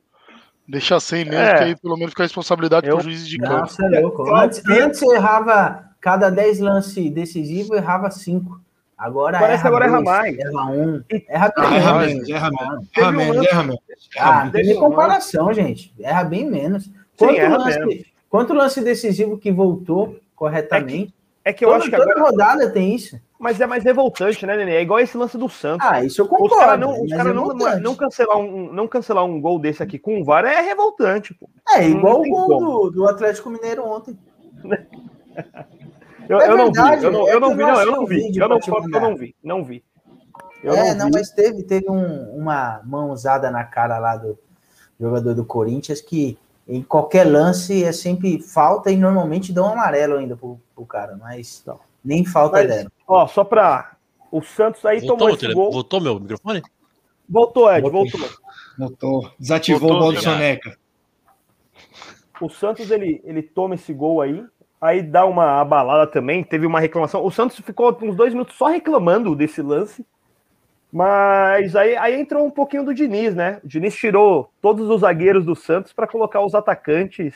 Deixa 0.69 1.01
sem 1.01 1.25
mesmo, 1.25 1.41
É. 1.41 1.55
que 1.57 1.65
aí 1.65 1.77
pelo 1.77 1.97
menos 1.97 2.11
fica 2.11 2.23
a 2.25 2.27
responsabilidade 2.27 2.87
Eu- 2.87 2.97
pro 2.97 3.05
juiz 3.05 3.27
de 3.27 3.39
campo. 3.39 3.53
Nossa, 3.61 3.85
é 3.87 4.01
louco. 4.01 4.35
Antes, 4.35 4.63
antes 4.69 5.01
eu 5.01 5.13
errava, 5.15 5.85
cada 6.01 6.29
10 6.31 6.59
lances 6.61 7.11
decisivos, 7.11 7.71
eu 7.71 7.77
errava 7.79 8.11
5. 8.11 8.61
Agora 8.97 9.39
Parece 9.39 9.63
que 9.63 9.69
agora 9.69 9.85
erra 9.87 9.95
dois, 10.03 10.05
mais. 10.05 10.39
Erra 10.39 10.67
um. 10.71 11.03
Erra 11.29 11.53
Ah, 11.57 11.61
bem 11.69 11.77
erra 11.79 11.93
Vai. 11.95 12.07
menos, 12.09 12.29
erra 12.29 12.51
menos. 12.51 12.89
Erra 12.97 13.13
menos, 13.13 13.37
lance- 13.37 13.49
erra 13.49 13.63
menos. 13.63 13.81
Ah, 14.19 14.45
não 14.45 14.51
tem 14.51 14.75
comparação, 14.75 15.53
gente. 15.55 15.95
Erra 16.01 16.25
bem 16.25 16.51
menos. 16.51 16.91
Quanto, 17.17 17.39
erra 17.39 17.57
lance, 17.59 17.79
menos. 17.79 18.05
quanto 18.29 18.53
lance 18.53 18.81
decisivo 18.83 19.39
que 19.39 19.53
voltou 19.53 20.19
corretamente? 20.35 21.15
É 21.45 21.53
que 21.53 21.65
eu 21.65 21.69
toda, 21.69 21.81
acho 21.81 21.91
que 21.91 21.97
toda 21.97 22.11
agora. 22.11 22.31
rodada 22.31 22.71
tem 22.71 22.93
isso. 22.95 23.19
Mas 23.39 23.61
é 23.61 23.67
mais 23.67 23.85
revoltante, 23.85 24.45
né, 24.45 24.57
Nenê? 24.57 24.73
É 24.77 24.83
igual 24.83 24.99
esse 24.99 25.17
lance 25.17 25.39
do 25.39 25.49
Santos. 25.49 25.87
Ah, 25.89 26.03
isso 26.03 26.21
eu 26.21 26.25
os 26.25 26.31
concordo. 26.31 26.57
caras 26.57 26.81
não, 26.81 27.03
os 27.05 27.11
cara 27.11 27.31
é 27.31 27.33
não, 27.33 27.47
revoltante. 27.49 27.83
não, 27.83 27.95
cancelar 27.95 28.37
um, 28.37 28.73
não 28.73 28.89
cancelar 28.89 29.25
um 29.25 29.41
gol 29.41 29.59
desse 29.61 29.81
aqui 29.83 29.97
com 29.99 30.21
o 30.21 30.25
VAR 30.25 30.45
é 30.45 30.61
revoltante, 30.61 31.35
pô. 31.35 31.49
É 31.71 31.87
igual 31.89 32.15
não 32.15 32.23
o 32.23 32.29
gol 32.49 32.61
do, 32.61 32.91
do 32.91 33.09
Atlético 33.09 33.49
Mineiro 33.51 33.85
ontem. 33.87 34.19
Eu, 36.29 36.41
É 36.43 36.51
eu 36.51 36.57
não 36.59 36.65
verdade, 36.67 37.01
vi, 37.01 37.07
eu 37.07 37.11
não, 37.13 37.29
é 37.29 37.33
eu 37.35 37.41
não 37.41 37.49
que 37.51 37.55
vi, 37.57 37.63
eu 37.63 37.67
não, 37.69 37.75
não 37.75 37.81
eu 37.81 37.91
não 37.93 38.07
vi. 38.07 38.17
vídeo 38.17 38.43
Eu 38.43 38.49
não 38.51 38.61
que 38.61 38.71
eu 38.71 39.01
não 39.01 39.17
vi, 39.17 39.35
não 39.43 39.65
vi. 39.65 39.85
Eu 40.63 40.75
é, 40.75 40.89
não 40.91 40.99
não, 40.99 41.07
vi. 41.07 41.13
mas 41.13 41.31
teve, 41.31 41.63
teve 41.63 41.89
um- 41.91 42.37
uma 42.37 42.83
mão 42.85 43.11
usada 43.13 43.51
na 43.51 43.65
cara 43.65 43.99
lá 43.99 44.15
do 44.17 44.39
jogador 45.01 45.35
do 45.35 45.45
Corinthians 45.45 46.03
que 46.03 46.37
em 46.69 46.83
qualquer 46.83 47.25
lance 47.25 47.83
é 47.83 47.93
sempre 47.93 48.43
falta 48.43 48.91
e 48.91 48.97
normalmente 48.97 49.55
dão 49.55 49.69
um 49.69 49.73
amarelo 49.73 50.17
ainda 50.19 50.37
pro, 50.37 50.61
pro 50.75 50.85
cara, 50.85 51.17
mas 51.19 51.63
Não. 51.67 51.79
nem 52.05 52.27
falta 52.27 52.59
Mas- 52.59 52.67
deram. 52.69 52.91
Ó, 53.09 53.27
só 53.27 53.43
pra. 53.43 53.97
O 54.31 54.43
Santos 54.43 54.85
aí 54.85 55.01
Voltou, 55.01 55.17
tomou 55.17 55.35
esse 55.35 55.55
gol. 55.55 55.73
voltou 55.73 56.01
meu 56.03 56.21
microfone? 56.21 56.63
Voltou, 57.27 57.73
Ed, 57.73 57.81
Voltei. 57.89 58.21
voltou. 58.21 58.39
Voltou. 58.79 59.33
Desativou 59.39 59.81
Voltou, 59.81 59.97
o 59.97 60.01
gol 60.03 60.13
do 60.13 60.19
obrigado. 60.19 60.35
Soneca. 60.35 60.79
O 62.41 62.49
Santos 62.51 62.91
ele, 62.91 63.21
ele 63.25 63.43
toma 63.43 63.75
esse 63.75 63.93
gol 63.93 64.21
aí, 64.21 64.45
aí 64.81 65.03
dá 65.03 65.25
uma 65.25 65.61
abalada 65.61 66.07
também. 66.07 66.45
Teve 66.45 66.67
uma 66.67 66.79
reclamação. 66.79 67.25
O 67.25 67.31
Santos 67.31 67.59
ficou 67.59 67.97
uns 68.03 68.15
dois 68.15 68.33
minutos 68.35 68.55
só 68.57 68.67
reclamando 68.67 69.35
desse 69.35 69.63
lance. 69.63 70.05
Mas 70.93 71.75
aí, 71.77 71.97
aí 71.97 72.21
entrou 72.21 72.47
um 72.47 72.51
pouquinho 72.51 72.85
do 72.85 72.95
Diniz, 72.95 73.35
né? 73.35 73.61
O 73.65 73.69
Diniz 73.69 73.95
tirou 73.95 74.51
todos 74.61 74.89
os 74.89 75.01
zagueiros 75.01 75.45
do 75.45 75.55
Santos 75.55 75.93
para 75.93 76.07
colocar 76.07 76.41
os 76.43 76.55
atacantes. 76.55 77.35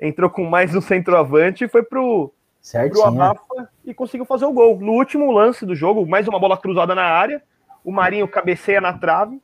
Entrou 0.00 0.30
com 0.30 0.44
mais 0.44 0.74
um 0.74 0.80
centroavante 0.80 1.64
e 1.64 1.68
foi 1.68 1.82
pro, 1.82 2.32
Certinho. 2.68 3.02
Abafa 3.06 3.70
e 3.82 3.94
conseguiu 3.94 4.26
fazer 4.26 4.44
o 4.44 4.52
gol. 4.52 4.78
No 4.78 4.92
último 4.92 5.32
lance 5.32 5.64
do 5.64 5.74
jogo, 5.74 6.06
mais 6.06 6.28
uma 6.28 6.38
bola 6.38 6.54
cruzada 6.54 6.94
na 6.94 7.02
área. 7.04 7.42
O 7.82 7.90
Marinho 7.90 8.28
cabeceia 8.28 8.78
na 8.78 8.92
trave. 8.92 9.40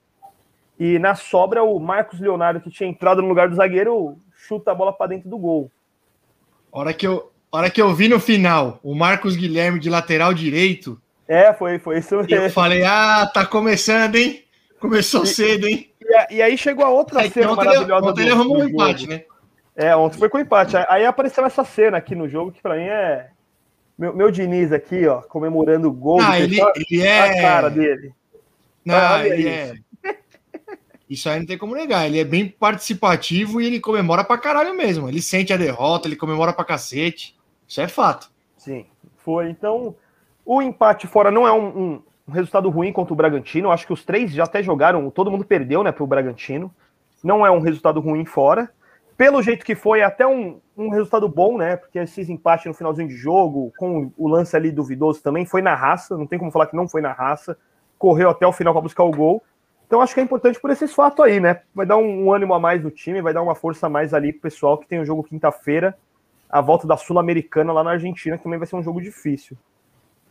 E 0.79 0.99
na 0.99 1.15
sobra, 1.15 1.63
o 1.63 1.79
Marcos 1.81 2.21
Leonardo, 2.21 2.61
que 2.61 2.69
tinha 2.69 2.87
entrado 2.89 3.23
no 3.23 3.29
lugar 3.29 3.49
do 3.49 3.55
zagueiro, 3.57 4.19
chuta 4.37 4.73
a 4.73 4.75
bola 4.75 4.93
para 4.93 5.07
dentro 5.07 5.31
do 5.31 5.39
gol. 5.39 5.71
Hora 6.71 6.93
que, 6.93 7.07
eu, 7.07 7.31
hora 7.51 7.71
que 7.71 7.81
eu 7.81 7.95
vi 7.95 8.09
no 8.09 8.21
final 8.21 8.79
o 8.83 8.95
Marcos 8.95 9.37
Guilherme 9.37 9.79
de 9.81 9.89
lateral 9.89 10.35
direito, 10.35 11.01
É, 11.27 11.55
foi, 11.55 11.79
foi 11.79 12.01
isso 12.01 12.17
eu 12.17 12.25
mesmo. 12.27 12.51
falei: 12.51 12.85
ah, 12.85 13.27
tá 13.33 13.47
começando, 13.47 14.17
hein? 14.17 14.45
Começou 14.79 15.25
cedo, 15.25 15.67
hein? 15.67 15.91
E, 15.99 16.15
a- 16.15 16.27
e 16.31 16.43
aí 16.43 16.59
chegou 16.59 16.85
a 16.85 16.91
outra 16.91 17.21
Aí, 17.21 17.31
cena 17.31 17.53
ontem 17.53 17.61
ele, 17.63 17.69
maravilhosa 17.71 18.07
ontem 18.07 18.23
ele 18.23 18.31
arrumou 18.33 18.57
um 18.59 18.61
jogo. 18.65 18.71
empate, 18.75 19.09
né? 19.09 19.25
É, 19.77 19.95
ontem 19.97 20.19
foi 20.19 20.29
com 20.29 20.39
empate. 20.39 20.77
Aí 20.89 21.05
apareceu 21.05 21.45
essa 21.45 21.65
cena 21.65 21.97
aqui 21.97 22.15
no 22.15 22.29
jogo 22.29 22.53
que 22.53 22.63
pra 22.63 22.77
mim 22.77 22.83
é. 22.85 23.31
Meu, 23.99 24.15
meu 24.15 24.31
Diniz 24.31 24.73
aqui, 24.73 25.07
ó, 25.07 25.23
comemorando 25.23 25.89
o 25.89 25.93
gol. 25.93 26.21
Ah, 26.21 26.39
ele, 26.39 26.59
ele 26.91 27.07
a 27.07 27.27
é. 27.27 27.41
cara 27.41 27.69
dele. 27.69 28.13
Não, 28.85 29.19
ele 29.25 29.49
é. 29.49 29.75
Isso 31.09 31.29
aí 31.29 31.39
não 31.39 31.47
tem 31.47 31.59
como 31.59 31.75
negar. 31.75 32.07
Ele 32.07 32.19
é 32.19 32.25
bem 32.25 32.49
participativo 32.49 33.61
e 33.61 33.67
ele 33.67 33.79
comemora 33.81 34.25
pra 34.25 34.39
caralho 34.39 34.77
mesmo. 34.77 35.09
Ele 35.09 35.21
sente 35.23 35.53
a 35.53 35.57
derrota, 35.57 36.09
ele 36.09 36.17
comemora 36.17 36.53
pra 36.53 36.65
cacete. 36.65 37.37
Isso 37.69 37.81
é 37.81 37.87
fato. 37.89 38.31
Sim, 38.57 38.87
foi. 39.19 39.49
Então, 39.51 39.95
o 40.45 40.63
empate 40.63 41.07
fora 41.07 41.31
não 41.31 41.47
é 41.47 41.53
um, 41.53 41.67
um- 41.67 42.03
um 42.27 42.33
resultado 42.33 42.71
ruim 42.71 42.93
contra 42.93 43.13
o 43.13 43.17
Bragantino. 43.17 43.71
Acho 43.71 43.87
que 43.87 43.93
os 43.93 44.05
três 44.05 44.33
já 44.33 44.45
até 44.45 44.63
jogaram, 44.63 45.09
todo 45.11 45.31
mundo 45.31 45.45
perdeu, 45.45 45.83
né, 45.85 45.93
pro 45.93 46.07
Bragantino. 46.07 46.75
Não 47.23 47.45
é 47.47 47.51
um 47.51 47.61
resultado 47.61 48.01
ruim 48.01 48.25
fora. 48.25 48.71
Pelo 49.17 49.43
jeito 49.43 49.65
que 49.65 49.75
foi, 49.75 50.01
é 50.01 50.05
até 50.05 50.27
um, 50.27 50.61
um 50.77 50.89
resultado 50.89 51.29
bom, 51.29 51.57
né? 51.57 51.77
Porque 51.77 51.99
esses 51.99 52.29
empates 52.29 52.67
no 52.67 52.75
finalzinho 52.75 53.09
de 53.09 53.15
jogo, 53.15 53.73
com 53.79 54.11
o 54.17 54.27
lance 54.27 54.57
ali 54.57 54.73
duvidoso 54.73 55.23
também, 55.23 55.47
foi 55.47 55.63
na 55.63 55.75
raça. 55.75 56.17
Não 56.17 56.27
tem 56.27 56.39
como 56.39 56.51
falar 56.51 56.67
que 56.67 56.77
não 56.77 56.89
foi 56.89 57.01
na 57.01 57.13
raça. 57.13 57.57
Correu 57.97 58.31
até 58.31 58.47
o 58.47 58.53
final 58.53 58.75
para 58.75 58.83
buscar 58.83 59.05
o 59.05 59.13
gol. 59.13 59.43
Então 59.87 60.01
acho 60.01 60.15
que 60.15 60.21
é 60.21 60.23
importante 60.23 60.61
por 60.61 60.71
esses 60.71 60.93
fatos 60.93 61.25
aí, 61.25 61.39
né? 61.39 61.61
Vai 61.75 61.87
dar 61.87 61.97
um, 61.97 62.25
um 62.25 62.33
ânimo 62.33 62.55
a 62.55 62.59
mais 62.59 62.83
no 62.83 62.91
time, 62.91 63.23
vai 63.23 63.33
dar 63.33 63.43
uma 63.43 63.55
força 63.55 63.87
a 63.87 63.91
mais 63.91 64.13
ali 64.13 64.33
pro 64.33 64.43
pessoal 64.43 64.79
que 64.79 64.89
tem 64.89 64.99
o 64.99 65.05
jogo 65.05 65.23
quinta-feira, 65.23 65.97
a 66.51 66.61
volta 66.61 66.87
da 66.87 66.97
Sul-Americana 66.97 67.73
lá 67.73 67.85
na 67.85 67.93
Argentina, 67.93 68.37
que 68.37 68.43
também 68.43 68.59
vai 68.59 68.67
ser 68.67 68.77
um 68.77 68.83
jogo 68.83 69.01
difícil. 69.01 69.57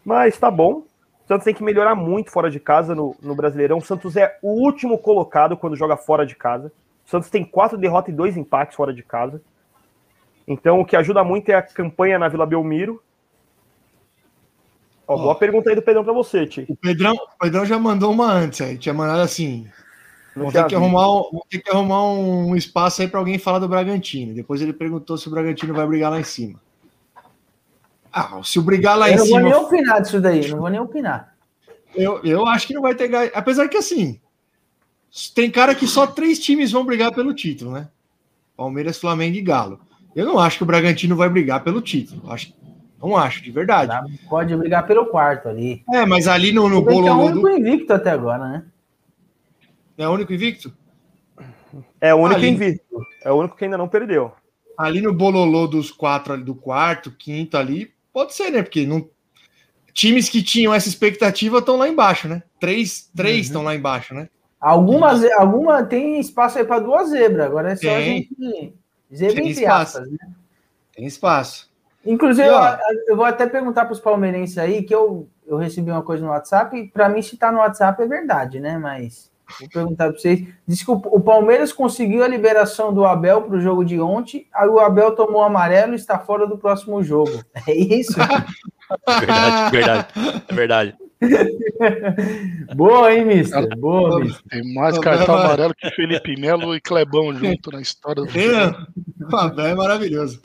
Mas 0.03 0.37
tá 0.37 0.51
bom. 0.51 0.83
O 1.23 1.27
Santos 1.27 1.45
tem 1.45 1.53
que 1.53 1.63
melhorar 1.63 1.95
muito 1.95 2.31
fora 2.31 2.51
de 2.51 2.59
casa 2.59 2.93
no, 2.93 3.15
no 3.21 3.33
Brasileirão. 3.33 3.77
O 3.77 3.81
Santos 3.81 4.17
é 4.17 4.37
o 4.41 4.51
último 4.51 4.97
colocado 4.97 5.55
quando 5.55 5.77
joga 5.77 5.95
fora 5.95 6.25
de 6.25 6.35
casa. 6.35 6.71
O 7.05 7.09
Santos 7.09 7.29
tem 7.29 7.43
quatro 7.43 7.77
derrotas 7.77 8.13
e 8.13 8.15
dois 8.17 8.37
empates 8.37 8.75
fora 8.75 8.93
de 8.93 9.03
casa. 9.03 9.41
Então, 10.47 10.79
o 10.79 10.85
que 10.85 10.95
ajuda 10.95 11.23
muito 11.23 11.49
é 11.49 11.55
a 11.55 11.61
campanha 11.61 12.17
na 12.19 12.27
Vila 12.27 12.45
Belmiro. 12.45 13.01
Ó, 15.07 15.17
boa 15.17 15.35
pergunta 15.35 15.69
aí 15.69 15.75
do 15.75 15.81
Pedrão 15.81 16.03
pra 16.03 16.13
você, 16.13 16.45
Ti. 16.45 16.65
O 16.69 16.75
Pedrão, 16.75 17.13
o 17.13 17.37
Pedrão 17.39 17.65
já 17.65 17.77
mandou 17.77 18.11
uma 18.11 18.31
antes 18.31 18.61
aí. 18.61 18.77
Tinha 18.77 18.93
mandado 18.93 19.21
assim. 19.21 19.67
Tinha 20.33 20.51
ter, 20.51 20.65
que 20.67 20.75
arrumar, 20.75 21.07
um- 21.09 21.23
vamos 21.31 21.47
ter 21.49 21.59
que 21.59 21.69
arrumar 21.69 22.05
um 22.05 22.55
espaço 22.55 23.01
aí 23.01 23.07
para 23.07 23.19
alguém 23.19 23.37
falar 23.37 23.59
do 23.59 23.67
Bragantino. 23.67 24.33
Depois 24.33 24.61
ele 24.61 24.73
perguntou 24.73 25.17
se 25.17 25.27
o 25.27 25.31
Bragantino 25.31 25.73
vai 25.73 25.85
brigar 25.85 26.09
lá 26.09 26.19
em 26.19 26.23
cima. 26.23 26.59
Ah, 28.11 28.39
se 28.43 28.57
o 28.57 28.61
brigar 28.61 28.97
lá 28.97 29.09
Eu 29.09 29.13
em 29.13 29.17
não 29.17 29.25
vou 29.25 29.37
cima. 29.37 29.41
nem 29.49 29.53
opinar 29.53 30.01
disso 30.01 30.21
daí, 30.21 30.47
não 30.49 30.59
vou 30.59 30.69
nem 30.69 30.79
opinar. 30.79 31.35
Eu, 31.95 32.23
eu 32.23 32.45
acho 32.47 32.65
que 32.67 32.73
não 32.73 32.81
vai 32.81 32.95
ter. 32.95 33.11
Apesar 33.35 33.67
que 33.67 33.77
assim. 33.77 34.19
Tem 35.35 35.49
cara 35.51 35.75
que 35.75 35.87
só 35.87 36.07
três 36.07 36.39
times 36.39 36.71
vão 36.71 36.85
brigar 36.85 37.11
pelo 37.13 37.33
título, 37.33 37.71
né? 37.71 37.87
Palmeiras, 38.57 38.97
Flamengo 38.97 39.37
e 39.37 39.41
Galo. 39.41 39.79
Eu 40.15 40.25
não 40.25 40.39
acho 40.39 40.57
que 40.57 40.63
o 40.63 40.65
Bragantino 40.65 41.15
vai 41.15 41.29
brigar 41.29 41.63
pelo 41.63 41.81
título. 41.81 42.31
Acho, 42.31 42.53
não 43.01 43.15
acho, 43.17 43.41
de 43.43 43.51
verdade. 43.51 43.91
Pode 44.29 44.55
brigar 44.55 44.85
pelo 44.87 45.07
quarto 45.07 45.49
ali. 45.49 45.83
É, 45.91 46.05
mas 46.05 46.27
ali 46.27 46.51
no, 46.51 46.69
no 46.69 46.83
que 46.85 46.89
é 46.89 46.95
o 46.95 47.01
bololô 47.01 47.25
único 47.25 47.41
do. 47.41 47.49
invicto 47.49 47.93
até 47.93 48.11
agora, 48.11 48.47
né? 48.47 48.65
É 49.97 50.07
o 50.07 50.11
único 50.11 50.33
invicto? 50.33 50.73
É 51.99 52.13
o 52.13 52.17
único 52.17 52.39
Ali. 52.39 52.49
invicto. 52.49 53.01
É 53.23 53.31
o 53.31 53.35
único 53.35 53.55
que 53.55 53.63
ainda 53.65 53.77
não 53.77 53.87
perdeu. 53.87 54.31
ali 54.77 55.01
no 55.01 55.13
bololô 55.13 55.67
dos 55.67 55.91
quatro 55.91 56.33
ali, 56.33 56.43
do 56.43 56.55
quarto, 56.55 57.11
quinto 57.11 57.55
ali, 57.57 57.91
pode 58.11 58.33
ser, 58.33 58.49
né? 58.51 58.61
Porque 58.63 58.85
não... 58.85 59.07
times 59.93 60.29
que 60.29 60.41
tinham 60.43 60.73
essa 60.73 60.89
expectativa 60.89 61.59
estão 61.59 61.77
lá 61.77 61.87
embaixo, 61.87 62.27
né? 62.27 62.41
Três, 62.59 63.09
três 63.15 63.37
Uhum. 63.37 63.41
estão 63.43 63.63
lá 63.63 63.75
embaixo, 63.75 64.13
né? 64.13 64.29
Alguma, 64.63 65.13
ze- 65.15 65.31
alguma 65.33 65.83
tem 65.83 66.19
espaço 66.19 66.57
aí 66.57 66.63
para 66.63 66.79
duas 66.79 67.09
zebras. 67.09 67.45
Agora 67.45 67.71
é 67.73 67.75
só 67.75 67.89
a 67.89 67.95
Tem. 67.95 68.03
gente. 68.39 68.73
Zebra 69.13 69.35
Tem 69.35 69.49
entre 69.49 69.61
espaço. 69.63 69.97
aspas, 69.97 70.11
né? 70.11 70.17
Tem 70.95 71.05
espaço. 71.05 71.69
Inclusive, 72.05 72.47
E, 72.47 72.51
ó, 72.51 72.67
eu, 72.89 73.03
eu 73.09 73.15
vou 73.15 73.25
até 73.25 73.45
perguntar 73.47 73.85
para 73.85 73.93
os 73.93 73.99
palmeirenses 73.99 74.57
aí, 74.57 74.83
que 74.83 74.93
eu, 74.95 75.27
eu 75.45 75.57
recebi 75.57 75.91
uma 75.91 76.01
coisa 76.01 76.23
no 76.23 76.31
WhatsApp, 76.31 76.75
e 76.77 76.87
para 76.87 77.09
mim, 77.09 77.21
se 77.21 77.35
tá 77.37 77.51
no 77.51 77.59
WhatsApp 77.59 78.01
é 78.01 78.07
verdade, 78.07 78.59
né? 78.59 78.77
Mas 78.77 79.31
vou 79.59 79.69
perguntar 79.69 80.09
para 80.09 80.17
vocês. 80.19 80.45
Diz 80.67 80.83
que 80.83 80.91
o, 80.91 80.95
o 80.95 81.19
Palmeiras 81.21 81.71
conseguiu 81.73 82.23
a 82.23 82.27
liberação 82.27 82.93
do 82.93 83.05
Abel 83.05 83.41
para 83.43 83.55
o 83.57 83.61
jogo 83.61 83.83
de 83.85 83.99
ontem, 84.01 84.47
aí 84.53 84.67
o 84.67 84.79
Abel 84.79 85.15
tomou 85.15 85.43
amarelo 85.43 85.93
e 85.93 85.95
está 85.95 86.17
fora 86.19 86.47
do 86.47 86.57
próximo 86.57 87.03
jogo. 87.03 87.43
É 87.67 87.73
isso? 87.73 88.13
Verdade, 89.19 89.71
verdade. 89.71 90.07
É 90.47 90.53
verdade. 90.53 90.95
Boa, 92.75 93.13
hein, 93.13 93.25
mister? 93.25 93.67
Boa, 93.77 94.19
mister. 94.19 94.41
Tem 94.49 94.73
mais 94.73 94.97
cartão 94.99 95.35
Beba. 95.35 95.45
amarelo 95.45 95.75
que 95.75 95.89
Felipe 95.91 96.39
Melo 96.39 96.75
e 96.75 96.81
Clebão 96.81 97.33
junto 97.33 97.71
na 97.71 97.81
história 97.81 98.23
do 98.23 98.39
É, 98.39 98.75
o 99.31 99.35
Abel 99.35 99.65
é 99.67 99.75
maravilhoso. 99.75 100.39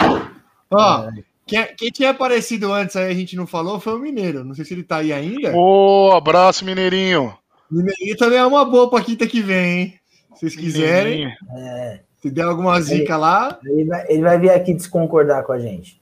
Ó, 0.71 1.09
quem, 1.47 1.67
quem 1.77 1.91
tinha 1.91 2.11
aparecido 2.11 2.73
antes 2.73 2.97
aí, 2.97 3.11
a 3.11 3.15
gente 3.15 3.37
não 3.37 3.47
falou, 3.47 3.81
foi 3.81 3.95
o 3.95 3.99
Mineiro. 3.99 4.45
Não 4.45 4.55
sei 4.55 4.65
se 4.65 4.75
ele 4.75 4.83
tá 4.83 4.99
aí 4.99 5.13
ainda. 5.13 5.53
Ô, 5.57 6.13
abraço, 6.13 6.65
Mineirinho. 6.65 7.37
Mineirinho 7.71 8.17
também 8.17 8.39
é 8.39 8.47
uma 8.47 8.65
boa 8.65 8.91
pra 8.91 9.03
quinta 9.03 9.27
que 9.27 9.41
vem, 9.41 9.81
hein? 9.81 9.95
Se 10.35 10.41
vocês 10.41 10.57
quiserem, 10.57 11.33
Mineirinho. 11.51 12.01
se 12.23 12.31
der 12.31 12.43
alguma 12.43 12.81
zica 12.81 13.17
lá, 13.17 13.59
Ele 13.65 13.85
vai, 13.85 14.05
ele 14.09 14.23
vai 14.23 14.39
vir 14.39 14.51
aqui 14.51 14.75
desconcordar 14.75 15.45
com 15.45 15.53
a 15.53 15.59
gente. 15.59 15.99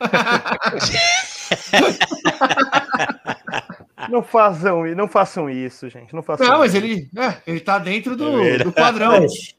Não 4.10 4.22
façam, 4.22 4.84
não 4.94 5.08
façam 5.08 5.48
isso, 5.50 5.88
gente. 5.88 6.14
Não 6.14 6.22
façam 6.22 6.46
Não, 6.46 6.58
mas 6.60 6.74
isso. 6.74 6.84
ele, 6.84 7.08
é, 7.16 7.36
ele 7.46 7.60
tá 7.60 7.78
dentro 7.78 8.12
É 8.14 8.16
do, 8.16 8.38
verdade. 8.38 8.64
do 8.64 8.72
padrão. 8.72 9.20
Mas, 9.20 9.54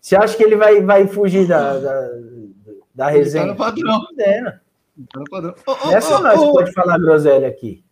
Você 0.00 0.16
acha 0.16 0.36
que 0.36 0.42
ele 0.42 0.56
vai, 0.56 0.80
vai 0.82 1.06
fugir 1.06 1.46
da, 1.46 1.78
da, 1.78 1.90
da 1.90 2.00
Ele 2.00 2.84
tá 2.94 3.08
resenha? 3.10 3.46
no 3.46 3.56
padrão. 3.56 4.06
É, 4.18 4.40
né? 4.42 4.60
Tá 5.12 5.20
no 5.20 5.30
padrão. 5.30 5.54
Ô, 5.66 5.90
Essa 5.92 6.16
ô, 6.18 6.22
nós 6.22 6.38
pode 6.40 6.72
falar 6.72 6.98
groselha 6.98 7.48
aqui. 7.48 7.84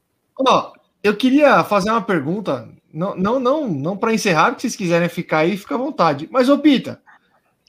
ó, 0.46 0.72
eu 1.02 1.16
queria 1.16 1.62
fazer 1.64 1.90
uma 1.90 2.02
pergunta, 2.02 2.68
não, 2.92 3.14
não, 3.16 3.38
não, 3.40 3.68
não 3.68 3.96
para 3.96 4.12
encerrar, 4.14 4.46
porque 4.50 4.62
se 4.62 4.68
vocês 4.70 4.76
quiserem 4.76 5.08
ficar 5.08 5.38
aí, 5.38 5.56
fica 5.56 5.74
à 5.74 5.78
vontade. 5.78 6.28
Mas, 6.30 6.48
ô 6.48 6.58
Pita, 6.58 7.00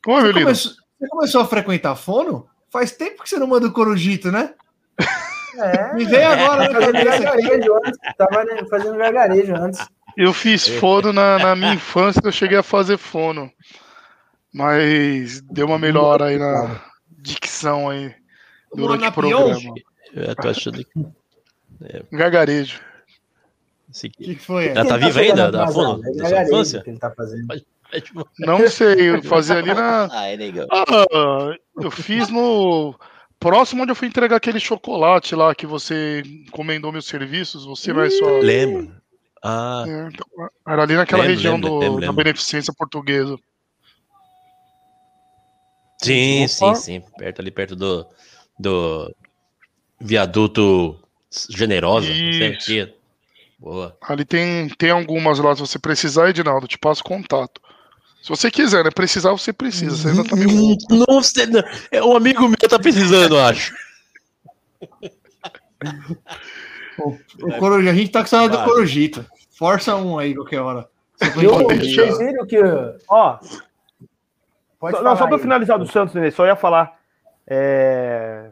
Oi, 0.07 0.21
meu 0.23 0.33
você 0.33 0.39
começou, 0.41 0.71
você 0.99 1.07
começou 1.09 1.41
a 1.41 1.45
frequentar 1.47 1.95
fono? 1.95 2.47
Faz 2.71 2.91
tempo 2.91 3.23
que 3.23 3.29
você 3.29 3.37
não 3.37 3.47
manda 3.47 3.67
o 3.67 3.71
Corujito, 3.73 4.31
né? 4.31 4.53
É, 5.59 5.93
Me 5.93 6.05
veio 6.05 6.27
agora 6.27 6.69
na 6.69 6.79
fazendo 6.79 7.03
gargarejo 7.05 7.75
antes. 7.75 7.99
Tava 8.17 8.67
fazendo 8.69 8.97
gargarejo 8.97 9.55
antes. 9.55 9.87
Eu 10.17 10.33
fiz 10.33 10.67
fono 10.67 11.13
na, 11.13 11.39
na 11.39 11.55
minha 11.55 11.73
infância, 11.73 12.21
eu 12.23 12.31
cheguei 12.31 12.57
a 12.57 12.63
fazer 12.63 12.97
fono. 12.97 13.51
Mas 14.53 15.41
deu 15.41 15.67
uma 15.67 15.77
melhora 15.77 16.25
aí 16.25 16.37
na 16.37 16.81
dicção 17.09 17.89
aí 17.89 18.13
durante 18.73 19.07
o 19.07 19.11
programa. 19.11 19.73
Eu 20.13 20.35
tô 20.35 20.49
achando 20.49 20.83
que. 20.83 21.05
Gargarejo. 22.11 22.81
esse 23.89 24.07
O 24.07 24.11
que, 24.11 24.35
foi? 24.35 24.69
Ela 24.69 24.85
tá 24.85 24.97
Quem 24.97 25.07
viva 25.07 25.19
ainda, 25.21 25.51
da? 25.51 25.67
Fono? 25.67 26.01
É 26.03 26.07
Da 26.07 26.13
sua 26.13 26.23
gargarejo 26.23 26.53
infância? 26.53 26.81
que 26.83 26.89
ele 26.89 26.99
tá 26.99 27.11
fazendo. 27.11 27.53
É 27.91 28.01
Não 28.39 28.67
sei, 28.67 29.09
eu 29.09 29.23
fazia 29.23 29.57
ali 29.57 29.73
na. 29.73 30.07
Ai, 30.13 30.37
negão. 30.37 30.67
Ah, 30.71 31.55
eu 31.81 31.91
fiz 31.91 32.29
no. 32.29 32.95
Próximo 33.39 33.83
onde 33.83 33.91
eu 33.91 33.95
fui 33.95 34.07
entregar 34.07 34.35
aquele 34.35 34.59
chocolate 34.59 35.33
lá 35.33 35.55
que 35.55 35.65
você 35.65 36.21
encomendou 36.47 36.91
meus 36.91 37.05
serviços, 37.05 37.65
você 37.65 37.93
vai 37.93 38.09
só. 38.09 38.39
Lembro. 38.39 38.93
Ah, 39.41 39.85
É, 39.87 40.07
então, 40.09 40.27
era 40.67 40.83
ali 40.83 40.95
naquela 40.95 41.21
Lembro, 41.23 41.35
região 41.35 41.53
lembro, 41.55 41.69
do, 41.69 41.79
lembro, 41.79 42.05
da 42.05 42.11
beneficência 42.11 42.73
portuguesa. 42.77 43.37
sim, 46.01 46.43
Opa. 46.43 46.49
sim, 46.49 46.75
sim. 46.75 47.01
Perto 47.17 47.39
ali, 47.39 47.51
perto 47.51 47.75
do, 47.77 48.05
do 48.59 49.15
viaduto 50.01 50.99
generosa. 51.49 52.09
Boa. 53.57 53.97
Ali 54.01 54.25
tem, 54.25 54.69
tem 54.69 54.89
algumas 54.89 55.39
lá, 55.39 55.53
se 55.55 55.61
você 55.61 55.79
precisar, 55.79 56.29
Edinaldo, 56.29 56.67
te 56.67 56.77
passo 56.77 57.03
contato. 57.03 57.61
Se 58.21 58.29
você 58.29 58.51
quiser, 58.51 58.83
né? 58.83 58.91
Precisar, 58.91 59.31
você 59.31 59.51
precisa. 59.53 59.95
Você 59.95 60.09
ainda 60.09 60.23
tá 60.23 60.35
meio. 60.35 60.49
Hum, 60.49 60.77
Não 61.07 61.23
sei, 61.23 61.45
não. 61.47 61.63
É, 61.91 62.03
Um 62.03 62.15
amigo 62.15 62.47
meu 62.47 62.57
tá 62.57 62.77
precisando, 62.77 63.35
eu 63.35 63.41
acho. 63.43 63.73
O 67.01 67.57
Coruja, 67.59 67.89
a 67.91 67.93
gente 67.93 68.11
tá 68.11 68.21
com 68.21 68.27
saudade 68.27 68.51
do 68.51 68.57
Claro. 68.57 68.71
Corujito. 68.73 69.25
Força 69.57 69.95
um 69.95 70.17
aí 70.19 70.35
qualquer 70.35 70.59
hora. 70.61 70.87
Eu, 71.41 71.53
vocês 71.67 72.17
viram 72.17 72.45
que. 72.45 72.57
Ó, 73.09 73.37
Pode 74.79 74.95
só, 74.97 75.03
não, 75.03 75.15
só 75.17 75.27
para 75.27 75.35
aí. 75.35 75.41
finalizar 75.41 75.77
do 75.77 75.85
Santos, 75.91 76.13
Nenê, 76.15 76.31
só 76.31 76.45
ia 76.45 76.55
falar. 76.55 76.97
é, 77.45 78.49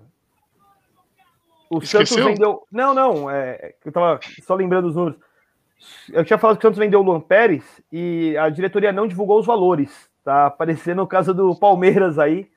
O 1.69 1.79
Santos 1.81 2.11
Esqueceu? 2.11 2.25
vendeu. 2.25 2.67
Não, 2.71 2.93
não, 2.93 3.29
é... 3.31 3.73
eu 3.85 3.91
tava 3.91 4.19
só 4.45 4.55
lembrando 4.55 4.89
os 4.89 4.95
números. 4.95 5.19
Eu 6.11 6.25
tinha 6.25 6.37
falado 6.37 6.57
que 6.57 6.65
o 6.65 6.67
Santos 6.67 6.79
vendeu 6.79 6.99
o 6.99 7.03
Luan 7.03 7.19
Pérez 7.19 7.81
e 7.91 8.35
a 8.37 8.49
diretoria 8.49 8.91
não 8.91 9.07
divulgou 9.07 9.39
os 9.39 9.45
valores. 9.45 10.09
Tá 10.23 10.47
aparecendo 10.47 11.01
o 11.01 11.07
caso 11.07 11.33
do 11.33 11.55
Palmeiras 11.55 12.19
aí, 12.19 12.49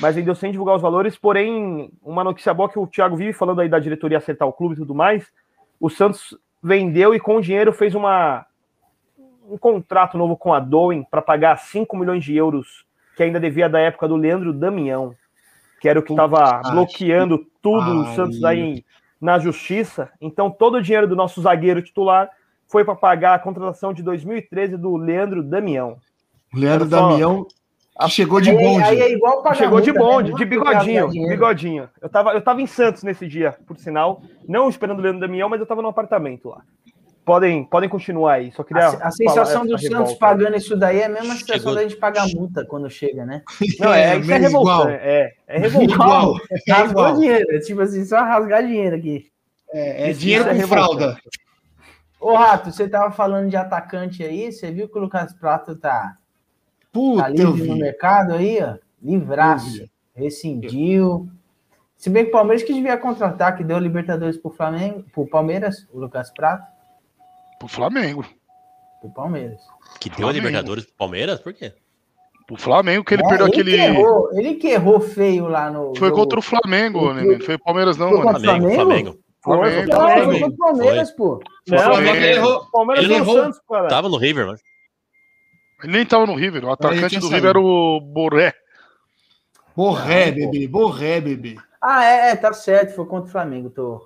mas 0.00 0.14
vendeu 0.14 0.34
sem 0.34 0.52
divulgar 0.52 0.76
os 0.76 0.82
valores. 0.82 1.16
Porém, 1.16 1.90
uma 2.02 2.22
notícia 2.22 2.52
boa 2.52 2.68
que 2.68 2.78
o 2.78 2.86
Thiago 2.86 3.16
vive 3.16 3.32
falando 3.32 3.60
aí 3.60 3.68
da 3.68 3.78
diretoria 3.78 4.18
acertar 4.18 4.46
o 4.46 4.52
clube 4.52 4.74
e 4.74 4.78
tudo 4.78 4.94
mais. 4.94 5.26
O 5.80 5.88
Santos 5.88 6.36
vendeu 6.62 7.14
e 7.14 7.20
com 7.20 7.36
o 7.36 7.40
dinheiro 7.40 7.72
fez 7.72 7.94
uma, 7.94 8.44
um 9.48 9.56
contrato 9.56 10.18
novo 10.18 10.36
com 10.36 10.52
a 10.52 10.60
Doen 10.60 11.04
para 11.04 11.22
pagar 11.22 11.56
5 11.58 11.96
milhões 11.96 12.24
de 12.24 12.36
euros 12.36 12.84
que 13.16 13.22
ainda 13.22 13.40
devia 13.40 13.68
da 13.68 13.80
época 13.80 14.06
do 14.06 14.14
Leandro 14.16 14.52
Damião, 14.52 15.14
que 15.80 15.88
era 15.88 15.98
o 15.98 16.02
que 16.02 16.12
estava 16.12 16.60
bloqueando 16.70 17.46
tudo 17.62 18.00
o 18.00 18.04
pariu. 18.04 18.14
Santos 18.14 18.44
aí 18.44 18.84
na 19.20 19.38
justiça. 19.38 20.10
Então, 20.20 20.50
todo 20.50 20.76
o 20.76 20.82
dinheiro 20.82 21.08
do 21.08 21.16
nosso 21.16 21.40
zagueiro 21.40 21.80
titular 21.80 22.30
foi 22.68 22.84
para 22.84 22.94
pagar 22.96 23.34
a 23.34 23.38
contratação 23.38 23.92
de 23.92 24.02
2013 24.02 24.76
do 24.76 24.96
Leandro 24.96 25.42
Damião. 25.42 25.96
O 26.54 26.58
Leandro 26.58 26.88
só- 26.88 27.08
Damião 27.10 27.46
que 27.98 28.10
chegou 28.10 28.40
de 28.42 28.50
Aí, 28.50 28.56
bonde. 28.56 28.82
aí 28.84 29.00
é 29.00 29.12
igual 29.12 29.42
pagar 29.42 29.54
Chegou 29.56 29.80
de 29.80 29.90
multa, 29.90 30.04
né? 30.04 30.12
bonde, 30.12 30.30
Não 30.30 30.38
de 30.38 30.44
que 30.44 30.50
bigodinho, 30.50 31.08
bigodinho. 31.08 31.88
Eu 32.00 32.08
tava, 32.10 32.32
eu 32.32 32.42
tava 32.42 32.60
em 32.60 32.66
Santos 32.66 33.02
nesse 33.02 33.26
dia, 33.26 33.56
por 33.66 33.78
sinal, 33.78 34.20
não 34.46 34.68
esperando 34.68 34.98
o 34.98 35.02
Leandro 35.02 35.20
Damião, 35.20 35.48
mas 35.48 35.60
eu 35.60 35.66
tava 35.66 35.80
no 35.80 35.88
apartamento 35.88 36.50
lá. 36.50 36.60
Podem, 37.24 37.64
podem 37.64 37.88
continuar 37.88 38.34
aí, 38.34 38.52
só 38.52 38.62
queria 38.62 38.86
A, 38.86 39.08
a 39.08 39.10
sensação 39.10 39.66
do 39.66 39.76
Santos 39.78 39.90
revolta. 39.90 40.16
pagando 40.20 40.56
isso 40.56 40.76
daí 40.76 41.00
é 41.00 41.06
a 41.06 41.08
mesma 41.08 41.32
sensação 41.34 41.56
Chegou- 41.56 41.74
da 41.74 41.82
gente 41.82 41.96
pagar 41.96 42.28
multa 42.28 42.64
quando 42.64 42.88
chega, 42.88 43.24
né? 43.26 43.42
Não, 43.80 43.92
é, 43.92 44.16
isso 44.18 44.30
é 44.30 44.38
menos 44.38 44.50
igual. 44.50 44.84
revoltante, 44.84 45.04
é, 45.08 45.32
é 45.48 45.58
revoltante. 45.58 45.94
Igual. 45.94 46.34
É 46.68 46.72
Rasgou 46.72 46.90
igual. 47.02 47.14
dinheiro, 47.18 47.56
é 47.56 47.58
tipo 47.58 47.80
assim, 47.80 48.04
só 48.04 48.18
rasgar 48.18 48.62
dinheiro 48.64 48.94
aqui. 48.94 49.26
É, 49.72 50.04
é 50.06 50.10
Isso 50.10 50.20
dinheiro 50.20 50.48
é 50.48 50.54
com 50.54 50.68
fralda. 50.68 51.16
Ô, 52.20 52.34
Rato, 52.34 52.72
você 52.72 52.88
tava 52.88 53.10
falando 53.12 53.48
de 53.50 53.56
atacante 53.56 54.22
aí, 54.24 54.50
você 54.50 54.70
viu 54.72 54.88
que 54.88 54.96
o 54.98 55.00
Lucas 55.02 55.32
Prato 55.34 55.76
tá, 55.76 55.90
tá 56.00 56.16
Puta, 56.92 57.28
eu 57.30 57.50
livre 57.52 57.68
no 57.68 57.76
mercado 57.76 58.32
aí, 58.34 58.58
ó? 58.62 58.76
Livraço. 59.02 59.84
Rescindiu. 60.14 61.28
Se 61.96 62.10
bem 62.10 62.24
que 62.24 62.30
o 62.30 62.32
Palmeiras 62.32 62.62
que 62.62 62.72
devia 62.74 62.96
contratar, 62.96 63.56
que 63.56 63.64
deu 63.64 63.78
Libertadores 63.78 64.36
pro 64.36 64.50
Flamengo, 64.50 65.04
pro 65.12 65.26
Palmeiras, 65.26 65.86
o 65.92 65.98
Lucas 65.98 66.30
Prato, 66.30 66.66
Pro 67.58 67.68
Flamengo. 67.68 68.24
pro 69.00 69.10
Palmeiras. 69.10 69.60
Que 70.00 70.08
deu 70.10 70.16
a 70.16 70.32
Flamengo. 70.32 70.46
Libertadores 70.46 70.84
pro 70.86 70.94
Palmeiras? 70.96 71.40
Por 71.40 71.52
quê? 71.54 71.72
O 72.50 72.56
Flamengo, 72.56 73.02
que 73.04 73.14
ele 73.14 73.24
É, 73.24 73.28
perdeu 73.28 73.46
ele 73.46 73.52
aquele. 73.54 73.70
Que 73.72 73.82
errou, 73.82 74.30
ele 74.38 74.54
que 74.54 74.68
errou 74.68 75.00
feio 75.00 75.48
lá 75.48 75.70
no. 75.70 75.94
Foi 75.96 76.08
jogo. 76.08 76.20
contra 76.20 76.38
o 76.38 76.42
Flamengo, 76.42 77.12
né? 77.12 77.22
Não 77.22 77.40
foi 77.40 77.54
o 77.56 77.58
Palmeiras, 77.58 77.96
não, 77.96 78.08
Foi 78.08 78.18
mano. 78.18 78.32
contra 78.32 78.68
o 78.68 78.74
Flamengo, 78.74 79.18
Flamengo. 79.46 79.74
Foi, 79.76 79.86
Flamengo. 79.86 79.86
foi 79.86 79.86
Não, 79.86 79.96
Flamengo. 79.96 80.30
foi 80.30 80.40
contra 80.40 80.54
o 80.54 80.58
Palmeiras, 80.58 81.10
pô. 81.12 81.40
Não, 81.68 81.78
Flamengo. 81.78 82.16
ele 82.16 82.26
errou. 82.26 82.66
Palmeiras 82.70 83.04
Ele 83.04 83.14
o 83.14 83.16
errou. 83.16 83.36
Santos, 83.36 83.60
cara. 83.68 83.88
Tava 83.88 84.08
no 84.08 84.16
River, 84.16 84.46
mano. 84.46 84.58
Ele 85.82 85.92
nem 85.92 86.06
tava 86.06 86.26
no 86.26 86.34
River. 86.34 86.64
O 86.64 86.70
atacante 86.70 87.18
do. 87.18 87.28
River 87.28 87.50
era 87.50 87.60
o 87.60 88.00
Boré. 88.00 88.54
Borré, 89.74 90.30
bebê, 90.30 90.66
borré, 90.66 91.20
bebê. 91.20 91.56
Ah, 91.82 92.04
é, 92.04 92.30
é, 92.30 92.36
tá 92.36 92.52
certo, 92.52 92.94
foi 92.94 93.04
contra 93.04 93.28
o 93.28 93.32
Flamengo, 93.32 93.68
tô. 93.70 94.00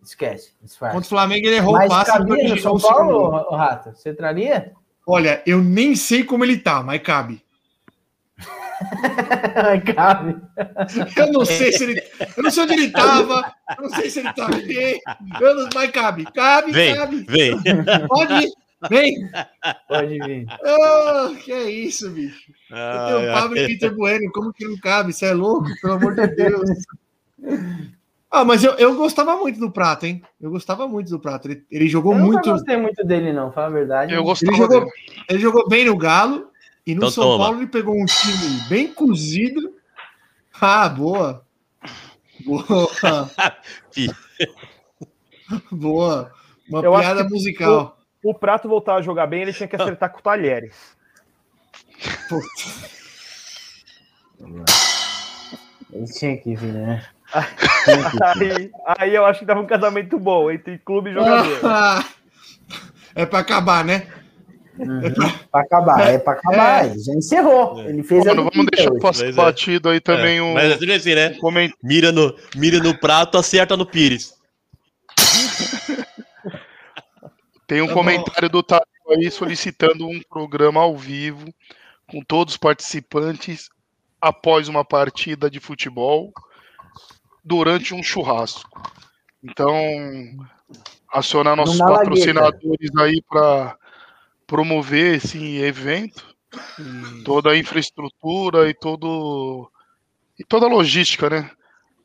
Esquece, 0.00 0.52
disfarce. 0.62 0.94
Contra 0.94 1.06
o 1.06 1.10
Flamengo 1.10 1.46
ele 1.46 1.56
errou 1.56 1.74
o 1.74 1.78
Mas 1.78 1.88
passe. 1.88 2.12
cabia 2.12 2.26
no 2.26 2.32
originou 2.34 2.78
São 2.78 2.90
o 2.90 2.94
Paulo, 2.94 3.56
Rata? 3.56 3.92
Você 3.92 4.14
traria? 4.14 4.72
Olha, 5.04 5.42
eu 5.44 5.60
nem 5.60 5.96
sei 5.96 6.22
como 6.22 6.44
ele 6.44 6.56
tá, 6.56 6.82
mas 6.82 7.02
cabe. 7.02 7.42
Cabe. 9.94 10.36
Eu 11.16 11.32
não 11.32 11.44
sei 11.44 11.72
se 11.72 11.84
ele. 11.84 12.02
Eu 12.36 12.42
não 12.42 12.50
sei 12.50 12.62
onde 12.64 12.72
ele 12.74 12.90
tava. 12.90 13.52
Eu 13.76 13.82
não 13.82 13.90
sei 13.90 14.10
se 14.10 14.20
ele 14.20 14.32
tá 14.32 14.48
bem. 14.48 15.00
Eu 15.40 15.54
não, 15.54 15.68
mas 15.74 15.90
cabe. 15.90 16.24
Cabe, 16.32 16.72
Vem, 16.72 16.94
cabe. 16.96 17.24
vem. 17.28 17.58
Pode 18.08 18.34
ir. 18.44 18.50
Vem. 18.88 19.14
Pode 19.88 20.18
vir. 20.20 20.46
Ah, 20.64 21.30
que 21.42 21.52
é 21.52 21.70
isso, 21.70 22.08
bicho. 22.10 22.52
Eu 22.70 22.76
tenho 23.06 23.26
o 23.26 23.30
Ah, 23.30 23.40
Pablo 23.40 23.58
e 23.58 23.66
Peter 23.66 23.94
Bueno. 23.94 24.30
Como 24.32 24.52
que 24.52 24.64
não 24.66 24.76
cabe? 24.78 25.12
Você 25.12 25.26
é 25.26 25.32
louco? 25.34 25.68
Pelo 25.82 25.94
amor 25.94 26.14
de 26.14 26.26
Deus. 26.28 26.70
Ah, 28.30 28.44
mas 28.44 28.62
eu, 28.62 28.74
eu 28.74 28.94
gostava 28.94 29.36
muito 29.36 29.58
do 29.58 29.70
Prato, 29.70 30.04
hein? 30.04 30.22
Eu 30.40 30.50
gostava 30.50 30.86
muito 30.86 31.08
do 31.10 31.18
Prato. 31.18 31.48
Ele, 31.48 31.64
ele 31.70 31.88
jogou 31.88 32.12
Eu 32.12 32.18
muito. 32.20 32.50
gostei 32.50 32.76
muito 32.76 33.04
dele, 33.04 33.32
não, 33.32 33.50
fala 33.50 33.68
a 33.68 33.70
verdade. 33.70 34.12
Eu 34.12 34.18
Ele 34.18 34.24
gostava 34.26 34.56
jogou, 34.56 34.80
dele. 34.80 34.92
ele 35.30 35.38
jogou 35.38 35.68
bem 35.68 35.86
no 35.86 35.96
Galo 35.96 36.47
e 36.88 36.94
no 36.94 37.00
Então 37.00 37.10
São 37.10 37.24
toma. 37.24 37.44
Paulo 37.44 37.58
ele 37.58 37.66
pegou 37.66 37.94
um 37.94 38.06
time 38.06 38.60
bem 38.66 38.90
cozido. 38.94 39.74
Ah, 40.58 40.88
boa. 40.88 41.44
Boa. 42.44 42.64
Boa. 45.70 46.32
Uma 46.68 46.80
Eu 46.82 46.94
acho 46.94 47.04
piada 47.04 47.28
musical. 47.28 47.98
O 48.22 48.34
Prato 48.34 48.68
voltar 48.68 48.96
a 48.96 49.02
jogar 49.02 49.26
bem, 49.26 49.42
ele 49.42 49.52
tinha 49.52 49.68
que 49.68 49.76
acertar 49.76 50.10
com 50.10 50.18
o 50.18 50.22
Talheres. 50.22 50.96
Ele 55.92 56.06
tinha 56.06 56.36
que 56.38 56.54
vir, 56.54 56.72
né? 56.72 57.06
Aí, 57.32 58.70
aí 58.98 59.14
eu 59.14 59.24
acho 59.26 59.40
que 59.40 59.46
dava 59.46 59.60
um 59.60 59.66
casamento 59.66 60.18
bom 60.18 60.50
entre 60.50 60.78
clube 60.78 61.10
e 61.10 61.14
jogador. 61.14 62.04
É 63.14 63.26
pra 63.26 63.40
acabar, 63.40 63.84
né? 63.84 64.06
Pra 65.50 65.60
acabar, 65.60 66.00
é 66.08 66.18
pra 66.18 66.32
acabar. 66.34 66.86
Ele 66.86 66.98
já 66.98 67.12
encerrou. 67.14 67.80
Ele 67.80 68.02
fez 68.02 68.24
Mano, 68.24 68.50
vamos 68.52 68.66
deixar 68.70 68.92
passar 69.00 69.26
é. 69.26 69.32
batido 69.32 69.88
aí 69.88 70.00
também 70.00 70.38
É, 70.38 70.42
um 70.42 70.54
Mas 70.54 70.80
é 70.82 70.94
assim, 70.94 71.14
né? 71.14 71.30
coment- 71.34 71.72
Mira 71.82 72.12
no, 72.12 72.34
mira 72.54 72.78
no 72.78 72.96
prato, 72.98 73.36
acerta 73.38 73.76
no 73.76 73.84
Pires. 73.86 74.34
Tem 77.66 77.82
um 77.82 77.88
Tá 77.88 77.94
comentário 77.94 78.48
do 78.48 78.62
Tadeu 78.62 78.86
aí 79.10 79.30
solicitando 79.30 80.06
um 80.06 80.20
programa 80.28 80.80
ao 80.80 80.96
vivo 80.96 81.52
com 82.06 82.22
todos 82.22 82.54
os 82.54 82.58
participantes 82.58 83.68
após 84.20 84.68
uma 84.68 84.84
partida 84.84 85.50
de 85.50 85.60
futebol 85.60 86.32
durante 87.44 87.94
um 87.94 88.02
churrasco. 88.02 88.68
Então, 89.44 89.74
acionar 91.12 91.54
nossos 91.56 91.78
patrocinadores 91.78 92.90
aí 92.98 93.22
para 93.28 93.76
promover 94.48 95.16
esse 95.16 95.58
evento, 95.58 96.24
toda 97.24 97.50
a 97.50 97.56
infraestrutura 97.56 98.68
e 98.68 98.74
todo 98.74 99.70
e 100.40 100.44
toda 100.44 100.66
a 100.66 100.70
logística, 100.70 101.28
né? 101.28 101.50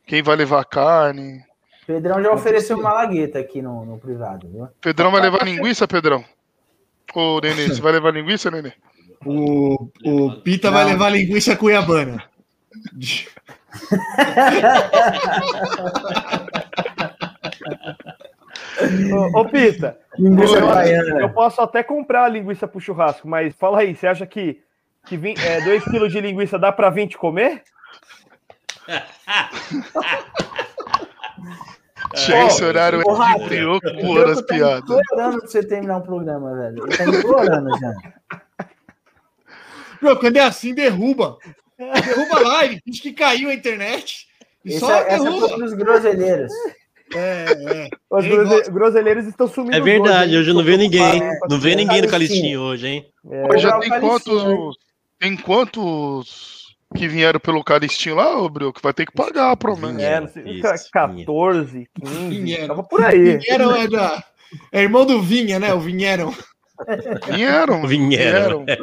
Quem 0.05 0.21
vai 0.21 0.35
levar 0.35 0.65
carne? 0.65 1.41
Pedrão 1.87 2.21
já 2.21 2.31
ofereceu 2.31 2.77
uma 2.77 2.91
lagueta 2.91 3.39
aqui 3.39 3.61
no, 3.61 3.85
no 3.85 3.97
privado, 3.97 4.47
viu? 4.49 4.67
Pedrão 4.81 5.09
vai 5.11 5.21
levar 5.21 5.45
linguiça, 5.45 5.87
Pedrão? 5.87 6.23
Ô, 7.15 7.39
Nenê, 7.39 7.69
você 7.69 7.81
vai 7.81 7.93
levar 7.93 8.11
linguiça, 8.11 8.51
Nenê? 8.51 8.73
O, 9.25 9.87
o 10.03 10.41
Pita 10.41 10.69
vai 10.69 10.83
Não. 10.83 10.91
levar 10.91 11.09
linguiça 11.09 11.55
cuiabana. 11.55 12.23
Ô, 19.13 19.39
ô, 19.39 19.45
Pita, 19.45 19.97
Linguiça 20.17 20.55
eu, 20.57 20.67
baiana. 20.67 21.21
eu 21.21 21.29
posso 21.29 21.61
até 21.61 21.81
comprar 21.83 22.25
a 22.25 22.29
linguiça 22.29 22.67
pro 22.67 22.79
churrasco, 22.79 23.27
mas 23.27 23.55
fala 23.55 23.79
aí, 23.79 23.95
você 23.95 24.05
acha 24.07 24.25
que, 24.27 24.61
que 25.05 25.17
2 25.17 25.83
quilos 25.85 26.11
de 26.11 26.21
linguiça 26.21 26.59
dá 26.59 26.71
pra 26.71 26.89
20 26.89 27.17
comer? 27.17 27.63
Chega 32.15 32.45
esse 32.45 32.63
horário 32.63 32.99
O 32.99 33.03
voando 33.03 33.43
as 33.43 33.49
Diogo 33.49 33.79
tá 33.81 34.43
piadas. 34.53 34.83
implorando 34.83 35.39
pra 35.39 35.47
você 35.47 35.63
terminar 35.65 35.97
um 35.97 36.01
programa, 36.01 36.55
velho. 36.55 36.85
Ele 36.85 36.97
tá 36.97 37.05
implorando 37.05 37.69
já. 37.79 37.93
Meu, 40.01 40.19
quando 40.19 40.37
é 40.37 40.41
assim, 40.41 40.75
derruba. 40.75 41.37
Derruba 41.77 42.37
a 42.37 42.39
live. 42.41 42.81
Diz 42.85 42.99
que 42.99 43.13
caiu 43.13 43.49
a 43.49 43.53
internet. 43.53 44.27
E 44.63 44.69
Esse 44.71 44.79
só 44.79 44.93
é, 44.93 45.07
essa 45.13 45.23
derruba. 45.23 45.49
foi 45.49 45.59
dos 45.59 45.73
groselheiros. 45.73 46.51
É, 47.13 47.45
é. 47.51 47.89
Os 48.09 48.25
grose- 48.25 48.71
groselheiros 48.71 49.25
estão 49.27 49.47
sumindo. 49.47 49.75
É 49.75 49.81
verdade, 49.81 50.35
hoje 50.37 50.49
eu 50.49 50.53
não 50.55 50.63
vi 50.63 50.77
ninguém. 50.77 51.21
É, 51.21 51.39
Não 51.49 51.59
vê 51.59 51.75
ninguém 51.75 52.01
no 52.01 52.07
Calistinho. 52.07 52.61
hoje, 52.61 52.87
hein? 52.87 53.05
Mas 53.47 53.61
já 53.61 53.71
Cobrar 53.73 53.77
o 53.77 53.81
tem 53.81 53.89
Calistinho, 53.89 54.39
quantos. 54.39 54.77
Tem 55.19 55.37
quantos 55.37 56.75
que 56.95 57.07
vieram 57.07 57.39
pelo 57.39 57.63
Calistinho 57.63 58.15
lá, 58.15 58.37
ô 58.39 58.49
Brioco? 58.49 58.79
Vai 58.81 58.93
ter 58.93 59.05
que 59.05 59.13
pagar. 59.13 59.55
É, 59.99 60.19
não 60.19 60.27
sei, 60.27 60.43
Isso, 60.43 60.89
14, 60.91 61.87
15, 61.95 62.29
Vinheram. 62.29 62.67
tava 62.67 62.83
por 62.83 63.03
aí. 63.03 63.37
Vinheram 63.37 63.75
é, 63.75 63.87
da, 63.87 64.23
é 64.71 64.81
irmão 64.81 65.05
do 65.05 65.21
Vinha, 65.21 65.59
né? 65.59 65.73
O 65.73 65.79
Vinheram. 65.79 66.33
Vieram. 67.31 67.85
Vieram. 67.87 68.65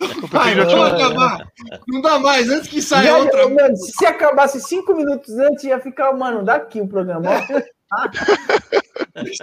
Ai, 0.32 0.54
já 0.54 0.64
não, 0.64 0.82
acabar. 0.84 1.48
Não 1.88 2.00
dá 2.00 2.18
mais. 2.18 2.48
Antes 2.48 2.68
que 2.68 2.80
saia 2.80 3.08
Já- 3.10 3.18
outra. 3.18 3.48
mano, 3.48 3.76
se 3.76 4.06
acabasse 4.06 4.60
cinco 4.60 4.94
minutos 4.94 5.36
antes, 5.38 5.64
ia 5.64 5.80
ficar, 5.80 6.12
mano, 6.12 6.44
daqui 6.44 6.80
o 6.80 6.86
programa. 6.88 7.30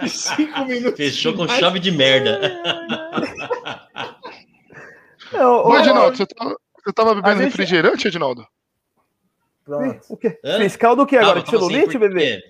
Cinco 0.08 0.64
minutos. 0.64 0.96
Fechou 0.96 1.34
com 1.34 1.46
chave 1.48 1.78
de 1.80 1.90
merda. 1.90 2.40
Não, 5.32 5.54
Ô, 5.56 5.68
ô, 5.70 5.78
Edinaldo, 5.78 6.16
você 6.16 6.26
tava, 6.26 6.56
você 6.84 6.92
tava 6.92 7.14
bebendo 7.16 7.38
gente- 7.42 7.50
refrigerante, 7.50 8.08
Edinaldo? 8.08 8.46
Pronto. 9.64 10.00
O 10.08 10.16
quê? 10.16 10.38
Hã? 10.44 10.58
Fiscal 10.58 10.94
do 10.94 11.04
que 11.06 11.16
agora? 11.16 11.42
Tava, 11.42 11.50
celulite, 11.50 11.98
bebê? 11.98 12.40
quê? 12.40 12.42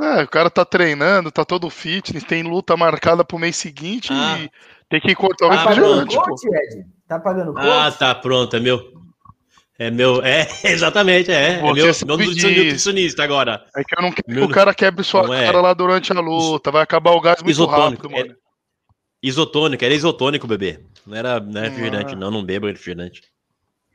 É, 0.00 0.22
o 0.22 0.28
cara 0.28 0.50
tá 0.50 0.64
treinando, 0.64 1.30
tá 1.30 1.44
todo 1.44 1.68
fitness, 1.70 2.24
tem 2.24 2.42
luta 2.42 2.76
marcada 2.76 3.24
pro 3.24 3.38
mês 3.38 3.56
seguinte 3.56 4.08
Ah. 4.12 4.38
e 4.38 4.50
tem 5.00 5.14
que 5.14 5.14
cortar 5.20 5.46
o 5.46 5.52
Ah, 5.52 5.56
Tá 5.56 5.64
pagando 5.64 5.94
refrigerante, 6.00 6.14
pô. 6.16 6.22
coach, 6.22 6.46
Ed? 6.46 6.86
Tá 7.08 7.18
pagando 7.18 7.52
coach? 7.54 7.66
Ah, 7.68 7.90
tá, 7.92 8.14
pronto, 8.14 8.56
é 8.56 8.60
meu. 8.60 8.92
É 9.78 9.90
meu, 9.90 10.22
é, 10.22 10.46
exatamente, 10.64 11.30
é. 11.32 11.54
É 11.54 11.60
Você 11.60 11.72
meu, 11.82 11.94
sabe 11.94 12.16
meu 12.16 12.32
disso. 12.34 12.46
nutricionista 12.48 13.24
agora. 13.24 13.64
É 13.76 13.82
que 13.82 13.98
eu 13.98 14.02
não 14.02 14.12
quero 14.12 14.24
Meu- 14.28 14.46
que 14.46 14.52
o 14.52 14.54
cara 14.54 14.72
quebre 14.72 15.02
sua 15.04 15.24
Não 15.26 15.34
é. 15.34 15.44
cara 15.46 15.60
lá 15.60 15.74
durante 15.74 16.12
a 16.12 16.20
luta, 16.20 16.70
vai 16.70 16.82
acabar 16.82 17.10
o 17.12 17.20
gás 17.20 17.38
muito 17.42 17.50
Isotônico. 17.50 18.02
rápido, 18.08 18.10
mano. 18.10 18.32
é- 18.40 18.44
isotônico, 19.22 19.84
era 19.84 19.94
isotônico, 19.94 20.46
bebê. 20.46 20.80
Não 21.06 21.16
era, 21.16 21.40
não 21.40 21.50
era 21.58 21.66
Ah. 21.66 21.70
refrigerante, 21.70 22.14
não, 22.14 22.30
não 22.30 22.44
bebo 22.44 22.66
refrigerante. 22.66 23.22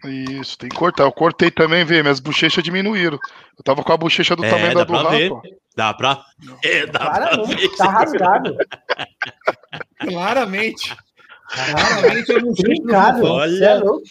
Isso, 0.05 0.57
tem 0.57 0.69
que 0.69 0.75
cortar. 0.75 1.03
Eu 1.03 1.11
cortei 1.11 1.51
também, 1.51 1.83
vê, 1.83 2.01
minhas 2.01 2.19
bochechas 2.19 2.63
diminuíram. 2.63 3.17
Eu 3.57 3.63
tava 3.63 3.83
com 3.83 3.91
a 3.93 3.97
bochecha 3.97 4.35
do 4.35 4.45
É, 4.45 4.49
tamanho 4.49 4.73
da 4.73 4.83
do. 4.85 4.93
Rafa. 4.93 5.41
Dá 5.79 5.93
pra. 5.93 6.25
É, 6.61 6.85
dá 6.87 6.99
pra 6.99 7.09
Claramente, 7.29 7.55
ver. 7.61 7.75
tá 7.77 7.89
rasgado. 7.89 8.57
Claramente. 9.97 10.97
Claramente 11.47 12.31
eu 12.33 12.41
não. 12.41 13.23
Olha. 13.23 13.57
Cê 13.57 13.63
é 13.63 13.75
louco. 13.75 14.03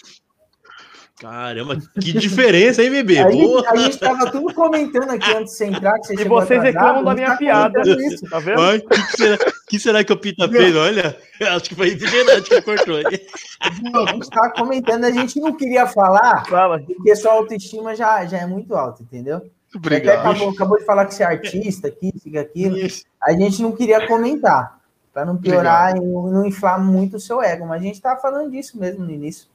Caramba, 1.20 1.76
que 2.00 2.12
diferença, 2.12 2.82
hein, 2.82 2.90
bebê? 2.90 3.18
A 3.18 3.30
gente, 3.30 3.42
Boa. 3.44 3.68
a 3.68 3.76
gente 3.76 3.98
tava 3.98 4.30
tudo 4.30 4.54
comentando 4.54 5.10
aqui 5.10 5.30
antes 5.32 5.52
de 5.52 5.58
você 5.58 5.64
entrar, 5.66 5.98
que 5.98 6.06
você 6.06 6.22
E 6.22 6.24
vocês 6.24 6.62
reclamam 6.62 7.04
da 7.04 7.12
minha 7.14 7.30
tá 7.32 7.36
piada. 7.36 7.80
isso. 7.82 8.24
Tá 8.30 8.38
vendo? 8.38 8.60
Ai, 8.62 8.80
que, 8.80 8.88
que 8.88 9.16
será, 9.16 9.38
que 9.68 9.78
será 9.80 10.04
que 10.04 10.12
o 10.12 10.16
Pita 10.16 10.48
fez? 10.48 10.74
Olha, 10.74 11.18
acho 11.54 11.64
que 11.68 11.74
foi 11.74 11.90
refrigerante 11.90 12.48
que 12.48 12.62
cortou 12.62 12.96
aí. 12.96 13.26
A 13.60 14.12
gente 14.12 14.30
tava 14.30 14.52
comentando, 14.52 15.04
a 15.04 15.10
gente 15.10 15.38
não 15.40 15.54
queria 15.54 15.86
falar, 15.88 16.46
Fala. 16.46 16.80
porque 16.86 17.14
sua 17.16 17.32
autoestima 17.32 17.94
já, 17.94 18.24
já 18.24 18.38
é 18.38 18.46
muito 18.46 18.74
alta, 18.74 19.02
entendeu? 19.02 19.42
Obrigado. 19.74 20.18
acabou, 20.26 20.50
acabou 20.50 20.78
de 20.78 20.84
falar 20.84 21.04
que 21.06 21.14
você 21.14 21.22
é 21.22 21.26
artista, 21.26 21.90
que 21.90 22.08
isso, 22.14 22.30
que 22.30 22.38
aquilo. 22.38 22.76
Isso. 22.78 23.04
A 23.22 23.32
gente 23.32 23.60
não 23.62 23.72
queria 23.72 24.06
comentar, 24.06 24.78
para 25.12 25.24
não 25.26 25.36
piorar 25.36 25.96
e 25.96 26.00
não 26.00 26.46
inflar 26.46 26.82
muito 26.82 27.16
o 27.16 27.20
seu 27.20 27.42
ego, 27.42 27.66
mas 27.66 27.80
a 27.82 27.84
gente 27.84 28.00
tava 28.00 28.20
falando 28.20 28.50
disso 28.50 28.78
mesmo 28.78 29.04
no 29.04 29.10
início. 29.10 29.46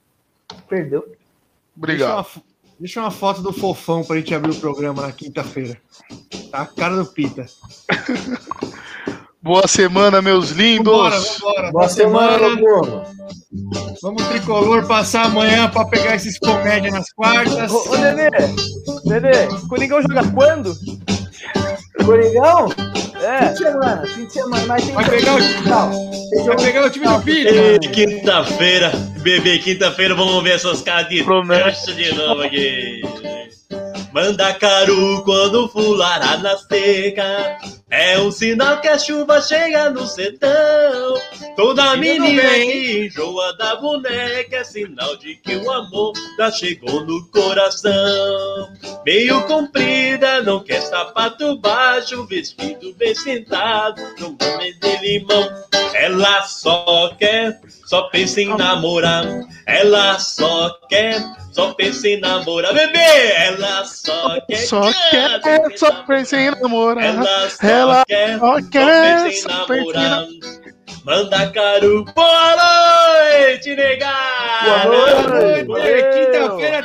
Perdeu. 0.68 1.00
Deixa 1.02 1.16
Obrigado. 1.76 2.12
uma, 2.14 2.24
fo- 2.24 2.42
deixa 2.78 3.00
uma 3.00 3.10
foto 3.10 3.42
do 3.42 3.52
fofão 3.52 4.04
pra 4.04 4.16
gente 4.16 4.34
abrir 4.34 4.52
o 4.52 4.60
programa 4.60 5.02
na 5.02 5.10
quinta-feira. 5.12 5.76
Tá 6.50 6.60
a 6.62 6.66
cara 6.66 6.96
do 6.96 7.06
Pita. 7.06 7.46
Boa 9.42 9.68
semana, 9.68 10.22
meus 10.22 10.50
lindos. 10.52 10.86
Vambora, 10.90 11.20
vambora. 11.20 11.60
Boa 11.60 11.72
Boa 11.72 11.88
semana, 11.88 12.38
semana. 12.38 13.04
Vamos 14.00 14.26
tricolor 14.28 14.86
passar 14.86 15.26
amanhã 15.26 15.68
pra 15.68 15.84
pegar 15.86 16.14
esses 16.16 16.38
comédia 16.38 16.90
nas 16.90 17.12
quartas. 17.12 17.70
Ô, 17.70 17.90
ô 17.92 17.96
Nenê, 17.96 18.30
O 19.62 19.68
Coringão 19.68 20.02
joga 20.02 20.22
quando? 20.32 20.74
Coringão? 22.04 22.68
É. 23.22 23.46
Fim 23.48 23.52
de 23.52 23.58
semana, 23.58 24.06
fim 24.06 24.26
de 24.26 24.32
semana. 24.32 24.66
Mas 24.66 24.84
tem 24.84 24.94
Vai 24.94 25.08
pegar 25.08 25.34
o- 25.36 25.40
tem 26.30 26.44
Vai 26.44 26.56
pegar 26.56 26.84
o 26.86 26.90
time 26.90 27.06
do. 27.06 27.48
Ei, 27.48 27.78
quinta-feira, 27.78 28.90
bebê, 29.22 29.58
quinta-feira 29.58 30.14
vamos 30.14 30.42
ver 30.42 30.52
essas 30.56 30.82
caras 30.82 31.08
de 31.08 31.22
Promete. 31.24 31.62
trouxa 31.62 31.92
de 31.92 32.14
novo 32.14 32.42
aqui. 32.42 33.00
Manda 34.12 34.52
caro 34.54 35.22
quando 35.24 35.68
fulará 35.68 36.36
na 36.38 36.56
seca. 36.56 37.58
É 37.96 38.18
um 38.18 38.32
sinal 38.32 38.80
que 38.80 38.88
a 38.88 38.98
chuva 38.98 39.40
chega 39.40 39.88
no 39.88 40.04
sertão. 40.04 40.50
Toda 41.54 41.96
menina 41.96 42.42
que 42.42 43.06
enjoa 43.06 43.56
da 43.56 43.76
boneca 43.76 44.56
é 44.56 44.64
sinal 44.64 45.16
de 45.16 45.36
que 45.36 45.54
o 45.54 45.70
amor 45.70 46.12
já 46.36 46.50
chegou 46.50 47.04
no 47.04 47.24
coração. 47.28 47.92
Meio 49.06 49.40
comprida, 49.44 50.42
não 50.42 50.58
quer 50.58 50.80
sapato 50.82 51.56
baixo, 51.60 52.26
vestido 52.26 52.92
bem 52.94 53.14
sentado, 53.14 54.02
no 54.18 54.36
nome 54.40 54.72
de 54.72 54.96
limão. 54.96 55.48
Ela 55.94 56.42
só 56.42 57.14
quer, 57.16 57.60
só 57.86 58.02
pensa 58.08 58.40
em 58.40 58.48
namorar. 58.48 59.24
Ela 59.66 60.18
só 60.18 60.76
quer, 60.88 61.22
só 61.52 61.72
pensa 61.74 62.08
em 62.08 62.18
namorar. 62.18 62.74
Bebê, 62.74 63.32
ela 63.36 63.84
só 63.84 64.40
quer. 64.40 64.56
Só 64.56 64.92
quer, 65.10 65.40
só 65.76 65.92
pensa 66.02 66.36
em 66.36 66.50
namorar. 66.50 67.04
Ela 67.04 67.48
só 67.48 67.83
Ela 67.84 68.02
quer, 68.06 68.38
só 68.38 68.56
quer, 68.70 69.30
namorar. 69.46 70.26
Manda 71.04 71.50
caro, 71.50 72.02
boa 72.16 72.56
noite, 72.56 73.76
negada! 73.76 74.86
Boa 74.86 75.22
noite. 75.28 75.66
Quinta-feira 75.66 76.82